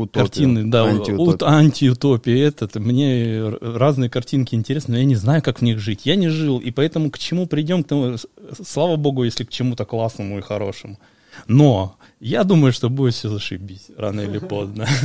Утопия, 0.02 0.20
картины, 0.20 0.64
да, 0.64 0.84
антиутопия. 0.84 1.34
ут- 1.34 1.42
антиутопия, 1.42 2.46
этот, 2.48 2.76
мне 2.76 3.48
разные 3.60 4.10
картинки 4.10 4.54
интересны, 4.54 4.92
но 4.92 4.98
я 4.98 5.04
не 5.04 5.16
знаю, 5.16 5.42
как 5.42 5.58
в 5.60 5.62
них 5.62 5.78
жить. 5.78 6.00
Я 6.04 6.16
не 6.16 6.28
жил, 6.28 6.58
и 6.58 6.70
поэтому 6.70 7.10
к 7.10 7.18
чему 7.18 7.46
придем, 7.46 7.82
к 7.82 7.88
тому, 7.88 8.16
слава 8.64 8.96
богу, 8.96 9.24
если 9.24 9.44
к 9.44 9.50
чему-то 9.50 9.84
классному 9.84 10.38
и 10.38 10.42
хорошему. 10.42 10.98
Но 11.46 11.96
я 12.20 12.44
думаю, 12.44 12.72
что 12.72 12.90
будет 12.90 13.14
все 13.14 13.28
зашибись 13.28 13.86
рано 13.96 14.20
или 14.20 14.38
поздно. 14.38 14.86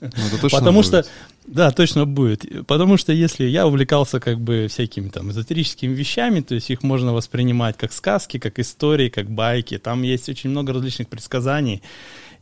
Ну, 0.00 0.48
Потому 0.50 0.82
что, 0.82 1.04
да, 1.46 1.70
точно 1.70 2.06
будет. 2.06 2.66
Потому 2.66 2.96
что 2.96 3.12
если 3.12 3.44
я 3.44 3.66
увлекался 3.66 4.20
как 4.20 4.38
бы 4.40 4.66
всякими 4.68 5.08
там 5.08 5.30
эзотерическими 5.30 5.92
вещами, 5.92 6.40
то 6.40 6.54
есть 6.54 6.70
их 6.70 6.82
можно 6.82 7.12
воспринимать 7.12 7.76
как 7.76 7.92
сказки, 7.92 8.38
как 8.38 8.58
истории, 8.58 9.08
как 9.08 9.30
байки. 9.30 9.78
Там 9.78 10.02
есть 10.02 10.28
очень 10.28 10.50
много 10.50 10.72
различных 10.72 11.08
предсказаний. 11.08 11.82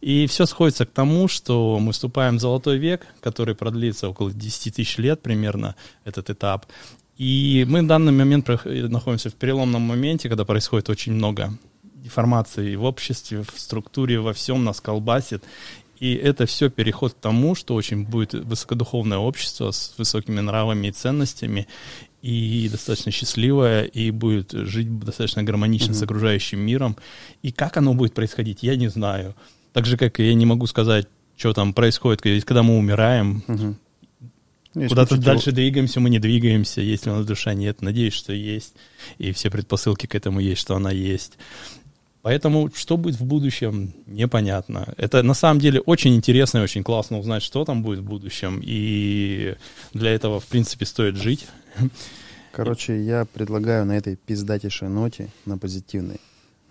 И 0.03 0.27
все 0.27 0.47
сходится 0.47 0.85
к 0.85 0.91
тому, 0.91 1.29
что 1.29 1.79
мы 1.79 1.93
вступаем 1.93 2.37
в 2.37 2.41
золотой 2.41 2.77
век, 2.77 3.07
который 3.21 3.55
продлится 3.55 4.09
около 4.09 4.33
10 4.33 4.75
тысяч 4.75 4.99
лет 4.99 5.23
примерно, 5.23 5.77
этот 6.05 6.29
этап. 6.29 6.67
И 7.19 7.65
мы 7.69 7.83
в 7.83 7.87
данный 7.87 8.13
момент 8.13 8.49
прох- 8.49 8.89
находимся 8.89 9.31
в 9.31 9.35
переломном 9.35 9.83
моменте, 9.83 10.29
когда 10.29 10.45
происходит 10.45 10.91
очень 10.91 11.13
много 11.13 11.53
деформации 11.95 12.75
в 12.75 12.83
обществе, 12.83 13.45
в 13.45 13.61
структуре, 13.61 14.19
во 14.19 14.33
всем 14.33 14.65
нас 14.65 14.81
колбасит. 14.81 15.45
И 16.01 16.15
это 16.15 16.47
все 16.47 16.69
переход 16.69 17.13
к 17.13 17.21
тому, 17.21 17.55
что 17.55 17.77
очень 17.77 18.05
будет 18.05 18.35
высокодуховное 18.35 19.19
общество 19.19 19.71
с 19.71 19.95
высокими 19.99 20.41
нравами 20.41 20.89
и 20.89 20.91
ценностями, 20.91 21.69
и 22.23 22.69
достаточно 22.69 23.13
счастливое, 23.13 23.85
и 23.85 24.11
будет 24.11 24.51
жить 24.51 24.99
достаточно 24.99 25.45
гармонично 25.45 25.95
с 25.95 26.03
окружающим 26.03 26.59
миром. 26.59 26.97
И 27.43 27.53
как 27.53 27.77
оно 27.77 27.95
будет 27.95 28.15
происходить, 28.15 28.65
я 28.65 28.75
не 28.75 28.89
знаю. 28.89 29.37
Так 29.73 29.87
же, 29.87 29.97
как 29.97 30.21
и 30.21 30.29
я 30.29 30.35
не 30.35 30.47
могу 30.47 30.67
сказать, 30.67 31.09
что 31.37 31.53
там 31.53 31.73
происходит, 31.73 32.23
когда 32.45 32.63
мы 32.63 32.77
умираем. 32.77 33.43
Есть 34.75 34.89
Куда-то 34.89 35.19
дальше 35.19 35.53
двигаемся, 35.53 36.01
мы 36.01 36.09
не 36.09 36.19
двигаемся, 36.19 36.81
если 36.81 37.11
у 37.11 37.17
нас 37.17 37.27
душа 37.27 37.53
нет. 37.53 37.83
Надеюсь, 37.83 38.15
что 38.15 38.33
есть. 38.33 38.75
И 39.19 39.33
все 39.33 39.51
предпосылки 39.51 40.07
к 40.07 40.15
этому 40.15 40.41
есть, 40.41 40.63
что 40.63 40.77
она 40.77 40.91
есть. 40.91 41.37
Поэтому 42.23 42.71
что 42.75 42.97
будет 42.97 43.17
в 43.17 43.25
будущем, 43.25 43.93
непонятно. 44.07 44.95
Это 44.97 45.23
на 45.23 45.35
самом 45.35 45.61
деле 45.61 45.81
очень 45.81 46.15
интересно 46.15 46.59
и 46.59 46.63
очень 46.63 46.85
классно 46.85 47.19
узнать, 47.19 47.43
что 47.43 47.65
там 47.65 47.83
будет 47.83 47.99
в 47.99 48.05
будущем. 48.05 48.61
И 48.65 49.57
для 49.93 50.11
этого, 50.13 50.41
в 50.41 50.47
принципе, 50.47 50.87
стоит 50.87 51.17
жить. 51.17 51.47
Короче, 52.53 53.03
я 53.03 53.25
предлагаю 53.25 53.85
на 53.85 53.97
этой 53.97 54.17
пиздатейшей 54.17 54.89
ноте, 54.89 55.29
на 55.47 55.59
позитивной, 55.59 56.21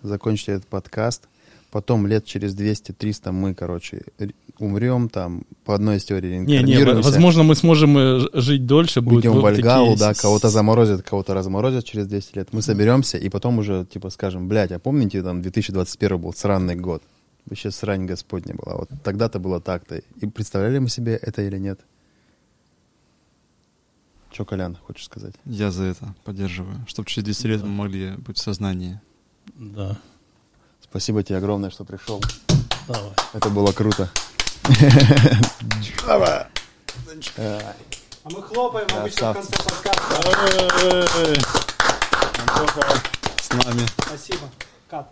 закончить 0.02 0.48
этот 0.48 0.66
подкаст. 0.66 1.28
Потом 1.72 2.06
лет 2.06 2.26
через 2.26 2.54
200-300 2.54 3.32
мы, 3.32 3.54
короче, 3.54 4.02
умрем 4.58 5.08
там 5.08 5.44
по 5.64 5.74
одной 5.74 5.96
из 5.96 6.04
теорий 6.04 6.38
Не, 6.38 6.62
не, 6.62 6.84
возможно, 6.84 7.44
мы 7.44 7.54
сможем 7.54 7.96
э, 7.96 8.20
жить 8.34 8.66
дольше. 8.66 9.00
будет 9.00 9.24
Уйдем 9.24 9.40
в 9.40 9.46
Альгалу, 9.46 9.92
такие 9.92 10.08
да, 10.08 10.12
кого-то 10.12 10.50
заморозят, 10.50 11.02
кого-то 11.02 11.32
разморозят 11.32 11.86
через 11.86 12.06
200 12.06 12.36
лет. 12.36 12.48
Мы 12.52 12.60
соберемся 12.60 13.16
и 13.16 13.30
потом 13.30 13.58
уже, 13.58 13.86
типа, 13.86 14.10
скажем, 14.10 14.48
блядь, 14.48 14.70
а 14.70 14.78
помните, 14.78 15.22
там, 15.22 15.40
2021 15.40 16.18
был 16.18 16.34
сранный 16.34 16.76
год? 16.76 17.02
Вообще 17.46 17.70
срань 17.70 18.04
Господня 18.04 18.54
была. 18.54 18.76
Вот 18.76 18.90
тогда-то 19.02 19.38
было 19.38 19.58
так-то. 19.58 19.96
И 19.96 20.26
представляли 20.26 20.78
мы 20.78 20.90
себе 20.90 21.14
это 21.14 21.40
или 21.40 21.56
нет? 21.56 21.80
Че, 24.30 24.44
Колян, 24.44 24.76
хочешь 24.86 25.06
сказать? 25.06 25.34
Я 25.46 25.70
за 25.70 25.84
это 25.84 26.14
поддерживаю. 26.24 26.84
Чтобы 26.86 27.08
через 27.08 27.26
10 27.26 27.44
лет 27.46 27.62
мы 27.62 27.68
могли 27.68 28.10
быть 28.18 28.36
в 28.36 28.42
сознании. 28.42 29.00
Да. 29.56 29.98
Спасибо 30.92 31.22
тебе 31.22 31.38
огромное, 31.38 31.70
что 31.70 31.84
пришел. 31.84 32.22
Давай. 32.86 33.12
Это 33.32 33.48
было 33.48 33.72
круто. 33.72 34.10
А 36.06 36.48
мы 38.24 38.42
хлопаем 38.42 38.86
обычно 38.94 39.32
в 39.32 39.36
конце 39.36 39.56
подкаста. 39.56 40.20
С 43.40 43.48
нами. 43.54 43.86
Спасибо. 44.06 44.50
Кат. 44.90 45.10